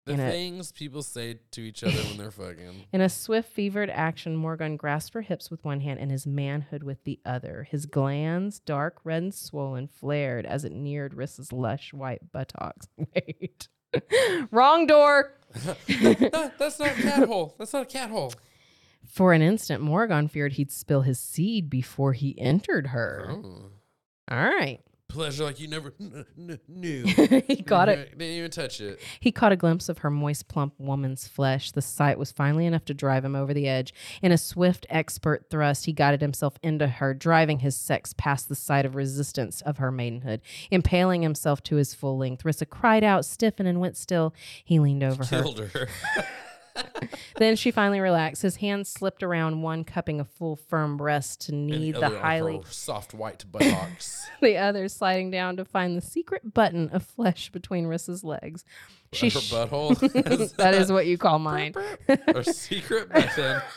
The 0.10 0.16
in 0.16 0.20
a- 0.22 0.32
things 0.32 0.72
people 0.72 1.04
say 1.04 1.40
to 1.52 1.62
each 1.62 1.84
other 1.84 1.96
when 1.96 2.18
they're 2.18 2.32
fucking. 2.32 2.86
In 2.94 3.02
a 3.02 3.10
swift, 3.10 3.52
fevered 3.52 3.90
action, 3.90 4.36
Morgan 4.36 4.76
grasped 4.76 5.14
her 5.14 5.22
hips 5.22 5.50
with 5.52 5.64
one 5.64 5.82
hand 5.82 6.00
and 6.00 6.10
his 6.12 6.26
manhood 6.26 6.84
with 6.84 7.04
the 7.04 7.20
other. 7.26 7.68
His 7.70 7.86
glands, 7.86 8.60
dark 8.60 8.98
red 9.04 9.22
and 9.24 9.34
swollen, 9.34 9.88
flared 9.88 10.46
as 10.46 10.66
it 10.66 10.72
neared 10.72 11.14
Rissa's 11.14 11.54
lush 11.54 11.94
white 11.94 12.32
buttocks. 12.32 12.88
Wait. 12.98 13.68
Wrong 14.52 14.88
door. 14.88 15.34
Ah, 15.68 16.52
that's 16.58 16.80
not 16.80 16.90
a 16.98 17.02
cat 17.02 17.28
hole. 17.28 17.56
That's 17.58 17.74
not 17.74 17.84
a 17.84 17.86
cat 17.86 18.10
hole. 18.10 18.34
For 19.08 19.34
an 19.34 19.42
instant, 19.42 19.82
Morgan 19.82 20.28
feared 20.28 20.54
he'd 20.54 20.72
spill 20.72 21.02
his 21.02 21.20
seed 21.20 21.70
before 21.70 22.14
he 22.14 22.40
entered 22.40 22.88
her. 22.88 23.28
Oh. 23.30 23.72
All 24.32 24.38
right. 24.44 24.80
Pleasure 25.10 25.44
like 25.44 25.60
you 25.60 25.68
never 25.68 25.92
n- 26.00 26.24
n- 26.38 26.60
knew. 26.68 27.04
he 27.48 27.64
got 27.64 27.90
it. 27.90 28.12
Didn't 28.12 28.36
even 28.36 28.52
touch 28.52 28.80
it. 28.80 29.00
He 29.20 29.32
caught 29.32 29.52
a 29.52 29.56
glimpse 29.56 29.90
of 29.90 29.98
her 30.00 30.12
moist, 30.12 30.48
plump 30.48 30.76
woman's 30.78 31.28
flesh. 31.28 31.72
The 31.72 31.82
sight 31.82 32.20
was 32.20 32.32
finally 32.32 32.68
enough 32.68 32.86
to 32.86 32.94
drive 32.94 33.26
him 33.26 33.36
over 33.36 33.52
the 33.52 33.68
edge. 33.68 33.92
In 34.22 34.32
a 34.32 34.38
swift, 34.38 34.86
expert 34.88 35.48
thrust, 35.50 35.86
he 35.86 35.94
guided 35.94 36.22
himself 36.22 36.60
into 36.62 36.88
her, 36.88 37.16
driving 37.16 37.60
his 37.60 37.76
sex 37.76 38.14
past 38.14 38.50
the 38.50 38.56
site 38.56 38.86
of 38.86 38.94
resistance 38.96 39.62
of 39.62 39.78
her 39.78 39.92
maidenhood, 39.92 40.42
impaling 40.70 41.24
himself 41.24 41.64
to 41.64 41.78
his 41.78 41.96
full 41.96 42.18
length. 42.20 42.44
Rissa 42.44 42.70
cried 42.70 43.04
out, 43.04 43.26
stiffened, 43.26 43.68
and 43.68 43.82
went 43.82 43.98
still. 43.98 44.32
He 44.64 44.80
leaned 44.80 45.04
over 45.04 45.26
her. 45.26 45.42
Killed 45.42 45.60
her. 45.60 45.88
Then 47.38 47.56
she 47.56 47.72
finally 47.72 48.00
relaxed. 48.02 48.42
His 48.42 48.58
hand 48.58 48.86
slipped 48.86 49.24
around 49.24 49.62
one, 49.62 49.84
cupping 49.84 50.20
a 50.20 50.26
full, 50.26 50.56
firm 50.56 50.98
breast 50.98 51.42
to 51.48 51.56
knead 51.56 51.96
other 51.96 52.14
the 52.14 52.20
highly, 52.20 52.62
soft 52.70 53.14
white 53.14 53.46
buttocks. 53.50 54.28
the 54.42 54.58
other 54.58 54.88
sliding 54.90 55.32
down 55.32 55.56
to 55.58 55.66
find 55.66 55.96
the 55.96 56.02
secret 56.02 56.54
button 56.54 56.90
of 56.90 57.04
flesh 57.04 57.50
between 57.50 57.86
Rissa's 57.86 58.24
legs. 58.24 58.66
She 59.14 59.30
her 59.30 59.40
butthole. 59.40 60.56
that 60.58 60.76
is 60.76 60.92
what 60.92 61.06
you 61.08 61.18
call 61.18 61.40
mine. 61.40 61.74
Her 62.08 62.44
secret 62.44 63.10
button. 63.12 63.62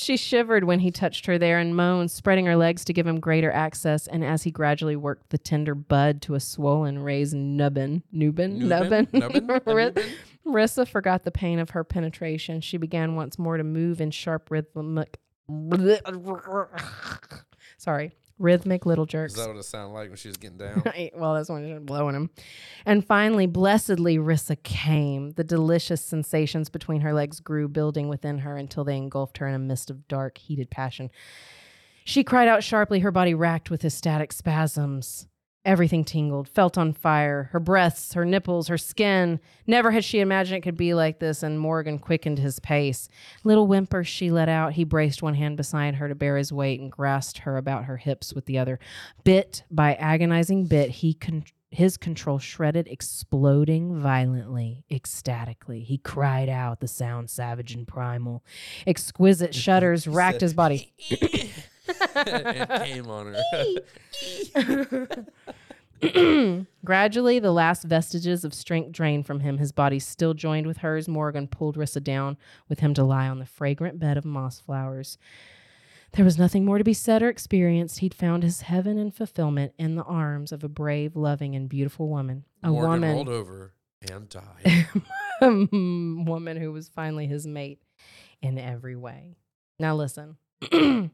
She 0.00 0.16
shivered 0.16 0.64
when 0.64 0.80
he 0.80 0.90
touched 0.90 1.26
her 1.26 1.36
there 1.36 1.58
and 1.58 1.76
moaned, 1.76 2.10
spreading 2.10 2.46
her 2.46 2.56
legs 2.56 2.86
to 2.86 2.94
give 2.94 3.06
him 3.06 3.20
greater 3.20 3.52
access. 3.52 4.06
And 4.06 4.24
as 4.24 4.42
he 4.44 4.50
gradually 4.50 4.96
worked 4.96 5.28
the 5.28 5.36
tender 5.36 5.74
bud 5.74 6.22
to 6.22 6.34
a 6.34 6.40
swollen, 6.40 7.00
raised 7.00 7.34
nubbin, 7.34 8.02
nubbin, 8.10 8.66
nubbin, 8.66 9.08
Nubbin? 9.12 9.44
Nubbin? 9.66 10.04
Rissa 10.46 10.88
forgot 10.88 11.24
the 11.24 11.30
pain 11.30 11.58
of 11.58 11.70
her 11.70 11.84
penetration. 11.84 12.60
She 12.60 12.76
began 12.76 13.14
once 13.14 13.38
more 13.38 13.56
to 13.56 13.64
move 13.64 14.00
in 14.00 14.10
sharp 14.10 14.50
rhythmic, 14.50 15.18
sorry, 17.78 18.12
rhythmic 18.38 18.86
little 18.86 19.06
jerks. 19.06 19.34
Is 19.34 19.38
that 19.38 19.48
what 19.48 19.56
it 19.56 19.64
sounded 19.64 19.94
like 19.94 20.08
when 20.08 20.16
she 20.16 20.28
was 20.28 20.36
getting 20.36 20.58
down? 20.58 20.82
well, 21.14 21.34
that's 21.34 21.48
when 21.48 21.66
you're 21.66 21.80
blowing 21.80 22.14
him. 22.14 22.30
And 22.86 23.06
finally, 23.06 23.46
blessedly, 23.46 24.18
Rissa 24.18 24.60
came. 24.62 25.32
The 25.32 25.44
delicious 25.44 26.04
sensations 26.04 26.68
between 26.68 27.00
her 27.02 27.12
legs 27.12 27.40
grew, 27.40 27.68
building 27.68 28.08
within 28.08 28.38
her 28.38 28.56
until 28.56 28.84
they 28.84 28.96
engulfed 28.96 29.38
her 29.38 29.46
in 29.46 29.54
a 29.54 29.58
mist 29.58 29.90
of 29.90 30.08
dark, 30.08 30.38
heated 30.38 30.70
passion. 30.70 31.10
She 32.04 32.24
cried 32.24 32.48
out 32.48 32.64
sharply, 32.64 33.00
her 33.00 33.12
body 33.12 33.34
racked 33.34 33.70
with 33.70 33.84
ecstatic 33.84 34.32
spasms. 34.32 35.26
Everything 35.62 36.04
tingled, 36.04 36.48
felt 36.48 36.78
on 36.78 36.94
fire. 36.94 37.50
Her 37.52 37.60
breasts, 37.60 38.14
her 38.14 38.24
nipples, 38.24 38.68
her 38.68 38.78
skin. 38.78 39.40
Never 39.66 39.90
had 39.90 40.04
she 40.04 40.20
imagined 40.20 40.56
it 40.56 40.62
could 40.62 40.76
be 40.76 40.94
like 40.94 41.18
this, 41.18 41.42
and 41.42 41.60
Morgan 41.60 41.98
quickened 41.98 42.38
his 42.38 42.58
pace. 42.60 43.10
Little 43.44 43.66
whimpers 43.66 44.08
she 44.08 44.30
let 44.30 44.48
out. 44.48 44.72
He 44.72 44.84
braced 44.84 45.22
one 45.22 45.34
hand 45.34 45.58
beside 45.58 45.96
her 45.96 46.08
to 46.08 46.14
bear 46.14 46.38
his 46.38 46.50
weight 46.50 46.80
and 46.80 46.90
grasped 46.90 47.38
her 47.40 47.58
about 47.58 47.84
her 47.84 47.98
hips 47.98 48.32
with 48.32 48.46
the 48.46 48.56
other. 48.56 48.78
Bit 49.22 49.64
by 49.70 49.96
agonizing 49.96 50.64
bit, 50.64 50.90
he 50.90 51.12
con- 51.12 51.44
his 51.70 51.96
control 51.96 52.38
shredded, 52.38 52.88
exploding 52.88 54.00
violently, 54.00 54.84
ecstatically. 54.90 55.84
He 55.84 55.98
cried 55.98 56.48
out, 56.48 56.80
the 56.80 56.88
sound 56.88 57.30
savage 57.30 57.74
and 57.74 57.86
primal. 57.86 58.42
Exquisite 58.86 59.54
shudders 59.54 60.08
racked 60.08 60.40
his 60.40 60.54
body. 60.54 60.92
it 62.16 62.84
came 62.84 63.10
on 63.10 63.34
her. 63.34 65.06
Gradually, 66.84 67.38
the 67.38 67.52
last 67.52 67.84
vestiges 67.84 68.44
of 68.44 68.54
strength 68.54 68.92
drained 68.92 69.26
from 69.26 69.40
him. 69.40 69.58
His 69.58 69.72
body 69.72 69.98
still 69.98 70.34
joined 70.34 70.66
with 70.66 70.78
hers. 70.78 71.08
Morgan 71.08 71.46
pulled 71.46 71.76
Rissa 71.76 72.02
down 72.02 72.38
with 72.68 72.80
him 72.80 72.94
to 72.94 73.04
lie 73.04 73.28
on 73.28 73.38
the 73.38 73.46
fragrant 73.46 73.98
bed 73.98 74.16
of 74.16 74.24
moss 74.24 74.58
flowers. 74.58 75.18
There 76.12 76.24
was 76.24 76.38
nothing 76.38 76.64
more 76.64 76.78
to 76.78 76.84
be 76.84 76.94
said 76.94 77.22
or 77.22 77.28
experienced. 77.28 78.00
He'd 78.00 78.14
found 78.14 78.42
his 78.42 78.62
heaven 78.62 78.98
and 78.98 79.14
fulfillment 79.14 79.74
in 79.78 79.94
the 79.94 80.02
arms 80.02 80.50
of 80.52 80.64
a 80.64 80.68
brave, 80.68 81.14
loving, 81.14 81.54
and 81.54 81.68
beautiful 81.68 82.08
woman. 82.08 82.44
A 82.62 82.68
Morgan 82.68 82.90
woman. 82.90 83.14
rolled 83.14 83.28
over 83.28 83.74
and 84.10 84.28
died. 84.28 84.88
woman 85.40 86.56
who 86.56 86.72
was 86.72 86.88
finally 86.88 87.26
his 87.26 87.46
mate 87.46 87.80
in 88.42 88.58
every 88.58 88.96
way. 88.96 89.36
Now, 89.78 89.94
listen. 89.94 90.36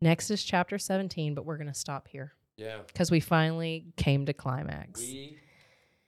Next 0.00 0.30
is 0.30 0.42
chapter 0.44 0.78
17, 0.78 1.34
but 1.34 1.44
we're 1.44 1.56
going 1.56 1.68
to 1.68 1.74
stop 1.74 2.08
here 2.08 2.34
Yeah. 2.56 2.78
because 2.86 3.10
we 3.10 3.20
finally 3.20 3.86
came 3.96 4.26
to 4.26 4.32
climax. 4.32 5.00
We 5.00 5.38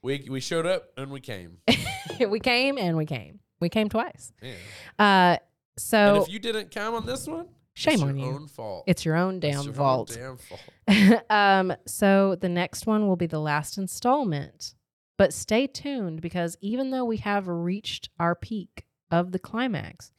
we 0.02 0.26
we 0.30 0.40
showed 0.40 0.64
up 0.66 0.84
and 0.96 1.10
we 1.10 1.20
came. 1.20 1.58
we 2.28 2.40
came 2.40 2.78
and 2.78 2.96
we 2.96 3.04
came. 3.06 3.40
We 3.60 3.68
came 3.68 3.88
twice. 3.88 4.32
Yeah. 4.40 4.52
Uh, 4.98 5.02
and 5.32 5.40
so 5.76 6.22
if 6.22 6.30
you 6.30 6.38
didn't 6.38 6.70
come 6.70 6.94
on 6.94 7.04
this 7.04 7.26
one, 7.26 7.48
shame 7.74 7.94
it's 7.94 8.02
on 8.02 8.16
your 8.18 8.28
you. 8.28 8.34
Own 8.34 8.46
fault. 8.48 8.84
It's 8.86 9.04
your 9.04 9.16
own 9.16 9.36
It's 9.36 9.42
damn 9.56 9.74
your 9.74 9.82
own. 9.82 10.06
Damn 10.06 10.38
fault. 10.38 11.22
um, 11.30 11.74
so 11.86 12.36
the 12.36 12.48
next 12.48 12.86
one 12.86 13.06
will 13.08 13.16
be 13.16 13.26
the 13.26 13.40
last 13.40 13.76
installment 13.78 14.74
But 15.18 15.34
stay 15.34 15.66
tuned 15.66 16.20
because 16.22 16.56
even 16.60 16.90
though 16.90 17.04
we 17.04 17.18
have 17.18 17.46
reached 17.48 18.08
our 18.18 18.34
peak 18.34 18.84
of 19.10 19.32
the 19.32 19.38
climax, 19.38 20.12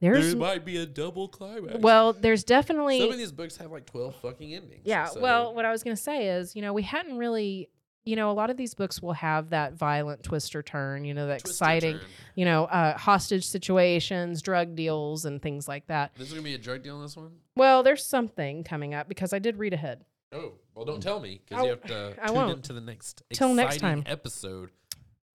there's 0.00 0.28
there 0.32 0.36
might 0.36 0.64
be 0.64 0.76
a 0.76 0.86
double 0.86 1.28
climax. 1.28 1.78
well, 1.80 2.12
there's 2.12 2.44
definitely 2.44 3.00
some 3.00 3.10
of 3.10 3.18
these 3.18 3.32
books 3.32 3.56
have 3.56 3.70
like 3.70 3.86
twelve 3.86 4.14
fucking 4.16 4.54
endings. 4.54 4.82
yeah. 4.84 5.06
so- 5.06 5.20
Well, 5.20 5.54
what 5.54 5.64
I 5.64 5.70
was 5.70 5.82
going 5.82 5.96
to 5.96 6.02
say 6.02 6.28
is, 6.28 6.54
you 6.54 6.62
know, 6.62 6.72
we 6.72 6.82
hadn't 6.82 7.16
really, 7.16 7.70
you 8.04 8.16
know, 8.16 8.30
a 8.30 8.32
lot 8.34 8.50
of 8.50 8.56
these 8.58 8.74
books 8.74 9.00
will 9.00 9.14
have 9.14 9.50
that 9.50 9.72
violent 9.74 10.22
twist 10.22 10.54
or 10.54 10.62
turn, 10.62 11.04
you 11.06 11.14
know, 11.14 11.26
that 11.28 11.40
Twist 11.40 11.54
exciting, 11.54 11.98
you 12.34 12.44
know, 12.44 12.64
uh, 12.66 12.98
hostage 12.98 13.46
situations, 13.46 14.42
drug 14.42 14.74
deals, 14.76 15.24
and 15.24 15.40
things 15.40 15.66
like 15.66 15.86
that. 15.86 16.14
This 16.16 16.28
is 16.28 16.34
gonna 16.34 16.44
be 16.44 16.54
a 16.54 16.58
drug 16.58 16.82
deal 16.82 16.96
in 16.96 17.02
this 17.02 17.16
one. 17.16 17.30
Well, 17.56 17.82
there's 17.82 18.04
something 18.04 18.62
coming 18.64 18.92
up 18.92 19.08
because 19.08 19.32
I 19.32 19.38
did 19.38 19.56
read 19.56 19.72
ahead. 19.72 20.04
Oh 20.32 20.54
well, 20.74 20.84
don't 20.84 21.00
tell 21.02 21.20
me 21.20 21.40
because 21.48 21.62
you 21.64 21.70
have 21.70 21.82
to 21.84 22.14
I 22.20 22.26
tune 22.26 22.34
won't. 22.36 22.50
into 22.56 22.72
the 22.72 22.80
next 22.80 23.22
Till 23.32 23.54
next 23.54 23.78
time. 23.78 24.02
episode 24.04 24.70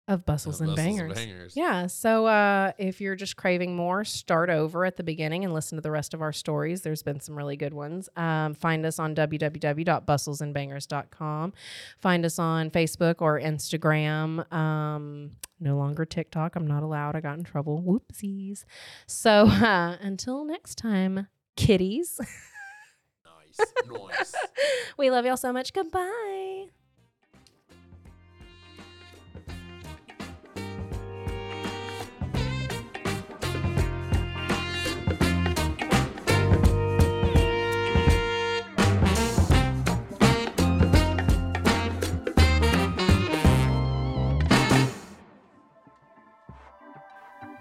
Of 0.10 0.26
Bustles 0.26 0.60
of 0.60 0.68
and 0.68 0.76
Bustles 0.76 0.98
Bangers. 0.98 1.14
Bangers. 1.14 1.56
Yeah. 1.56 1.88
So 1.88 2.26
uh, 2.26 2.72
if 2.80 3.00
you're 3.00 3.16
just 3.16 3.38
craving 3.38 3.76
more, 3.76 4.04
start 4.04 4.50
over 4.50 4.84
at 4.84 4.98
the 4.98 5.04
beginning 5.04 5.46
and 5.46 5.54
listen 5.54 5.76
to 5.78 5.82
the 5.82 5.92
rest 5.92 6.16
of 6.16 6.22
our 6.24 6.34
stories. 6.34 6.82
There's 6.82 7.04
been 7.04 7.20
some 7.20 7.38
really 7.38 7.56
good 7.56 7.76
ones. 7.76 8.10
Um, 8.16 8.56
find 8.56 8.84
us 8.88 8.98
on 8.98 9.14
www.bustlesandbangers.com. 9.14 11.54
Find 12.00 12.26
us 12.26 12.40
on 12.40 12.72
Facebook 12.72 13.22
or 13.22 13.40
Instagram. 13.40 14.52
Um, 14.52 15.34
no 15.60 15.78
longer 15.78 16.06
TikTok. 16.06 16.56
I'm 16.56 16.66
not 16.66 16.82
allowed. 16.82 17.16
I 17.16 17.22
got 17.22 17.38
in 17.38 17.44
trouble. 17.44 17.84
Whoopsies. 17.84 18.66
So 19.06 19.46
uh, 19.48 19.98
until 20.02 20.44
next 20.44 20.80
time, 20.80 21.28
kitties, 21.56 22.20
Nice, 23.50 23.60
nice. 23.90 24.36
we 24.98 25.10
love 25.12 25.26
y'all 25.26 25.38
so 25.38 25.52
much. 25.54 25.72
Goodbye. 25.74 26.68